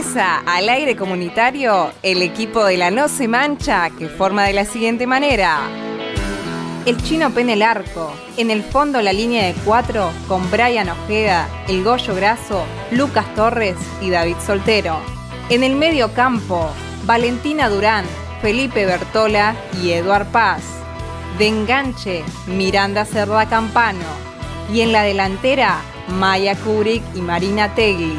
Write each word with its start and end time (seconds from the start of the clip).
Al 0.00 0.70
aire 0.70 0.96
comunitario 0.96 1.90
el 2.02 2.22
equipo 2.22 2.64
de 2.64 2.78
la 2.78 2.90
No 2.90 3.06
Se 3.06 3.28
Mancha 3.28 3.90
que 3.90 4.08
forma 4.08 4.44
de 4.44 4.54
la 4.54 4.64
siguiente 4.64 5.06
manera. 5.06 5.58
El 6.86 6.96
chino 7.02 7.28
pene 7.34 7.52
el 7.52 7.60
arco. 7.60 8.10
En 8.38 8.50
el 8.50 8.62
fondo 8.62 9.02
la 9.02 9.12
línea 9.12 9.44
de 9.44 9.52
cuatro 9.62 10.10
con 10.26 10.50
Brian 10.50 10.88
Ojeda, 10.88 11.46
El 11.68 11.84
Goyo 11.84 12.14
Graso, 12.14 12.64
Lucas 12.90 13.26
Torres 13.34 13.76
y 14.00 14.08
David 14.08 14.36
Soltero. 14.44 14.96
En 15.50 15.62
el 15.62 15.76
medio 15.76 16.14
campo, 16.14 16.70
Valentina 17.04 17.68
Durán, 17.68 18.06
Felipe 18.40 18.86
Bertola 18.86 19.54
y 19.82 19.90
Eduard 19.90 20.28
Paz. 20.28 20.62
De 21.38 21.46
enganche, 21.46 22.24
Miranda 22.46 23.04
Cerda 23.04 23.46
Campano. 23.50 24.08
Y 24.72 24.80
en 24.80 24.92
la 24.92 25.02
delantera, 25.02 25.82
Maya 26.08 26.56
Kurik 26.56 27.02
y 27.14 27.20
Marina 27.20 27.74
Tegui. 27.74 28.16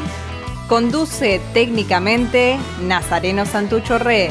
Conduce 0.72 1.38
técnicamente 1.52 2.58
Nazareno 2.80 3.44
Santucho 3.44 3.98
Re. 3.98 4.30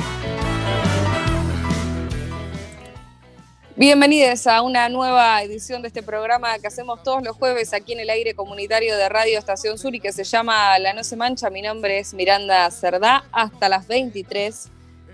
Bienvenidos 3.76 4.48
a 4.48 4.64
una 4.64 4.90
nueva 4.90 5.44
edición 5.44 5.84
de 5.84 5.90
este 5.90 6.02
programa 6.02 6.58
que 6.58 6.66
hacemos 6.66 7.04
todos 7.04 7.22
los 7.22 7.36
jueves 7.38 7.76
aquí 7.76 7.94
en 7.94 8.00
el 8.00 8.10
aire 8.10 8.34
comunitario 8.34 8.98
de 8.98 9.08
Radio 9.08 9.38
Estación 9.38 9.78
Sur 9.78 9.94
y 9.94 10.00
que 10.00 10.12
se 10.12 10.24
llama 10.24 10.80
La 10.80 10.94
No 10.94 11.04
Se 11.04 11.16
Mancha. 11.16 11.52
Mi 11.52 11.62
nombre 11.62 12.00
es 12.00 12.12
Miranda 12.16 12.72
Cerdá. 12.72 13.24
Hasta 13.32 13.70
las 13.70 13.86
23 13.86 14.68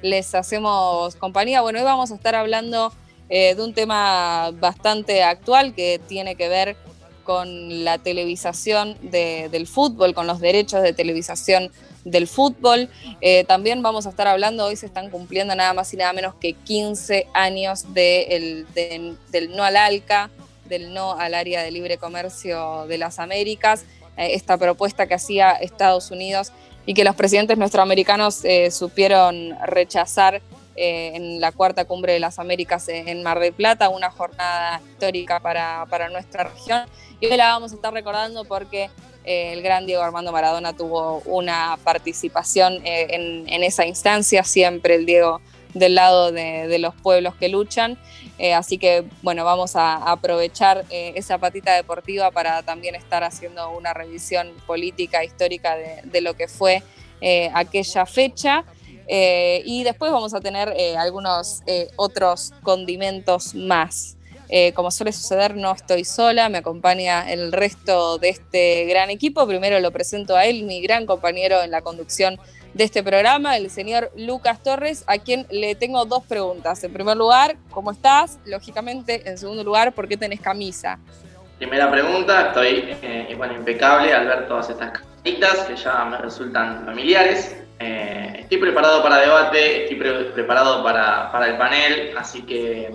les 0.03 0.33
hacemos 0.33 1.17
compañía. 1.17 1.59
Bueno, 1.59 1.79
hoy 1.79 1.83
vamos 1.83 2.09
a 2.09 2.15
estar 2.15 2.35
hablando 2.35 2.93
eh, 3.27 3.53
de 3.53 3.61
un 3.61 3.73
tema 3.73 4.51
bastante 4.51 5.23
actual 5.23 5.75
que 5.75 5.99
tiene 6.07 6.37
que 6.37 6.47
ver 6.47 6.77
con 7.27 7.83
la 7.83 7.97
televisación 7.97 8.97
del 9.01 9.67
fútbol, 9.67 10.13
con 10.13 10.27
los 10.27 10.39
derechos 10.39 10.81
de 10.81 10.93
televisación 10.93 11.69
del 12.05 12.25
fútbol. 12.25 12.89
Eh, 13.19 13.43
también 13.43 13.81
vamos 13.81 14.07
a 14.07 14.11
estar 14.11 14.27
hablando, 14.27 14.65
hoy 14.65 14.77
se 14.77 14.85
están 14.85 15.09
cumpliendo 15.09 15.53
nada 15.53 15.73
más 15.73 15.93
y 15.93 15.97
nada 15.97 16.13
menos 16.13 16.35
que 16.35 16.53
15 16.53 17.27
años 17.33 17.93
del 17.93 18.65
no 19.49 19.63
al 19.65 19.75
ALCA, 19.75 20.29
del 20.69 20.93
no 20.93 21.19
al 21.19 21.33
área 21.33 21.61
de 21.63 21.71
libre 21.71 21.97
comercio 21.97 22.87
de 22.87 22.97
las 22.97 23.19
Américas, 23.19 23.83
eh, 24.15 24.29
esta 24.31 24.57
propuesta 24.57 25.05
que 25.05 25.15
hacía 25.15 25.51
Estados 25.51 26.11
Unidos 26.11 26.53
y 26.85 26.93
que 26.93 27.03
los 27.03 27.15
presidentes 27.17 27.57
nuestroamericanos 27.57 28.45
eh, 28.45 28.71
supieron 28.71 29.53
rechazar 29.65 30.41
en 30.79 31.41
la 31.41 31.51
cuarta 31.51 31.85
cumbre 31.85 32.13
de 32.13 32.19
las 32.19 32.37
Américas 32.37 32.87
en 32.87 33.23
Mar 33.23 33.39
del 33.39 33.51
Plata, 33.51 33.89
una 33.89 34.11
jornada 34.11 34.79
histórica 34.91 35.39
para, 35.39 35.87
para 35.89 36.07
nuestra 36.09 36.43
región 36.43 36.83
y 37.19 37.25
hoy 37.27 37.37
la 37.37 37.47
vamos 37.49 37.71
a 37.71 37.75
estar 37.75 37.93
recordando 37.93 38.45
porque 38.45 38.89
eh, 39.27 39.51
el 39.51 39.61
gran 39.61 39.85
Diego 39.85 40.03
Armando 40.03 40.31
Maradona 40.31 40.71
tuvo 40.71 41.21
una 41.25 41.77
participación 41.83 42.75
eh, 42.85 43.07
en, 43.09 43.63
esa 43.63 43.85
instancia, 43.85 44.43
siempre 44.43 44.95
el 44.95 45.05
Diego 45.05 45.41
del 45.73 45.95
lado 45.95 46.31
de, 46.31 46.77
los 46.79 46.95
pueblos 46.95 47.35
que 47.35 47.49
luchan. 47.49 47.97
Eh, 48.37 48.53
así 48.53 48.77
que, 48.77 49.03
bueno, 49.23 49.43
vamos 49.43 49.75
a 49.75 49.95
aprovechar 50.11 50.85
esa 50.89 51.39
patita 51.39 51.75
deportiva 51.75 52.31
para 52.31 52.63
también 52.63 52.95
estar 52.95 53.23
haciendo 53.23 53.69
una 53.71 53.93
revisión 53.93 54.53
política, 54.65 55.23
histórica 55.25 55.75
de, 55.75 56.21
lo 56.21 56.35
que 56.35 56.47
fue 56.47 56.81
aquella 57.53 58.05
fecha. 58.05 58.63
y 59.09 59.83
después 59.83 60.11
vamos 60.11 60.33
a 60.33 60.39
tener 60.39 60.73
algunos 60.97 61.63
otros 61.97 62.53
condimentos 62.63 63.55
más. 63.55 64.16
Eh, 64.49 64.71
como 64.73 64.91
suele 64.91 65.11
suceder, 65.11 65.55
no 65.55 65.73
estoy 65.73 66.05
sola, 66.05 66.47
me 66.49 66.59
acompaña 66.59 67.29
el 67.31 67.51
resto 67.51 68.17
de 68.17 68.29
este 68.29 68.85
gran 68.85 69.09
equipo. 69.09 69.45
Primero 69.45 69.79
lo 69.79 69.91
presento 69.91 70.35
a 70.35 70.45
él, 70.45 70.63
mi 70.63 70.81
gran 70.81 71.05
compañero 71.05 71.61
en 71.61 71.71
la 71.71 71.81
conducción 71.81 72.39
de 72.73 72.83
este 72.83 73.03
programa, 73.03 73.57
el 73.57 73.69
señor 73.69 74.11
Lucas 74.15 74.61
Torres, 74.61 75.03
a 75.07 75.17
quien 75.17 75.47
le 75.49 75.75
tengo 75.75 76.05
dos 76.05 76.23
preguntas. 76.23 76.83
En 76.83 76.93
primer 76.93 77.17
lugar, 77.17 77.57
¿cómo 77.71 77.91
estás? 77.91 78.37
Lógicamente, 78.45 79.27
en 79.27 79.37
segundo 79.37 79.63
lugar, 79.63 79.93
¿por 79.93 80.07
qué 80.07 80.15
tenés 80.15 80.39
camisa? 80.39 80.99
Primera 81.57 81.89
pregunta, 81.89 82.47
estoy 82.47 82.97
eh, 83.01 83.33
bueno, 83.35 83.55
impecable 83.55 84.13
al 84.13 84.27
ver 84.27 84.47
todas 84.47 84.69
estas 84.69 84.91
caritas 84.91 85.57
que 85.67 85.75
ya 85.75 86.05
me 86.05 86.19
resultan 86.19 86.85
familiares. 86.85 87.55
Eh, 87.79 88.37
estoy 88.41 88.59
preparado 88.59 89.01
para 89.01 89.17
debate, 89.17 89.83
estoy 89.83 89.97
preparado 90.33 90.83
para, 90.83 91.31
para 91.31 91.47
el 91.47 91.57
panel, 91.57 92.15
así 92.15 92.43
que 92.43 92.91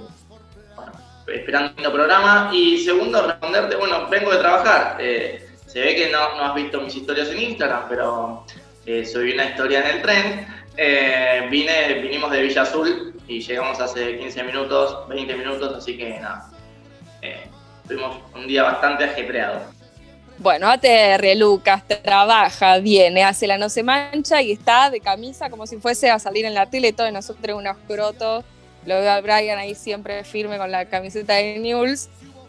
esperando 1.34 1.72
el 1.76 1.93
programa. 1.93 2.50
Y 2.53 2.78
segundo, 2.78 3.26
responderte, 3.26 3.76
bueno, 3.76 4.09
vengo 4.09 4.31
de 4.31 4.38
trabajar. 4.38 4.97
Eh, 5.00 5.48
se 5.66 5.81
ve 5.81 5.94
que 5.94 6.10
no, 6.10 6.19
has 6.19 6.54
visto 6.54 6.81
mis 6.81 6.94
historias 6.94 7.28
en 7.31 7.41
Instagram, 7.41 7.84
pero 7.88 8.44
eh, 8.84 9.06
subí 9.06 9.32
una 9.32 9.47
historia 9.47 9.81
en 9.81 9.97
el 9.97 10.03
tren. 10.03 10.47
Eh, 10.76 11.47
vine, 11.50 11.94
vinimos 11.94 12.31
de 12.31 12.42
Villa 12.42 12.62
Azul 12.62 13.15
y 13.26 13.41
llegamos 13.41 13.81
hace 13.81 14.19
15 14.19 14.42
minutos, 14.44 15.09
20 15.09 15.34
minutos, 15.34 15.75
así 15.76 15.97
que 15.97 16.21
nada. 16.21 16.50
Eh, 17.22 17.47
tuvimos 17.88 18.19
un 18.34 18.47
día 18.47 18.65
bastante 18.65 19.04
ajetreado. 19.04 19.60
Bueno, 20.38 20.69
ATR, 20.69 21.37
Lucas, 21.37 21.84
trabaja, 22.03 22.78
viene, 22.78 23.22
hace 23.22 23.47
la 23.47 23.59
no 23.59 23.69
se 23.69 23.82
mancha 23.82 24.42
y 24.42 24.53
está 24.53 24.91
de 24.91 25.00
camisa 25.00 25.48
como 25.50 25.66
si 25.66 25.76
fuese 25.76 26.10
a 26.10 26.19
salir 26.19 26.44
en 26.44 26.54
la 26.54 26.66
tele, 26.66 26.92
todos 26.92 27.12
nosotros 27.12 27.56
unos 27.56 27.76
crotos 27.87 28.44
lo 28.87 29.00
veo 29.00 29.10
a 29.10 29.20
Brian 29.20 29.59
ahí 29.59 29.75
siempre 29.75 30.25
firme 30.25 30.59
con 30.59 30.70
la 30.70 30.87
camiseta 30.87 31.34
de 31.34 31.59
News. 31.59 32.09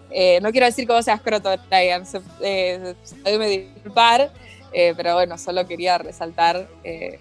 Eh, 0.09 0.39
no 0.41 0.51
quiero 0.51 0.67
decir 0.67 0.87
cómo 0.87 1.01
seas 1.01 1.21
croto, 1.21 1.49
Brian, 1.69 2.05
se, 2.05 2.21
eh, 2.41 2.93
disculpar, 3.23 4.31
eh, 4.71 4.93
pero 4.95 5.15
bueno, 5.15 5.37
solo 5.37 5.67
quería 5.67 5.97
resaltar 5.97 6.67
eh, 6.83 7.19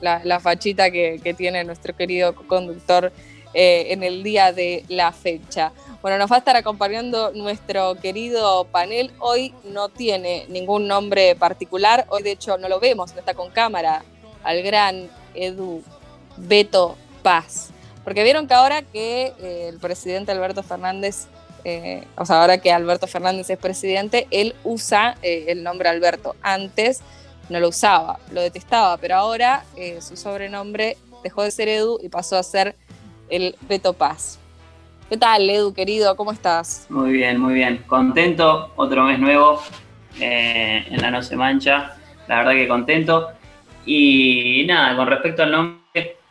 la, 0.00 0.40
fachita 0.40 0.90
que, 0.90 1.34
tiene 1.36 1.64
nuestro 1.64 1.96
querido 1.96 2.34
conductor 2.34 3.12
en 3.56 4.02
el 4.02 4.24
día 4.24 4.52
de 4.52 4.84
la 4.88 5.12
fecha. 5.12 5.72
Bueno, 6.02 6.18
nos 6.18 6.30
va 6.30 6.36
a 6.36 6.38
estar 6.40 6.56
acompañando 6.56 7.30
nuestro 7.32 7.94
querido 7.94 8.64
panel. 8.64 9.12
Hoy 9.20 9.54
no 9.62 9.88
tiene 9.88 10.44
ningún 10.48 10.88
nombre 10.88 11.36
particular, 11.36 12.04
hoy 12.08 12.24
de 12.24 12.32
hecho 12.32 12.58
no 12.58 12.68
lo 12.68 12.80
vemos, 12.80 13.14
no 13.14 13.20
está 13.20 13.32
con 13.32 13.50
cámara, 13.50 14.04
al 14.42 14.60
gran 14.62 15.08
Edu 15.34 15.84
Beto 16.36 16.96
Paz. 17.22 17.73
Porque 18.04 18.22
vieron 18.22 18.46
que 18.46 18.54
ahora 18.54 18.82
que 18.82 19.32
eh, 19.40 19.68
el 19.70 19.78
presidente 19.78 20.30
Alberto 20.30 20.62
Fernández, 20.62 21.26
eh, 21.64 22.04
o 22.16 22.26
sea, 22.26 22.42
ahora 22.42 22.58
que 22.58 22.70
Alberto 22.70 23.06
Fernández 23.06 23.48
es 23.48 23.58
presidente, 23.58 24.28
él 24.30 24.54
usa 24.62 25.16
eh, 25.22 25.46
el 25.48 25.62
nombre 25.62 25.88
Alberto. 25.88 26.36
Antes 26.42 27.00
no 27.48 27.60
lo 27.60 27.68
usaba, 27.68 28.18
lo 28.32 28.42
detestaba, 28.42 28.96
pero 28.98 29.16
ahora 29.16 29.64
su 30.00 30.16
sobrenombre 30.16 30.96
dejó 31.22 31.42
de 31.42 31.50
ser 31.50 31.68
Edu 31.68 31.98
y 32.02 32.08
pasó 32.08 32.38
a 32.38 32.42
ser 32.42 32.74
el 33.28 33.54
Beto 33.68 33.92
Paz. 33.92 34.38
¿Qué 35.10 35.18
tal, 35.18 35.48
Edu, 35.48 35.74
querido? 35.74 36.16
¿Cómo 36.16 36.32
estás? 36.32 36.86
Muy 36.88 37.12
bien, 37.12 37.38
muy 37.38 37.52
bien. 37.52 37.84
Contento, 37.86 38.72
otro 38.76 39.04
mes 39.04 39.18
nuevo 39.18 39.62
en 40.18 41.00
la 41.02 41.10
No 41.10 41.22
Se 41.22 41.36
Mancha. 41.36 41.96
La 42.28 42.36
verdad 42.36 42.52
que 42.52 42.66
contento. 42.66 43.28
Y 43.84 44.64
nada, 44.66 44.96
con 44.96 45.06
respecto 45.06 45.42
al 45.42 45.52
nombre, 45.52 45.83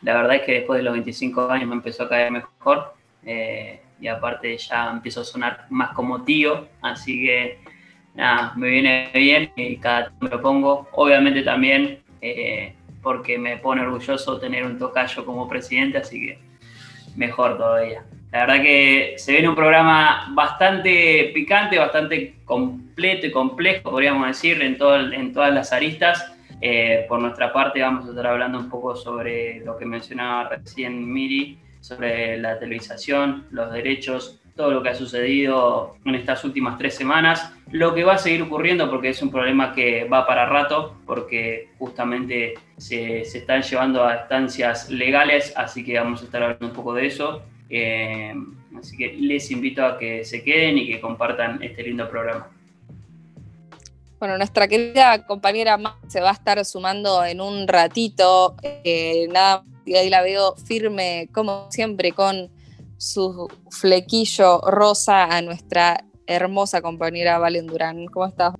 la 0.04 0.14
verdad 0.14 0.36
es 0.36 0.42
que 0.42 0.52
después 0.52 0.78
de 0.78 0.84
los 0.84 0.92
25 0.92 1.50
años 1.50 1.68
me 1.68 1.74
empezó 1.74 2.04
a 2.04 2.08
caer 2.08 2.30
mejor 2.30 2.94
eh, 3.24 3.80
y 3.98 4.06
aparte 4.06 4.56
ya 4.58 4.90
empiezo 4.90 5.22
a 5.22 5.24
sonar 5.24 5.66
más 5.70 5.92
como 5.92 6.22
tío, 6.22 6.68
así 6.82 7.24
que 7.24 7.58
nada, 8.14 8.52
me 8.54 8.68
viene 8.68 9.10
bien 9.14 9.50
y 9.56 9.76
cada 9.78 10.00
vez 10.02 10.12
me 10.20 10.28
lo 10.28 10.42
pongo. 10.42 10.88
Obviamente 10.92 11.42
también 11.42 12.00
eh, 12.20 12.74
porque 13.02 13.38
me 13.38 13.56
pone 13.56 13.80
orgulloso 13.80 14.38
tener 14.38 14.64
un 14.64 14.78
tocayo 14.78 15.24
como 15.24 15.48
presidente, 15.48 15.98
así 15.98 16.20
que 16.20 16.38
mejor 17.16 17.56
todavía. 17.56 18.04
La 18.30 18.40
verdad 18.40 18.62
que 18.62 19.14
se 19.16 19.32
viene 19.32 19.48
un 19.48 19.54
programa 19.54 20.28
bastante 20.34 21.30
picante, 21.32 21.78
bastante 21.78 22.34
completo 22.44 23.26
y 23.26 23.30
complejo, 23.30 23.90
podríamos 23.90 24.26
decir, 24.26 24.60
en, 24.60 24.76
todo, 24.76 24.98
en 24.98 25.32
todas 25.32 25.54
las 25.54 25.72
aristas. 25.72 26.33
Eh, 26.66 27.04
por 27.10 27.20
nuestra 27.20 27.52
parte 27.52 27.82
vamos 27.82 28.06
a 28.06 28.08
estar 28.08 28.26
hablando 28.26 28.58
un 28.58 28.70
poco 28.70 28.96
sobre 28.96 29.60
lo 29.60 29.76
que 29.76 29.84
mencionaba 29.84 30.48
recién 30.48 31.12
Miri, 31.12 31.58
sobre 31.78 32.38
la 32.38 32.58
televisación, 32.58 33.44
los 33.50 33.70
derechos, 33.70 34.40
todo 34.56 34.70
lo 34.70 34.82
que 34.82 34.88
ha 34.88 34.94
sucedido 34.94 35.96
en 36.06 36.14
estas 36.14 36.42
últimas 36.42 36.78
tres 36.78 36.94
semanas, 36.94 37.52
lo 37.70 37.94
que 37.94 38.02
va 38.02 38.14
a 38.14 38.18
seguir 38.18 38.40
ocurriendo 38.40 38.88
porque 38.88 39.10
es 39.10 39.20
un 39.20 39.30
problema 39.30 39.74
que 39.74 40.04
va 40.04 40.26
para 40.26 40.46
rato, 40.46 40.96
porque 41.04 41.68
justamente 41.78 42.54
se, 42.78 43.20
están 43.20 43.60
llevando 43.60 44.02
a 44.02 44.20
instancias 44.20 44.88
legales, 44.88 45.52
así 45.58 45.84
que 45.84 45.98
vamos 45.98 46.22
a 46.22 46.24
estar 46.24 46.42
hablando 46.42 46.66
un 46.66 46.72
poco 46.72 46.94
de 46.94 47.06
eso. 47.08 47.42
Eh, 47.68 48.32
así 48.78 48.96
que 48.96 49.12
les 49.12 49.50
invito 49.50 49.84
a 49.84 49.98
que 49.98 50.24
se 50.24 50.42
queden 50.42 50.78
y 50.78 50.86
que 50.86 50.98
compartan 50.98 51.62
este 51.62 51.82
lindo 51.82 52.08
programa. 52.08 52.48
Bueno, 54.18 54.38
nuestra 54.38 54.68
querida 54.68 55.26
compañera 55.26 55.78
se 56.08 56.20
va 56.20 56.30
a 56.30 56.32
estar 56.32 56.64
sumando 56.64 57.24
en 57.24 57.40
un 57.40 57.68
ratito. 57.68 58.56
Eh, 58.62 59.28
nada, 59.32 59.64
y 59.84 59.96
ahí 59.96 60.08
la 60.08 60.22
veo 60.22 60.54
firme, 60.56 61.28
como 61.32 61.66
siempre, 61.70 62.12
con 62.12 62.50
su 62.96 63.48
flequillo 63.70 64.60
rosa 64.62 65.24
a 65.24 65.42
nuestra 65.42 66.04
hermosa 66.26 66.80
compañera 66.80 67.38
Valen 67.38 67.66
Durán. 67.66 68.06
¿Cómo 68.06 68.26
estás? 68.26 68.54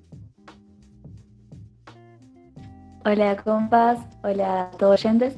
Hola 3.06 3.36
compas, 3.36 3.98
hola 4.22 4.62
a 4.62 4.70
todos 4.78 5.04
oyentes. 5.04 5.36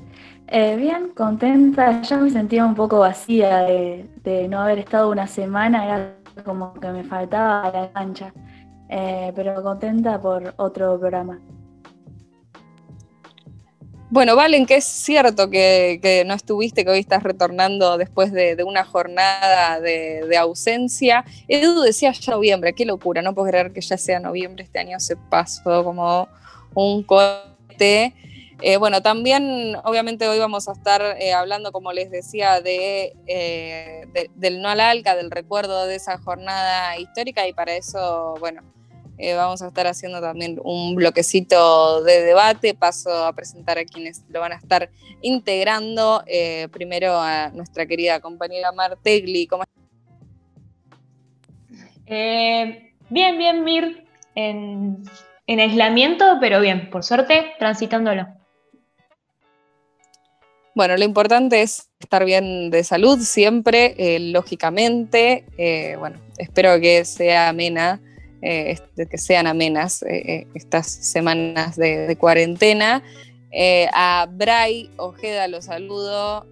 Eh, 0.49 0.77
bien, 0.77 1.11
contenta, 1.17 2.01
ya 2.03 2.19
me 2.19 2.31
sentía 2.31 2.65
un 2.65 2.77
poco 2.77 3.01
vacía 3.01 3.63
de, 3.63 4.47
no 4.49 4.61
haber 4.61 4.79
estado 4.79 5.11
una 5.11 5.27
semana, 5.27 5.85
era 5.85 6.17
como 6.45 6.73
que 6.75 6.89
me 6.89 7.03
faltaba 7.03 7.69
la 7.73 7.91
cancha, 7.91 8.33
eh, 8.89 9.33
pero 9.35 9.63
contenta 9.63 10.21
por 10.21 10.55
otro 10.57 10.99
programa. 10.99 11.41
Bueno, 14.09 14.37
Valen, 14.37 14.67
que 14.67 14.77
es 14.77 14.85
cierto 14.85 15.51
que, 15.51 16.23
no 16.27 16.35
estuviste, 16.35 16.85
que 16.85 16.91
hoy 16.93 17.01
estás 17.01 17.25
retornando 17.25 17.99
después 17.99 18.33
de, 18.33 18.57
una 18.65 18.85
jornada 18.85 19.81
de, 19.81 20.37
ausencia. 20.39 21.25
Edu 21.49 21.81
decía 21.81 22.13
ya 22.13 22.33
noviembre, 22.33 22.73
qué 22.73 22.85
locura, 22.85 23.21
no 23.21 23.35
puedo 23.35 23.49
creer 23.49 23.73
que 23.73 23.81
ya 23.81 23.99
sea 23.99 24.21
noviembre, 24.21 24.63
este 24.63 24.79
año 24.79 25.01
se 25.01 25.17
pasó 25.17 25.83
como 25.83 26.29
un 26.75 27.03
cohete. 27.03 28.15
Eh, 28.63 28.77
bueno, 28.77 29.03
también 29.03 29.77
obviamente 29.85 30.29
hoy 30.29 30.39
vamos 30.39 30.69
a 30.69 30.73
estar 30.73 31.03
eh, 31.19 31.33
hablando, 31.33 31.73
como 31.73 31.93
les 31.93 32.09
decía, 32.11 32.61
de, 32.61 33.13
del 34.37 34.63
no 34.63 34.69
al 34.69 34.81
alca, 34.81 35.17
del 35.17 35.33
recuerdo 35.33 35.85
de 35.87 35.97
esa 35.97 36.17
jornada 36.19 36.97
histórica 36.97 37.47
y 37.49 37.53
para 37.53 37.75
eso, 37.75 38.37
bueno, 38.39 38.63
eh, 39.19 39.35
vamos 39.35 39.63
a 39.63 39.69
estar 39.69 39.87
haciendo 39.87 40.21
también 40.21 40.61
un 40.63 40.95
bloquecito 40.95 42.03
de 42.03 42.23
debate. 42.23 42.75
Paso 42.75 43.11
a 43.25 43.33
presentar 43.33 43.79
a 43.79 43.85
quienes 43.85 44.25
lo 44.29 44.41
van 44.41 44.53
a 44.53 44.57
estar 44.57 44.91
integrando. 45.23 46.23
Eh, 46.27 46.69
primero 46.71 47.15
a 47.15 47.51
nuestra 47.51 47.87
querida 47.87 48.21
compañera 48.21 48.73
Martegli. 48.73 49.47
¿Cómo 49.47 49.65
eh, 52.07 52.93
bien, 53.09 53.39
bien, 53.39 53.65
Mir. 53.65 54.07
En, 54.35 55.03
aislamiento, 55.49 56.37
pero 56.41 56.61
bien, 56.61 56.91
por 56.91 57.03
suerte, 57.03 57.55
transitándolo. 57.59 58.27
Bueno, 60.75 60.97
lo 60.99 61.05
importante 61.05 61.63
es 61.63 61.89
estar 61.99 62.27
bien 62.27 62.71
de 62.71 62.85
salud 62.85 63.19
siempre, 63.21 64.19
lógicamente. 64.21 65.47
bueno, 65.99 66.19
espero 66.37 66.79
que 66.79 67.07
sea 67.07 67.49
amena 67.49 67.99
eh, 68.43 68.79
que 69.11 69.19
sean 69.19 69.47
amenas 69.47 70.03
eh, 70.03 70.23
eh, 70.27 70.47
estas 70.55 70.87
semanas 70.87 71.77
de, 71.77 72.17
cuarentena. 72.19 73.03
a 73.93 74.29
Bray 74.31 74.91
Ojeda 74.97 75.49
lo 75.49 75.63
saludo. 75.63 76.47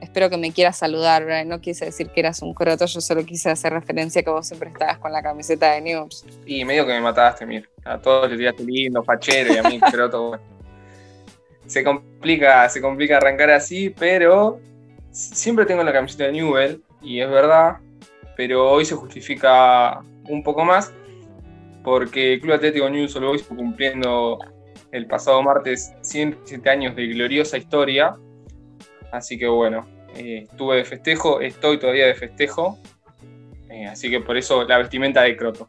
espero 0.00 0.30
que 0.30 0.36
me 0.36 0.52
quieras 0.52 0.78
saludar, 0.78 1.24
Bray. 1.24 1.46
No 1.46 1.60
quise 1.60 1.86
decir 1.86 2.10
que 2.10 2.20
eras 2.20 2.42
un 2.42 2.54
croto, 2.54 2.86
yo 2.86 3.00
solo 3.00 3.24
quise 3.24 3.50
hacer 3.50 3.72
referencia 3.72 4.22
que 4.22 4.30
vos 4.30 4.46
siempre 4.46 4.70
estabas 4.70 4.98
con 4.98 5.12
la 5.12 5.22
camiseta 5.22 5.72
de 5.72 5.80
News. 5.82 6.24
Y 6.46 6.64
medio 6.64 6.86
que 6.86 6.92
me 6.92 7.00
mataste, 7.00 7.46
mira. 7.46 7.68
A 7.84 7.98
todos 7.98 8.28
les 8.28 8.38
tiraste 8.38 8.64
lindo, 8.64 9.02
fachero 9.02 9.54
y 9.54 9.58
a 9.58 9.62
mí 9.62 9.80
croto. 9.92 10.38
Se 11.66 11.84
complica, 11.84 12.68
se 12.68 12.80
complica 12.80 13.18
arrancar 13.18 13.50
así, 13.50 13.90
pero 13.90 14.60
siempre 15.12 15.66
tengo 15.66 15.82
la 15.82 15.92
camiseta 15.92 16.24
de 16.24 16.32
Newell 16.32 16.82
y 17.02 17.20
es 17.20 17.30
verdad, 17.30 17.78
pero 18.36 18.70
hoy 18.70 18.84
se 18.84 18.94
justifica 18.94 20.02
un 20.30 20.42
poco 20.42 20.64
más, 20.64 20.92
porque 21.82 22.34
el 22.34 22.40
Club 22.40 22.54
Atlético 22.54 22.88
News 22.88 23.14
Old 23.16 23.26
Boys 23.26 23.42
cumpliendo 23.42 24.38
el 24.92 25.06
pasado 25.06 25.42
martes 25.42 25.92
107 26.02 26.68
años 26.70 26.96
de 26.96 27.06
gloriosa 27.08 27.58
historia. 27.58 28.16
Así 29.12 29.38
que 29.38 29.46
bueno, 29.46 29.86
eh, 30.16 30.46
estuve 30.50 30.76
de 30.76 30.84
festejo, 30.84 31.40
estoy 31.40 31.78
todavía 31.78 32.06
de 32.06 32.14
festejo. 32.14 32.78
Eh, 33.68 33.86
así 33.86 34.10
que 34.10 34.20
por 34.20 34.36
eso 34.36 34.64
la 34.64 34.78
vestimenta 34.78 35.22
de 35.22 35.36
Croto. 35.36 35.68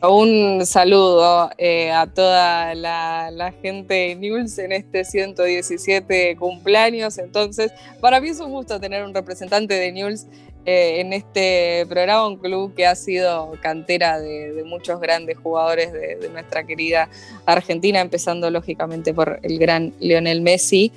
Un 0.00 0.64
saludo 0.64 1.50
eh, 1.58 1.92
a 1.92 2.06
toda 2.06 2.74
la, 2.74 3.52
gente 3.60 3.92
de 3.92 4.14
News 4.14 4.58
en 4.58 4.72
este 4.72 5.04
117 5.04 6.36
cumpleaños. 6.36 7.18
Entonces, 7.18 7.70
para 8.00 8.18
mí 8.20 8.28
es 8.28 8.40
un 8.40 8.50
gusto 8.50 8.80
tener 8.80 9.04
un 9.04 9.12
representante 9.12 9.74
de 9.74 9.92
News 9.92 10.26
eh, 10.66 11.00
en 11.00 11.12
este 11.12 11.84
programa, 11.88 12.26
un 12.26 12.36
club 12.36 12.74
que 12.74 12.86
ha 12.86 12.94
sido 12.94 13.52
cantera 13.60 14.18
de, 14.18 14.62
muchos 14.64 14.98
grandes 14.98 15.36
jugadores 15.36 15.92
de, 15.92 16.28
nuestra 16.30 16.64
querida 16.64 17.08
Argentina, 17.44 18.00
empezando 18.00 18.50
lógicamente 18.50 19.12
por 19.12 19.40
el 19.42 19.58
gran 19.58 19.92
Lionel 20.00 20.40
Messi. 20.40 20.90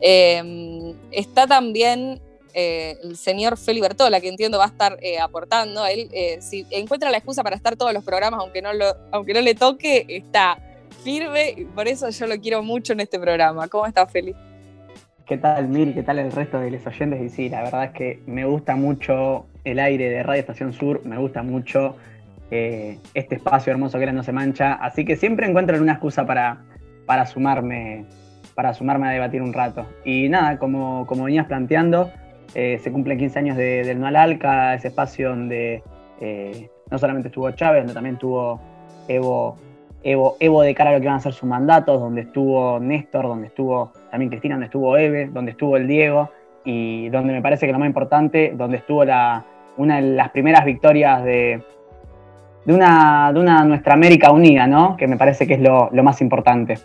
Em, 0.00 0.94
está 1.10 1.46
también 1.46 2.20
eh, 2.52 2.98
el 3.02 3.16
señor 3.16 3.56
Feli 3.56 3.80
Bertola, 3.80 4.20
que 4.20 4.28
entiendo 4.28 4.58
va 4.58 4.64
a 4.64 4.68
estar 4.68 4.98
eh, 5.00 5.18
aportando. 5.18 5.86
Él, 5.86 6.10
si 6.40 6.66
encuentra 6.70 7.10
la 7.10 7.16
excusa 7.16 7.42
para 7.42 7.56
estar 7.56 7.76
todos 7.76 7.94
los 7.94 8.04
programas, 8.04 8.40
aunque 8.40 8.60
no, 8.60 8.70
aunque 9.12 9.32
no 9.32 9.40
le 9.40 9.54
toque, 9.54 10.04
está 10.08 10.58
firme 11.02 11.54
y 11.56 11.64
por 11.64 11.88
eso 11.88 12.10
yo 12.10 12.26
lo 12.26 12.38
quiero 12.38 12.62
mucho 12.62 12.92
en 12.92 13.00
este 13.00 13.18
programa. 13.18 13.68
¿Cómo 13.68 13.86
está 13.86 14.06
Feli? 14.06 14.34
¿Qué 15.26 15.38
tal, 15.38 15.66
Mil? 15.66 15.92
¿Qué 15.92 16.04
tal 16.04 16.20
el 16.20 16.30
resto 16.30 16.60
de 16.60 16.70
los 16.70 16.86
oyentes? 16.86 17.20
Y 17.20 17.28
sí, 17.30 17.48
la 17.48 17.64
verdad 17.64 17.86
es 17.86 17.90
que 17.90 18.20
me 18.26 18.44
gusta 18.44 18.76
mucho 18.76 19.46
el 19.64 19.80
aire 19.80 20.08
de 20.08 20.22
Radio 20.22 20.38
Estación 20.38 20.72
Sur, 20.72 21.04
me 21.04 21.18
gusta 21.18 21.42
mucho 21.42 21.96
eh, 22.52 23.00
este 23.12 23.34
espacio 23.34 23.72
hermoso 23.72 23.98
que 23.98 24.04
era 24.04 24.12
No 24.12 24.22
Se 24.22 24.30
Mancha, 24.30 24.74
así 24.74 25.04
que 25.04 25.16
siempre 25.16 25.48
encuentro 25.48 25.82
una 25.82 25.94
excusa 25.94 26.24
para, 26.24 26.62
para, 27.06 27.26
sumarme, 27.26 28.04
para 28.54 28.72
sumarme 28.72 29.08
a 29.08 29.10
debatir 29.10 29.42
un 29.42 29.52
rato. 29.52 29.84
Y 30.04 30.28
nada, 30.28 30.60
como, 30.60 31.04
como 31.08 31.24
venías 31.24 31.46
planteando, 31.46 32.12
eh, 32.54 32.78
se 32.80 32.92
cumplen 32.92 33.18
15 33.18 33.38
años 33.40 33.56
del 33.56 33.98
No 33.98 34.06
al 34.06 34.14
Alca, 34.14 34.74
ese 34.74 34.88
espacio 34.88 35.30
donde 35.30 35.82
eh, 36.20 36.70
no 36.88 36.98
solamente 36.98 37.30
estuvo 37.30 37.50
Chávez, 37.50 37.80
donde 37.80 37.94
también 37.94 38.14
estuvo 38.14 38.60
Evo 39.08 39.58
Evo, 40.08 40.62
de 40.62 40.72
cara 40.72 40.90
a 40.90 40.92
lo 40.92 41.00
que 41.00 41.08
van 41.08 41.16
a 41.16 41.20
ser 41.20 41.32
sus 41.32 41.48
mandatos, 41.48 41.98
donde 41.98 42.20
estuvo 42.20 42.78
Néstor, 42.78 43.26
donde 43.26 43.48
estuvo 43.48 43.92
también 44.16 44.30
Cristina, 44.30 44.54
donde 44.54 44.66
estuvo 44.66 44.96
Eve, 44.96 45.28
donde 45.30 45.50
estuvo 45.50 45.76
el 45.76 45.86
Diego, 45.86 46.30
y 46.64 47.10
donde 47.10 47.34
me 47.34 47.42
parece 47.42 47.66
que 47.66 47.72
lo 47.72 47.78
más 47.78 47.86
importante, 47.86 48.54
donde 48.56 48.78
estuvo 48.78 49.04
la, 49.04 49.44
una 49.76 49.96
de 49.96 50.02
las 50.16 50.30
primeras 50.30 50.64
victorias 50.64 51.22
de, 51.22 51.62
de, 52.64 52.74
una, 52.74 53.30
de 53.34 53.40
una 53.40 53.62
nuestra 53.64 53.92
América 53.92 54.30
unida, 54.30 54.66
¿no? 54.66 54.96
Que 54.96 55.06
me 55.06 55.18
parece 55.18 55.46
que 55.46 55.52
es 55.52 55.60
lo, 55.60 55.90
lo 55.92 56.02
más 56.02 56.22
importante. 56.22 56.78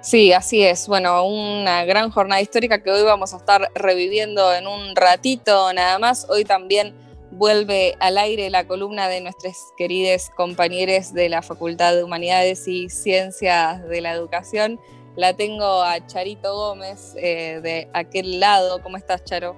Sí, 0.00 0.32
así 0.32 0.64
es. 0.64 0.88
Bueno, 0.88 1.24
una 1.24 1.84
gran 1.84 2.10
jornada 2.10 2.40
histórica 2.40 2.82
que 2.82 2.90
hoy 2.90 3.04
vamos 3.04 3.32
a 3.34 3.36
estar 3.36 3.68
reviviendo 3.76 4.52
en 4.52 4.66
un 4.66 4.96
ratito 4.96 5.72
nada 5.72 6.00
más. 6.00 6.26
Hoy 6.28 6.44
también 6.44 6.94
vuelve 7.32 7.96
al 8.00 8.18
aire 8.18 8.50
la 8.50 8.66
columna 8.66 9.08
de 9.08 9.20
nuestros 9.20 9.72
queridos 9.76 10.30
compañeros 10.36 11.12
de 11.12 11.28
la 11.28 11.42
Facultad 11.42 11.94
de 11.94 12.04
Humanidades 12.04 12.68
y 12.68 12.88
Ciencias 12.88 13.82
de 13.88 14.00
la 14.00 14.12
Educación. 14.12 14.78
La 15.16 15.34
tengo 15.34 15.82
a 15.82 16.06
Charito 16.06 16.54
Gómez 16.54 17.14
eh, 17.16 17.60
de 17.62 17.88
aquel 17.92 18.40
lado. 18.40 18.82
¿Cómo 18.82 18.96
estás, 18.96 19.24
Charo? 19.24 19.56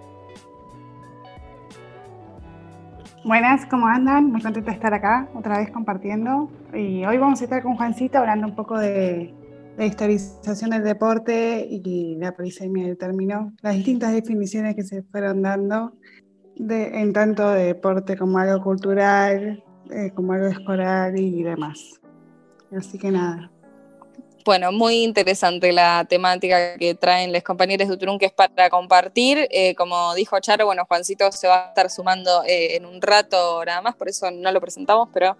Buenas, 3.24 3.64
¿cómo 3.66 3.86
andan? 3.86 4.30
Muy 4.30 4.42
contenta 4.42 4.70
de 4.70 4.76
estar 4.76 4.92
acá 4.92 5.28
otra 5.34 5.58
vez 5.58 5.70
compartiendo. 5.70 6.50
Y 6.74 7.04
hoy 7.04 7.18
vamos 7.18 7.40
a 7.40 7.44
estar 7.44 7.62
con 7.62 7.76
Juancito 7.76 8.18
hablando 8.18 8.46
un 8.46 8.54
poco 8.54 8.78
de, 8.78 9.32
de 9.76 9.86
historización 9.86 10.70
del 10.70 10.84
deporte 10.84 11.66
y 11.68 12.16
la 12.16 12.32
polisemia 12.32 12.86
del 12.86 12.98
término, 12.98 13.52
las 13.62 13.74
distintas 13.76 14.12
definiciones 14.12 14.74
que 14.76 14.82
se 14.82 15.02
fueron 15.02 15.42
dando 15.42 15.94
en 16.56 17.12
tanto 17.12 17.48
de 17.50 17.66
deporte 17.66 18.16
como 18.16 18.38
algo 18.38 18.62
cultural, 18.62 19.62
eh, 19.90 20.10
como 20.14 20.32
algo 20.32 20.46
escolar 20.46 21.16
y 21.16 21.42
demás. 21.42 22.00
Así 22.76 22.98
que 22.98 23.10
nada. 23.10 23.50
Bueno, 24.44 24.72
muy 24.72 25.04
interesante 25.04 25.72
la 25.72 26.04
temática 26.06 26.76
que 26.76 26.94
traen 26.94 27.32
los 27.32 27.42
compañeros 27.42 27.88
de 27.88 27.94
Utrún, 27.94 28.18
que 28.18 28.26
es 28.26 28.32
para 28.32 28.68
compartir. 28.68 29.48
Eh, 29.50 29.74
como 29.74 30.14
dijo 30.14 30.38
Charo, 30.40 30.66
bueno, 30.66 30.84
Juancito 30.86 31.32
se 31.32 31.48
va 31.48 31.64
a 31.64 31.68
estar 31.68 31.88
sumando 31.88 32.44
eh, 32.44 32.76
en 32.76 32.84
un 32.84 33.00
rato 33.00 33.64
nada 33.64 33.80
más, 33.80 33.94
por 33.96 34.08
eso 34.08 34.30
no 34.30 34.52
lo 34.52 34.60
presentamos, 34.60 35.08
pero 35.12 35.36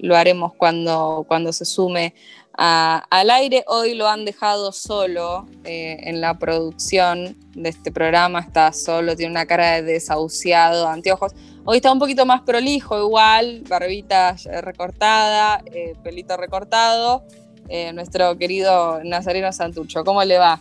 lo 0.00 0.16
haremos 0.16 0.54
cuando, 0.54 1.24
cuando 1.28 1.52
se 1.52 1.64
sume 1.64 2.14
al 2.56 3.30
aire. 3.30 3.64
Hoy 3.66 3.94
lo 3.94 4.08
han 4.08 4.24
dejado 4.24 4.72
solo 4.72 5.46
eh, 5.64 5.96
en 6.04 6.20
la 6.20 6.38
producción 6.38 7.36
de 7.54 7.68
este 7.68 7.92
programa, 7.92 8.40
está 8.40 8.72
solo, 8.72 9.16
tiene 9.16 9.32
una 9.32 9.46
cara 9.46 9.72
de 9.72 9.82
desahuciado, 9.82 10.88
anteojos. 10.88 11.32
Hoy 11.64 11.78
está 11.78 11.92
un 11.92 11.98
poquito 11.98 12.24
más 12.26 12.42
prolijo, 12.42 12.98
igual, 12.98 13.62
barbita 13.68 14.36
recortada, 14.62 15.60
eh, 15.66 15.94
pelito 16.02 16.36
recortado. 16.36 17.24
Eh, 17.68 17.92
nuestro 17.92 18.38
querido 18.38 19.00
Nazareno 19.02 19.52
Santucho, 19.52 20.04
¿cómo 20.04 20.22
le 20.22 20.38
va? 20.38 20.60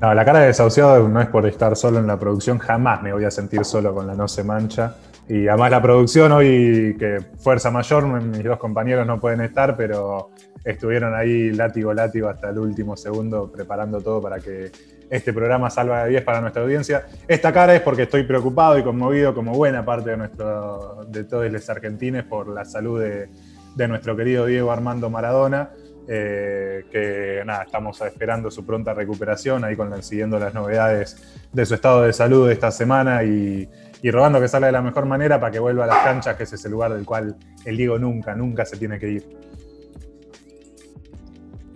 No, 0.00 0.12
la 0.12 0.24
cara 0.24 0.40
de 0.40 0.46
desahuciado 0.48 1.08
no 1.08 1.20
es 1.20 1.28
por 1.28 1.46
estar 1.46 1.76
solo 1.76 2.00
en 2.00 2.08
la 2.08 2.18
producción, 2.18 2.58
jamás 2.58 3.00
me 3.02 3.12
voy 3.12 3.24
a 3.24 3.30
sentir 3.30 3.64
solo 3.64 3.94
con 3.94 4.06
la 4.06 4.14
No 4.14 4.26
Se 4.26 4.42
Mancha. 4.42 4.96
Y 5.28 5.48
además 5.48 5.70
la 5.70 5.80
producción 5.80 6.32
hoy, 6.32 6.96
que 6.98 7.20
fuerza 7.38 7.70
mayor, 7.70 8.04
mis 8.04 8.44
dos 8.44 8.58
compañeros 8.58 9.06
no 9.06 9.18
pueden 9.18 9.40
estar, 9.40 9.76
pero 9.76 10.30
estuvieron 10.64 11.14
ahí 11.14 11.52
látigo, 11.52 11.92
látigo 11.92 12.28
hasta 12.28 12.50
el 12.50 12.58
último 12.58 12.96
segundo 12.96 13.50
preparando 13.52 14.00
todo 14.00 14.22
para 14.22 14.40
que 14.40 14.70
este 15.10 15.32
programa 15.32 15.70
salga 15.70 16.04
de 16.04 16.10
10 16.10 16.22
para 16.24 16.40
nuestra 16.40 16.62
audiencia. 16.62 17.06
Esta 17.28 17.52
cara 17.52 17.74
es 17.74 17.82
porque 17.82 18.02
estoy 18.02 18.24
preocupado 18.24 18.78
y 18.78 18.82
conmovido 18.82 19.34
como 19.34 19.52
buena 19.52 19.84
parte 19.84 20.10
de, 20.10 20.16
nuestro, 20.16 21.04
de 21.08 21.24
todos 21.24 21.50
los 21.50 21.70
argentines 21.70 22.24
por 22.24 22.48
la 22.48 22.64
salud 22.64 23.00
de, 23.00 23.28
de 23.76 23.88
nuestro 23.88 24.16
querido 24.16 24.46
Diego 24.46 24.72
Armando 24.72 25.10
Maradona. 25.10 25.70
Eh, 26.06 26.84
que 26.90 27.42
nada, 27.46 27.62
estamos 27.62 27.98
esperando 28.02 28.50
su 28.50 28.66
pronta 28.66 28.92
recuperación, 28.92 29.64
ahí 29.64 29.74
con 29.74 30.02
siguiendo 30.02 30.38
las 30.38 30.52
novedades 30.52 31.16
de 31.50 31.64
su 31.64 31.74
estado 31.74 32.02
de 32.02 32.12
salud 32.12 32.50
esta 32.50 32.70
semana 32.70 33.24
y, 33.24 33.66
y 34.02 34.10
rogando 34.10 34.38
que 34.38 34.46
salga 34.46 34.66
de 34.66 34.72
la 34.72 34.82
mejor 34.82 35.06
manera 35.06 35.40
para 35.40 35.50
que 35.50 35.58
vuelva 35.58 35.84
a 35.84 35.86
las 35.86 36.04
canchas, 36.04 36.36
que 36.36 36.42
ese 36.42 36.56
es 36.56 36.64
el 36.66 36.72
lugar 36.72 36.92
del 36.92 37.06
cual 37.06 37.36
el 37.64 37.76
Diego 37.78 37.98
nunca, 37.98 38.34
nunca 38.34 38.66
se 38.66 38.76
tiene 38.76 38.98
que 38.98 39.08
ir. 39.08 39.24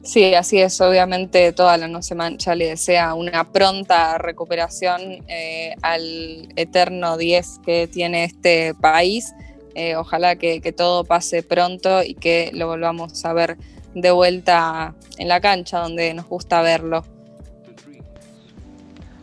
Sí, 0.08 0.34
así 0.34 0.58
es. 0.58 0.80
Obviamente 0.80 1.52
toda 1.52 1.76
la 1.76 1.86
No 1.86 2.00
se 2.00 2.14
mancha 2.14 2.54
le 2.54 2.68
desea 2.68 3.12
una 3.12 3.52
pronta 3.52 4.16
recuperación 4.16 5.22
eh, 5.28 5.74
al 5.82 6.48
eterno 6.56 7.18
10 7.18 7.58
que 7.62 7.88
tiene 7.88 8.24
este 8.24 8.72
país. 8.80 9.34
Eh, 9.74 9.96
ojalá 9.96 10.36
que, 10.36 10.62
que, 10.62 10.72
todo 10.72 11.04
pase 11.04 11.42
pronto 11.42 12.02
y 12.02 12.14
que 12.14 12.50
lo 12.54 12.68
volvamos 12.68 13.22
a 13.26 13.34
ver 13.34 13.58
de 13.94 14.10
vuelta 14.10 14.94
en 15.18 15.28
la 15.28 15.42
cancha 15.42 15.80
donde 15.80 16.14
nos 16.14 16.26
gusta 16.26 16.62
verlo. 16.62 17.04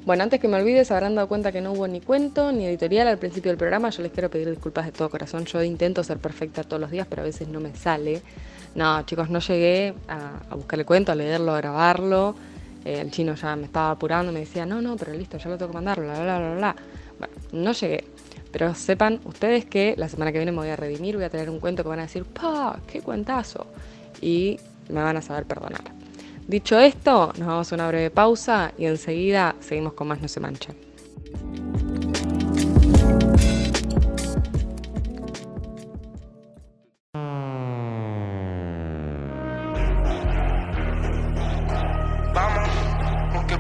Bueno, 0.06 0.22
antes 0.22 0.40
que 0.40 0.48
me 0.48 0.58
olvides, 0.58 0.92
habrán 0.92 1.16
dado 1.16 1.28
cuenta 1.28 1.52
que 1.52 1.62
no 1.62 1.72
hubo 1.72 1.88
ni 1.88 2.00
cuento 2.00 2.52
ni 2.52 2.68
editorial 2.68 3.08
al 3.08 3.18
principio 3.18 3.50
del 3.50 3.58
programa. 3.58 3.90
Yo 3.90 4.04
les 4.04 4.12
quiero 4.12 4.30
pedir 4.30 4.52
disculpas 4.52 4.86
de 4.86 4.92
todo 4.92 5.10
corazón. 5.10 5.46
Yo 5.46 5.64
intento 5.64 6.04
ser 6.04 6.20
perfecta 6.20 6.64
todos 6.64 6.80
los 6.80 6.92
días, 6.92 7.08
pero 7.10 7.24
a 7.24 7.26
veces 7.26 7.48
no 7.48 7.60
me 7.60 7.76
sale. 7.76 8.22
No, 8.76 9.02
chicos, 9.04 9.30
no 9.30 9.40
llegué 9.40 9.94
a, 10.08 10.56
buscar 10.56 10.80
el 10.80 10.86
cuento, 10.86 11.12
a 11.12 11.16
leerlo, 11.16 11.54
a 11.54 11.58
grabarlo. 11.58 12.36
Eh, 12.84 13.00
el 13.02 13.10
chino 13.10 13.34
ya 13.36 13.56
me 13.56 13.66
estaba 13.66 13.92
apurando, 13.92 14.32
me 14.32 14.42
decía, 14.42 14.66
no, 14.66 14.82
no, 14.82 14.96
pero 14.98 15.14
listo, 15.14 15.38
ya 15.38 15.50
lo 15.50 15.58
tengo 15.58 15.72
que 15.72 15.76
mandar, 15.76 16.00
bla, 16.00 16.22
bla, 16.22 16.40
bla, 16.40 16.56
bla. 16.56 16.76
Bueno, 17.18 17.34
no 17.54 17.72
llegué. 17.72 18.04
Pero 18.52 18.76
sepan 18.76 19.20
ustedes 19.26 19.66
que 19.66 19.96
la 19.98 20.08
semana 20.08 20.32
que 20.32 20.38
viene 20.38 20.52
me 20.52 20.60
voy 20.60 20.70
a 20.70 20.76
redimir, 20.76 21.16
voy 21.16 21.26
a 21.26 21.30
tener 21.30 21.50
un 21.50 21.60
cuento 21.60 21.84
que 21.84 21.90
van 21.90 22.00
a 22.00 22.04
decir, 22.04 22.26
¡pa! 22.26 22.80
¡Qué 22.88 23.02
cuentazo! 23.02 23.66
Y 24.22 24.60
me 24.90 25.02
van 25.02 25.18
a 25.18 25.22
saber 25.22 25.46
perdonar. 25.46 25.84
Dicho 26.48 26.80
esto, 26.80 27.34
nos 27.38 27.48
vamos 27.48 27.72
a 27.72 27.76
una 27.76 27.88
breve 27.88 28.12
pausa 28.12 28.72
y 28.78 28.86
enseguida 28.86 29.56
seguimos 29.62 29.94
con 29.94 30.08
más 30.08 30.22
No 30.22 30.28
se 30.28 30.40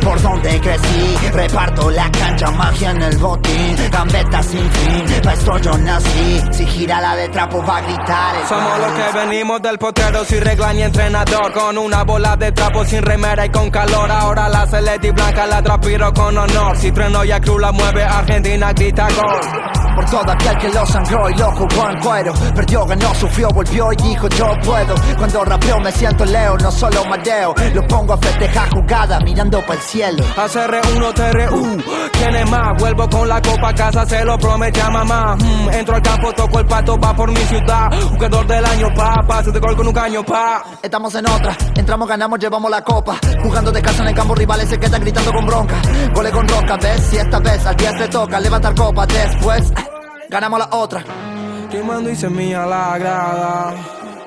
por 0.00 0.20
donde 0.20 0.60
crecí. 0.60 1.16
Reparto 1.32 1.90
la 1.90 2.10
cancha, 2.10 2.50
magia 2.50 2.90
en 2.90 3.02
el 3.02 3.18
botín. 3.18 3.76
Gambeta 3.90 4.42
sin 4.42 4.70
fin, 4.70 5.22
pa' 5.22 5.32
esto 5.32 5.58
yo 5.58 5.78
nací. 5.78 6.42
Si 6.52 6.66
gira 6.66 7.00
la 7.00 7.16
de 7.16 7.28
trapo 7.28 7.64
va 7.64 7.78
a 7.78 7.80
gritar 7.82 8.48
Somos 8.48 8.78
los 8.78 8.92
que 8.92 9.18
venimos 9.18 9.62
del 9.62 9.78
potero 9.78 10.24
sin 10.24 10.40
regla 10.40 10.72
ni 10.72 10.82
entrenador. 10.82 11.52
Con 11.52 11.78
una 11.78 12.04
bola 12.04 12.36
de 12.36 12.52
trapo 12.52 12.84
sin 12.84 13.02
remera 13.02 13.46
y 13.46 13.50
con 13.50 13.70
calor. 13.70 14.10
Ahora 14.10 14.48
la 14.48 14.66
celeste 14.66 15.08
y 15.08 15.10
blanca 15.10 15.46
la 15.46 15.62
trapiro 15.62 16.12
con 16.12 16.36
honor. 16.36 16.76
Si 16.76 16.90
treno 16.92 17.24
y 17.24 17.32
a 17.32 17.40
cruz 17.40 17.60
la 17.60 17.72
mueve 17.72 18.04
Argentina 18.04 18.72
grita 18.72 19.08
gol. 19.08 19.40
Por 19.96 20.04
todo 20.10 20.30
aquel 20.30 20.56
que 20.58 20.68
lo 20.68 20.86
sangró 20.86 21.28
y 21.28 21.34
lo 21.34 21.50
jugó 21.52 21.90
en 21.90 22.00
cuero. 22.00 22.32
Perdió, 22.54 22.86
ganó, 22.86 23.14
sufrió, 23.14 23.48
volvió 23.48 23.92
y 23.92 23.96
dijo 23.96 24.28
yo 24.28 24.46
puedo. 24.64 24.94
Cuando 25.16 25.44
rapeo 25.44 25.80
me 25.80 25.90
siento 25.90 26.24
leo, 26.24 26.56
no 26.58 26.70
solo 26.70 27.04
madeo. 27.06 27.54
Lo 27.74 27.86
pongo 27.86 28.12
a 28.12 28.18
festejar 28.18 28.70
jugada 28.70 29.18
mirando 29.20 29.60
para 29.62 29.74
el 29.74 29.80
cielo. 29.88 30.24
ACR1 30.36 31.14
TRU, 31.14 31.82
tiene 32.12 32.44
más. 32.46 32.78
Vuelvo 32.78 33.08
con 33.08 33.28
la 33.28 33.40
copa 33.40 33.70
a 33.70 33.74
casa, 33.74 34.06
se 34.06 34.24
lo 34.24 34.38
promete 34.38 34.80
a 34.80 34.90
mamá. 34.90 35.36
Mm, 35.36 35.68
entro 35.72 35.94
al 35.94 36.02
campo, 36.02 36.32
toco 36.32 36.58
el 36.58 36.66
pato, 36.66 36.98
va 36.98 37.14
por 37.14 37.30
mi 37.30 37.40
ciudad. 37.40 37.90
Jugador 38.10 38.46
del 38.46 38.64
año, 38.64 38.88
pa, 38.94 39.24
pase 39.26 39.50
de 39.50 39.60
gol 39.60 39.76
con 39.76 39.86
un 39.88 39.94
caño, 39.94 40.22
pa. 40.22 40.64
Estamos 40.82 41.14
en 41.14 41.28
otra, 41.28 41.56
entramos, 41.74 42.08
ganamos, 42.08 42.38
llevamos 42.38 42.70
la 42.70 42.82
copa. 42.82 43.18
Jugando 43.42 43.72
de 43.72 43.82
casa 43.82 44.02
en 44.02 44.08
el 44.08 44.14
campo, 44.14 44.34
rivales 44.34 44.68
se 44.68 44.78
quedan 44.78 45.00
gritando 45.00 45.32
con 45.32 45.46
bronca. 45.46 45.76
Gole 46.14 46.30
con 46.30 46.46
roca, 46.46 46.76
ves, 46.76 47.00
si 47.10 47.16
esta 47.16 47.38
vez 47.38 47.66
al 47.66 47.76
día 47.76 47.96
te 47.96 48.08
toca 48.08 48.40
levantar 48.40 48.74
copa 48.74 49.06
después 49.06 49.72
ganamos 50.28 50.58
la 50.58 50.68
otra. 50.72 51.04
Quemando 51.70 52.10
y 52.10 52.16
semilla 52.16 52.66
la 52.66 52.98
grada. 52.98 53.74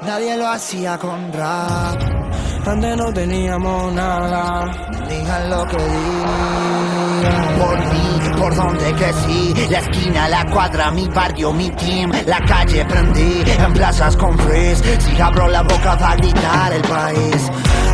Nadie 0.02 0.38
lo 0.38 0.48
hacía 0.48 0.98
con 0.98 1.32
rap. 1.34 2.21
Antes 2.66 2.96
no 2.96 3.12
teníamos 3.12 3.94
nada. 3.94 4.72
Digan 5.10 5.50
lo 5.50 5.68
que 5.68 5.78
digan. 5.78 7.22
Por 7.60 7.80
mí, 7.80 8.40
por 8.40 8.56
donde 8.56 8.94
crecí. 8.94 9.54
La 9.70 9.80
esquina, 9.80 10.30
la 10.30 10.46
cuadra, 10.46 10.92
mi 10.92 11.08
barrio, 11.08 11.52
mi 11.52 11.70
team. 11.72 12.12
La 12.28 12.40
calle 12.42 12.86
prendí 12.86 13.44
en 13.46 13.74
plazas 13.74 14.16
con 14.16 14.38
frizz. 14.38 14.82
Si 15.00 15.20
abro 15.20 15.48
la 15.48 15.64
boca 15.64 15.96
va 15.96 16.12
a 16.12 16.16
gritar 16.16 16.74
el 16.74 16.82
país 16.84 17.52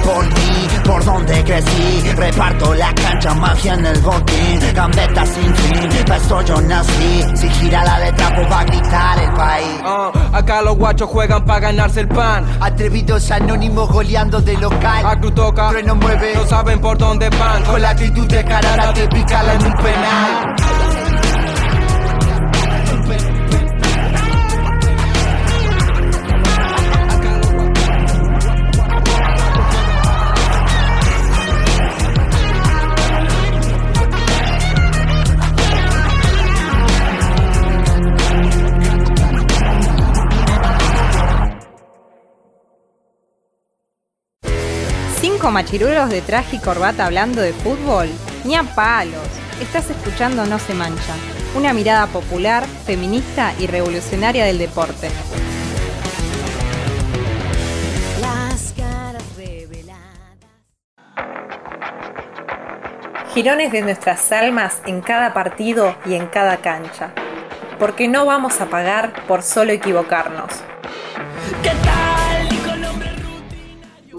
por 0.08 0.26
mí, 0.26 0.68
por 0.86 1.04
donde 1.04 1.44
crecí. 1.44 2.02
Reparto 2.16 2.74
la 2.74 2.94
cancha, 2.94 3.34
magia 3.34 3.74
en 3.74 3.86
el 3.86 4.00
botín. 4.00 4.60
Gambeta 4.74 5.26
sin 5.26 5.54
fin, 5.54 5.90
esto 6.14 6.42
yo 6.44 6.62
nací. 6.62 7.24
Si 7.36 7.50
gira 7.50 7.84
la 7.84 8.00
letra, 8.00 8.34
pues 8.34 8.50
va 8.50 8.60
a 8.62 8.64
gritar 8.64 9.20
el 9.20 9.34
país. 9.34 9.82
Uh, 9.84 10.36
acá 10.36 10.62
los 10.62 10.78
guachos 10.78 11.10
juegan 11.10 11.44
para 11.46 11.60
ganarse 11.60 12.02
el 12.02 12.08
pan. 12.08 12.46
Atrevidos 12.62 13.30
anónimos 13.32 13.90
goleando 13.92 14.40
de 14.42 14.57
local. 14.60 15.06
A 15.06 15.20
toca, 15.20 15.72
no 15.84 15.96
mueve. 15.96 16.34
No 16.36 16.46
saben 16.46 16.80
por 16.80 16.98
dónde 16.98 17.30
van. 17.30 17.64
Con 17.64 17.82
la 17.82 17.90
actitud 17.92 18.28
de 18.28 18.44
carara 18.44 18.92
de 18.92 19.08
picarla 19.08 19.54
en 19.54 19.66
un 19.66 19.74
penal. 19.74 20.87
5 45.48 45.54
machirulos 45.54 46.10
de 46.10 46.22
traje 46.22 46.58
y 46.58 46.60
corbata 46.60 47.06
hablando 47.06 47.42
de 47.42 47.54
fútbol? 47.54 48.10
Ni 48.44 48.56
a 48.56 48.64
palos. 48.64 49.24
Estás 49.62 49.90
escuchando 49.90 50.46
No 50.46 50.60
se 50.60 50.74
mancha, 50.74 51.14
una 51.56 51.72
mirada 51.72 52.06
popular, 52.08 52.66
feminista 52.86 53.54
y 53.58 53.66
revolucionaria 53.66 54.44
del 54.44 54.58
deporte. 54.58 55.10
Las 58.20 58.74
caras 58.74 59.24
reveladas. 59.38 60.02
Girones 63.34 63.72
de 63.72 63.84
nuestras 63.84 64.30
almas 64.34 64.82
en 64.86 65.00
cada 65.00 65.34
partido 65.34 65.96
y 66.06 66.16
en 66.16 66.28
cada 66.28 66.58
cancha. 66.58 67.14
Porque 67.80 68.10
no 68.10 68.26
vamos 68.26 68.60
a 68.60 68.66
pagar 68.66 69.26
por 69.28 69.44
solo 69.44 69.72
equivocarnos. 69.72 70.52
¿Qué 71.64 71.70
tal? 71.70 72.27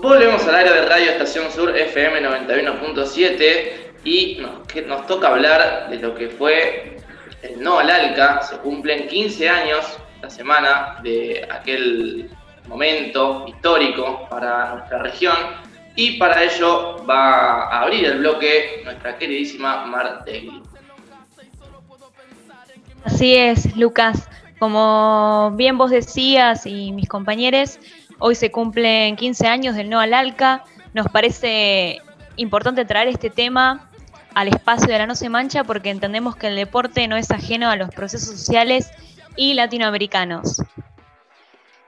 Volvemos 0.00 0.46
al 0.46 0.54
área 0.54 0.72
de 0.74 0.82
Radio 0.86 1.10
Estación 1.10 1.50
Sur 1.50 1.76
FM 1.76 2.22
91.7 2.22 3.72
y 4.04 4.38
nos, 4.40 4.86
nos 4.86 5.06
toca 5.08 5.26
hablar 5.26 5.90
de 5.90 5.98
lo 5.98 6.14
que 6.14 6.28
fue 6.28 6.98
el 7.42 7.60
No 7.60 7.80
al 7.80 7.90
Alca. 7.90 8.40
Se 8.42 8.58
cumplen 8.58 9.08
15 9.08 9.48
años 9.48 9.98
la 10.22 10.30
semana 10.30 11.00
de 11.02 11.44
aquel 11.50 12.30
momento 12.68 13.44
histórico 13.48 14.28
para 14.30 14.76
nuestra 14.76 15.02
región 15.02 15.36
y 15.96 16.16
para 16.16 16.44
ello 16.44 17.04
va 17.04 17.64
a 17.64 17.82
abrir 17.82 18.04
el 18.04 18.18
bloque 18.18 18.82
nuestra 18.84 19.18
queridísima 19.18 19.84
Mar 19.86 20.24
Así 23.04 23.34
es, 23.34 23.76
Lucas. 23.76 24.28
Como 24.60 25.52
bien 25.56 25.76
vos 25.76 25.90
decías 25.90 26.66
y 26.66 26.92
mis 26.92 27.08
compañeros, 27.08 27.80
Hoy 28.20 28.34
se 28.34 28.50
cumplen 28.50 29.14
15 29.14 29.46
años 29.46 29.76
del 29.76 29.88
No 29.88 30.00
al 30.00 30.12
Alca. 30.12 30.64
Nos 30.92 31.06
parece 31.06 32.00
importante 32.36 32.84
traer 32.84 33.08
este 33.08 33.30
tema 33.30 33.88
al 34.34 34.48
espacio 34.48 34.88
de 34.88 34.98
la 34.98 35.06
No 35.06 35.14
se 35.14 35.28
mancha 35.28 35.62
porque 35.62 35.90
entendemos 35.90 36.34
que 36.34 36.48
el 36.48 36.56
deporte 36.56 37.06
no 37.06 37.16
es 37.16 37.30
ajeno 37.30 37.70
a 37.70 37.76
los 37.76 37.90
procesos 37.90 38.36
sociales 38.40 38.90
y 39.36 39.54
latinoamericanos. 39.54 40.62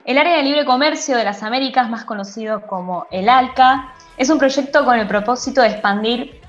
El 0.05 0.19
Área 0.19 0.37
de 0.37 0.45
Libre 0.45 0.65
Comercio 0.65 1.17
de 1.17 1.25
las 1.25 1.43
Américas, 1.43 1.91
más 1.91 2.05
conocido 2.05 2.67
como 2.67 3.07
el 3.11 3.29
ALCA, 3.29 3.93
es 4.17 4.31
un 4.31 4.39
proyecto 4.39 4.85
con 4.85 4.99
el 4.99 5.09
propósito 5.09 5.61
de 5.63 5.69
expandir 5.69 6.41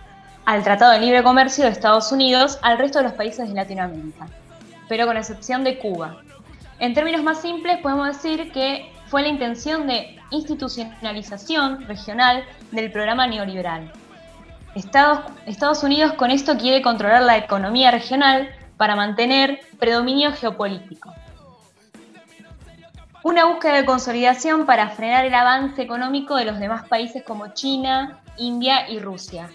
al 0.45 0.63
Tratado 0.63 0.91
de 0.91 0.99
Libre 0.99 1.23
Comercio 1.23 1.65
de 1.65 1.71
Estados 1.71 2.11
Unidos 2.11 2.59
al 2.61 2.77
resto 2.77 2.99
de 2.99 3.05
los 3.05 3.13
países 3.13 3.49
de 3.49 3.55
Latinoamérica, 3.55 4.27
pero 4.87 5.07
con 5.07 5.17
excepción 5.17 5.63
de 5.63 5.79
Cuba. 5.79 6.17
En 6.79 6.93
términos 6.93 7.23
más 7.23 7.41
simples, 7.41 7.79
podemos 7.79 8.07
decir 8.07 8.51
que 8.51 8.90
fue 9.11 9.23
la 9.23 9.27
intención 9.27 9.87
de 9.87 10.17
institucionalización 10.29 11.85
regional 11.85 12.45
del 12.71 12.89
programa 12.93 13.27
neoliberal. 13.27 13.91
Estados, 14.73 15.83
Unidos 15.83 16.13
con 16.13 16.31
esto 16.31 16.57
quiere 16.57 16.81
controlar 16.81 17.23
la 17.23 17.35
economía 17.35 17.91
regional 17.91 18.49
para 18.77 18.95
mantener 18.95 19.59
predominio 19.79 20.31
geopolítico. 20.31 21.13
Una 23.21 23.47
búsqueda 23.47 23.75
de 23.75 23.85
consolidación 23.85 24.65
para 24.65 24.91
frenar 24.91 25.25
el 25.25 25.33
avance 25.33 25.81
económico 25.81 26.37
de 26.37 26.45
los 26.45 26.57
demás 26.57 26.87
países 26.87 27.21
como 27.21 27.53
China, 27.53 28.21
India 28.37 28.89
y 28.89 28.99
Rusia, 28.99 29.49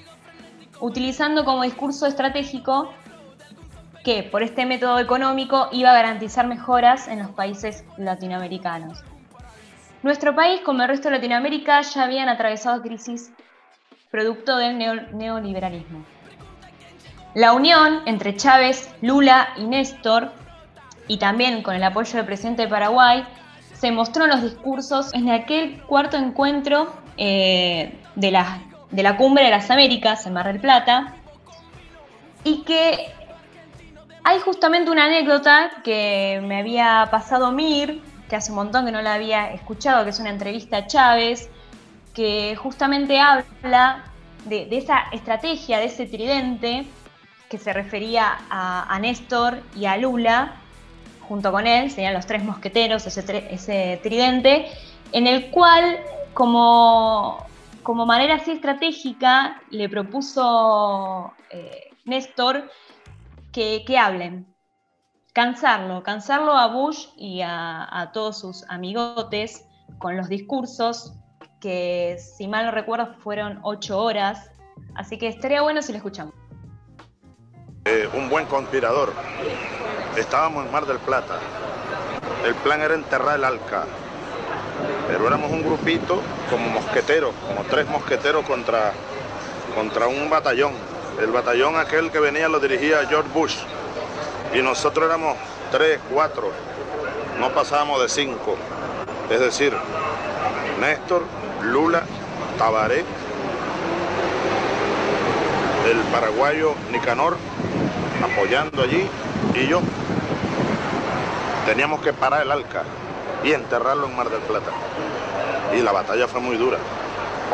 utilizando 0.80 1.46
como 1.46 1.62
discurso 1.62 2.04
estratégico 2.04 2.90
que 4.04 4.22
por 4.22 4.42
este 4.42 4.66
método 4.66 4.98
económico 4.98 5.70
iba 5.72 5.92
a 5.92 5.94
garantizar 5.94 6.46
mejoras 6.46 7.08
en 7.08 7.20
los 7.20 7.30
países 7.30 7.84
latinoamericanos. 7.96 9.02
Nuestro 10.02 10.34
país, 10.34 10.60
como 10.60 10.82
el 10.82 10.88
resto 10.88 11.08
de 11.08 11.16
Latinoamérica, 11.16 11.80
ya 11.80 12.04
habían 12.04 12.28
atravesado 12.28 12.82
crisis 12.82 13.32
producto 14.10 14.56
del 14.56 14.78
neoliberalismo. 14.78 16.04
La 17.34 17.52
unión 17.52 18.00
entre 18.06 18.36
Chávez, 18.36 18.94
Lula 19.02 19.48
y 19.56 19.64
Néstor, 19.64 20.32
y 21.08 21.18
también 21.18 21.62
con 21.62 21.74
el 21.74 21.84
apoyo 21.84 22.16
del 22.16 22.24
presidente 22.24 22.62
de 22.62 22.68
Paraguay, 22.68 23.24
se 23.74 23.90
mostró 23.92 24.24
en 24.24 24.30
los 24.30 24.42
discursos 24.42 25.12
en 25.12 25.30
aquel 25.30 25.82
cuarto 25.82 26.16
encuentro 26.16 26.94
eh, 27.16 27.98
de, 28.14 28.30
la, 28.30 28.62
de 28.90 29.02
la 29.02 29.16
Cumbre 29.16 29.44
de 29.44 29.50
las 29.50 29.70
Américas 29.70 30.24
en 30.26 30.32
Mar 30.32 30.46
del 30.46 30.60
Plata, 30.60 31.14
y 32.42 32.62
que 32.62 33.12
hay 34.24 34.38
justamente 34.40 34.90
una 34.90 35.04
anécdota 35.04 35.70
que 35.84 36.40
me 36.42 36.60
había 36.60 37.08
pasado 37.10 37.52
Mir, 37.52 38.00
que 38.28 38.36
hace 38.36 38.50
un 38.50 38.56
montón 38.56 38.86
que 38.86 38.92
no 38.92 39.02
la 39.02 39.14
había 39.14 39.52
escuchado, 39.52 40.04
que 40.04 40.10
es 40.10 40.18
una 40.18 40.30
entrevista 40.30 40.78
a 40.78 40.86
Chávez, 40.86 41.48
que 42.14 42.56
justamente 42.56 43.20
habla 43.20 44.04
de, 44.46 44.68
esa 44.70 45.04
estrategia, 45.12 45.78
de 45.78 45.86
ese 45.86 46.06
tridente 46.06 46.86
que 47.48 47.58
se 47.58 47.72
refería 47.72 48.38
a, 48.50 48.98
Néstor 49.00 49.60
y 49.76 49.86
a 49.86 49.96
Lula, 49.96 50.56
junto 51.28 51.52
con 51.52 51.66
él, 51.66 51.90
serían 51.90 52.14
los 52.14 52.26
tres 52.26 52.42
mosqueteros, 52.42 53.06
ese, 53.06 54.00
tridente, 54.02 54.66
en 55.12 55.26
el 55.26 55.50
cual, 55.50 55.98
como, 56.34 57.46
como, 57.82 58.06
manera 58.06 58.36
así 58.36 58.52
estratégica, 58.52 59.60
le 59.70 59.88
propuso 59.88 61.32
eh, 61.50 61.90
Néstor 62.04 62.70
que, 63.52 63.98
hablen, 63.98 64.46
cansarlo, 65.36 66.02
cansarlo 66.02 66.52
a 66.52 66.66
Bush 66.68 67.08
y 67.14 67.42
a, 67.44 68.10
todos 68.14 68.40
sus 68.40 68.64
amigotes 68.70 69.66
con 69.98 70.16
los 70.16 70.30
discursos, 70.30 71.12
que 71.60 72.16
si 72.18 72.48
mal 72.48 72.64
no 72.64 72.70
recuerdo 72.70 73.12
fueron 73.22 73.60
ocho 73.62 73.98
horas, 73.98 74.50
así 74.94 75.18
que 75.18 75.28
estaría 75.28 75.60
bueno 75.60 75.82
si 75.82 75.92
lo 75.92 75.98
escuchamos. 75.98 76.32
Eh, 77.84 78.08
un 78.14 78.30
buen 78.30 78.46
conspirador. 78.46 79.12
Estábamos 80.16 80.64
en 80.64 80.72
Mar 80.72 80.86
del 80.86 80.96
Plata. 81.00 81.38
El 82.46 82.54
plan 82.54 82.80
era 82.80 82.94
enterrar 82.94 83.36
el 83.36 83.44
Alca. 83.44 83.84
Pero 85.06 85.26
éramos 85.26 85.52
un 85.52 85.62
grupito 85.62 86.22
como 86.48 86.70
mosqueteros, 86.70 87.34
como 87.46 87.62
tres 87.64 87.86
mosqueteros 87.90 88.42
contra, 88.46 88.94
contra 89.74 90.06
un 90.06 90.30
batallón. 90.30 90.72
El 91.20 91.30
batallón 91.30 91.76
aquel 91.76 92.10
que 92.10 92.20
venía 92.20 92.48
lo 92.48 92.58
dirigía 92.58 93.04
George 93.06 93.28
Bush. 93.34 93.58
Y 94.56 94.62
nosotros 94.62 95.04
éramos 95.04 95.36
tres, 95.70 96.00
cuatro. 96.10 96.50
No 97.38 97.50
pasábamos 97.50 98.00
de 98.00 98.08
cinco. 98.08 98.56
Es 99.28 99.38
decir, 99.38 99.76
Néstor, 100.80 101.24
Lula, 101.62 102.04
Tabaré, 102.56 103.04
el 105.90 105.98
paraguayo 106.10 106.72
Nicanor 106.90 107.36
apoyando 108.24 108.82
allí 108.82 109.06
y 109.52 109.66
yo. 109.66 109.82
Teníamos 111.66 112.00
que 112.00 112.14
parar 112.14 112.40
el 112.40 112.50
Alca 112.50 112.84
y 113.44 113.52
enterrarlo 113.52 114.06
en 114.06 114.16
Mar 114.16 114.30
del 114.30 114.40
Plata. 114.40 114.70
Y 115.76 115.82
la 115.82 115.92
batalla 115.92 116.26
fue 116.28 116.40
muy 116.40 116.56
dura, 116.56 116.78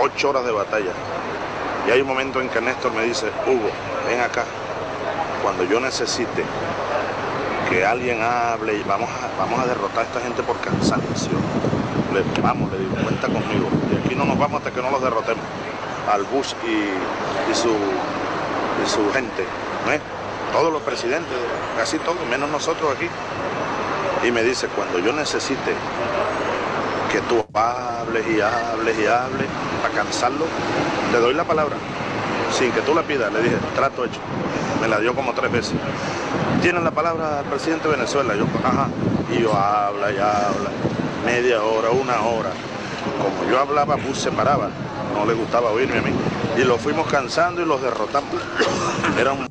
ocho 0.01 0.31
horas 0.31 0.45
de 0.45 0.53
batalla. 0.53 0.93
Y 1.89 1.91
hay 1.91 2.01
un 2.01 2.07
momento 2.07 2.41
en 2.41 2.49
que 2.49 2.61
Néstor 2.61 2.93
me 2.93 3.03
dice, 3.03 3.27
Hugo, 3.45 3.71
ven 4.07 4.21
acá, 4.21 4.45
cuando 5.43 5.65
yo 5.65 5.81
necesite 5.81 6.45
que 7.73 7.85
alguien 7.87 8.21
hable 8.23 8.77
y 8.77 8.83
vamos 8.83 9.09
a, 9.09 9.41
vamos 9.41 9.59
a 9.61 9.67
derrotar 9.67 10.01
a 10.01 10.03
esta 10.03 10.21
gente 10.21 10.43
por 10.43 10.59
cansancio. 10.61 11.33
Le, 12.13 12.43
vamos, 12.43 12.71
le 12.71 12.79
digo, 12.79 12.95
cuenta 13.03 13.27
conmigo. 13.29 13.69
Y 13.91 13.97
aquí 13.97 14.15
no 14.15 14.25
nos 14.25 14.39
vamos 14.39 14.59
hasta 14.59 14.71
que 14.71 14.83
no 14.83 14.91
los 14.91 15.03
derrotemos. 15.03 15.45
Al 16.13 16.25
Bush 16.25 16.53
y, 16.67 17.55
su, 17.55 17.71
y 17.71 18.89
su 18.89 19.11
gente. 19.13 19.45
¿no 19.87 20.53
todos 20.53 20.71
los 20.71 20.83
presidentes, 20.83 21.33
casi 21.79 21.99
todos, 21.99 22.19
menos 22.29 22.51
nosotros 22.51 22.95
aquí. 22.95 23.09
Y 24.27 24.31
me 24.31 24.43
dice, 24.43 24.69
cuando 24.69 24.99
yo 24.99 25.13
necesite 25.15 25.73
que 27.11 27.21
tú 27.23 27.43
hables 27.55 28.27
y 28.29 28.41
hables 28.41 28.99
y 28.99 29.07
hables 29.07 29.47
para 29.81 29.95
cansarlo, 29.95 30.45
le 31.11 31.19
doy 31.19 31.33
la 31.33 31.45
palabra, 31.45 31.77
sin 32.53 32.71
que 32.73 32.83
tú 32.83 32.95
la 32.95 33.03
pidas. 33.03 33.33
Le 33.33 33.43
dije, 33.43 33.57
trato 33.75 34.05
hecho. 34.05 34.21
Me 34.83 34.89
la 34.89 34.99
dio 34.99 35.15
como 35.15 35.33
tres 35.33 35.53
veces. 35.53 35.75
¿Tienen 36.61 36.83
la 36.83 36.91
palabra 36.91 37.39
al 37.39 37.45
presidente 37.45 37.87
de 37.87 37.95
Venezuela? 37.95 38.35
Yo, 38.35 38.47
ajá. 38.65 38.89
Y 39.33 39.41
yo 39.41 39.55
habla 39.55 40.11
y 40.11 40.17
habla. 40.17 40.71
Media 41.25 41.63
hora, 41.63 41.91
una 41.91 42.21
hora. 42.23 42.51
Como 43.17 43.49
yo 43.49 43.61
hablaba, 43.61 43.95
Bush 43.95 44.17
se 44.17 44.33
paraba. 44.33 44.71
No 45.15 45.25
le 45.25 45.35
gustaba 45.35 45.71
oírme 45.71 45.99
a 45.99 46.03
mí. 46.03 46.11
Y 46.59 46.65
lo 46.65 46.79
fuimos 46.79 47.07
cansando 47.07 47.63
y 47.63 47.65
los 47.65 47.81
derrotamos. 47.81 48.35
Era 49.21 49.33
un 49.33 49.47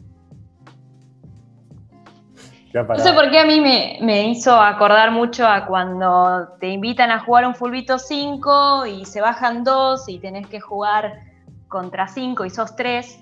no 2.73 2.99
sé 2.99 3.13
por 3.13 3.29
qué 3.31 3.39
a 3.39 3.45
mí 3.45 3.59
me, 3.59 4.27
hizo 4.29 4.53
acordar 4.59 5.11
mucho 5.11 5.45
a 5.45 5.65
cuando 5.65 6.55
te 6.59 6.69
invitan 6.69 7.11
a 7.11 7.19
jugar 7.19 7.45
un 7.45 7.53
fulbito 7.53 7.99
5 7.99 8.85
y 8.85 9.05
se 9.05 9.19
bajan 9.19 9.63
dos 9.63 10.07
y 10.07 10.19
tenés 10.19 10.47
que 10.47 10.61
jugar 10.61 11.21
contra 11.67 12.07
5 12.07 12.45
y 12.45 12.49
sos 12.49 12.75
3. 12.75 13.19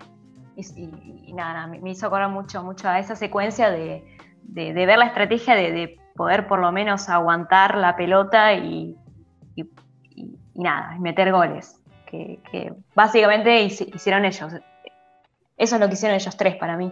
Y, 0.77 1.33
nada, 1.33 1.67
me 1.67 1.91
hizo 1.91 2.07
acordar 2.07 2.29
mucho, 2.29 2.63
mucho 2.63 2.87
a 2.87 2.99
esa 2.99 3.15
secuencia 3.15 3.69
de, 3.69 4.03
ver 4.43 4.97
la 4.97 5.05
estrategia 5.05 5.55
de, 5.55 5.97
poder 6.15 6.47
por 6.47 6.59
lo 6.59 6.71
menos 6.73 7.07
aguantar 7.07 7.77
la 7.77 7.95
pelota 7.95 8.53
y, 8.53 8.95
nada, 10.53 10.97
meter 10.99 11.31
goles. 11.31 11.75
Que, 12.05 12.41
que 12.51 12.73
básicamente 12.95 13.61
hicieron 13.61 14.25
ellos. 14.25 14.53
Eso 15.55 15.75
es 15.75 15.81
lo 15.81 15.87
que 15.87 15.93
hicieron 15.93 16.15
ellos 16.15 16.35
tres 16.35 16.55
para 16.55 16.75
mí. 16.75 16.91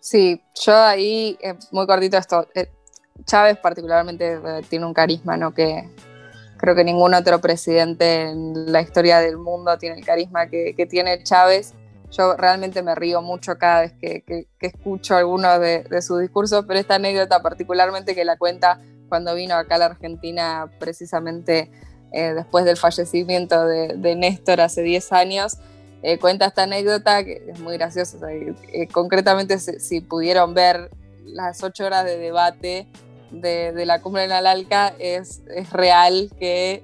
Sí, 0.00 0.42
yo 0.64 0.74
ahí, 0.74 1.38
eh, 1.42 1.54
muy 1.70 1.86
cortito 1.86 2.16
esto, 2.16 2.48
eh, 2.54 2.68
Chávez 3.24 3.58
particularmente 3.58 4.32
eh, 4.32 4.62
tiene 4.68 4.86
un 4.86 4.94
carisma, 4.94 5.36
¿no? 5.36 5.52
Que 5.52 5.90
creo 6.56 6.74
que 6.74 6.84
ningún 6.84 7.12
otro 7.12 7.38
presidente 7.38 8.30
en 8.30 8.72
la 8.72 8.80
historia 8.80 9.20
del 9.20 9.36
mundo 9.36 9.76
tiene 9.76 9.98
el 9.98 10.04
carisma 10.04 10.48
que, 10.48 10.86
tiene 10.88 11.22
Chávez. 11.22 11.74
Yo 12.10 12.36
realmente 12.36 12.82
me 12.82 12.94
río 12.94 13.22
mucho 13.22 13.56
cada 13.58 13.82
vez 13.82 13.92
que, 14.00 14.46
escucho 14.60 15.16
alguno 15.16 15.58
de, 15.58 15.84
sus 16.02 16.20
discursos, 16.20 16.64
pero 16.66 16.80
esta 16.80 16.96
anécdota 16.96 17.40
particularmente 17.42 18.14
que 18.14 18.24
la 18.24 18.36
cuenta 18.36 18.80
cuando 19.08 19.34
vino 19.34 19.54
acá 19.54 19.76
a 19.76 19.78
la 19.78 19.86
Argentina 19.86 20.70
precisamente 20.78 21.70
después 22.12 22.64
del 22.64 22.76
fallecimiento 22.76 23.64
de, 23.64 23.94
de 23.96 24.16
Néstor 24.16 24.60
hace 24.60 24.82
10 24.82 25.12
años, 25.12 25.58
eh, 26.02 26.18
cuenta 26.18 26.46
esta 26.46 26.62
anécdota 26.62 27.24
que 27.24 27.42
es 27.48 27.60
muy 27.60 27.76
graciosa. 27.76 28.18
Eh, 28.30 28.88
concretamente, 28.90 29.58
si, 29.58 30.00
pudieron 30.00 30.54
ver 30.54 30.90
las 31.24 31.62
ocho 31.62 31.84
horas 31.84 32.04
de 32.04 32.16
debate 32.16 32.86
de, 33.30 33.84
la 33.84 34.00
cumbre 34.00 34.24
en 34.24 34.32
Alalca, 34.32 34.94
es, 34.98 35.42
es 35.54 35.70
real 35.70 36.30
que 36.38 36.82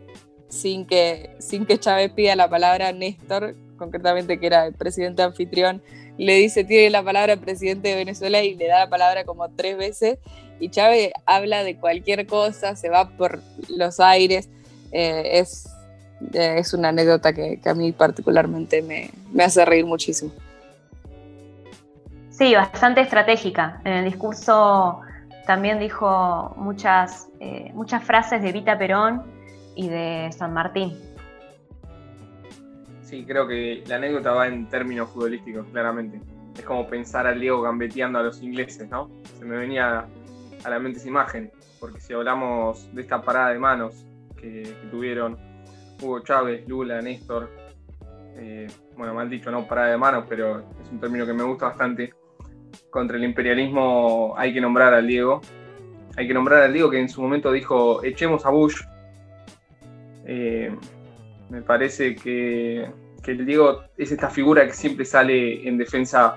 sin, 0.48 0.86
que 0.86 1.34
sin 1.38 1.64
que 1.64 1.78
Chávez 1.78 2.12
pida 2.12 2.36
la 2.36 2.50
palabra, 2.50 2.92
Néstor, 2.92 3.54
concretamente 3.76 4.38
que 4.38 4.46
era 4.46 4.66
el 4.66 4.74
presidente 4.74 5.22
anfitrión, 5.22 5.82
le 6.18 6.34
dice, 6.36 6.64
tiene 6.64 6.90
la 6.90 7.02
palabra 7.02 7.34
el 7.34 7.40
presidente 7.40 7.88
de 7.88 7.96
Venezuela 7.96 8.42
y 8.42 8.54
le 8.54 8.68
da 8.68 8.80
la 8.80 8.88
palabra 8.88 9.24
como 9.24 9.48
tres 9.50 9.76
veces. 9.76 10.18
Y 10.58 10.70
Chávez 10.70 11.12
habla 11.26 11.62
de 11.62 11.76
cualquier 11.76 12.26
cosa, 12.26 12.76
se 12.76 12.88
va 12.88 13.10
por 13.10 13.40
los 13.68 14.00
aires. 14.00 14.48
Eh, 14.92 15.40
es, 15.40 15.68
eh, 16.32 16.54
es 16.58 16.72
una 16.72 16.88
anécdota 16.88 17.32
que, 17.34 17.60
a 17.64 17.74
mí 17.74 17.92
particularmente 17.92 18.82
me, 18.82 19.10
hace 19.42 19.64
reír 19.64 19.84
muchísimo. 19.84 20.32
Sí, 22.30 22.54
bastante 22.54 23.02
estratégica. 23.02 23.80
En 23.84 23.92
el 23.92 24.04
discurso 24.06 25.00
también 25.46 25.78
dijo 25.78 26.54
muchas, 26.56 27.28
eh, 27.40 27.70
muchas 27.74 28.02
frases 28.02 28.42
de 28.42 28.52
Vita 28.52 28.78
Perón 28.78 29.22
y 29.74 29.88
de 29.88 30.30
San 30.32 30.52
Martín. 30.54 30.96
Sí, 33.06 33.24
creo 33.24 33.46
que 33.46 33.84
la 33.86 33.96
anécdota 33.96 34.32
va 34.32 34.48
en 34.48 34.68
términos 34.68 35.08
futbolísticos, 35.10 35.64
claramente. 35.68 36.20
Es 36.58 36.64
como 36.64 36.88
pensar 36.88 37.24
al 37.28 37.38
Diego 37.38 37.62
gambeteando 37.62 38.18
a 38.18 38.22
los 38.24 38.42
ingleses, 38.42 38.90
¿no? 38.90 39.08
Se 39.38 39.44
me 39.44 39.56
venía 39.56 40.08
a 40.64 40.70
la 40.70 40.78
mente 40.80 40.98
esa 40.98 41.06
imagen, 41.06 41.52
porque 41.78 42.00
si 42.00 42.14
hablamos 42.14 42.92
de 42.92 43.02
esta 43.02 43.22
parada 43.22 43.50
de 43.50 43.60
manos 43.60 44.04
que, 44.36 44.74
tuvieron 44.90 45.38
Hugo 46.02 46.18
Chávez, 46.24 46.66
Lula, 46.66 47.00
Néstor, 47.00 47.48
eh, 48.38 48.66
bueno, 48.96 49.14
mal 49.14 49.30
dicho, 49.30 49.52
no 49.52 49.68
parada 49.68 49.92
de 49.92 49.98
manos, 49.98 50.24
pero 50.28 50.58
es 50.58 50.90
un 50.90 50.98
término 50.98 51.24
que 51.24 51.32
me 51.32 51.44
gusta 51.44 51.66
bastante. 51.66 52.12
Contra 52.90 53.16
el 53.16 53.22
imperialismo 53.22 54.34
hay 54.36 54.52
que 54.52 54.60
nombrar 54.60 54.92
al 54.92 55.06
Diego. 55.06 55.42
Hay 56.16 56.26
que 56.26 56.34
nombrar 56.34 56.64
al 56.64 56.72
Diego 56.72 56.90
que 56.90 56.98
en 56.98 57.08
su 57.08 57.22
momento 57.22 57.52
dijo, 57.52 58.02
echemos 58.02 58.44
a 58.44 58.50
Bush. 58.50 58.82
Eh, 60.24 60.74
me 61.50 61.62
parece 61.62 62.14
que, 62.14 62.88
el 63.26 63.44
Diego 63.44 63.82
es 63.96 64.12
esta 64.12 64.30
figura 64.30 64.64
que 64.66 64.72
siempre 64.72 65.04
sale 65.04 65.66
en 65.66 65.76
defensa 65.76 66.36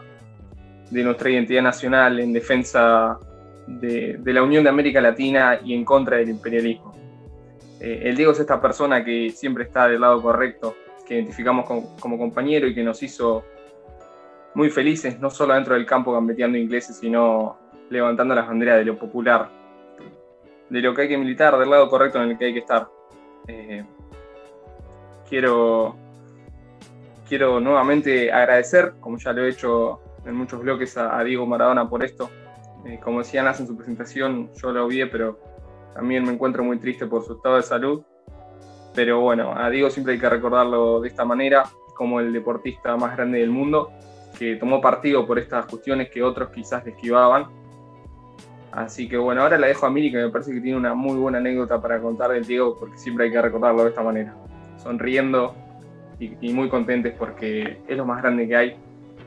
de 0.89 1.04
nuestra 1.04 1.30
identidad 1.30 1.62
nacional, 1.62 2.19
en 2.19 2.34
defensa 2.34 3.19
de, 3.67 4.19
la 4.26 4.41
Unión 4.41 4.63
de 4.63 4.72
América 4.72 5.00
Latina 5.00 5.60
y 5.63 5.76
en 5.76 5.86
contra 5.86 6.17
del 6.17 6.30
imperialismo. 6.30 6.93
Eh, 7.80 8.02
el 8.06 8.15
Diego 8.15 8.32
es 8.32 8.39
esta 8.39 8.60
persona 8.60 9.06
que 9.06 9.30
siempre 9.30 9.65
está 9.65 9.88
del 9.88 10.02
lado 10.02 10.19
correcto, 10.22 10.76
que 11.08 11.15
identificamos 11.15 11.65
como, 11.65 11.95
como 11.98 12.17
compañero 12.17 12.67
y 12.67 12.74
que 12.74 12.84
nos 12.84 13.04
hizo 13.04 13.43
muy 14.56 14.72
felices, 14.72 15.19
no 15.19 15.30
solo 15.30 15.54
dentro 15.54 15.76
del 15.76 15.86
campo 15.86 16.12
gambeteando 16.12 16.58
ingleses, 16.58 16.98
sino 16.98 17.58
levantando 17.89 18.34
las 18.34 18.48
banderas 18.48 18.78
de 18.78 18.86
lo 18.86 18.98
popular, 18.98 19.50
de 20.69 20.82
lo 20.82 20.93
que 20.93 21.04
hay 21.04 21.08
que 21.08 21.17
militar, 21.17 21.58
del 21.58 21.69
lado 21.69 21.88
correcto 21.88 22.22
en 22.22 22.32
el 22.32 22.38
que 22.38 22.45
hay 22.45 22.54
que 22.54 22.60
estar. 22.60 22.88
Eh, 23.48 23.86
quiero, 25.30 25.96
quiero 27.28 27.60
nuevamente 27.60 28.32
agradecer, 28.32 28.94
como 29.00 29.18
ya 29.18 29.32
lo 29.32 29.46
he 29.46 29.50
hecho 29.50 30.02
en 30.26 30.36
muchos 30.36 30.62
bloques, 30.62 30.98
a, 30.98 31.24
Diego 31.24 31.46
Maradona 31.46 31.88
por 31.88 32.04
esto. 32.04 32.30
Eh, 32.86 33.00
como 33.04 33.20
decía 33.20 33.44
Nas 33.44 33.60
en 33.60 33.68
su 33.68 33.78
presentación, 33.78 34.50
yo 34.56 34.72
lo 34.72 34.88
vi, 34.88 35.06
pero 35.06 35.39
también 35.94 36.24
me 36.24 36.34
encuentro 36.34 36.63
muy 36.63 36.80
triste 36.80 37.06
por 37.06 37.24
su 37.24 37.34
estado 37.34 37.58
de 37.58 37.63
salud. 37.63 38.04
Pero 38.96 39.22
bueno, 39.22 39.54
a 39.56 39.70
Diego 39.70 39.89
siempre 39.89 40.13
hay 40.13 40.20
que 40.20 40.30
recordarlo 40.30 41.00
de 41.02 41.08
esta 41.08 41.24
manera, 41.24 41.63
como 41.96 42.20
el 42.20 42.34
deportista 42.34 42.96
más 42.98 43.15
grande 43.15 43.39
del 43.39 43.52
mundo, 43.52 43.92
que 44.38 44.56
tomó 44.56 44.82
partido 44.82 45.28
por 45.28 45.38
estas 45.38 45.65
cuestiones 45.65 46.10
que 46.10 46.24
otros 46.24 46.50
quizás 46.50 46.84
le 46.86 46.92
esquivaban. 46.92 47.48
Así 48.72 49.10
que 49.10 49.18
bueno, 49.18 49.42
ahora 49.42 49.58
la 49.58 49.68
dejo 49.68 49.86
a 49.86 49.89
Miri, 49.89 50.12
que 50.12 50.18
me 50.18 50.30
parece 50.30 50.54
que 50.54 50.62
tiene 50.62 50.78
una 50.78 50.94
muy 50.94 51.18
buena 51.18 51.39
anécdota 51.39 51.82
para 51.82 52.00
contar 52.00 52.32
del 52.32 52.46
Diego, 52.46 52.78
porque 52.80 52.98
siempre 52.98 53.26
hay 53.26 53.32
que 53.32 53.42
recordarlo 53.42 53.84
de 53.84 53.89
esta 53.89 54.04
manera. 54.04 54.36
Sonriendo 54.82 55.56
y, 56.20 56.54
muy 56.54 56.70
contentes 56.70 57.13
porque 57.18 57.82
es 57.88 57.98
lo 57.98 58.06
más 58.06 58.22
grande 58.22 58.48
que 58.48 58.56
hay, 58.56 58.76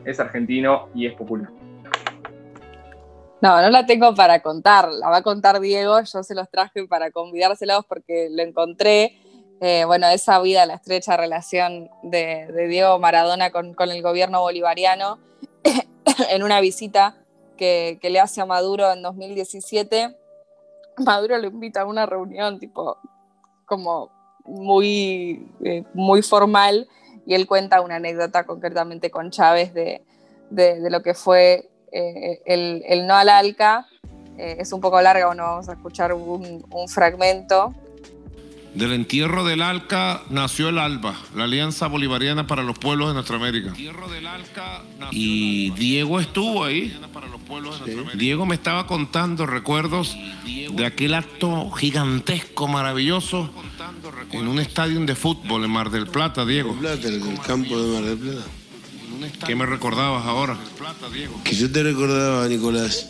es 0.04 0.20
argentino 0.20 0.88
y 0.94 1.06
es 1.06 1.14
popular. 1.14 1.50
No, 3.40 3.60
no 3.60 3.70
la 3.70 3.86
tengo 3.86 4.14
para 4.14 4.40
contar, 4.40 4.88
la 4.88 5.08
va 5.08 5.16
a 5.16 5.22
contar 5.22 5.58
Diego, 5.60 6.00
yo 6.00 6.22
se 6.22 6.34
los 6.34 6.48
traje 6.48 6.86
para 6.86 7.10
convidárselos 7.10 7.84
porque 7.86 8.28
lo 8.30 8.42
encontré. 8.42 9.18
Eh, 9.60 9.84
bueno, 9.84 10.08
esa 10.08 10.40
vida, 10.40 10.66
la 10.66 10.74
estrecha 10.74 11.16
relación 11.16 11.88
de, 12.02 12.46
de 12.52 12.68
Diego 12.68 12.98
Maradona 12.98 13.50
con, 13.50 13.74
con, 13.74 13.90
el 13.90 14.02
gobierno 14.02 14.40
bolivariano 14.40 15.18
en 16.30 16.42
una 16.42 16.60
visita 16.60 17.16
que, 17.56 17.98
que, 18.00 18.10
le 18.10 18.20
hace 18.20 18.40
a 18.40 18.46
Maduro 18.46 18.92
en 18.92 19.02
2017. 19.02 20.16
Maduro 20.98 21.38
lo 21.38 21.46
invita 21.46 21.82
a 21.82 21.86
una 21.86 22.06
reunión 22.06 22.58
tipo 22.58 22.98
como 23.66 24.21
muy, 24.44 25.46
eh, 25.64 25.84
muy 25.94 26.22
formal 26.22 26.88
y 27.26 27.34
él 27.34 27.46
cuenta 27.46 27.80
una 27.80 27.96
anécdota 27.96 28.44
concretamente 28.44 29.10
con 29.10 29.30
Chávez 29.30 29.72
de, 29.74 30.02
de, 30.50 30.80
de 30.80 30.90
lo 30.90 31.02
que 31.02 31.14
fue 31.14 31.70
eh, 31.92 32.40
el, 32.46 32.82
el, 32.86 33.06
no 33.06 33.14
al 33.14 33.28
ALCA. 33.28 33.86
Eh, 34.38 34.56
es 34.60 34.72
un 34.72 34.80
poco 34.80 35.00
larga, 35.00 35.26
bueno, 35.26 35.44
vamos 35.44 35.68
a 35.68 35.72
escuchar 35.72 36.12
un, 36.12 36.64
un 36.70 36.88
fragmento. 36.88 37.74
Del 38.74 38.92
entierro 38.94 39.44
del 39.44 39.60
ALCA 39.60 40.22
nació 40.30 40.70
el 40.70 40.78
ALBA, 40.78 41.14
la 41.36 41.44
Alianza 41.44 41.88
Bolivariana 41.88 42.46
para 42.46 42.62
los 42.62 42.78
Pueblos 42.78 43.08
de 43.08 43.14
Nuestra 43.14 43.36
América. 43.36 43.74
Y 45.10 45.70
Diego 45.72 46.18
estuvo 46.18 46.64
ahí. 46.64 46.98
Diego 48.14 48.46
me 48.46 48.54
estaba 48.54 48.86
contando 48.86 49.44
recuerdos 49.44 50.16
de 50.72 50.86
aquel 50.86 51.12
acto 51.12 51.70
gigantesco, 51.72 52.66
maravilloso, 52.66 53.50
en 54.32 54.48
un 54.48 54.58
estadio 54.58 55.00
de 55.00 55.14
fútbol 55.14 55.64
en 55.64 55.70
Mar 55.70 55.90
del 55.90 56.06
Plata, 56.06 56.44
Diego. 56.44 56.74
Plata, 56.76 57.08
en 57.08 57.14
el 57.14 57.38
campo 57.40 57.80
de 57.80 57.92
Mar 57.92 58.04
del 58.04 58.18
Plata. 58.18 58.46
¿Qué 59.46 59.54
me 59.54 59.66
recordabas 59.66 60.24
ahora? 60.26 60.58
Que 61.44 61.54
yo 61.54 61.70
te 61.70 61.82
recordaba, 61.82 62.48
Nicolás, 62.48 63.08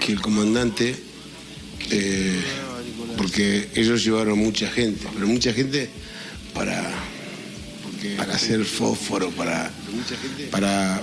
que 0.00 0.12
el 0.12 0.20
comandante, 0.20 0.96
eh, 1.90 2.42
porque 3.16 3.70
ellos 3.74 4.04
llevaron 4.04 4.38
mucha 4.38 4.68
gente, 4.68 5.06
pero 5.14 5.26
mucha 5.26 5.52
gente 5.52 5.88
para, 6.54 6.90
para 8.16 8.34
hacer 8.34 8.64
fósforo, 8.64 9.30
para, 9.30 9.70
para, 10.50 11.02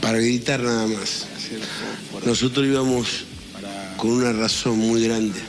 para 0.00 0.18
gritar 0.18 0.60
nada 0.62 0.86
más. 0.86 1.26
Nosotros 2.24 2.66
íbamos 2.66 3.24
con 3.96 4.12
una 4.12 4.32
razón 4.32 4.78
muy 4.78 5.02
grande, 5.04 5.40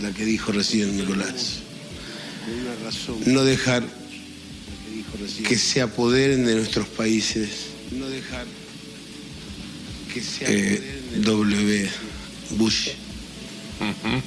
la 0.00 0.10
que 0.10 0.24
dijo 0.24 0.50
recién 0.52 0.96
Nicolás. 0.96 1.65
No 3.26 3.42
dejar 3.42 3.82
que 5.48 5.56
se 5.56 5.80
apoderen 5.80 6.46
de 6.46 6.54
nuestros 6.54 6.86
países. 6.88 7.48
No 7.90 8.06
dejar 8.08 8.46
que 10.12 10.22
se 10.22 10.44
eh, 10.46 11.02
W. 11.16 11.88
Bush. 12.50 12.88
Uh 13.80 13.84
-huh. 13.84 14.22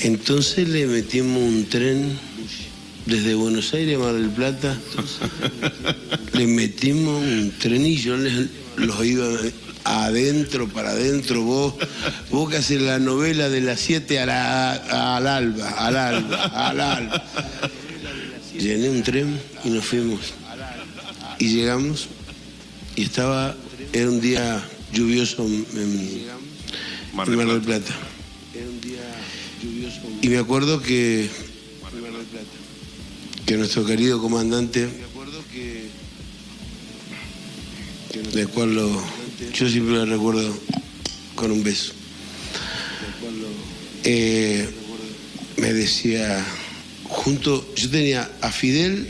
Entonces 0.00 0.68
le 0.68 0.86
metimos 0.86 1.42
un 1.42 1.66
tren 1.66 2.18
desde 3.06 3.34
Buenos 3.34 3.74
Aires 3.74 3.96
a 3.96 3.98
Mar 3.98 4.14
del 4.14 4.30
Plata. 4.30 4.78
le 6.34 6.46
metimos 6.46 7.20
un 7.20 7.52
tren 7.58 7.84
y 7.84 7.96
yo 7.96 8.16
les, 8.16 8.48
los 8.76 9.04
iba 9.04 9.26
adentro, 9.84 10.68
para 10.68 10.90
adentro, 10.90 11.42
vos, 11.42 11.74
vos 12.30 12.50
que 12.50 12.58
haces 12.58 12.80
la 12.80 12.98
novela 12.98 13.48
de 13.48 13.60
las 13.60 13.80
7 13.80 14.20
al 14.20 14.30
alba, 14.30 15.70
al 15.70 15.96
alba, 15.96 16.44
al 16.44 16.80
alba 16.80 17.24
llené 18.58 18.90
un 18.90 19.02
tren 19.02 19.40
y 19.64 19.70
nos 19.70 19.84
fuimos. 19.84 20.34
Y 21.38 21.54
llegamos 21.54 22.08
y 22.96 23.02
estaba, 23.04 23.56
era 23.92 24.08
un 24.08 24.20
día 24.20 24.62
lluvioso 24.92 25.46
en, 25.46 26.26
Mar 27.14 27.28
del 27.28 27.60
Plata. 27.60 27.94
Y 30.20 30.28
me 30.28 30.38
acuerdo 30.38 30.80
que, 30.82 31.28
que 33.46 33.56
nuestro 33.56 33.84
querido 33.84 34.20
comandante, 34.20 34.88
del 38.32 38.48
cual 38.48 38.74
lo, 38.74 39.04
yo 39.54 39.68
siempre 39.68 39.94
lo 39.94 40.06
recuerdo 40.06 40.56
con 41.34 41.52
un 41.52 41.62
beso, 41.62 41.92
eh, 44.04 44.68
me 45.56 45.72
decía 45.72 46.44
junto, 47.18 47.74
yo 47.74 47.90
tenía 47.90 48.30
a 48.40 48.50
Fidel, 48.52 49.06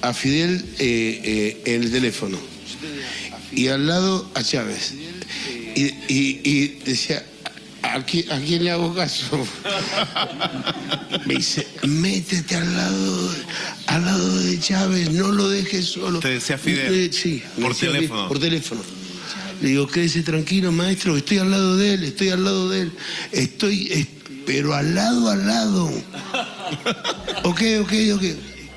a 0.00 0.14
Fidel 0.14 0.64
eh, 0.78 1.20
eh, 1.24 1.74
en 1.74 1.82
el 1.82 1.90
teléfono 1.90 2.38
y 3.50 3.66
al 3.68 3.86
lado 3.86 4.30
a 4.34 4.42
Chávez. 4.42 4.94
Y, 5.74 5.82
y, 6.08 6.40
y 6.44 6.68
decía, 6.84 7.24
¿a 7.82 8.02
quién, 8.04 8.30
¿a 8.30 8.38
quién, 8.40 8.64
le 8.64 8.70
hago 8.70 8.94
caso? 8.94 9.44
Me 11.26 11.34
dice, 11.34 11.66
métete 11.82 12.54
al 12.54 12.76
lado, 12.76 13.30
al 13.86 14.04
lado 14.04 14.38
de 14.38 14.60
Chávez, 14.60 15.10
no 15.10 15.32
lo 15.32 15.48
dejes 15.48 15.86
solo. 15.86 16.20
¿Te 16.20 16.28
decía 16.28 16.58
Fidel? 16.58 17.12
Sí, 17.12 17.42
por 17.60 17.72
decía, 17.74 17.90
teléfono. 17.90 18.28
Por 18.28 18.38
teléfono. 18.38 18.82
Le 19.60 19.68
digo, 19.68 19.86
quédese 19.86 20.22
tranquilo, 20.22 20.70
maestro, 20.72 21.16
estoy 21.16 21.38
al 21.38 21.50
lado 21.50 21.76
de 21.76 21.94
él, 21.94 22.04
estoy 22.04 22.30
al 22.30 22.44
lado 22.44 22.68
de 22.68 22.82
él. 22.82 22.92
Estoy, 23.32 24.06
pero 24.46 24.74
al 24.74 24.94
lado, 24.94 25.28
al 25.28 25.46
lado. 25.46 25.90
Ok, 27.44 27.60
ok, 27.80 27.92
ok. 28.14 28.22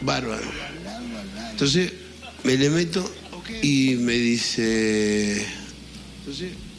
Bárbaro. 0.01 0.41
Entonces 1.51 1.93
me 2.43 2.57
le 2.57 2.69
meto 2.69 3.09
y 3.61 3.95
me 3.99 4.13
dice 4.13 5.45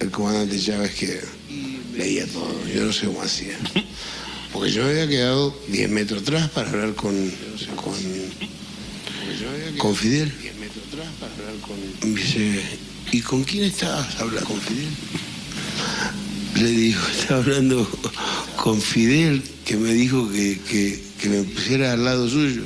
el 0.00 0.10
comandante 0.10 0.58
Chávez 0.60 0.94
que 0.94 1.20
leía 1.96 2.26
todo. 2.26 2.54
Yo 2.74 2.84
no 2.84 2.92
sé 2.92 3.06
cómo 3.06 3.22
hacía. 3.22 3.56
Porque 4.52 4.70
yo 4.70 4.84
había 4.86 5.06
quedado 5.08 5.58
10 5.68 5.90
metros 5.90 6.22
atrás 6.22 6.50
para 6.50 6.70
hablar 6.70 6.94
con, 6.94 7.14
con, 7.76 7.94
con 9.78 9.94
Fidel. 9.96 10.32
Me 12.02 12.20
dice, 12.20 12.62
¿y 13.12 13.20
con 13.20 13.44
quién 13.44 13.64
estabas 13.64 14.18
hablando 14.20 14.48
con 14.48 14.60
Fidel? 14.60 14.88
Le 16.56 16.70
digo, 16.70 17.00
estaba 17.08 17.40
hablando 17.40 17.88
con 18.56 18.80
Fidel, 18.80 19.42
que 19.64 19.76
me 19.76 19.92
dijo 19.92 20.30
que, 20.30 20.58
que, 20.68 21.02
que 21.20 21.28
me 21.28 21.42
pusiera 21.42 21.92
al 21.92 22.04
lado 22.04 22.28
suyo. 22.28 22.62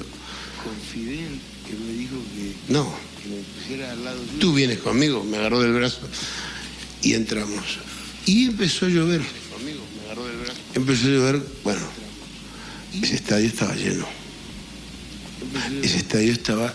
Con 0.62 0.74
Fidel, 0.92 1.40
que 1.66 1.74
me 1.74 1.92
dijo 1.92 2.16
que... 2.34 2.72
No, 2.72 2.94
que 3.22 3.28
me 3.28 3.42
pusiera 3.42 3.92
al 3.92 4.04
lado 4.04 4.18
suyo. 4.18 4.38
Tú 4.38 4.54
vienes 4.54 4.78
conmigo, 4.78 5.24
me 5.24 5.38
agarró 5.38 5.60
del 5.60 5.72
brazo 5.72 6.00
y 7.02 7.14
entramos. 7.14 7.78
Y 8.26 8.46
empezó 8.46 8.86
a 8.86 8.88
llover. 8.90 9.22
Empezó 10.74 11.06
a 11.06 11.10
llover, 11.10 11.42
bueno, 11.64 11.82
ese 13.02 13.16
estadio 13.16 13.48
estaba 13.48 13.74
lleno. 13.74 14.06
Ese 15.82 15.96
estadio 15.96 16.32
estaba, 16.32 16.72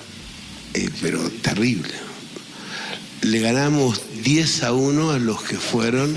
eh, 0.73 0.89
pero 1.01 1.29
terrible. 1.41 2.04
Le 3.25 3.39
ganamos 3.39 4.23
10 4.23 4.63
a 4.65 4.73
1 4.73 5.09
a 5.09 5.17
los 5.17 5.41
que 5.41 5.55
fueron 5.55 6.13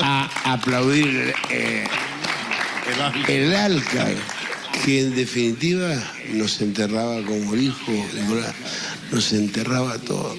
a 0.00 0.28
aplaudir 0.54 1.34
eh, 1.50 1.84
el 3.28 3.52
Alca, 3.52 4.04
que 4.84 5.00
en 5.00 5.16
definitiva 5.16 5.88
nos 6.34 6.62
enterraba 6.62 7.16
como 7.26 7.56
hijo, 7.56 7.90
nos 9.10 9.32
enterraba 9.32 9.94
todo. 10.06 10.34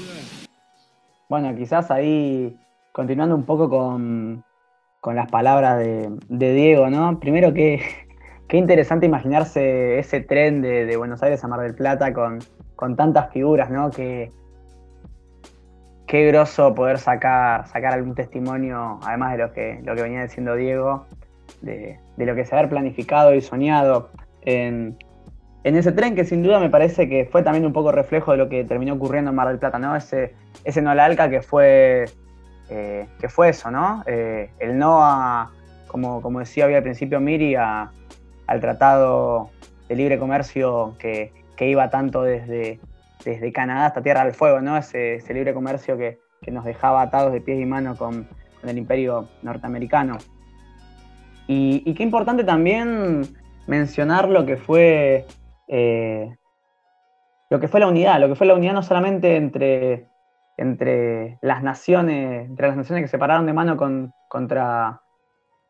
Bueno, 1.27 1.53
quizás 1.57 1.91
ahí, 1.91 2.55
continuando 2.93 3.35
un 3.35 3.43
poco 3.43 3.69
con, 3.69 4.45
con 5.01 5.17
las 5.17 5.29
palabras 5.29 5.77
de, 5.77 6.09
de 6.29 6.53
Diego, 6.53 6.89
¿no? 6.89 7.19
Primero 7.19 7.53
que 7.53 7.81
qué 8.47 8.55
interesante 8.55 9.07
imaginarse 9.07 9.99
ese 9.99 10.21
tren 10.21 10.61
de, 10.61 10.85
de, 10.85 10.95
Buenos 10.95 11.21
Aires 11.21 11.43
a 11.43 11.49
Mar 11.49 11.59
del 11.59 11.75
Plata 11.75 12.13
con, 12.13 12.39
con 12.77 12.95
tantas 12.95 13.29
figuras, 13.33 13.69
¿no? 13.69 13.91
Que, 13.91 14.31
qué 16.13 16.27
groso 16.27 16.75
poder 16.75 16.99
sacar, 16.99 17.67
sacar 17.67 17.91
algún 17.91 18.13
testimonio, 18.13 18.99
además 19.01 19.31
de 19.31 19.37
lo 19.39 19.51
que, 19.51 19.81
lo 19.83 19.95
que 19.95 20.03
venía 20.03 20.21
diciendo 20.21 20.55
Diego, 20.55 21.07
de, 21.63 21.97
lo 22.17 22.35
que 22.35 22.45
se 22.45 22.55
haber 22.55 22.69
planificado 22.69 23.33
y 23.33 23.41
soñado 23.41 24.11
en, 24.43 24.95
en, 25.63 25.75
ese 25.75 25.91
tren, 25.91 26.13
que 26.13 26.23
sin 26.23 26.43
duda 26.43 26.59
me 26.59 26.69
parece 26.69 27.09
que 27.09 27.25
fue 27.25 27.41
también 27.41 27.65
un 27.65 27.73
poco 27.73 27.91
reflejo 27.91 28.31
de 28.31 28.37
lo 28.37 28.47
que 28.47 28.63
terminó 28.63 28.93
ocurriendo 28.93 29.31
en 29.31 29.35
Mar 29.35 29.47
del 29.47 29.57
Plata, 29.57 29.79
¿no? 29.79 29.95
Ese, 29.95 30.35
ese 30.63 30.83
no 30.83 30.91
al 30.91 30.99
Alca 30.99 31.31
que 31.31 31.41
fue 31.41 32.05
eh, 32.69 33.07
que 33.19 33.27
fue 33.27 33.49
eso, 33.49 33.71
¿no? 33.71 34.03
Eh, 34.05 34.51
el 34.59 34.77
no 34.77 35.03
a, 35.03 35.51
como, 35.87 36.21
como 36.21 36.37
decía 36.37 36.67
hoy 36.67 36.75
al 36.75 36.83
principio 36.83 37.19
Miri, 37.21 37.55
al 37.55 37.89
tratado 38.61 39.49
de 39.89 39.95
libre 39.95 40.19
comercio 40.19 40.95
que, 40.99 41.33
que 41.55 41.69
iba 41.69 41.89
tanto 41.89 42.21
desde, 42.21 42.79
desde, 43.23 43.51
Canadá 43.51 43.87
hasta 43.87 44.01
Tierra 44.01 44.23
del 44.23 44.33
Fuego, 44.33 44.61
¿no? 44.61 44.77
Ese, 44.77 45.21
libre 45.33 45.53
comercio 45.53 45.97
que, 45.97 46.19
nos 46.51 46.65
dejaba 46.65 47.01
atados 47.01 47.31
de 47.31 47.39
pies 47.39 47.61
y 47.61 47.65
manos 47.65 47.97
con, 47.97 48.27
el 48.63 48.77
imperio 48.77 49.29
norteamericano. 49.41 50.17
Y, 51.47 51.93
qué 51.93 52.03
importante 52.03 52.43
también 52.43 53.23
mencionar 53.67 54.29
lo 54.29 54.45
que 54.45 54.57
fue 54.57 55.25
eh, 55.67 56.33
lo 57.49 57.59
que 57.59 57.67
fue 57.67 57.79
la 57.79 57.87
unidad, 57.87 58.19
lo 58.19 58.27
que 58.27 58.35
fue 58.35 58.47
la 58.47 58.55
unidad 58.55 58.73
no 58.73 58.83
solamente 58.83 59.35
entre 59.35 60.07
entre 60.57 61.39
las 61.41 61.63
naciones, 61.63 62.47
entre 62.49 62.67
las 62.67 62.77
naciones 62.77 63.03
que 63.03 63.07
se 63.07 63.17
pararon 63.17 63.45
de 63.45 63.53
mano 63.53 63.77
con, 63.77 64.13
contra, 64.27 65.01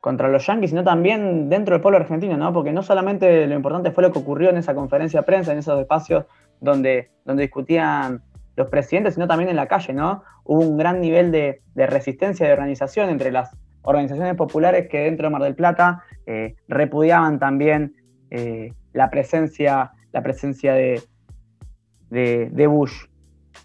contra 0.01 0.27
los 0.27 0.45
yanquis, 0.45 0.71
sino 0.71 0.83
también 0.83 1.49
dentro 1.49 1.73
del 1.73 1.81
pueblo 1.81 1.99
argentino, 1.99 2.37
¿no? 2.37 2.51
Porque 2.51 2.73
no 2.73 2.83
solamente 2.83 3.47
lo 3.47 3.55
importante 3.55 3.91
fue 3.91 4.03
lo 4.03 4.11
que 4.11 4.19
ocurrió 4.19 4.49
en 4.49 4.57
esa 4.57 4.75
conferencia 4.75 5.21
de 5.21 5.25
prensa, 5.25 5.53
en 5.53 5.59
esos 5.59 5.79
espacios 5.79 6.25
donde, 6.63 7.11
donde 7.25 7.43
discutían 7.43 8.23
los 8.55 8.69
presidentes, 8.69 9.15
sino 9.15 9.27
también 9.27 9.49
en 9.49 9.55
la 9.55 9.67
calle, 9.67 9.93
¿no? 9.93 10.23
Hubo 10.43 10.61
un 10.61 10.77
gran 10.77 11.01
nivel 11.01 11.31
de, 11.31 11.61
de 11.75 11.87
resistencia 11.87 12.47
de 12.47 12.53
organización 12.53 13.09
entre 13.09 13.31
las 13.31 13.55
organizaciones 13.83 14.35
populares 14.35 14.87
que 14.89 14.99
dentro 14.99 15.27
de 15.27 15.31
Mar 15.31 15.43
del 15.43 15.55
Plata 15.55 16.03
eh, 16.25 16.55
repudiaban 16.67 17.39
también 17.39 17.95
eh, 18.31 18.73
la 18.93 19.09
presencia, 19.09 19.91
la 20.11 20.23
presencia 20.23 20.73
de, 20.73 21.01
Bush. 22.67 22.93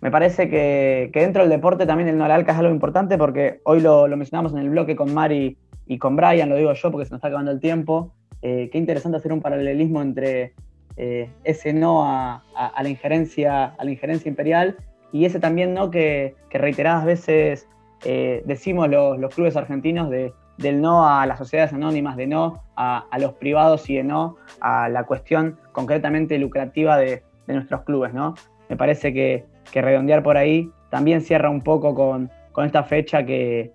Me 0.00 0.11
parece 0.11 0.48
que, 0.48 1.11
que, 1.12 1.20
dentro 1.20 1.42
del 1.42 1.50
deporte 1.50 1.87
también 1.87 2.08
el 2.08 2.18
Noralca 2.18 2.52
es 2.52 2.58
algo 2.58 2.72
importante 2.72 3.16
porque 3.16 3.61
hoy 3.64 3.80
lo, 3.80 4.08
lo, 4.08 4.16
mencionamos 4.16 4.52
en 4.52 4.58
el 4.58 4.70
bloque 4.70 4.96
con 4.96 5.14
Mari 5.14 5.56
y 5.87 5.98
con 5.98 6.16
Brian, 6.16 6.48
lo 6.48 6.56
digo 6.56 6.72
yo 6.72 6.90
porque 6.90 7.06
se 7.06 7.12
nos 7.12 7.18
está 7.18 7.28
acabando 7.28 7.50
el 7.50 7.61
tiempo. 7.61 8.14
Eh, 8.42 8.68
qué 8.70 8.78
interesante 8.78 9.18
hacer 9.18 9.32
un 9.32 9.40
paralelismo 9.40 10.02
entre 10.02 10.54
eh, 10.98 11.30
ese 11.44 11.72
no 11.72 12.04
a, 12.04 12.42
la 12.54 12.88
injerencia, 12.88 13.66
a 13.66 13.84
la 13.84 13.90
injerencia 13.90 14.28
imperial 14.28 14.76
y 15.12 15.24
ese 15.24 15.38
también 15.38 15.72
no 15.72 15.90
que, 15.90 16.34
que 16.50 16.58
reiteradas 16.58 17.04
veces 17.04 17.68
eh, 18.04 18.42
decimos 18.44 18.88
los, 18.88 19.18
los, 19.18 19.34
clubes 19.34 19.56
argentinos 19.56 20.11
de, 20.11 20.32
del 20.56 20.80
no 20.80 21.08
a 21.08 21.24
las 21.24 21.38
sociedades 21.38 21.72
anónimas, 21.72 22.16
de 22.16 22.26
no 22.26 22.62
a, 22.76 23.06
a, 23.11 23.18
los 23.18 23.34
privados 23.34 23.88
y 23.88 23.96
de 23.96 24.02
no 24.02 24.37
a 24.61 24.88
la 24.88 25.04
cuestión 25.04 25.58
concretamente 25.72 26.37
lucrativa 26.38 26.96
de, 26.98 27.22
de 27.46 27.54
nuestros 27.54 27.82
clubes. 27.82 28.12
¿no? 28.12 28.34
Me 28.68 28.76
parece 28.76 29.14
que, 29.14 29.46
que 29.72 29.82
redondear 29.82 30.22
por 30.22 30.37
ahí, 30.37 30.70
también 30.90 31.20
cierra 31.20 31.50
un 31.50 31.62
poco 31.62 31.94
con, 31.94 32.30
con 32.52 32.66
esta 32.66 32.82
fecha 32.82 33.24
que, 33.24 33.72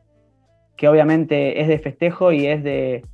que, 0.75 0.87
obviamente 0.87 1.61
es 1.61 1.67
de 1.67 1.79
festejo 1.79 2.31
y 2.31 2.47
es 2.47 2.63
de, 2.63 3.05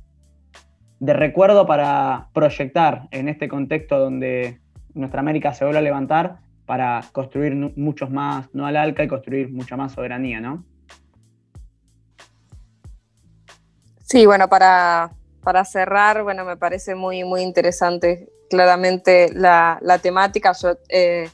de, 1.00 1.12
recuerdo 1.12 1.66
para 1.66 2.28
proyectar 2.32 3.08
en 3.10 3.28
este 3.28 3.48
contexto 3.48 3.98
donde 3.98 4.60
nuestra 4.94 5.20
América 5.20 5.52
se 5.52 5.64
vuelve 5.64 5.78
a 5.78 5.82
levantar 5.82 6.38
para 6.66 7.02
construir 7.12 7.54
muchos 7.76 8.10
más, 8.10 8.48
no 8.52 8.66
al 8.66 8.76
ALCA, 8.76 9.02
y 9.02 9.08
construir 9.08 9.50
mucha 9.50 9.76
más 9.76 9.92
soberanía, 9.92 10.40
¿no? 10.40 10.64
Sí, 14.02 14.26
bueno, 14.26 14.48
para, 14.48 15.10
para 15.42 15.64
cerrar, 15.64 16.22
bueno, 16.22 16.44
me 16.44 16.56
parece 16.56 16.94
muy, 16.94 17.24
muy 17.24 17.42
interesante 17.42 18.28
claramente 18.48 19.30
la, 19.32 19.78
la 19.82 19.98
temática. 19.98 20.52
Yo, 20.52 20.74
eh, 20.88 21.28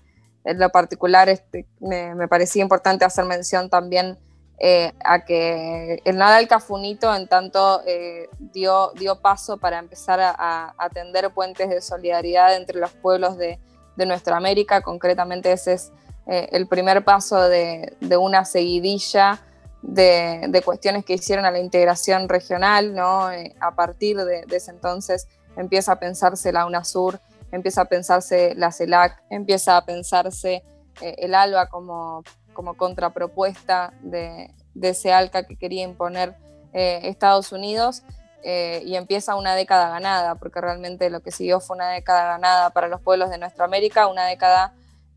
en 0.45 0.61
lo 0.61 0.71
particular 0.71 1.29
este, 1.29 1.67
me, 1.81 2.15
me, 2.15 2.29
parecía 2.29 2.63
importante 2.63 3.05
hacer 3.05 3.25
mención 3.25 3.69
también 3.69 4.17
eh, 4.59 4.95
a 5.05 5.23
que 5.23 6.01
el 6.07 6.17
Nadal 6.17 6.49
Cafunito 6.49 7.15
en 7.15 7.29
tanto 7.29 7.83
eh, 7.87 8.31
dio, 8.39 8.91
dio 8.95 9.21
paso 9.21 9.59
para 9.59 9.79
empezar 9.79 10.19
a, 10.19 10.75
a, 10.79 10.89
tender 10.89 11.31
puentes 11.31 11.69
de 11.69 11.83
solidaridad 11.83 12.57
entre 12.57 12.81
los 12.81 12.91
pueblos 12.93 13.37
de, 13.37 13.59
de 13.97 14.07
nuestra 14.07 14.39
América, 14.39 14.81
concretamente 14.81 15.53
ese 15.53 15.75
es 15.75 15.93
eh, 16.27 16.49
el 16.53 16.67
primer 16.69 17.05
paso 17.05 17.51
de, 17.51 17.97
de 18.01 18.17
una 18.17 18.47
seguidilla 18.47 19.43
de, 19.83 20.47
de, 20.49 20.63
cuestiones 20.63 21.05
que 21.05 21.13
hicieron 21.13 21.45
a 21.45 21.51
la 21.51 21.59
integración 21.59 22.27
regional, 22.27 22.95
¿no? 22.95 23.29
A 23.61 23.75
partir 23.77 24.17
de, 24.17 24.47
ese 24.51 24.71
entonces 24.71 25.29
empieza 25.59 25.93
a 25.93 25.99
pensarse 26.01 26.51
la 26.51 26.65
UNASUR, 26.65 27.21
empieza 27.53 27.83
a 27.83 27.85
pensarse 27.85 28.55
la 28.57 28.73
CELAC, 28.73 29.23
empieza 29.29 29.77
a 29.77 29.85
pensarse 29.85 30.65
el 31.03 31.35
ALBA 31.35 31.69
como, 31.69 32.25
como 32.57 32.75
contrapropuesta 32.75 33.93
de, 34.01 34.51
ese 34.81 35.13
ALCA 35.13 35.47
que 35.47 35.57
quería 35.57 35.85
imponer 35.85 36.35
eh, 36.73 37.01
Estados 37.05 37.53
Unidos 37.53 38.03
eh, 38.43 38.83
y 38.85 38.97
empieza 38.97 39.37
una 39.37 39.55
década 39.55 39.91
ganada, 39.91 40.37
porque 40.37 40.61
realmente 40.61 41.11
lo 41.11 41.21
que 41.21 41.31
siguió 41.31 41.61
fue 41.61 41.77
una 41.77 41.91
década 41.91 42.27
ganada 42.27 42.71
para 42.71 42.89
los 42.89 43.01
pueblos 43.03 43.29
de 43.31 43.39
nuestra 43.39 43.67
América, 43.67 44.07
una 44.07 44.25
década 44.25 44.75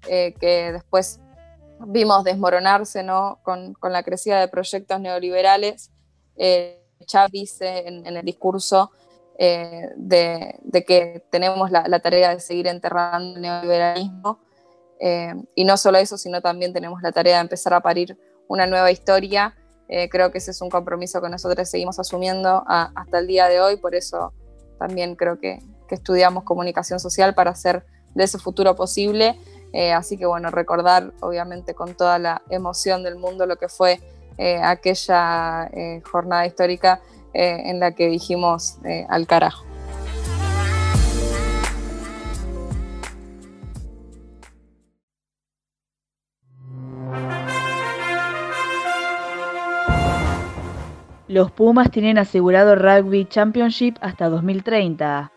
eh, 0.07 0.33
que 0.39 0.73
después 0.73 1.19
vimos 1.79 2.25
desmoronarse 2.25 3.03
¿no? 3.03 3.39
con, 3.43 3.75
la 3.81 4.03
crecida 4.03 4.39
de 4.41 4.49
proyectos 4.49 4.99
neoliberales. 4.99 5.91
Chávez 7.05 7.31
dice 7.31 7.87
en, 7.87 8.05
el 8.05 8.25
discurso 8.25 8.91
de, 9.37 10.83
que 10.85 11.23
tenemos 11.31 11.71
la, 11.71 11.99
tarea 11.99 12.33
de 12.33 12.41
seguir 12.41 12.67
enterrando 12.67 13.35
el 13.35 13.41
neoliberalismo. 13.41 14.39
Eh, 14.99 15.33
y 15.55 15.63
no 15.63 15.77
solo 15.77 15.97
eso, 15.97 16.17
sino 16.17 16.41
también 16.41 16.73
tenemos 16.73 17.01
la 17.01 17.11
tarea 17.11 17.35
de 17.35 17.41
empezar 17.41 17.73
a 17.73 17.81
parir 17.81 18.17
una 18.47 18.67
nueva 18.67 18.91
historia. 18.91 19.55
Eh, 19.87 20.09
creo 20.09 20.31
que 20.31 20.37
ese 20.37 20.51
es 20.51 20.61
un 20.61 20.69
compromiso 20.69 21.21
que 21.21 21.29
nosotros 21.29 21.69
seguimos 21.69 21.97
asumiendo 21.99 22.63
hasta 22.67 23.19
el 23.19 23.27
día 23.27 23.47
de 23.47 23.59
hoy, 23.59 23.77
por 23.77 23.95
eso 23.95 24.33
también 24.77 25.15
creo 25.15 25.39
que, 25.39 25.59
estudiamos 25.89 26.43
comunicación 26.43 26.99
social 26.99 27.33
para 27.33 27.49
hacer 27.49 27.83
de 28.13 28.23
ese 28.23 28.37
futuro 28.37 28.75
posible. 28.75 29.39
Eh, 29.73 29.91
así 29.91 30.19
que 30.19 30.27
bueno, 30.27 30.51
recordar 30.51 31.13
obviamente 31.19 31.73
con 31.73 31.95
toda 31.95 32.19
la 32.19 32.43
emoción 32.51 33.01
del 33.01 33.15
mundo 33.15 33.47
lo 33.47 33.55
que 33.55 33.69
fue 33.69 33.99
aquella 34.61 35.67
jornada 36.11 36.45
histórica 36.45 37.01
en 37.33 37.79
la 37.79 37.95
que 37.95 38.07
dijimos 38.07 38.77
al 39.09 39.25
carajo. 39.25 39.68
Los 51.29 51.51
Pumas 51.51 51.91
tienen 51.91 52.17
asegurado 52.17 52.75
Rugby 52.75 53.23
Championship 53.25 53.97
hasta 54.01 54.29
2030. 54.29 55.31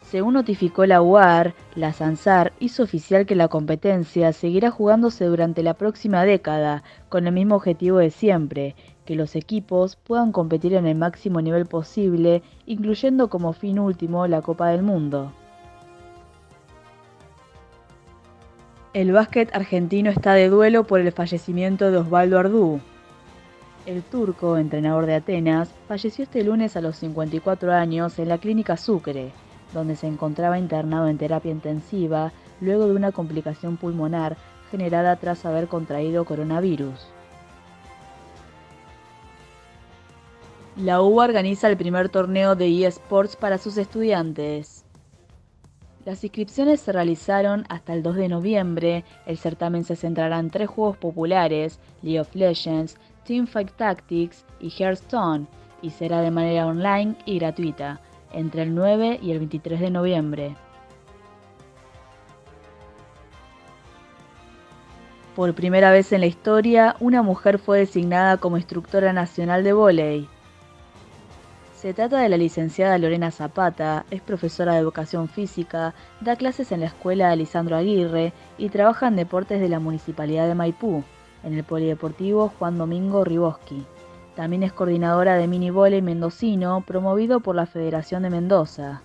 Según 0.00 0.32
notificó 0.32 0.86
la 0.86 1.02
UAR, 1.02 1.52
la 1.74 1.92
SANSAR 1.92 2.54
hizo 2.58 2.84
oficial 2.84 3.26
que 3.26 3.34
la 3.34 3.48
competencia 3.48 4.32
seguirá 4.32 4.70
jugándose 4.70 5.26
durante 5.26 5.62
la 5.62 5.74
próxima 5.74 6.24
década, 6.24 6.84
con 7.10 7.26
el 7.26 7.34
mismo 7.34 7.56
objetivo 7.56 7.98
de 7.98 8.08
siempre, 8.08 8.76
que 9.04 9.14
los 9.14 9.36
equipos 9.36 9.96
puedan 9.96 10.32
competir 10.32 10.72
en 10.72 10.86
el 10.86 10.96
máximo 10.96 11.42
nivel 11.42 11.66
posible, 11.66 12.42
incluyendo 12.64 13.28
como 13.28 13.52
fin 13.52 13.78
último 13.78 14.26
la 14.26 14.40
Copa 14.40 14.68
del 14.68 14.82
Mundo. 14.82 15.34
El 18.94 19.12
básquet 19.12 19.54
argentino 19.54 20.08
está 20.08 20.32
de 20.32 20.48
duelo 20.48 20.84
por 20.84 21.00
el 21.00 21.12
fallecimiento 21.12 21.90
de 21.90 21.98
Osvaldo 21.98 22.38
Ardú. 22.38 22.80
El 23.86 24.02
turco, 24.02 24.56
entrenador 24.56 25.04
de 25.04 25.16
Atenas, 25.16 25.68
falleció 25.86 26.24
este 26.24 26.42
lunes 26.42 26.74
a 26.74 26.80
los 26.80 26.96
54 26.96 27.70
años 27.70 28.18
en 28.18 28.30
la 28.30 28.38
clínica 28.38 28.78
Sucre, 28.78 29.30
donde 29.74 29.94
se 29.94 30.06
encontraba 30.06 30.58
internado 30.58 31.06
en 31.06 31.18
terapia 31.18 31.52
intensiva 31.52 32.32
luego 32.62 32.86
de 32.86 32.94
una 32.94 33.12
complicación 33.12 33.76
pulmonar 33.76 34.38
generada 34.70 35.16
tras 35.16 35.44
haber 35.44 35.68
contraído 35.68 36.24
coronavirus. 36.24 37.08
La 40.76 41.02
UBA 41.02 41.24
organiza 41.24 41.68
el 41.68 41.76
primer 41.76 42.08
torneo 42.08 42.56
de 42.56 42.86
eSports 42.86 43.36
para 43.36 43.58
sus 43.58 43.76
estudiantes. 43.76 44.86
Las 46.06 46.24
inscripciones 46.24 46.80
se 46.80 46.92
realizaron 46.92 47.64
hasta 47.68 47.92
el 47.92 48.02
2 48.02 48.16
de 48.16 48.28
noviembre. 48.28 49.04
El 49.26 49.38
certamen 49.38 49.84
se 49.84 49.96
centrará 49.96 50.38
en 50.38 50.50
tres 50.50 50.68
juegos 50.68 50.96
populares, 50.96 51.78
League 52.02 52.20
of 52.20 52.34
Legends, 52.34 52.98
Teamfight 53.24 53.70
Tactics 53.72 54.44
y 54.60 54.70
Hearthstone, 54.70 55.46
y 55.82 55.90
será 55.90 56.20
de 56.20 56.30
manera 56.30 56.66
online 56.66 57.16
y 57.24 57.38
gratuita, 57.38 58.00
entre 58.32 58.62
el 58.62 58.74
9 58.74 59.20
y 59.22 59.30
el 59.30 59.38
23 59.38 59.80
de 59.80 59.90
noviembre. 59.90 60.56
Por 65.34 65.52
primera 65.54 65.90
vez 65.90 66.12
en 66.12 66.20
la 66.20 66.26
historia, 66.26 66.94
una 67.00 67.22
mujer 67.22 67.58
fue 67.58 67.80
designada 67.80 68.36
como 68.36 68.56
instructora 68.56 69.12
nacional 69.12 69.64
de 69.64 69.72
vóley. 69.72 70.28
Se 71.74 71.92
trata 71.92 72.18
de 72.20 72.28
la 72.28 72.36
licenciada 72.36 72.96
Lorena 72.98 73.30
Zapata, 73.32 74.06
es 74.10 74.22
profesora 74.22 74.74
de 74.74 74.78
educación 74.78 75.28
física, 75.28 75.92
da 76.20 76.36
clases 76.36 76.70
en 76.72 76.80
la 76.80 76.86
escuela 76.86 77.30
Alisandro 77.30 77.76
Aguirre 77.76 78.32
y 78.58 78.68
trabaja 78.68 79.08
en 79.08 79.16
deportes 79.16 79.60
de 79.60 79.68
la 79.68 79.80
Municipalidad 79.80 80.46
de 80.46 80.54
Maipú, 80.54 81.02
en 81.44 81.54
el 81.54 81.64
Polideportivo 81.64 82.52
Juan 82.58 82.78
Domingo 82.78 83.24
Riboski. 83.24 83.84
También 84.34 84.62
es 84.62 84.72
coordinadora 84.72 85.36
de 85.36 85.46
mini 85.46 85.70
volei 85.70 86.02
mendocino, 86.02 86.82
promovido 86.86 87.40
por 87.40 87.54
la 87.54 87.66
Federación 87.66 88.22
de 88.22 88.30
Mendoza. 88.30 89.02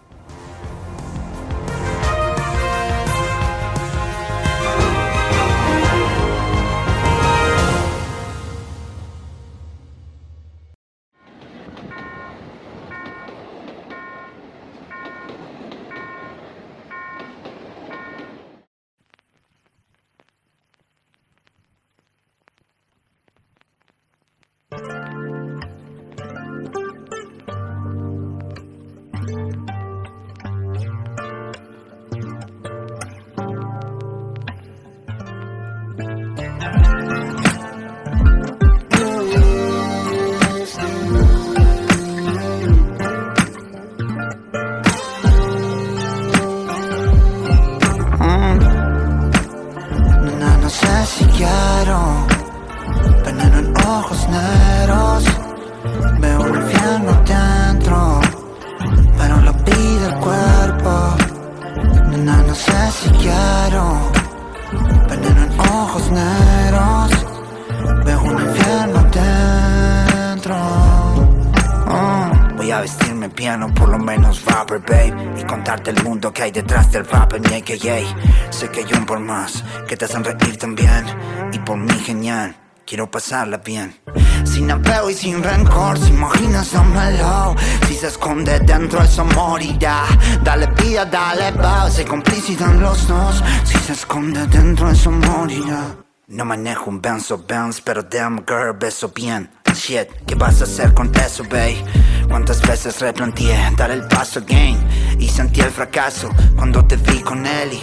Mi 77.69 77.75
AKA 77.75 78.51
Sé 78.51 78.69
que 78.69 78.79
hay 78.79 78.93
un 78.93 79.05
por 79.05 79.19
más, 79.19 79.63
que 79.87 79.95
te 79.95 80.05
hacen 80.05 80.23
reír 80.23 80.57
también. 80.57 81.05
Y 81.51 81.59
por 81.59 81.77
mí 81.77 81.93
genial, 81.99 82.55
quiero 82.85 83.09
pasarla 83.09 83.57
bien. 83.57 83.95
Sin 84.43 84.71
apego 84.71 85.09
y 85.09 85.13
sin 85.13 85.43
rencor, 85.43 85.97
se 85.97 86.09
imagina 86.09 86.63
dámelo. 86.71 87.55
Si 87.87 87.95
se 87.95 88.07
esconde 88.07 88.59
dentro 88.59 89.01
eso 89.01 89.23
morirá. 89.23 90.05
Dale 90.43 90.67
vida, 90.67 91.05
dale 91.05 91.51
voz, 91.51 91.93
se 91.93 92.05
complicitan 92.05 92.79
los 92.79 93.07
dos. 93.07 93.43
Si 93.63 93.77
se 93.77 93.93
esconde 93.93 94.47
dentro 94.47 94.89
eso 94.89 95.11
morirá. 95.11 95.95
No 96.27 96.45
manejo 96.45 96.89
un 96.89 97.01
Benzo 97.01 97.43
Benz, 97.47 97.81
pero 97.81 98.03
damn 98.03 98.43
girl, 98.45 98.73
beso 98.77 99.09
bien. 99.09 99.49
Shit, 99.73 100.09
¿qué 100.25 100.35
vas 100.35 100.61
a 100.61 100.63
hacer 100.65 100.93
con 100.93 101.11
eso, 101.15 101.43
babe? 101.43 101.83
¿Cuántas 102.27 102.61
veces 102.61 102.99
replanteé 102.99 103.57
dar 103.77 103.91
el 103.91 104.07
paso 104.07 104.39
again? 104.39 104.77
Y 105.19 105.27
sentí 105.27 105.61
el 105.61 105.71
fracaso 105.71 106.29
cuando 106.55 106.85
te 106.85 106.95
vi 106.97 107.19
con 107.21 107.45
él. 107.45 107.79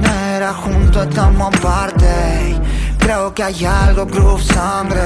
No 0.00 0.12
era 0.36 0.52
junto, 0.54 1.02
estamos 1.02 1.54
aparte. 1.54 2.56
Creo 2.98 3.34
que 3.34 3.42
hay 3.42 3.64
algo, 3.64 4.06
groove, 4.06 4.42
sangre. 4.42 5.00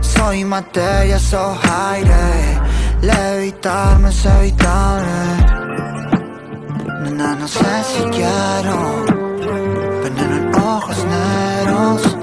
Soy 0.00 0.44
materia, 0.44 1.18
soy 1.18 1.56
aire. 1.90 2.60
Levitarme 3.02 4.10
es 4.10 4.26
evitable. 4.26 5.06
Nena, 7.02 7.34
no 7.36 7.48
sé 7.48 7.84
si 7.84 8.02
quiero 8.10 9.04
veneno 10.02 10.36
en 10.36 10.54
ojos 10.54 11.04
negros. 11.04 12.15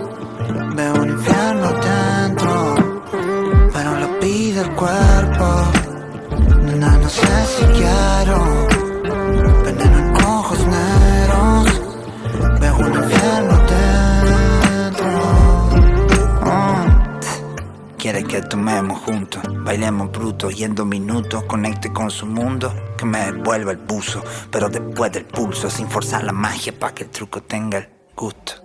Quiere 18.04 18.24
que 18.26 18.42
tomemos 18.42 19.00
juntos, 19.00 19.42
bailemos 19.64 20.12
bruto 20.12 20.52
y 20.52 20.66
en 20.66 20.76
dos 20.76 20.86
minutos 20.86 21.46
conecte 21.46 21.94
con 21.94 22.12
su 22.12 22.26
mundo. 22.26 22.76
Que 22.98 23.06
me 23.06 23.32
devuelva 23.32 23.72
el 23.72 23.78
buzo, 23.78 24.22
pero 24.52 24.68
después 24.68 25.14
del 25.14 25.24
pulso, 25.24 25.70
sin 25.70 25.90
forzar 25.90 26.26
la 26.26 26.34
magia 26.34 26.78
para 26.78 26.94
que 26.94 27.06
el 27.06 27.12
truco 27.12 27.44
tenga 27.44 27.78
el 27.78 27.88
gusto. 28.14 28.56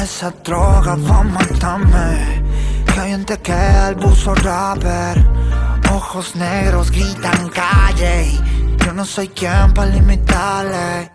Esa 0.00 0.30
droga 0.30 0.94
va 0.94 1.18
a 1.18 1.24
matarme, 1.24 2.44
que 2.94 3.00
bien 3.04 3.24
te 3.24 3.38
queda 3.38 3.88
el 3.88 3.96
buzo 3.96 4.36
rapper. 4.36 5.26
Ojos 5.92 6.36
negros 6.36 6.92
gritan 6.92 7.48
calle, 7.48 8.38
yo 8.86 8.92
no 8.92 9.04
soy 9.04 9.30
quien 9.30 9.74
para 9.74 9.90
limitarle. 9.90 11.10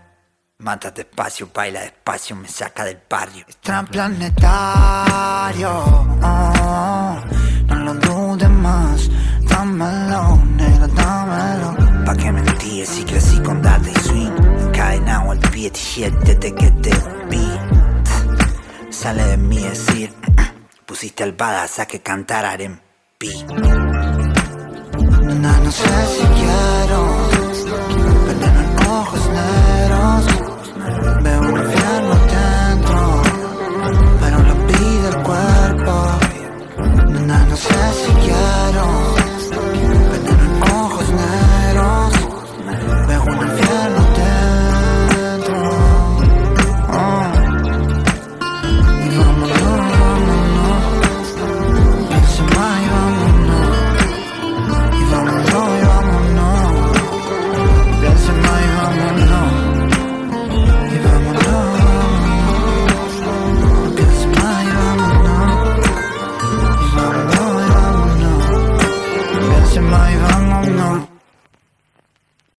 Mata 0.57 0.91
despacio, 0.91 1.49
baila 1.55 1.79
despacio, 1.79 2.35
me 2.35 2.49
saca 2.49 2.83
del 2.83 2.99
barrio. 3.09 3.45
Extraplanetario, 3.47 5.69
oh, 5.71 6.19
no 6.19 6.43
lo 6.43 6.59
dudes 6.59 7.08
más. 8.69 9.09
Dámelo, 9.51 10.21
negro, 10.61 10.87
dámelo. 10.87 11.69
Pa' 12.05 12.15
que 12.15 12.31
mentir 12.31 12.85
si 12.85 13.03
crecí 13.03 13.37
con 13.39 13.57
y 13.93 13.99
swing. 14.05 14.35
Encadenado 14.65 15.31
al 15.31 15.39
pie, 15.51 15.71
desde 16.25 16.49
que 16.59 16.69
te 16.83 16.93
vi. 17.29 17.47
Sale 18.89 19.23
de 19.23 19.37
mí 19.37 19.57
decir, 19.57 20.13
pusiste 20.85 21.23
al 21.23 21.33
badass 21.33 21.79
a 21.79 21.85
que 21.85 21.99
cantar 22.01 22.43
R&B. 22.59 23.23
Nena, 25.25 25.53
no 25.65 25.71
sé 25.71 25.89
si 26.15 26.25
quiero 26.37 26.99
veneno 28.27 28.59
en 28.65 28.87
ojos 28.87 29.23
negros. 29.29 29.68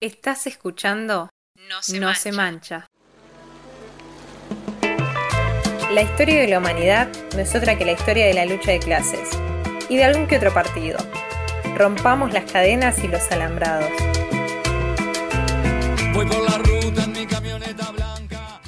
Estás 0.02 0.46
escuchando 0.46 1.28
No 1.68 1.82
se, 2.14 2.32
mancha. 2.32 2.86
La 5.92 6.00
historia 6.00 6.40
de 6.40 6.48
la 6.48 6.56
humanidad 6.56 7.10
no 7.34 7.40
es 7.40 7.54
otra 7.54 7.76
que 7.76 7.84
la 7.84 7.92
historia 7.92 8.24
de 8.24 8.32
la 8.32 8.46
lucha 8.46 8.70
de 8.70 8.78
clases 8.78 9.28
y 9.90 9.98
de 9.98 10.04
algún 10.04 10.26
que 10.26 10.38
otro 10.38 10.54
partido. 10.54 10.96
Rompamos 11.76 12.32
las 12.32 12.50
cadenas 12.50 13.04
y 13.04 13.08
los 13.08 13.30
alambrados. 13.30 13.90
Voy 16.14 16.24
por 16.24 16.48
la 16.50 16.56
ruta 16.56 17.04
en 17.04 17.12
mi 17.12 17.26
camioneta 17.26 17.90
blanca. 17.90 18.62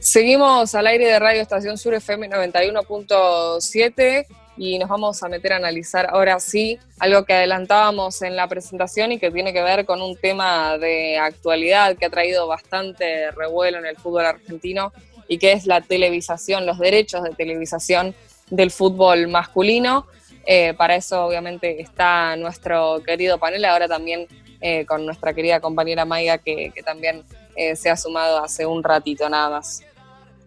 Seguimos 0.00 0.74
al 0.74 0.88
aire 0.88 1.06
de 1.06 1.20
Radio 1.20 1.42
Estación 1.42 1.78
Sur 1.78 1.94
FM 1.94 2.28
91.7 2.28 4.26
y 4.56 4.78
nos 4.78 4.88
vamos 4.88 5.22
a 5.22 5.28
meter 5.28 5.52
a 5.52 5.56
analizar 5.56 6.06
ahora 6.10 6.40
sí 6.40 6.78
algo 6.98 7.24
que 7.24 7.34
adelantábamos 7.34 8.22
en 8.22 8.36
la 8.36 8.48
presentación 8.48 9.12
y 9.12 9.18
que 9.18 9.30
tiene 9.30 9.52
que 9.52 9.62
ver 9.62 9.84
con 9.84 10.00
un 10.00 10.16
tema 10.16 10.78
de 10.78 11.18
actualidad 11.18 11.96
que 11.96 12.06
ha 12.06 12.10
traído 12.10 12.46
bastante 12.46 13.30
revuelo 13.32 13.78
en 13.78 13.86
el 13.86 13.96
fútbol 13.96 14.26
argentino 14.26 14.92
y 15.28 15.38
que 15.38 15.52
es 15.52 15.66
la 15.66 15.80
televisación, 15.80 16.66
los 16.66 16.78
derechos 16.78 17.22
de 17.22 17.30
televisación 17.30 18.14
del 18.50 18.70
fútbol 18.70 19.28
masculino. 19.28 20.06
Eh, 20.46 20.74
para 20.74 20.94
eso 20.94 21.26
obviamente 21.26 21.80
está 21.80 22.36
nuestro 22.36 23.02
querido 23.04 23.38
panel, 23.38 23.64
ahora 23.64 23.88
también 23.88 24.28
eh, 24.60 24.86
con 24.86 25.04
nuestra 25.04 25.34
querida 25.34 25.60
compañera 25.60 26.04
Maiga 26.04 26.38
que, 26.38 26.72
también 26.84 27.24
eh, 27.56 27.76
se 27.76 27.90
ha 27.90 27.96
sumado 27.96 28.42
hace 28.42 28.64
un 28.64 28.82
ratito 28.82 29.28
nada 29.28 29.50
más. 29.50 29.82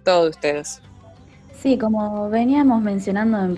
Todo 0.04 0.24
de 0.24 0.30
ustedes. 0.30 0.82
Sí, 1.62 1.78
como 1.78 2.30
veníamos 2.30 2.82
mencionando 2.82 3.38
en 3.44 3.56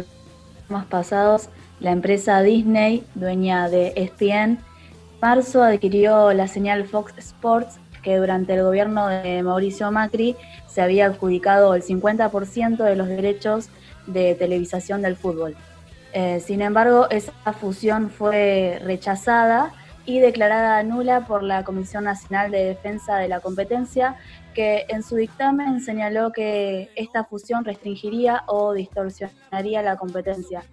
pasados, 0.86 1.50
la 1.80 1.92
empresa 1.92 2.42
Disney, 2.42 3.04
dueña 3.16 3.70
de 3.70 3.94
ESPN, 3.96 4.60
marzo 5.22 5.64
adquirió 5.64 6.34
la 6.34 6.48
señal 6.48 6.86
Fox 6.86 7.14
Sports, 7.18 7.80
que 8.02 8.18
durante 8.18 8.54
el 8.54 8.64
gobierno 8.64 9.08
de 9.08 9.44
Mauricio 9.44 9.92
Macri 9.92 10.36
se 10.68 10.82
había 10.82 11.06
adjudicado 11.06 11.76
el 11.76 11.84
50% 11.84 12.78
de 12.84 12.96
los 12.96 13.08
derechos 13.08 13.70
de 14.08 14.36
televisación 14.36 15.02
del 15.02 15.16
fútbol. 15.16 15.56
Eh, 16.14 16.42
sin 16.46 16.62
embargo, 16.62 17.10
esa 17.10 17.32
fusión 17.54 18.10
fue 18.10 18.80
rechazada 18.84 19.72
y 20.06 20.20
declarada 20.20 20.82
nula 20.84 21.22
por 21.28 21.44
la 21.44 21.64
Comisión 21.64 22.06
Nacional 22.06 22.52
de 22.52 22.66
Defensa 22.66 23.18
de 23.18 23.28
la 23.28 23.40
Competencia, 23.40 24.16
que 24.54 24.86
en 24.90 25.04
su 25.04 25.16
dictamen 25.16 25.82
señaló 25.82 26.32
que 26.32 26.90
esta 26.96 27.24
fusión 27.24 27.66
restringiría 27.66 28.44
o 28.48 28.74
distorsionaría 28.74 29.82
la 29.82 29.98
competencia. 29.98 30.64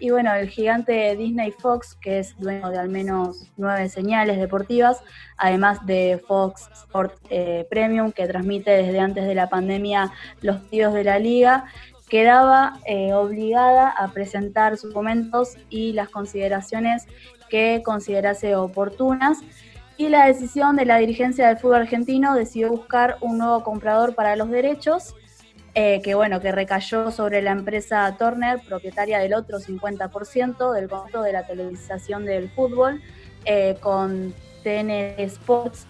Y 0.00 0.10
bueno, 0.10 0.34
el 0.34 0.48
gigante 0.48 1.16
Disney 1.16 1.52
Fox, 1.52 1.94
que 1.94 2.18
es 2.18 2.36
dueño 2.38 2.70
de 2.70 2.78
al 2.78 2.88
menos 2.88 3.50
nueve 3.56 3.88
señales 3.88 4.38
deportivas, 4.38 5.00
además 5.36 5.86
de 5.86 6.22
Fox 6.26 6.68
Sport 6.74 7.14
eh, 7.30 7.66
Premium, 7.70 8.12
que 8.12 8.26
transmite 8.26 8.70
desde 8.70 8.98
antes 8.98 9.24
de 9.24 9.34
la 9.34 9.48
pandemia 9.48 10.12
los 10.42 10.56
partidos 10.56 10.94
de 10.94 11.04
la 11.04 11.18
liga, 11.18 11.64
quedaba 12.08 12.78
eh, 12.86 13.14
obligada 13.14 13.88
a 13.88 14.08
presentar 14.08 14.76
sus 14.76 14.90
documentos 14.90 15.56
y 15.70 15.92
las 15.92 16.08
consideraciones 16.08 17.06
que 17.48 17.82
considerase 17.84 18.56
oportunas 18.56 19.38
y 19.96 20.08
la 20.08 20.26
decisión 20.26 20.76
de 20.76 20.84
la 20.84 20.98
dirigencia 20.98 21.48
del 21.48 21.58
fútbol 21.58 21.82
argentino 21.82 22.34
decidió 22.34 22.70
buscar 22.70 23.16
un 23.20 23.38
nuevo 23.38 23.62
comprador 23.62 24.14
para 24.14 24.34
los 24.36 24.50
derechos, 24.50 25.14
eh, 25.74 26.00
que 26.02 26.14
bueno, 26.14 26.40
que 26.40 26.52
recayó 26.52 27.10
sobre 27.10 27.42
la 27.42 27.52
empresa 27.52 28.16
Turner, 28.18 28.60
propietaria 28.66 29.18
del 29.18 29.34
otro 29.34 29.58
50% 29.58 30.72
del 30.72 30.88
conjunto 30.88 31.22
de 31.22 31.32
la 31.32 31.46
televisación 31.46 32.24
del 32.24 32.50
fútbol, 32.50 33.02
eh, 33.44 33.76
con 33.80 34.34
TN 34.62 34.90
Sports. 35.18 35.86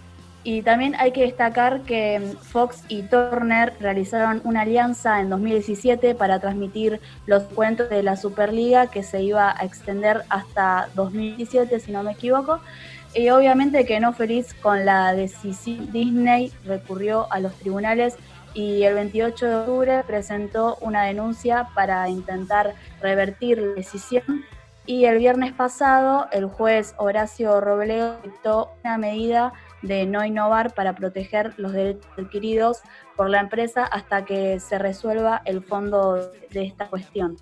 Y 0.46 0.60
también 0.60 0.94
hay 0.98 1.12
que 1.12 1.22
destacar 1.22 1.82
que 1.82 2.20
Fox 2.42 2.84
y 2.88 3.02
Turner 3.02 3.72
realizaron 3.80 4.42
una 4.44 4.60
alianza 4.60 5.20
en 5.20 5.30
2017 5.30 6.14
para 6.14 6.38
transmitir 6.38 7.00
los 7.24 7.44
cuentos 7.44 7.88
de 7.88 8.02
la 8.02 8.16
Superliga 8.16 8.88
que 8.88 9.02
se 9.02 9.22
iba 9.22 9.54
a 9.58 9.64
extender 9.64 10.22
hasta 10.28 10.90
2017, 10.94 11.80
si 11.80 11.92
no 11.92 12.02
me 12.02 12.12
equivoco. 12.12 12.60
Y 13.14 13.30
obviamente 13.30 13.84
que 13.84 14.00
no 14.00 14.12
feliz 14.12 14.54
con 14.54 14.84
la 14.84 15.14
decisión, 15.14 15.92
Disney 15.92 16.52
recurrió 16.64 17.32
a 17.32 17.38
los 17.38 17.54
tribunales 17.54 18.16
y 18.54 18.82
el 18.82 18.94
28 18.94 19.46
de 19.46 19.54
octubre 19.54 20.04
presentó 20.04 20.78
una 20.80 21.04
denuncia 21.04 21.68
para 21.74 22.08
intentar 22.08 22.74
revertir 23.00 23.58
la 23.58 23.74
decisión. 23.74 24.44
Y 24.86 25.04
el 25.04 25.18
viernes 25.18 25.52
pasado, 25.52 26.26
el 26.32 26.46
juez 26.46 26.94
Horacio 26.98 27.60
Robledo 27.60 28.20
dictó 28.22 28.72
una 28.82 28.98
medida 28.98 29.52
de 29.82 30.06
no 30.06 30.24
innovar 30.24 30.74
para 30.74 30.94
proteger 30.94 31.54
los 31.56 31.72
derechos 31.72 32.10
adquiridos 32.18 32.82
por 33.16 33.30
la 33.30 33.40
empresa 33.40 33.84
hasta 33.84 34.24
que 34.24 34.58
se 34.58 34.78
resuelva 34.78 35.40
el 35.44 35.62
fondo 35.62 36.16
de 36.50 36.64
esta 36.64 36.88
cuestión. 36.88 37.36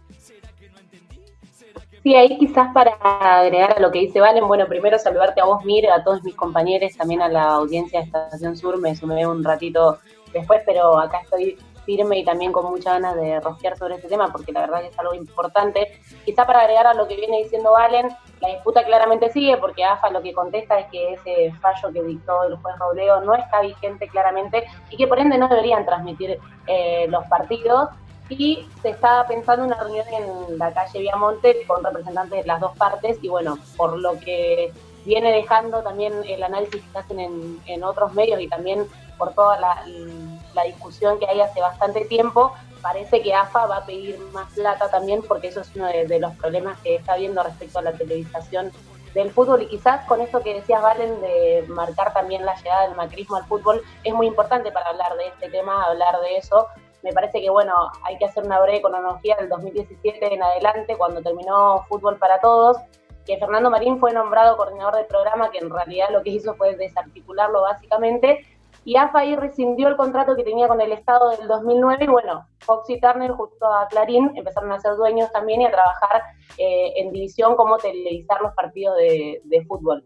Sí, 2.02 2.16
ahí 2.16 2.36
quizás 2.36 2.72
para 2.74 2.92
agregar 3.00 3.76
a 3.76 3.80
lo 3.80 3.92
que 3.92 4.00
dice 4.00 4.20
Valen, 4.20 4.48
bueno, 4.48 4.66
primero 4.66 4.98
saludarte 4.98 5.40
a 5.40 5.44
vos, 5.44 5.64
Mir, 5.64 5.88
a 5.88 6.02
todos 6.02 6.24
mis 6.24 6.34
compañeros, 6.34 6.96
también 6.96 7.22
a 7.22 7.28
la 7.28 7.44
audiencia 7.44 8.00
de 8.00 8.06
Estación 8.06 8.56
Sur, 8.56 8.80
me 8.80 8.96
sumé 8.96 9.24
un 9.24 9.44
ratito 9.44 9.98
después, 10.32 10.62
pero 10.66 10.98
acá 10.98 11.20
estoy 11.20 11.56
firme 11.86 12.18
y 12.18 12.24
también 12.24 12.50
con 12.50 12.68
muchas 12.70 12.94
ganas 12.94 13.14
de 13.14 13.38
rociar 13.40 13.76
sobre 13.76 13.96
este 13.96 14.08
tema, 14.08 14.32
porque 14.32 14.50
la 14.50 14.62
verdad 14.62 14.84
es 14.84 14.98
algo 14.98 15.14
importante. 15.14 16.00
Quizás 16.24 16.44
para 16.44 16.60
agregar 16.60 16.88
a 16.88 16.94
lo 16.94 17.06
que 17.06 17.14
viene 17.14 17.42
diciendo 17.42 17.70
Valen, 17.70 18.08
la 18.40 18.48
disputa 18.48 18.84
claramente 18.84 19.30
sigue, 19.30 19.56
porque 19.58 19.84
AFA 19.84 20.10
lo 20.10 20.22
que 20.22 20.32
contesta 20.32 20.80
es 20.80 20.86
que 20.90 21.12
ese 21.12 21.52
fallo 21.60 21.92
que 21.92 22.02
dictó 22.02 22.42
el 22.42 22.56
juez 22.56 22.76
Robleo 22.78 23.20
no 23.20 23.34
está 23.36 23.60
vigente 23.60 24.08
claramente 24.08 24.64
y 24.90 24.96
que 24.96 25.06
por 25.06 25.20
ende 25.20 25.38
no 25.38 25.46
deberían 25.46 25.86
transmitir 25.86 26.38
eh, 26.66 27.06
los 27.08 27.24
partidos 27.26 27.90
y 28.28 28.66
se 28.80 28.90
estaba 28.90 29.26
pensando 29.26 29.64
una 29.64 29.76
reunión 29.76 30.06
en 30.08 30.58
la 30.58 30.72
calle 30.72 31.00
Viamonte 31.00 31.64
con 31.66 31.84
representantes 31.84 32.42
de 32.42 32.46
las 32.46 32.60
dos 32.60 32.76
partes 32.76 33.18
y 33.22 33.28
bueno, 33.28 33.58
por 33.76 33.98
lo 33.98 34.18
que 34.20 34.72
viene 35.04 35.32
dejando 35.32 35.82
también 35.82 36.12
el 36.26 36.42
análisis 36.42 36.82
que 36.92 36.98
hacen 36.98 37.60
en, 37.66 37.84
otros 37.84 38.14
medios 38.14 38.40
y 38.40 38.48
también 38.48 38.86
por 39.18 39.34
toda 39.34 39.58
la, 39.58 39.84
discusión 40.64 41.18
que 41.18 41.26
hay 41.26 41.40
hace 41.40 41.60
bastante 41.60 42.04
tiempo, 42.04 42.52
parece 42.80 43.22
que 43.22 43.34
AFA 43.34 43.66
va 43.66 43.76
a 43.78 43.86
pedir 43.86 44.18
más 44.32 44.52
plata 44.52 44.88
también 44.90 45.22
porque 45.26 45.48
eso 45.48 45.60
es 45.60 45.74
uno 45.74 45.86
de, 45.86 46.20
los 46.20 46.34
problemas 46.36 46.78
que 46.80 46.96
está 46.96 47.16
viendo 47.16 47.42
respecto 47.42 47.78
a 47.78 47.82
la 47.82 47.92
televisación 47.92 48.70
del 49.14 49.30
fútbol. 49.30 49.62
Y 49.62 49.66
quizás 49.66 50.06
con 50.06 50.20
esto 50.20 50.40
que 50.42 50.54
decías 50.54 50.82
Valen 50.82 51.20
de 51.20 51.64
marcar 51.68 52.12
también 52.12 52.44
la 52.44 52.54
llegada 52.56 52.86
del 52.86 52.96
macrismo 52.96 53.36
al 53.36 53.44
fútbol 53.44 53.82
es 54.04 54.14
muy 54.14 54.26
importante 54.26 54.70
para 54.70 54.90
hablar 54.90 55.16
de 55.16 55.26
este 55.28 55.48
tema, 55.50 55.84
hablar 55.84 56.20
de 56.20 56.36
eso, 56.36 56.68
me 57.02 57.12
parece 57.12 57.40
que, 57.40 57.50
bueno, 57.50 57.72
hay 58.04 58.16
que 58.18 58.26
hacer 58.26 58.44
una 58.44 58.60
breve 58.60 58.82
cronología 58.82 59.36
del 59.36 59.48
2017 59.48 60.34
en 60.34 60.42
adelante, 60.42 60.96
cuando 60.96 61.22
terminó 61.22 61.84
Fútbol 61.88 62.16
para 62.18 62.40
Todos, 62.40 62.76
que 63.26 63.38
Fernando 63.38 63.70
Marín 63.70 63.98
fue 63.98 64.12
nombrado 64.12 64.56
coordinador 64.56 64.96
del 64.96 65.06
programa, 65.06 65.50
que 65.50 65.58
en 65.58 65.70
realidad 65.70 66.08
lo 66.10 66.22
que 66.22 66.30
hizo 66.30 66.54
fue 66.54 66.76
desarticularlo 66.76 67.62
básicamente, 67.62 68.46
y 68.84 68.96
AFA 68.96 69.20
ahí 69.20 69.36
rescindió 69.36 69.88
el 69.88 69.96
contrato 69.96 70.34
que 70.34 70.42
tenía 70.42 70.66
con 70.66 70.80
el 70.80 70.92
Estado 70.92 71.30
del 71.30 71.46
2009, 71.46 72.04
y 72.04 72.08
bueno, 72.08 72.46
Fox 72.60 72.90
y 72.90 73.00
Turner 73.00 73.30
junto 73.32 73.66
a 73.66 73.86
Clarín 73.88 74.32
empezaron 74.34 74.72
a 74.72 74.80
ser 74.80 74.96
dueños 74.96 75.30
también 75.32 75.60
y 75.60 75.66
a 75.66 75.70
trabajar 75.70 76.22
eh, 76.58 76.92
en 76.96 77.12
división 77.12 77.54
como 77.56 77.78
televisar 77.78 78.40
los 78.40 78.54
partidos 78.54 78.96
de, 78.96 79.40
de 79.44 79.64
fútbol 79.66 80.04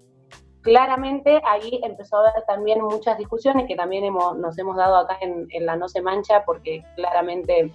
claramente 0.66 1.40
ahí 1.44 1.80
empezó 1.84 2.16
a 2.16 2.28
haber 2.28 2.42
también 2.44 2.82
muchas 2.82 3.16
discusiones 3.16 3.68
que 3.68 3.76
también 3.76 4.02
hemos, 4.02 4.36
nos 4.36 4.58
hemos 4.58 4.76
dado 4.76 4.96
acá 4.96 5.16
en, 5.20 5.46
la 5.64 5.76
No 5.76 5.88
se 5.88 6.02
mancha 6.02 6.44
porque 6.44 6.82
claramente 6.96 7.72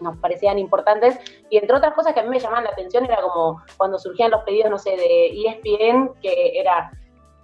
nos 0.00 0.16
parecían 0.18 0.56
importantes. 0.56 1.18
Y 1.50 1.56
entre 1.56 1.76
otras 1.76 1.94
cosas 1.94 2.14
que 2.14 2.20
a 2.20 2.22
mí 2.22 2.28
me 2.28 2.38
llamaban 2.38 2.62
la 2.62 2.70
atención 2.70 3.04
era 3.04 3.20
como 3.20 3.60
cuando 3.76 3.98
surgían 3.98 4.30
los 4.30 4.44
pedidos, 4.44 4.70
no 4.70 4.78
sé, 4.78 4.90
de 4.90 5.30
ESPN, 5.30 6.12
que 6.22 6.60
era 6.60 6.92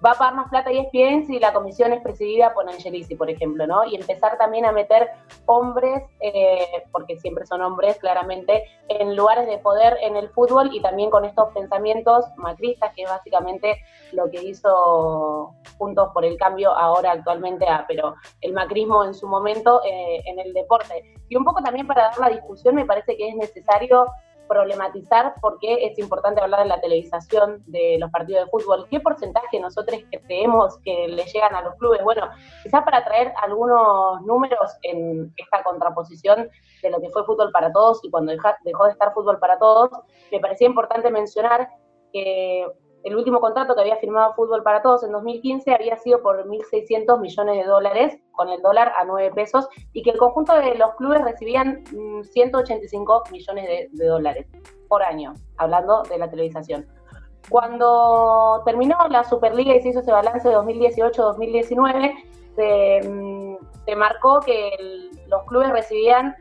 va 0.05 0.13
a 0.13 0.15
pagar 0.15 0.35
más 0.35 0.49
plata 0.51 0.71
y 0.73 0.79
ESPN 0.79 1.27
si 1.27 1.39
la 1.39 1.53
comisión 1.53 1.93
es 1.93 2.03
presidida 2.03 2.53
por 2.53 2.69
Angelici, 2.69 3.15
por 3.15 3.31
ejemplo, 3.31 3.67
¿no? 3.67 3.85
Y 3.85 3.97
empezar 3.97 4.37
también 4.37 4.65
a 4.67 4.73
meter 4.73 5.09
hombres, 5.47 6.03
eh, 6.21 6.85
porque 6.93 7.19
siempre 7.19 7.47
son 7.47 7.63
hombres, 7.63 7.99
claramente, 7.99 8.65
en 8.89 9.17
lugares 9.17 9.47
de 9.47 9.59
poder 9.59 9.97
en 10.03 10.17
el 10.17 10.29
fútbol 10.31 10.71
y 10.73 10.81
también 10.81 11.11
con 11.11 11.25
estos 11.25 11.53
pensamientos 11.55 12.27
macristas, 12.37 12.93
que 12.95 13.03
es 13.03 13.11
básicamente 13.11 13.79
lo 14.13 14.31
que 14.31 14.43
hizo 14.43 15.55
Juntos 15.79 16.11
por 16.13 16.25
el 16.25 16.37
Cambio 16.37 16.71
ahora 16.71 17.13
actualmente, 17.13 17.67
a, 17.69 17.85
pero 17.87 18.15
el 18.41 18.53
macrismo 18.53 19.05
en 19.05 19.15
su 19.15 19.27
momento 19.27 19.81
eh, 19.85 20.23
en 20.27 20.39
el 20.39 20.53
deporte. 20.53 21.15
Y 21.29 21.37
un 21.37 21.45
poco 21.45 21.63
también 21.63 21.87
para 21.87 22.05
dar 22.05 22.19
la 22.19 22.29
discusión, 22.29 22.75
me 22.75 22.85
parece 22.85 23.17
que 23.17 23.29
es 23.29 23.37
necesario 23.37 24.07
problematizar 24.49 25.35
por 25.41 25.59
qué 25.59 25.87
es 25.87 25.99
importante 25.99 26.41
hablar 26.41 26.63
de 26.63 26.69
la 26.69 26.81
televisación 26.81 27.63
de 27.67 27.97
los 27.99 28.11
partidos 28.11 28.45
de 28.45 28.51
fútbol. 28.51 28.87
¿Qué 28.91 29.01
porcentaje 29.01 29.61
nosotros 29.61 30.01
creemos 30.27 30.79
que 30.85 31.09
le 31.09 31.25
llegan 31.25 31.55
a 31.55 31.63
los 31.63 31.75
clubes? 31.77 32.03
Bueno, 32.03 32.29
quizás 32.63 32.85
para 32.85 33.05
traer 33.05 33.33
algunos 33.43 34.23
números 34.23 34.77
en 34.83 35.33
esta 35.37 35.63
contraposición 35.63 36.51
de 36.83 36.91
lo 36.91 37.01
que 37.01 37.11
fue 37.11 37.25
fútbol 37.25 37.51
para 37.53 37.73
todos 37.73 38.01
y 38.05 38.11
cuando 38.11 38.33
dejó 38.65 38.85
de 38.85 38.93
estar 38.93 39.13
fútbol 39.13 39.39
para 39.39 39.59
todos, 39.59 39.91
me 40.31 40.41
parecía 40.41 40.67
importante 40.67 41.11
mencionar 41.11 41.69
que 42.13 42.67
el 43.05 43.15
último 43.17 43.39
contrato 43.39 43.75
que 43.75 43.83
había 43.83 43.97
firmado 43.97 44.33
Fútbol 44.33 44.63
para 44.63 44.81
Todos 44.81 45.05
en 45.05 45.13
2015 45.13 45.75
había 45.75 45.97
sido 45.99 46.23
por 46.23 46.47
1.600 46.47 47.21
millones 47.21 47.57
de 47.59 47.65
dólares, 47.65 48.19
con 48.33 48.49
el 48.49 48.63
dólar 48.63 48.93
a 48.97 49.05
9 49.05 49.31
pesos, 49.35 49.69
y 49.93 50.03
que 50.03 50.11
el 50.11 50.17
conjunto 50.17 50.55
de 50.55 50.75
los 50.77 50.95
clubes 50.95 51.23
recibían 51.23 51.85
185 52.23 53.25
mm, 53.29 53.33
millones 53.33 53.91
de, 53.93 54.07
dólares 54.07 54.47
por 54.89 55.03
año, 55.03 55.35
hablando 55.59 56.03
de 56.05 56.17
la 56.17 56.31
televisación. 56.31 56.87
Cuando 57.51 58.63
terminó 58.65 58.97
la 59.11 59.23
Superliga 59.23 59.77
y 59.77 59.83
se 59.83 59.91
hizo 59.91 60.01
ese 60.01 60.11
balance 60.11 60.49
de 60.49 60.57
2018-2019, 60.57 62.15
se, 62.57 63.59
se, 63.85 63.97
marcó 63.97 64.41
que 64.41 65.11
los 65.29 65.45
clubes 65.45 65.71
recibían 65.71 66.35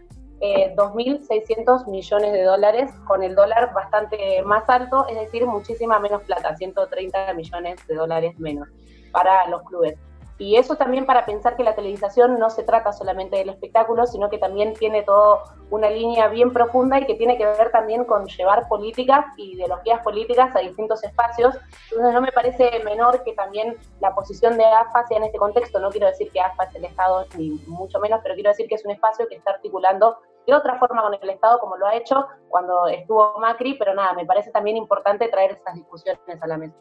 eh, 0.46 0.76
2.600 0.76 1.88
millones 1.88 2.34
de 2.34 2.44
dólares, 2.44 2.92
con 3.08 3.24
el 3.24 3.34
dólar 3.34 3.74
bastante 3.74 4.42
más 4.44 4.70
alto, 4.70 5.08
es 5.08 5.16
decir, 5.16 5.46
muchísima 5.46 6.00
menos 6.00 6.22
plata, 6.24 6.54
130 6.54 7.34
millones 7.34 7.88
de 7.88 7.96
dólares 7.96 8.38
menos 8.38 8.68
para 9.14 9.48
los 9.48 9.64
clubes. 9.64 9.98
Y 10.40 10.58
eso 10.58 10.76
también 10.76 11.06
para 11.06 11.26
pensar 11.26 11.56
que 11.56 11.64
la 11.64 11.76
televisación 11.76 12.40
no 12.40 12.50
se 12.50 12.64
trata 12.64 12.92
solamente 12.92 13.38
del 13.38 13.50
espectáculo, 13.50 14.08
sino 14.08 14.30
que 14.30 14.40
también 14.40 14.74
tiene 14.74 15.04
toda 15.04 15.44
una 15.70 15.90
línea 15.90 16.28
bien 16.28 16.52
profunda 16.52 17.00
y 17.00 17.06
que 17.06 17.16
tiene 17.16 17.38
que 17.38 17.46
ver 17.46 17.72
también 17.72 18.04
con 18.06 18.26
llevar 18.26 18.68
políticas 18.68 19.26
y 19.38 19.54
ideologías 19.54 20.02
políticas 20.04 20.56
a 20.56 20.60
distintos 20.60 21.04
espacios. 21.04 21.56
Entonces 21.92 22.14
no 22.14 22.22
me 22.22 22.32
parece 22.32 22.82
menor 22.84 23.24
que 23.24 23.34
también 23.34 23.78
la 24.00 24.14
posición 24.16 24.58
de 24.58 24.66
AFA 24.66 25.06
sea 25.08 25.18
en 25.18 25.24
este 25.24 25.38
contexto. 25.38 25.80
No 25.80 25.92
quiero 25.92 26.08
decir 26.08 26.32
que 26.32 26.42
AFA 26.42 26.64
es 26.64 26.76
el 26.76 26.86
Estado, 26.86 27.26
ni 27.38 27.52
mucho 27.68 28.00
menos, 28.00 28.20
pero 28.24 28.36
quiero 28.36 28.50
decir 28.50 28.68
que 28.68 28.76
es 28.76 28.86
un 28.86 28.92
espacio 28.92 29.28
que 29.28 29.36
está 29.36 29.52
articulando 29.52 30.18
de 30.46 30.54
otra 30.54 30.78
forma 30.78 31.02
con 31.02 31.14
el 31.14 31.30
Estado, 31.30 31.60
como 31.60 31.78
lo 31.78 31.88
ha 31.88 31.96
hecho 31.96 32.28
cuando 32.50 32.88
estuvo 32.88 33.40
Macri, 33.40 33.76
pero 33.76 33.94
nada, 33.94 34.14
me 34.14 34.26
parece 34.26 34.52
también 34.52 34.78
importante 34.78 35.28
traer 35.30 35.52
estas 35.52 35.76
discusiones 35.76 36.20
a 36.42 36.48
la 36.48 36.58
mesa. 36.58 36.76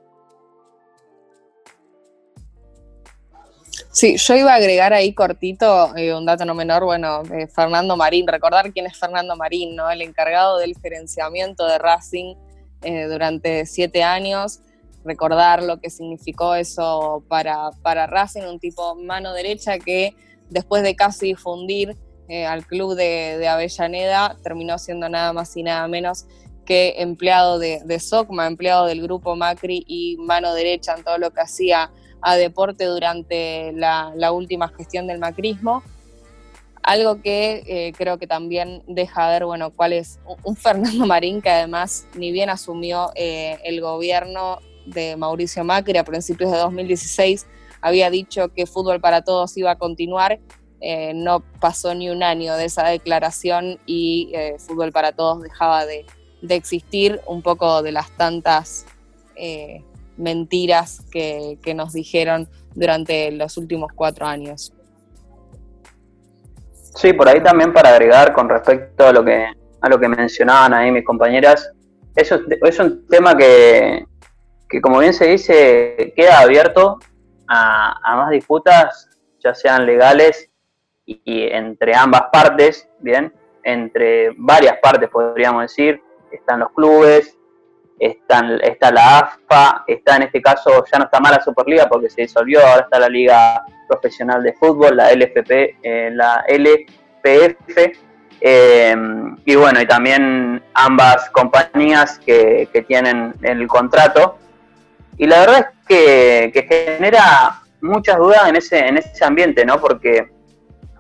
Sí, 3.91 4.17
yo 4.17 4.35
iba 4.37 4.53
a 4.53 4.57
agregar 4.57 4.93
ahí 4.93 5.15
cortito 5.15 5.97
eh, 5.97 6.15
un 6.15 6.27
dato 6.27 6.45
no 6.45 6.55
menor, 6.55 6.85
bueno, 6.85 7.23
eh, 7.33 7.47
Fernando 7.47 7.97
Marín, 7.97 8.27
recordar 8.27 8.73
quién 8.73 8.87
es 8.87 8.99
Fernando 8.99 9.35
Marín, 9.37 9.77
¿no? 9.77 9.91
El 9.91 10.03
encargado 10.03 10.59
del 10.59 10.77
gerenciamiento 10.77 11.67
de 11.67 11.79
Racing 11.79 12.35
eh, 12.83 13.05
durante 13.05 13.65
siete 13.65 14.03
años, 14.03 14.61
recordar 15.05 15.63
lo 15.63 15.81
que 15.81 15.89
significó 15.89 16.55
eso 16.55 17.25
para, 17.29 17.71
para 17.83 18.07
Racing, 18.07 18.43
un 18.43 18.59
tipo 18.59 18.95
mano 18.95 19.33
derecha 19.33 19.79
que 19.79 20.15
después 20.51 20.83
de 20.83 20.95
casi 20.95 21.27
difundir 21.29 21.97
al 22.49 22.65
club 22.65 22.95
de, 22.95 23.47
Avellaneda, 23.47 24.39
terminó 24.43 24.79
siendo 24.79 25.07
nada 25.11 25.35
más 25.35 25.55
y 25.55 25.63
nada 25.63 25.87
menos 25.87 26.25
que 26.65 26.95
empleado 26.97 27.59
de, 27.59 27.83
de 27.85 28.01
SOCMA, 28.01 28.47
empleado 28.47 28.87
del 28.87 29.03
grupo 29.03 29.37
Macri 29.37 29.85
y 29.87 30.17
mano 30.17 30.55
derecha 30.55 30.95
en 30.97 31.05
todo 31.05 31.19
lo 31.19 31.31
que 31.33 31.43
hacía 31.43 31.91
a 32.23 32.37
deporte 32.37 32.85
durante 32.85 33.73
la, 33.73 34.33
última 34.33 34.69
gestión 34.69 35.07
del 35.07 35.19
macrismo. 35.19 35.83
Algo 36.83 37.21
que 37.21 37.63
eh, 37.67 37.93
creo 37.97 38.19
que 38.19 38.27
también 38.27 38.83
deja 38.87 39.29
ver, 39.29 39.45
bueno, 39.45 39.71
cuál 39.71 39.93
es 39.93 40.19
un 40.43 40.57
Fernando 40.57 41.07
Marín 41.07 41.43
que 41.43 41.51
además 41.51 42.07
ni 42.15 42.33
bien 42.33 42.49
asumió 42.49 43.11
eh, 43.15 43.59
el 43.65 43.81
gobierno 43.81 44.59
de 44.87 45.17
Mauricio 45.17 45.63
Macri 45.63 45.99
a 45.99 46.05
principios 46.05 46.51
de 46.51 46.59
2016, 46.59 47.47
había 47.81 48.11
dicho 48.11 48.49
que 48.49 48.67
Fútbol 48.67 49.01
para 49.01 49.23
Todos 49.23 49.57
iba 49.57 49.73
a 49.73 49.79
continuar. 49.79 50.41
Eh, 50.81 51.13
no 51.15 51.45
pasó 51.61 51.95
ni 51.95 52.11
un 52.11 52.25
año 52.25 52.57
de 52.57 52.65
esa 52.65 52.89
declaración 52.89 53.79
y 53.87 54.33
Fútbol 54.59 54.91
para 54.91 55.13
Todos 55.13 55.43
dejaba 55.43 55.87
de, 55.87 56.05
de, 56.41 56.57
existir, 56.57 57.21
un 57.27 57.43
poco 57.43 57.83
de 57.83 57.93
las 57.93 58.11
tantas 58.17 58.87
mentiras 60.17 61.03
que, 61.11 61.59
nos 61.75 61.93
dijeron 61.93 62.49
durante 62.75 63.31
los 63.33 63.57
últimos 63.57 63.93
cuatro 63.95 64.27
años. 64.27 64.73
Sí, 66.95 67.13
por 67.13 67.29
ahí 67.29 67.43
también 67.43 67.73
para 67.73 67.91
agregar 67.91 68.33
con 68.33 68.49
respecto 68.49 69.07
a 69.07 69.13
lo 69.13 69.25
que, 69.25 69.47
a 69.81 69.89
lo 69.89 69.99
que 69.99 70.09
mencionaban 70.09 70.75
ahí 70.75 70.91
mis 70.91 71.05
compañeras, 71.05 71.73
eso 72.15 72.41
es 72.49 72.79
un 72.79 73.07
tema 73.07 73.37
que, 73.37 74.05
como 74.83 74.99
bien 74.99 75.15
se 75.15 75.29
dice, 75.29 76.13
queda 76.15 76.41
abierto 76.41 76.99
a, 77.49 78.17
más 78.17 78.31
disputas, 78.31 79.09
ya 79.43 79.55
sean 79.55 79.87
legales 79.87 80.51
y, 81.07 81.21
y, 81.25 81.47
entre 81.49 81.95
ambas 81.95 82.25
partes, 82.31 82.89
bien, 83.01 83.33
entre 83.65 84.31
varias 84.37 84.79
partes 84.83 85.09
podríamos 85.09 85.63
decir, 85.63 86.01
están 86.31 86.61
los 86.61 86.71
clubes, 86.73 87.37
está 88.03 88.91
la 88.91 89.19
AFA, 89.19 89.85
está 89.87 90.17
en 90.17 90.23
este 90.23 90.43
caso, 90.43 90.85
ya 90.91 90.99
no 90.99 91.05
está 91.05 91.21
más 91.21 91.33
la 91.33 91.43
Superliga 91.43 91.89
porque 91.89 92.11
se 92.11 92.23
disolvió, 92.23 92.61
ahora 92.61 92.83
está 92.83 92.99
la 92.99 93.09
Liga 93.09 93.63
Profesional 93.89 94.43
de 94.43 94.53
Fútbol, 94.55 94.97
la 94.97 95.13
LFP, 95.13 95.79
eh, 95.83 96.11
la 96.13 96.45
LPF, 96.49 97.93
eh, 98.41 98.97
y 99.45 99.55
bueno, 99.55 99.81
y 99.81 99.87
también 99.87 100.61
ambas 100.75 101.31
compañías 101.31 102.19
que, 102.19 102.69
tienen 102.89 103.35
el 103.43 103.69
contrato. 103.69 104.39
Y 105.17 105.27
la 105.27 105.41
verdad 105.41 105.69
es 105.87 106.53
que, 106.53 106.67
genera 106.69 107.61
muchas 107.81 108.17
dudas 108.17 108.49
en 108.49 108.57
ese, 108.57 108.79
en 108.81 108.97
ese 108.97 109.25
ambiente, 109.25 109.65
¿no? 109.65 109.81
Porque, 109.81 110.29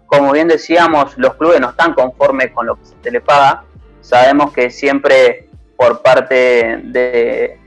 como 0.06 0.30
bien 0.30 0.46
decíamos, 0.46 1.18
los 1.18 1.34
clubes 1.34 1.60
no 1.60 1.70
están 1.70 1.94
conformes 1.94 2.52
con 2.52 2.66
lo 2.66 2.76
que 2.76 2.84
se 2.84 3.10
les 3.10 3.22
paga. 3.22 3.64
Sabemos 4.00 4.52
que 4.52 4.70
siempre 4.70 5.48
por 5.82 6.00
parte 6.00 6.80
de, 6.84 7.58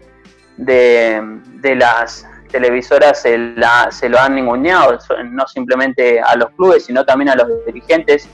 de, 0.56 1.76
las 1.76 2.26
televisoras 2.50 3.22
se, 3.22 3.38
la, 3.38 3.90
se 3.92 4.08
lo 4.08 4.18
han 4.18 4.36
ninguneado, 4.36 4.98
no 5.26 5.46
simplemente 5.48 6.22
a 6.22 6.34
los 6.38 6.52
clubes, 6.52 6.86
sino 6.86 7.04
también 7.04 7.30
a 7.30 7.36
los 7.36 7.66
dirigentes, 7.66 8.30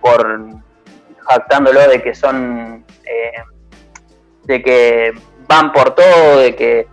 por 0.00 0.40
jactándolo 1.28 1.86
de 1.86 2.00
que 2.02 2.14
son, 2.14 2.82
eh, 3.04 3.42
de 4.44 4.62
que 4.62 5.12
van 5.46 5.70
por 5.70 5.94
todo, 5.94 6.38
de 6.38 6.56
que 6.56 6.88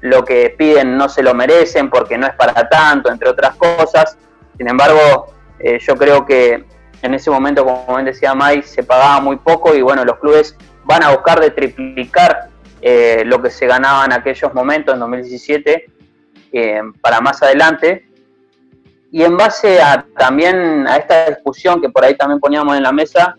lo 0.00 0.24
que 0.24 0.54
piden 0.56 0.96
no 0.96 1.08
se 1.08 1.24
lo 1.24 1.34
merecen 1.34 1.90
porque 1.90 2.16
no 2.16 2.28
es 2.28 2.34
para 2.34 2.68
tanto, 2.68 3.10
entre 3.10 3.28
otras 3.28 3.56
cosas. 3.56 4.16
Sin 4.56 4.68
embargo, 4.68 5.32
eh, 5.58 5.80
yo 5.80 5.96
creo 5.96 6.24
que 6.24 6.64
en 7.02 7.14
ese 7.14 7.28
momento, 7.28 7.64
como 7.64 7.96
bien 7.96 8.04
decía 8.04 8.34
May, 8.34 8.62
se 8.62 8.84
pagaba 8.84 9.20
muy 9.20 9.36
poco 9.36 9.74
y 9.74 9.82
bueno, 9.82 10.04
los 10.04 10.18
clubes 10.18 10.56
van 10.88 11.04
a 11.04 11.10
buscar 11.10 11.38
de 11.38 11.50
triplicar 11.50 12.48
eh, 12.80 13.22
lo 13.26 13.42
que 13.42 13.50
se 13.50 13.66
ganaba 13.66 14.06
en 14.06 14.12
aquellos 14.14 14.54
momentos, 14.54 14.94
en 14.94 15.00
2017, 15.00 15.84
eh, 16.50 16.80
para 17.02 17.20
más 17.20 17.42
adelante. 17.42 18.08
Y 19.10 19.22
en 19.22 19.36
base 19.36 19.82
a 19.82 20.06
también 20.16 20.86
a 20.88 20.96
esta 20.96 21.26
discusión 21.26 21.82
que 21.82 21.90
por 21.90 22.06
ahí 22.06 22.16
también 22.16 22.40
poníamos 22.40 22.74
en 22.74 22.82
la 22.82 22.92
mesa, 22.92 23.36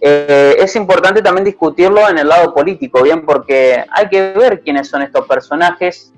eh, 0.00 0.56
es 0.58 0.74
importante 0.74 1.22
también 1.22 1.44
discutirlo 1.44 2.08
en 2.08 2.18
el 2.18 2.28
lado 2.28 2.52
político, 2.52 3.02
bien, 3.04 3.24
porque 3.24 3.84
hay 3.88 4.08
que 4.08 4.32
ver 4.32 4.60
quiénes 4.60 4.88
son 4.88 5.02
estos 5.02 5.28
personajes, 5.28 6.12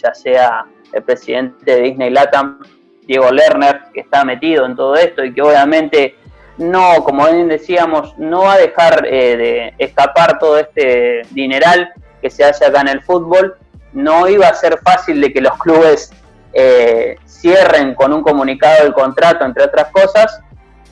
ya 0.00 0.14
sea 0.14 0.66
el 0.92 1.02
presidente 1.02 1.74
de 1.74 1.80
Disney 1.82 2.10
Latam, 2.10 2.60
Diego 3.02 3.32
Lerner, 3.32 3.80
que 3.92 4.00
está 4.00 4.24
metido 4.24 4.66
en 4.66 4.76
todo 4.76 4.94
esto 4.94 5.24
y 5.24 5.34
que 5.34 5.42
obviamente 5.42 6.14
no, 6.58 7.04
como 7.04 7.26
bien 7.26 7.48
decíamos, 7.48 8.16
no 8.18 8.42
va 8.42 8.54
a 8.54 8.58
dejar 8.58 9.06
eh, 9.06 9.36
de 9.36 9.74
escapar 9.78 10.38
todo 10.38 10.58
este 10.58 11.22
dineral 11.30 11.92
que 12.22 12.30
se 12.30 12.44
hace 12.44 12.64
acá 12.64 12.80
en 12.80 12.88
el 12.88 13.02
fútbol. 13.02 13.56
No 13.92 14.26
iba 14.28 14.48
a 14.48 14.54
ser 14.54 14.78
fácil 14.82 15.20
de 15.20 15.32
que 15.32 15.40
los 15.40 15.56
clubes 15.58 16.12
eh, 16.54 17.16
cierren 17.26 17.94
con 17.94 18.12
un 18.12 18.22
comunicado 18.22 18.84
del 18.84 18.94
contrato, 18.94 19.44
entre 19.44 19.64
otras 19.64 19.90
cosas, 19.90 20.40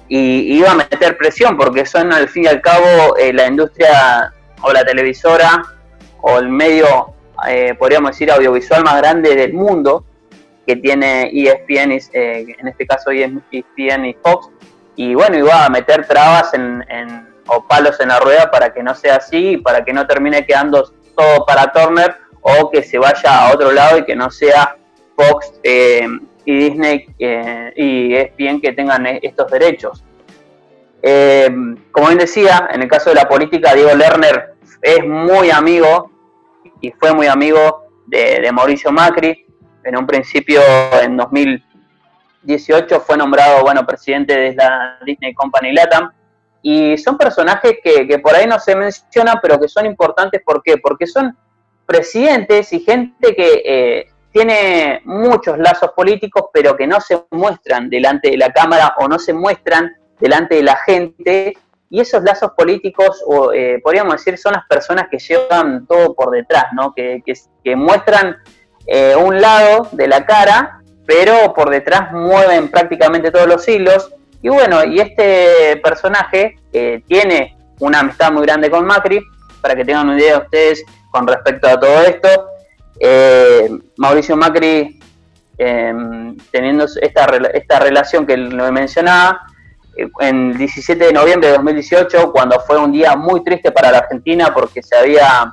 y 0.07 0.59
iba 0.59 0.71
a 0.71 0.75
meter 0.75 1.17
presión, 1.17 1.57
porque 1.57 1.87
son 1.87 2.13
al 2.13 2.29
fin 2.29 2.45
y 2.45 2.49
al 2.49 2.61
cabo 2.61 3.17
eh, 3.17 3.33
la 3.33 3.47
industria 3.47 4.35
o 4.61 4.73
la 4.73 4.85
televisora 4.85 5.63
o 6.21 6.39
el 6.39 6.49
medio, 6.49 7.15
podríamos 7.79 8.13
decir, 8.13 8.31
audiovisual 8.31 8.83
más 8.83 8.97
grande 8.99 9.35
del 9.35 9.53
mundo, 9.53 10.05
que 10.67 10.77
tiene 10.77 11.31
ESPN, 11.31 11.93
en 12.13 12.69
este 12.69 12.87
caso 12.87 13.11
ESPN 13.11 14.07
y 14.07 14.15
Fox, 14.23 14.49
y 14.97 15.15
bueno, 15.15 15.37
iba 15.39 15.65
a 15.65 15.71
meter 15.71 16.07
trabas 16.07 16.55
en, 16.55 16.85
o 17.47 17.67
palos 17.67 17.99
en 18.01 18.09
la 18.09 18.21
rueda 18.21 18.51
para 18.51 18.73
que 18.73 18.83
no 18.83 18.95
sea 18.95 19.17
así 19.17 19.51
y 19.51 19.57
para 19.57 19.85
que 19.85 19.93
no 19.93 20.07
termine 20.07 20.47
quedando 20.47 20.93
todo 21.17 21.45
para 21.45 21.73
Turner 21.73 22.17
o 22.41 22.71
que 22.71 22.83
se 22.83 22.99
vaya 22.99 23.47
a 23.47 23.53
otro 23.53 23.73
lado 23.73 23.99
y 23.99 24.05
que 24.05 24.15
no 24.15 24.31
sea 24.31 24.77
Fox 25.17 25.61
eh, 25.63 26.07
y 26.45 26.59
Disney 26.59 27.07
eh, 27.19 27.73
y 27.77 28.15
es 28.15 28.37
bien 28.37 28.61
que 28.61 28.73
tengan 28.73 29.07
estos 29.07 29.51
derechos. 29.51 30.05
Eh, 31.03 31.51
como 31.91 32.09
bien 32.09 32.19
decía, 32.19 32.69
en 32.73 32.83
el 32.83 32.89
caso 32.89 33.11
de 33.11 33.17
la 33.17 33.29
política, 33.29 33.75
Diego 33.75 33.95
Lerner 33.95 34.55
es 34.81 35.05
muy 35.05 35.51
amigo 35.51 36.11
y 36.81 36.91
fue 36.93 37.13
muy 37.15 37.27
amigo 37.27 37.85
de, 38.07 38.41
de 38.41 38.53
Mauricio 38.53 38.91
Macri. 38.91 39.47
En 39.85 39.99
un 39.99 40.07
principio, 40.07 40.63
en 41.03 41.17
2000 41.17 41.63
18 42.45 43.01
fue 43.01 43.17
nombrado, 43.17 43.63
bueno, 43.63 43.87
presidente 43.87 44.39
de 44.39 44.55
la 44.55 44.99
Disney 45.05 45.35
Company 45.35 45.73
Latam. 45.73 46.13
Y 46.63 46.97
son 46.97 47.19
personajes 47.19 47.79
que, 47.83 48.19
por 48.21 48.35
ahí 48.35 48.47
no 48.47 48.59
se 48.59 48.75
mencionan, 48.75 49.39
pero 49.43 49.61
que 49.61 49.69
son 49.69 49.85
importantes. 49.87 50.43
¿Por 50.45 50.63
qué? 50.63 50.79
Porque 50.79 51.07
son 51.07 51.37
presidentes 51.85 52.73
y 52.73 52.81
gente 52.81 53.35
que 53.35 53.63
eh, 53.65 54.07
tiene 54.33 55.03
muchos 55.05 55.59
lazos 55.59 55.91
políticos, 55.95 56.47
pero 56.53 56.77
que 56.77 56.87
no 56.87 57.01
se 57.01 57.23
muestran 57.31 57.91
delante 57.91 58.31
de 58.31 58.39
la 58.39 58.51
Cámara 58.51 58.95
o 58.99 59.09
no 59.09 59.19
se 59.19 59.33
muestran 59.35 59.93
delante 60.19 60.57
de 60.57 60.63
la 60.63 60.77
gente. 60.77 61.55
Y 61.91 62.01
esos 62.01 62.23
lazos 62.23 62.53
políticos, 62.57 63.23
o, 63.27 63.53
eh, 63.53 63.81
podríamos 63.83 64.15
decir, 64.15 64.39
son 64.39 64.55
las 64.55 64.67
personas 64.67 65.07
que 65.11 65.19
llevan 65.19 65.87
todo 65.87 66.15
por 66.15 66.31
detrás, 66.31 66.67
¿no? 66.73 66.93
que, 66.95 67.23
que, 67.63 67.77
muestran 67.77 68.37
eh, 68.87 69.15
un 69.15 69.41
lado 69.41 69.89
de 69.93 70.09
la 70.09 70.25
cara, 70.25 70.81
pero 71.07 71.53
por 71.55 71.71
detrás 71.71 72.13
mueven 72.13 72.71
prácticamente 72.71 73.31
todos 73.31 73.47
los 73.47 73.67
hilos. 73.69 74.13
Y 74.43 74.49
bueno, 74.49 74.85
y 74.85 75.01
este 75.01 75.81
personaje 75.83 76.59
tiene 77.07 77.57
una 77.81 78.01
amistad 78.01 78.33
muy 78.33 78.43
grande 78.43 78.71
con 78.71 78.85
Macri, 78.85 79.21
para 79.61 79.75
que 79.75 79.85
tengan 79.85 80.09
una 80.09 80.19
idea 80.19 80.39
ustedes 80.39 80.85
con 81.11 81.27
respecto 81.27 81.67
a 81.67 81.81
todo 81.81 82.03
esto. 82.03 82.29
Eh, 83.01 83.69
Mauricio 83.97 84.37
Macri, 84.37 85.01
em, 85.57 86.37
teniendo 86.51 86.85
esta, 86.85 87.25
esta 87.55 87.79
relación 87.81 88.27
que 88.27 88.37
lo 88.37 88.71
mencionaba, 88.71 89.47
eh, 89.97 90.07
en 90.21 90.51
el 90.51 90.59
17 90.59 91.07
de 91.07 91.13
noviembre 91.13 91.49
de 91.49 91.55
2018, 91.55 92.31
cuando 92.33 92.61
fue 92.61 92.77
un 92.77 92.93
día 92.93 93.17
muy 93.17 93.43
triste 93.43 93.73
para 93.73 93.91
la 93.91 93.99
Argentina 93.99 94.53
porque 94.53 94.83
se 94.83 94.97
había 94.97 95.53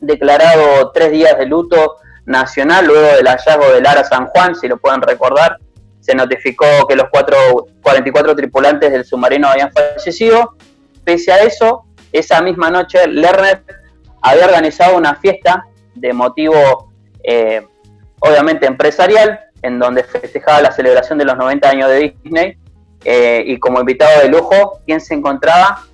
declarado 0.00 0.90
tres 0.92 1.10
días 1.10 1.38
de 1.38 1.46
luto 1.46 1.96
nacional 2.26 2.86
luego 2.86 3.16
del 3.16 3.26
hallazgo 3.26 3.72
del 3.72 3.86
Ara 3.86 4.04
San 4.04 4.26
Juan, 4.26 4.54
si 4.54 4.68
lo 4.68 4.76
pueden 4.76 5.00
recordar, 5.00 5.58
se 6.00 6.14
notificó 6.14 6.66
que 6.88 6.94
los 6.94 7.08
cuatro, 7.10 7.36
44 7.82 8.36
tripulantes 8.36 8.92
del 8.92 9.04
submarino 9.04 9.48
habían 9.48 9.72
fallecido. 9.72 10.54
Pese 11.04 11.32
a 11.32 11.38
eso, 11.38 11.84
esa 12.12 12.40
misma 12.42 12.70
noche 12.70 13.06
Lerner 13.08 13.64
había 14.22 14.46
organizado 14.46 14.96
una 14.96 15.14
fiesta 15.16 15.66
de 15.94 16.12
motivo 16.12 16.92
eh, 17.24 17.66
obviamente 18.20 18.66
empresarial, 18.66 19.40
en 19.62 19.78
donde 19.78 20.04
festejaba 20.04 20.60
la 20.60 20.70
celebración 20.70 21.18
de 21.18 21.24
los 21.24 21.36
90 21.36 21.68
años 21.68 21.88
de 21.88 22.14
Disney, 22.22 22.58
eh, 23.04 23.42
y 23.46 23.58
como 23.58 23.80
invitado 23.80 24.20
de 24.20 24.28
lujo, 24.28 24.80
¿quién 24.86 25.00
se 25.00 25.14
encontraba? 25.14 25.84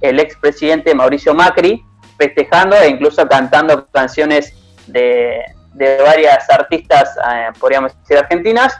El 0.00 0.20
expresidente 0.20 0.94
Mauricio 0.94 1.34
Macri, 1.34 1.82
festejando 2.18 2.76
e 2.76 2.88
incluso 2.88 3.26
cantando 3.26 3.86
canciones 3.86 4.54
de, 4.86 5.42
varias 6.02 6.48
artistas, 6.50 7.16
eh, 7.16 7.48
podríamos 7.58 7.96
decir, 8.00 8.18
argentinas, 8.18 8.76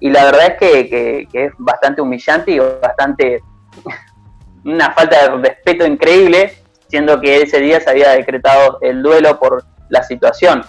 y 0.00 0.10
la 0.10 0.24
verdad 0.24 0.46
es 0.48 0.58
que, 0.58 1.28
que 1.30 1.44
es 1.44 1.52
bastante 1.58 2.00
humillante 2.00 2.52
y 2.52 2.58
bastante 2.58 3.40
una 4.64 4.92
falta 4.92 5.22
de 5.22 5.36
respeto 5.48 5.86
increíble, 5.86 6.56
siendo 6.88 7.20
que 7.20 7.42
ese 7.42 7.60
día 7.60 7.80
se 7.80 7.90
había 7.90 8.10
decretado 8.10 8.78
el 8.82 9.02
duelo 9.02 9.38
por 9.38 9.64
la 9.88 10.02
situación. 10.02 10.64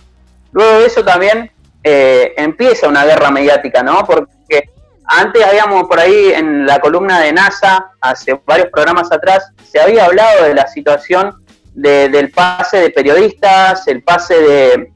Luego 0.51 0.79
de 0.79 0.85
eso 0.85 1.03
también 1.03 1.51
eh, 1.83 2.33
empieza 2.37 2.87
una 2.87 3.05
guerra 3.05 3.29
mediática, 3.29 3.83
¿no? 3.83 4.05
Porque 4.05 4.69
antes 5.05 5.43
habíamos 5.43 5.83
por 5.83 5.99
ahí 5.99 6.31
en 6.33 6.65
la 6.65 6.79
columna 6.79 7.19
de 7.19 7.33
NASA, 7.33 7.91
hace 7.99 8.39
varios 8.45 8.69
programas 8.69 9.11
atrás, 9.11 9.51
se 9.69 9.81
había 9.81 10.05
hablado 10.05 10.45
de 10.45 10.53
la 10.53 10.67
situación 10.67 11.43
del 11.73 12.29
pase 12.31 12.77
de 12.77 12.89
periodistas, 12.91 13.87
el 13.87 14.03
pase 14.03 14.39
de, 14.39 14.92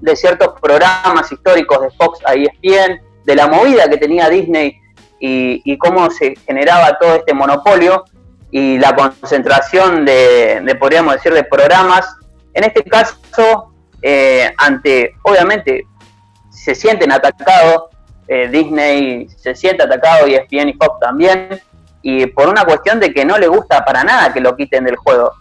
de 0.00 0.16
ciertos 0.16 0.60
programas 0.60 1.30
históricos 1.30 1.80
de 1.82 1.90
Fox 1.90 2.20
a 2.24 2.34
ESPN, 2.34 3.00
de 3.24 3.34
la 3.36 3.46
movida 3.46 3.88
que 3.88 3.96
tenía 3.96 4.28
Disney 4.28 4.80
y, 5.20 5.76
cómo 5.78 6.10
se 6.10 6.34
generaba 6.46 6.96
todo 6.98 7.16
este 7.16 7.34
monopolio 7.34 8.04
y 8.50 8.78
la 8.78 8.94
concentración 8.94 10.04
de, 10.04 10.76
podríamos 10.78 11.14
decir, 11.14 11.34
de 11.34 11.44
programas. 11.44 12.06
En 12.54 12.64
este 12.64 12.82
caso, 12.84 13.74
eh, 14.00 14.50
ante, 14.56 15.14
obviamente, 15.22 15.86
se 16.50 16.74
sienten 16.74 17.12
atacados, 17.12 17.84
eh, 18.26 18.48
Disney 18.48 19.28
se 19.36 19.54
siente 19.54 19.82
atacado 19.82 20.26
y 20.26 20.34
ESPN 20.34 20.70
y 20.70 20.72
Fox 20.74 21.00
también, 21.00 21.60
y 22.02 22.26
por 22.26 22.48
una 22.48 22.64
cuestión 22.64 23.00
de 23.00 23.12
que 23.12 23.24
no 23.24 23.36
le 23.38 23.48
gusta 23.48 23.84
para 23.84 24.04
nada 24.04 24.32
que 24.32 24.40
lo 24.40 24.56
quiten 24.56 24.84
del 24.84 24.96
juego. 24.96 25.32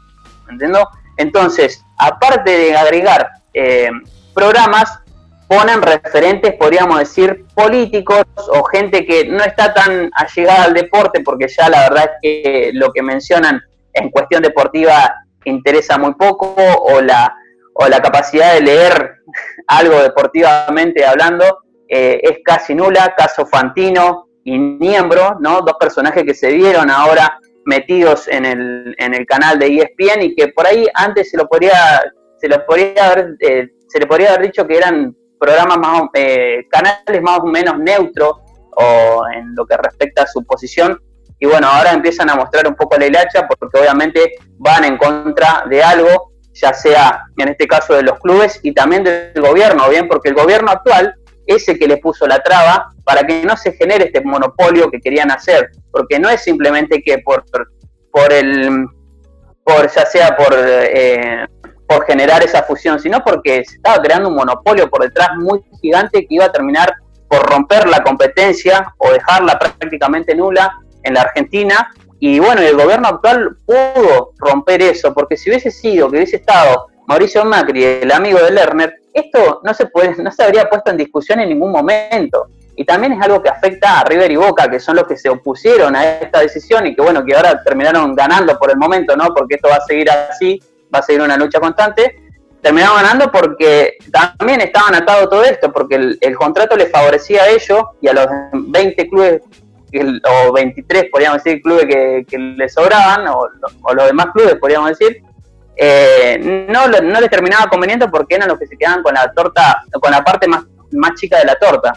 ¿Entiendo? 0.50 0.90
Entonces, 1.18 1.84
aparte 1.98 2.52
de 2.52 2.76
agregar 2.76 3.30
eh, 3.54 3.90
programas, 4.38 5.00
ponen 5.48 5.82
referentes, 5.82 6.54
podríamos 6.54 7.00
decir, 7.00 7.46
políticos 7.56 8.24
o 8.50 8.64
gente 8.66 9.04
que 9.04 9.26
no 9.26 9.44
está 9.44 9.74
tan 9.74 10.12
allegada 10.14 10.66
al 10.66 10.74
deporte, 10.76 11.22
porque 11.22 11.48
ya 11.48 11.68
la 11.70 11.90
verdad 11.90 12.04
es 12.04 12.12
que 12.22 12.72
lo 12.74 12.92
que 12.94 13.02
mencionan 13.02 13.60
en 13.94 14.12
cuestión 14.12 14.44
deportiva 14.44 15.12
interesa 15.46 15.98
muy 15.98 16.14
poco, 16.14 16.54
o 16.56 17.02
la, 17.02 17.34
o 17.74 17.88
la 17.88 18.00
capacidad 18.00 18.54
de 18.54 18.62
leer 18.62 19.16
algo 19.68 20.02
deportivamente 20.04 21.04
hablando 21.04 21.64
eh, 21.90 22.20
es 22.22 22.40
casi 22.44 22.76
nula. 22.76 23.16
Caso 23.18 23.46
Fantino 23.48 24.28
y 24.44 24.60
Niembro, 24.60 25.38
¿no? 25.40 25.62
dos 25.62 25.78
personajes 25.80 26.24
que 26.24 26.36
se 26.36 26.52
vieron 26.52 26.92
ahora 26.92 27.40
metidos 27.66 28.28
en 28.28 28.46
el, 28.46 28.96
en 29.00 29.14
el 29.16 29.26
canal 29.26 29.58
de 29.58 29.68
ESPN 29.68 30.22
y 30.22 30.36
que 30.36 30.50
por 30.50 30.68
ahí 30.68 30.88
antes 30.94 31.32
se 31.32 31.38
lo 31.38 31.48
podría 31.48 32.02
se 32.40 32.48
lo 32.48 32.66
podría 32.66 33.08
haber, 33.08 33.36
eh, 33.40 33.70
se 33.88 34.00
le 34.00 34.08
podría 34.08 34.30
haber 34.30 34.48
dicho 34.48 34.68
que 34.68 34.78
eran 34.78 35.16
programas 35.40 35.78
más, 35.78 36.02
eh, 36.14 36.68
canales 36.70 37.22
más 37.22 37.40
o 37.40 37.46
menos 37.46 37.78
neutros 37.80 38.32
o 38.76 39.24
en 39.34 39.56
lo 39.56 39.66
que 39.66 39.78
respecta 39.78 40.24
a 40.24 40.28
su 40.28 40.44
posición. 40.44 41.00
Y 41.40 41.46
bueno, 41.46 41.68
ahora 41.68 41.92
empiezan 41.92 42.30
a 42.30 42.36
mostrar 42.36 42.68
un 42.68 42.76
poco 42.76 42.98
la 42.98 43.06
hilacha 43.06 43.48
porque 43.48 43.80
obviamente 43.80 44.36
van 44.58 44.84
en 44.84 44.98
contra 44.98 45.66
de 45.70 45.84
algo, 45.84 46.34
ya 46.54 46.74
sea 46.74 47.24
en 47.38 47.50
este 47.50 47.68
caso 47.68 47.94
de 47.94 48.04
los 48.04 48.20
clubes 48.20 48.60
y 48.64 48.74
también 48.74 49.04
del 49.04 49.34
gobierno, 49.36 49.88
bien, 49.90 50.08
porque 50.08 50.30
el 50.30 50.36
gobierno 50.36 50.72
actual 50.72 51.14
es 51.46 51.68
el 51.70 51.80
que 51.80 51.88
le 51.88 51.98
puso 51.98 52.28
la 52.28 52.42
traba 52.42 52.90
para 53.04 53.26
que 53.26 53.44
no 53.44 53.56
se 53.56 53.74
genere 53.74 54.06
este 54.06 54.22
monopolio 54.22 54.90
que 54.90 55.00
querían 55.00 55.32
hacer, 55.32 55.70
porque 55.92 56.20
no 56.20 56.30
es 56.30 56.42
simplemente 56.42 57.02
que 57.04 57.20
por, 57.20 57.46
por 58.12 58.34
el, 58.34 58.86
por 59.64 59.90
ya 59.90 60.06
sea 60.06 60.36
por 60.36 60.54
eh, 60.54 61.46
por 61.88 62.06
generar 62.06 62.44
esa 62.44 62.64
fusión, 62.64 63.00
sino 63.00 63.24
porque 63.24 63.64
se 63.66 63.76
estaba 63.76 64.02
creando 64.02 64.30
un 64.30 64.36
monopolio 64.36 64.90
por 64.90 65.04
detrás 65.04 65.30
muy 65.38 65.64
gigante 65.82 66.28
que 66.28 66.36
iba 66.36 66.46
a 66.46 66.52
terminar 66.52 66.94
por 67.30 67.42
romper 67.50 67.88
la 67.88 68.04
competencia 68.04 68.94
o 68.98 69.12
dejarla 69.12 69.58
prácticamente 69.58 70.36
nula 70.36 70.78
en 71.04 71.14
la 71.14 71.22
Argentina. 71.22 71.94
Y 72.20 72.40
bueno, 72.40 72.62
el 72.62 72.76
gobierno 72.76 73.08
actual 73.08 73.58
pudo 73.66 74.32
romper 74.38 74.82
eso, 74.82 75.14
porque 75.14 75.38
si 75.38 75.50
hubiese 75.50 75.72
sido, 75.72 76.10
que 76.10 76.18
hubiese 76.18 76.38
estado 76.38 76.88
Mauricio 77.08 77.46
Macri, 77.46 77.84
el 77.84 78.12
amigo 78.12 78.40
de 78.40 78.52
Lerner, 78.52 78.96
esto 79.14 79.62
no 79.64 79.74
se, 79.74 79.86
puede, 79.88 80.22
no 80.22 80.32
se 80.32 80.44
habría 80.44 80.70
puesto 80.70 80.92
en 80.92 80.98
discusión 80.98 81.40
en 81.40 81.50
ningún 81.50 81.72
momento. 81.72 82.48
Y 82.76 82.86
también 82.86 83.14
es 83.14 83.22
algo 83.22 83.42
que 83.42 83.50
afecta 83.50 84.00
a 84.00 84.04
River 84.04 84.32
y 84.32 84.36
Boca, 84.36 84.70
que 84.70 84.80
son 84.80 84.98
los 84.98 85.08
que 85.08 85.18
se 85.18 85.30
opusieron 85.30 85.96
a 85.96 86.20
esta 86.20 86.42
decisión 86.42 86.86
y 86.86 86.96
que 86.96 87.02
bueno, 87.02 87.26
que 87.26 87.36
ahora 87.36 87.64
terminaron 87.64 88.14
ganando 88.14 88.58
por 88.60 88.70
el 88.70 88.78
momento, 88.78 89.16
¿no? 89.16 89.34
Porque 89.34 89.56
esto 89.56 89.70
va 89.70 89.78
a 89.78 89.82
seguir 89.82 90.12
así 90.12 90.62
va 90.94 91.00
a 91.00 91.04
seguir 91.04 91.22
una 91.22 91.38
lucha 91.38 91.60
constante. 91.60 92.24
Terminaron 92.62 92.98
ganando 92.98 93.32
porque 93.32 93.98
también 94.12 94.62
estaban 94.62 94.96
atados 94.96 95.30
todo 95.30 95.44
esto, 95.44 95.72
porque 95.72 95.96
el, 96.20 96.36
contrato 96.36 96.76
les 96.76 96.92
favorecía 96.92 97.44
a 97.44 97.50
ellos 97.50 97.82
y 98.02 98.08
a 98.08 98.14
los 98.14 98.28
20 98.54 99.10
clubes 99.10 99.42
o 100.24 100.54
23, 100.54 101.06
podríamos 101.12 101.44
decir, 101.44 101.62
clubes 101.62 101.86
que, 101.86 102.26
que 102.28 102.38
les 102.38 102.74
sobraban, 102.74 103.28
o, 103.28 103.48
los 103.94 104.06
demás 104.08 104.28
clubes, 104.34 104.56
podríamos 104.56 104.90
decir, 104.90 105.22
eh, 105.76 106.68
no, 106.70 106.88
no 106.88 107.22
les 107.22 107.30
terminaba 107.30 107.70
conveniente 107.70 108.08
porque 108.08 108.36
eran 108.36 108.50
los 108.50 108.58
que 108.58 108.68
se 108.68 108.76
quedaban 108.76 109.04
con 109.04 109.14
la 109.14 109.32
torta, 109.32 109.84
con 110.02 110.12
la 110.12 110.24
parte 110.24 110.48
más, 110.48 110.66
más 110.92 111.14
chica 111.14 111.38
de 111.38 111.46
la 111.46 111.56
torta. 111.56 111.94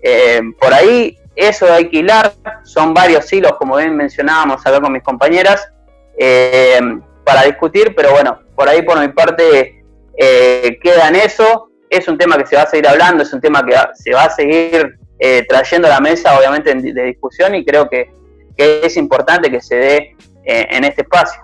Eh, 0.00 0.40
por 0.60 0.72
ahí, 0.72 1.18
eso 1.34 1.66
de 1.66 1.72
alquilar, 1.72 2.32
son 2.62 2.94
varios 2.94 3.30
hilos, 3.32 3.54
como 3.58 3.76
bien 3.76 3.96
mencionábamos 3.96 4.64
acá 4.64 4.80
con 4.80 4.92
mis 4.92 5.02
compañeras. 5.02 5.68
Eh, 6.16 6.80
para 7.24 7.42
discutir, 7.42 7.94
pero 7.96 8.12
bueno, 8.12 8.40
por 8.54 8.68
ahí 8.68 8.82
por 8.82 9.00
mi 9.00 9.08
parte 9.08 9.82
eh, 10.16 10.78
queda 10.82 11.08
en 11.08 11.16
eso. 11.16 11.70
Es 11.90 12.08
un 12.08 12.18
tema 12.18 12.36
que 12.36 12.46
se 12.46 12.56
va 12.56 12.62
a 12.62 12.66
seguir 12.66 12.88
hablando, 12.88 13.22
es 13.22 13.32
un 13.32 13.40
tema 13.40 13.64
que 13.64 13.74
se 13.94 14.12
va 14.12 14.24
a 14.24 14.30
seguir 14.30 14.98
eh, 15.18 15.44
trayendo 15.48 15.88
a 15.88 15.92
la 15.92 16.00
mesa, 16.00 16.36
obviamente, 16.36 16.74
de 16.74 17.04
discusión 17.04 17.54
y 17.54 17.64
creo 17.64 17.88
que, 17.88 18.12
es 18.56 18.96
importante 18.96 19.50
que 19.50 19.60
se 19.60 19.74
dé 19.74 19.96
eh, 20.44 20.66
en 20.70 20.84
este 20.84 21.02
espacio. 21.02 21.42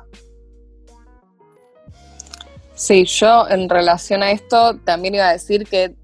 Sí, 2.75 3.05
yo 3.05 3.49
en 3.49 3.69
relación 3.69 4.23
a 4.23 4.31
esto 4.31 4.77
también 4.85 5.17
iba 5.17 5.29
a 5.29 5.33
decir 5.33 5.67
que 5.67 5.95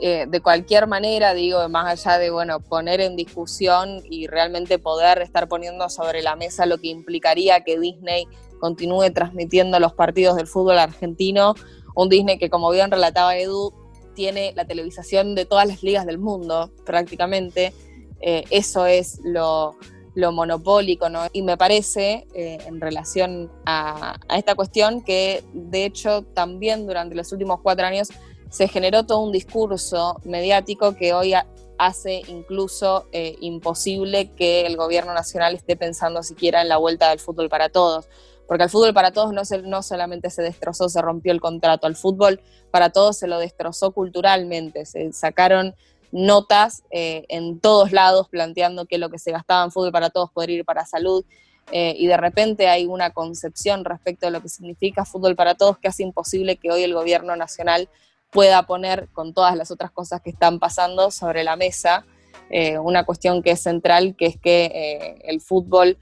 de 0.00 0.40
cualquier 0.40 0.86
manera, 0.86 1.34
digo, 1.34 1.68
más 1.68 1.86
allá 2.06 2.18
de, 2.18 2.30
bueno, 2.30 2.60
poner 2.60 3.00
en 3.00 3.16
discusión 3.16 4.00
y 4.08 4.28
realmente 4.28 4.78
poder 4.78 5.20
estar 5.22 5.48
poniendo 5.48 5.88
sobre 5.88 6.22
la 6.22 6.36
mesa 6.36 6.66
lo 6.66 6.78
que 6.78 6.86
implicaría 6.86 7.62
que 7.62 7.80
Disney 7.80 8.28
continúe 8.58 9.10
transmitiendo 9.12 9.78
los 9.80 9.92
partidos 9.92 10.36
del 10.36 10.46
fútbol 10.46 10.78
argentino. 10.78 11.54
Un 11.94 12.08
Disney 12.08 12.38
que, 12.38 12.50
como 12.50 12.70
bien 12.70 12.90
relataba 12.90 13.36
Edu, 13.36 13.72
tiene 14.14 14.52
la 14.56 14.66
televisación 14.66 15.34
de 15.34 15.44
todas 15.44 15.66
las 15.66 15.82
ligas 15.82 16.06
del 16.06 16.18
mundo, 16.18 16.70
prácticamente. 16.84 17.72
Eh, 18.20 18.44
eso 18.50 18.86
es 18.86 19.20
lo, 19.24 19.76
lo 20.18 20.32
monopólico, 20.32 21.08
¿no? 21.08 21.26
Y 21.32 21.42
me 21.42 21.56
parece, 21.56 22.26
eh, 22.34 22.58
en 22.66 22.80
relación 22.80 23.52
a, 23.64 24.18
esta 24.36 24.56
cuestión, 24.56 25.02
que 25.02 25.44
de 25.52 25.84
hecho 25.84 26.22
también 26.22 26.88
durante 26.88 27.14
los 27.14 27.30
últimos 27.32 27.60
cuatro 27.62 27.86
años 27.86 28.08
se 28.50 28.66
generó 28.66 29.06
todo 29.06 29.20
un 29.20 29.30
discurso 29.30 30.20
mediático 30.24 30.96
que 30.96 31.12
hoy 31.12 31.34
hace 31.78 32.22
incluso 32.26 33.06
eh, 33.12 33.36
imposible 33.40 34.32
que 34.32 34.66
el 34.66 34.76
gobierno 34.76 35.14
nacional 35.14 35.54
esté 35.54 35.76
pensando 35.76 36.24
siquiera 36.24 36.62
en 36.62 36.68
la 36.68 36.78
vuelta 36.78 37.10
del 37.10 37.20
fútbol 37.20 37.48
para 37.48 37.68
todos. 37.68 38.08
Porque 38.48 38.64
al 38.64 38.70
fútbol 38.70 38.94
para 38.94 39.12
todos 39.12 39.32
no, 39.32 39.42
no 39.64 39.82
solamente 39.82 40.30
se 40.30 40.42
destrozó, 40.42 40.88
se 40.88 41.02
rompió 41.02 41.32
el 41.32 41.40
contrato, 41.40 41.86
al 41.86 41.94
fútbol 41.94 42.40
para 42.70 42.90
todos 42.90 43.18
se 43.18 43.28
lo 43.28 43.38
destrozó 43.38 43.92
culturalmente, 43.92 44.86
se 44.86 45.12
sacaron 45.12 45.74
notas 46.10 46.82
eh, 46.90 47.26
en 47.28 47.60
todos 47.60 47.92
lados 47.92 48.28
planteando 48.30 48.86
que 48.86 48.96
lo 48.96 49.10
que 49.10 49.18
se 49.18 49.32
gastaba 49.32 49.64
en 49.64 49.70
fútbol 49.70 49.92
para 49.92 50.08
todos 50.08 50.30
podría 50.32 50.56
ir 50.56 50.64
para 50.64 50.86
salud. 50.86 51.24
Eh, 51.70 51.94
y 51.98 52.06
de 52.06 52.16
repente 52.16 52.68
hay 52.68 52.86
una 52.86 53.10
concepción 53.10 53.84
respecto 53.84 54.26
a 54.26 54.30
lo 54.30 54.40
que 54.40 54.48
significa 54.48 55.04
fútbol 55.04 55.36
para 55.36 55.54
todos 55.54 55.76
que 55.76 55.88
hace 55.88 56.02
imposible 56.02 56.56
que 56.56 56.70
hoy 56.70 56.82
el 56.82 56.94
gobierno 56.94 57.36
nacional 57.36 57.90
pueda 58.30 58.62
poner 58.62 59.08
con 59.12 59.34
todas 59.34 59.54
las 59.54 59.70
otras 59.70 59.90
cosas 59.90 60.22
que 60.22 60.30
están 60.30 60.60
pasando 60.60 61.10
sobre 61.10 61.44
la 61.44 61.56
mesa 61.56 62.06
eh, 62.48 62.78
una 62.78 63.04
cuestión 63.04 63.42
que 63.42 63.50
es 63.50 63.60
central, 63.60 64.16
que 64.16 64.24
es 64.24 64.40
que 64.40 65.20
el 65.24 65.42
fútbol 65.42 65.98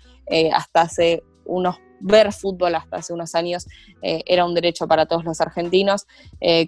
hasta 0.53 0.83
hace 0.83 1.25
unos 1.45 1.79
ver 2.01 2.33
fútbol 2.33 2.75
hasta 2.75 2.97
hace 2.97 3.13
unos 3.13 3.35
años 3.35 3.67
era 4.03 4.45
un 4.45 4.55
derecho 4.55 4.87
para 4.87 5.07
todos 5.07 5.25
los 5.25 5.41
argentinos. 5.41 6.07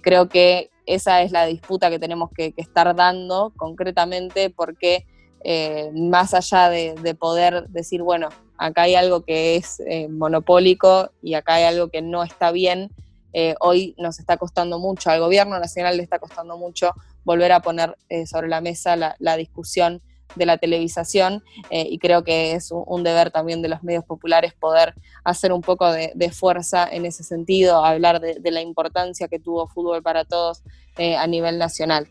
creo 0.02 0.28
que 0.28 0.70
esa 0.88 1.22
es 1.22 1.32
la 1.32 1.46
disputa 1.46 1.90
que 1.90 1.98
tenemos 1.98 2.30
que, 2.34 2.54
estar 2.56 2.94
dando 2.96 3.52
concretamente 3.56 4.50
porque 4.50 5.06
eh, 5.44 5.90
más 5.94 6.34
allá 6.34 6.70
de, 6.70 7.14
poder 7.14 7.68
decir, 7.68 8.02
bueno, 8.02 8.28
acá 8.56 8.82
hay 8.82 8.94
algo 8.94 9.22
que 9.22 9.56
es 9.56 9.80
eh, 9.80 10.08
monopólico 10.08 11.12
y 11.22 11.34
acá 11.34 11.56
hay 11.56 11.64
algo 11.64 11.90
que 11.90 12.02
no 12.02 12.22
está 12.22 12.50
bien, 12.50 12.90
eh, 13.34 13.54
hoy 13.60 13.94
nos 13.98 14.18
está 14.18 14.38
costando 14.38 14.78
mucho, 14.78 15.10
al 15.10 15.20
gobierno 15.20 15.58
nacional 15.60 15.96
le 15.96 16.02
está 16.02 16.18
costando 16.18 16.56
mucho 16.56 16.92
volver 17.24 17.52
a 17.52 17.60
poner 17.60 17.94
sobre 18.24 18.48
la 18.48 18.62
mesa 18.62 18.96
la 18.96 19.36
discusión 19.36 20.00
de 20.34 20.46
la 20.46 20.58
televisación 20.58 21.42
eh, 21.70 21.86
y 21.88 21.98
creo 21.98 22.22
que 22.22 22.52
es 22.52 22.70
un, 22.72 23.02
deber 23.02 23.30
también 23.30 23.62
de 23.62 23.68
los 23.68 23.82
medios 23.82 24.04
populares 24.04 24.54
poder 24.54 24.94
hacer 25.24 25.52
un 25.52 25.62
poco 25.62 25.90
de, 25.90 26.30
fuerza 26.30 26.86
en 26.90 27.06
ese 27.06 27.24
sentido, 27.24 27.84
hablar 27.84 28.20
de, 28.20 28.50
la 28.50 28.60
importancia 28.60 29.28
que 29.28 29.38
tuvo 29.38 29.66
fútbol 29.66 30.02
para 30.02 30.24
todos 30.24 30.62
eh, 30.96 31.16
a 31.16 31.26
nivel 31.26 31.58
nacional. 31.58 32.08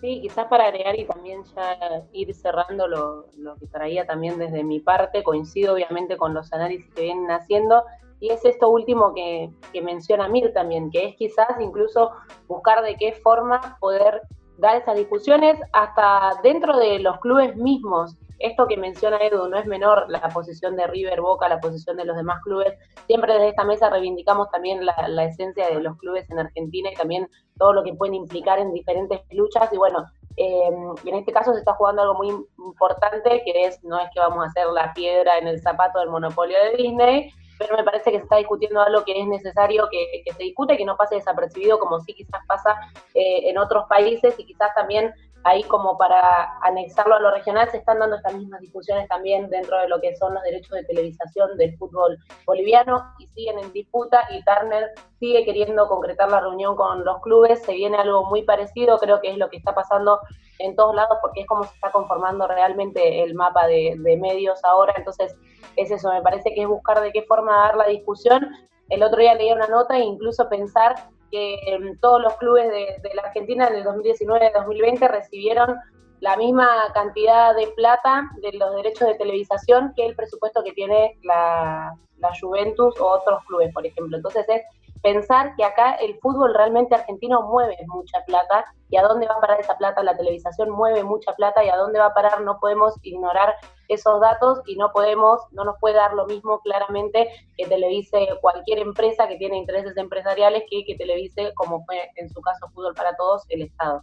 Sí, 0.00 0.20
quizás 0.20 0.46
para 0.48 0.66
agregar 0.66 0.98
y 0.98 1.06
también 1.06 1.42
ya 1.56 1.78
ir 2.12 2.34
cerrando 2.34 2.86
lo, 2.86 3.26
que 3.58 3.66
traía 3.66 4.06
también 4.06 4.38
desde 4.38 4.62
mi 4.62 4.80
parte, 4.80 5.22
coincido 5.22 5.74
obviamente 5.74 6.16
con 6.16 6.34
los 6.34 6.52
análisis 6.52 6.92
que 6.94 7.02
vienen 7.02 7.30
haciendo, 7.30 7.82
y 8.20 8.30
es 8.30 8.44
esto 8.44 8.68
último 8.68 9.14
que, 9.14 9.50
que 9.72 9.82
menciona 9.82 10.28
Mir 10.28 10.52
también, 10.52 10.90
que 10.90 11.06
es 11.06 11.16
quizás 11.16 11.48
incluso 11.58 12.10
buscar 12.46 12.82
de 12.82 12.96
qué 12.96 13.12
forma 13.12 13.76
poder 13.80 14.22
dar 14.58 14.76
esas 14.76 14.96
discusiones 14.96 15.58
hasta 15.72 16.32
dentro 16.42 16.76
de 16.78 16.98
los 17.00 17.18
clubes 17.20 17.56
mismos. 17.56 18.16
Esto 18.38 18.66
que 18.66 18.76
menciona 18.76 19.18
Edu 19.18 19.48
no 19.48 19.56
es 19.56 19.66
menor, 19.66 20.06
la 20.08 20.20
posición 20.28 20.76
de 20.76 20.86
River 20.86 21.20
Boca, 21.20 21.48
la 21.48 21.60
posición 21.60 21.96
de 21.96 22.04
los 22.04 22.16
demás 22.16 22.42
clubes. 22.42 22.74
Siempre 23.06 23.32
desde 23.32 23.50
esta 23.50 23.64
mesa 23.64 23.90
reivindicamos 23.90 24.50
también 24.50 24.84
la, 24.84 25.24
esencia 25.24 25.68
de 25.68 25.80
los 25.80 25.96
clubes 25.98 26.28
en 26.30 26.40
Argentina 26.40 26.90
y 26.92 26.94
también 26.94 27.28
todo 27.56 27.72
lo 27.72 27.84
que 27.84 27.94
pueden 27.94 28.14
implicar 28.14 28.58
en 28.58 28.72
diferentes 28.72 29.20
luchas. 29.30 29.72
Y 29.72 29.76
bueno, 29.76 30.04
eh, 30.36 30.68
en 31.04 31.14
este 31.14 31.32
caso 31.32 31.52
se 31.52 31.60
está 31.60 31.74
jugando 31.74 32.02
algo 32.02 32.14
muy 32.14 32.28
importante, 32.58 33.42
que 33.44 33.66
es, 33.66 33.82
no 33.84 33.98
es 33.98 34.10
que 34.12 34.20
vamos 34.20 34.44
a 34.44 34.48
hacer 34.48 34.66
la 34.66 34.92
piedra 34.92 35.38
en 35.38 35.46
el 35.46 35.60
zapato 35.62 36.00
del 36.00 36.10
monopolio 36.10 36.56
de 36.58 36.82
Disney, 36.82 37.30
pero 37.58 37.76
me 37.76 37.84
parece 37.84 38.10
que 38.10 38.18
se 38.18 38.24
está 38.24 38.36
discutiendo 38.36 38.80
algo 38.80 39.04
que 39.04 39.20
es 39.20 39.26
necesario 39.26 39.88
que, 39.90 40.22
se 40.30 40.42
discute, 40.42 40.76
que 40.76 40.84
no 40.84 40.96
pase 40.96 41.16
desapercibido 41.16 41.78
como 41.78 42.00
sí 42.00 42.14
quizás 42.14 42.42
pasa 42.46 42.76
eh, 43.14 43.48
en 43.48 43.58
otros 43.58 43.84
países 43.88 44.34
y 44.38 44.44
quizás 44.44 44.74
también 44.74 45.14
ahí 45.44 45.62
como 45.64 45.96
para 45.98 46.58
anexarlo 46.62 47.14
a 47.14 47.20
lo 47.20 47.30
regional 47.30 47.70
se 47.70 47.76
están 47.76 47.98
dando 47.98 48.16
estas 48.16 48.34
mismas 48.34 48.60
discusiones 48.60 49.06
también 49.08 49.48
dentro 49.50 49.78
de 49.78 49.88
lo 49.88 50.00
que 50.00 50.16
son 50.16 50.34
los 50.34 50.42
derechos 50.42 50.70
de 50.70 50.84
televisación 50.84 51.56
del 51.58 51.76
fútbol 51.76 52.18
boliviano 52.46 53.04
y 53.18 53.26
siguen 53.28 53.58
en 53.58 53.72
disputa 53.72 54.26
y 54.30 54.42
Turner 54.44 54.92
sigue 55.18 55.44
queriendo 55.44 55.86
concretar 55.86 56.30
la 56.30 56.40
reunión 56.40 56.76
con 56.76 57.04
los 57.04 57.20
clubes, 57.20 57.62
se 57.62 57.74
viene 57.74 57.98
algo 57.98 58.24
muy 58.24 58.42
parecido, 58.42 58.98
creo 58.98 59.20
que 59.20 59.30
es 59.30 59.38
lo 59.38 59.50
que 59.50 59.58
está 59.58 59.74
pasando 59.74 60.20
en 60.58 60.74
todos 60.76 60.94
lados 60.94 61.18
porque 61.20 61.42
es 61.42 61.46
como 61.46 61.64
se 61.64 61.74
está 61.74 61.90
conformando 61.90 62.46
realmente 62.46 63.22
el 63.22 63.34
mapa 63.34 63.66
de, 63.66 63.96
medios 64.20 64.64
ahora, 64.64 64.94
entonces 64.96 65.34
es 65.76 65.90
eso, 65.90 66.10
me 66.10 66.22
parece 66.22 66.54
que 66.54 66.62
es 66.62 66.68
buscar 66.68 67.00
de 67.02 67.12
qué 67.12 67.22
forma 67.22 67.56
dar 67.56 67.76
la 67.76 67.86
discusión. 67.86 68.48
El 68.88 69.02
otro 69.02 69.18
día 69.18 69.34
leía 69.34 69.54
una 69.54 69.66
nota 69.66 69.96
e 69.96 70.00
incluso 70.00 70.48
pensar 70.48 70.94
que 71.34 71.58
em, 71.66 71.98
todos 71.98 72.22
los 72.22 72.36
clubes 72.36 72.68
de, 72.68 73.10
la 73.12 73.22
Argentina 73.22 73.66
en 73.66 73.74
el 73.74 73.84
2019-2020 73.84 75.10
recibieron 75.10 75.76
la 76.20 76.36
misma 76.36 76.68
cantidad 76.94 77.56
de 77.56 77.66
plata 77.74 78.30
de 78.40 78.52
los 78.52 78.72
derechos 78.76 79.08
de 79.08 79.16
televisación 79.16 79.92
que 79.96 80.06
el 80.06 80.14
presupuesto 80.14 80.62
que 80.62 80.72
tiene 80.72 81.18
la, 81.24 81.92
la 82.18 82.30
Juventus 82.40 82.94
o 83.00 83.06
otros 83.06 83.44
clubes, 83.46 83.74
por 83.74 83.84
ejemplo. 83.84 84.16
Entonces 84.16 84.48
es 84.48 84.62
pensar 85.04 85.54
que 85.54 85.64
acá 85.64 85.92
el 85.96 86.18
fútbol 86.20 86.54
realmente 86.54 86.94
argentino 86.94 87.42
mueve 87.42 87.76
mucha 87.88 88.24
plata 88.24 88.64
y 88.88 88.96
a 88.96 89.02
dónde 89.02 89.28
va 89.28 89.34
a 89.34 89.40
parar 89.40 89.60
esa 89.60 89.76
plata, 89.76 90.02
la 90.02 90.16
televisación 90.16 90.70
mueve 90.70 91.04
mucha 91.04 91.34
plata 91.34 91.62
y 91.62 91.68
a 91.68 91.76
dónde 91.76 91.98
va 91.98 92.06
a 92.06 92.14
parar, 92.14 92.40
no 92.40 92.58
podemos 92.58 92.94
ignorar 93.02 93.54
esos 93.88 94.18
datos 94.22 94.62
y 94.64 94.76
no 94.76 94.90
podemos, 94.92 95.42
no 95.52 95.64
nos 95.64 95.78
puede 95.78 95.96
dar 95.96 96.14
lo 96.14 96.24
mismo 96.24 96.58
claramente 96.60 97.28
que 97.58 97.66
televise 97.66 98.26
cualquier 98.40 98.78
empresa 98.78 99.28
que 99.28 99.36
tiene 99.36 99.58
intereses 99.58 99.94
empresariales 99.98 100.62
que 100.70 100.86
que 100.86 100.96
televise, 100.96 101.52
como 101.54 101.84
fue 101.84 102.10
en 102.16 102.30
su 102.30 102.40
caso 102.40 102.66
Fútbol 102.72 102.94
para 102.94 103.14
Todos, 103.14 103.42
el 103.50 103.60
Estado. 103.60 104.02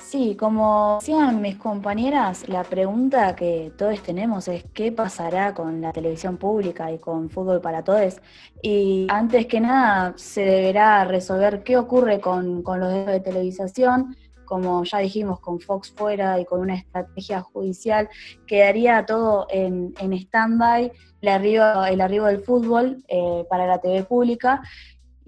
Sí, 0.00 0.36
como 0.36 0.98
decían 1.00 1.42
mis 1.42 1.56
compañeras, 1.56 2.48
la 2.48 2.64
pregunta 2.64 3.36
que 3.36 3.72
todos 3.76 4.02
tenemos 4.02 4.48
es 4.48 4.64
qué 4.72 4.90
pasará 4.90 5.52
con 5.54 5.80
la 5.80 5.92
televisión 5.92 6.38
pública 6.38 6.90
y 6.90 6.98
con 6.98 7.28
Fútbol 7.28 7.60
para 7.60 7.84
Todos. 7.84 8.20
Y 8.62 9.06
antes 9.10 9.46
que 9.46 9.60
nada 9.60 10.14
se 10.16 10.42
deberá 10.42 11.04
resolver 11.04 11.62
qué 11.62 11.76
ocurre 11.76 12.20
con, 12.20 12.62
los 12.64 12.88
derechos 12.88 13.12
de 13.12 13.20
televisación, 13.20 14.16
como 14.44 14.82
ya 14.84 14.98
dijimos, 14.98 15.40
con 15.40 15.60
Fox 15.60 15.92
fuera 15.94 16.40
y 16.40 16.46
con 16.46 16.60
una 16.60 16.76
estrategia 16.76 17.42
judicial, 17.42 18.08
quedaría 18.46 19.04
todo 19.04 19.46
en, 19.50 19.92
en 20.00 20.14
stand-by 20.14 20.90
el 21.20 21.28
arribo, 21.28 21.84
el 21.84 22.00
arribo 22.00 22.26
del 22.26 22.42
fútbol 22.42 23.04
eh, 23.08 23.44
para 23.50 23.66
la 23.66 23.78
TV 23.78 24.04
pública 24.04 24.62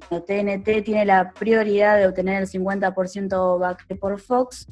TNT 0.08 0.84
tiene 0.84 1.04
la 1.04 1.32
prioridad 1.32 1.96
de 1.96 2.06
obtener 2.06 2.42
el 2.42 2.48
50% 2.48 3.58
back 3.58 3.86
por 3.98 4.20
Fox. 4.20 4.66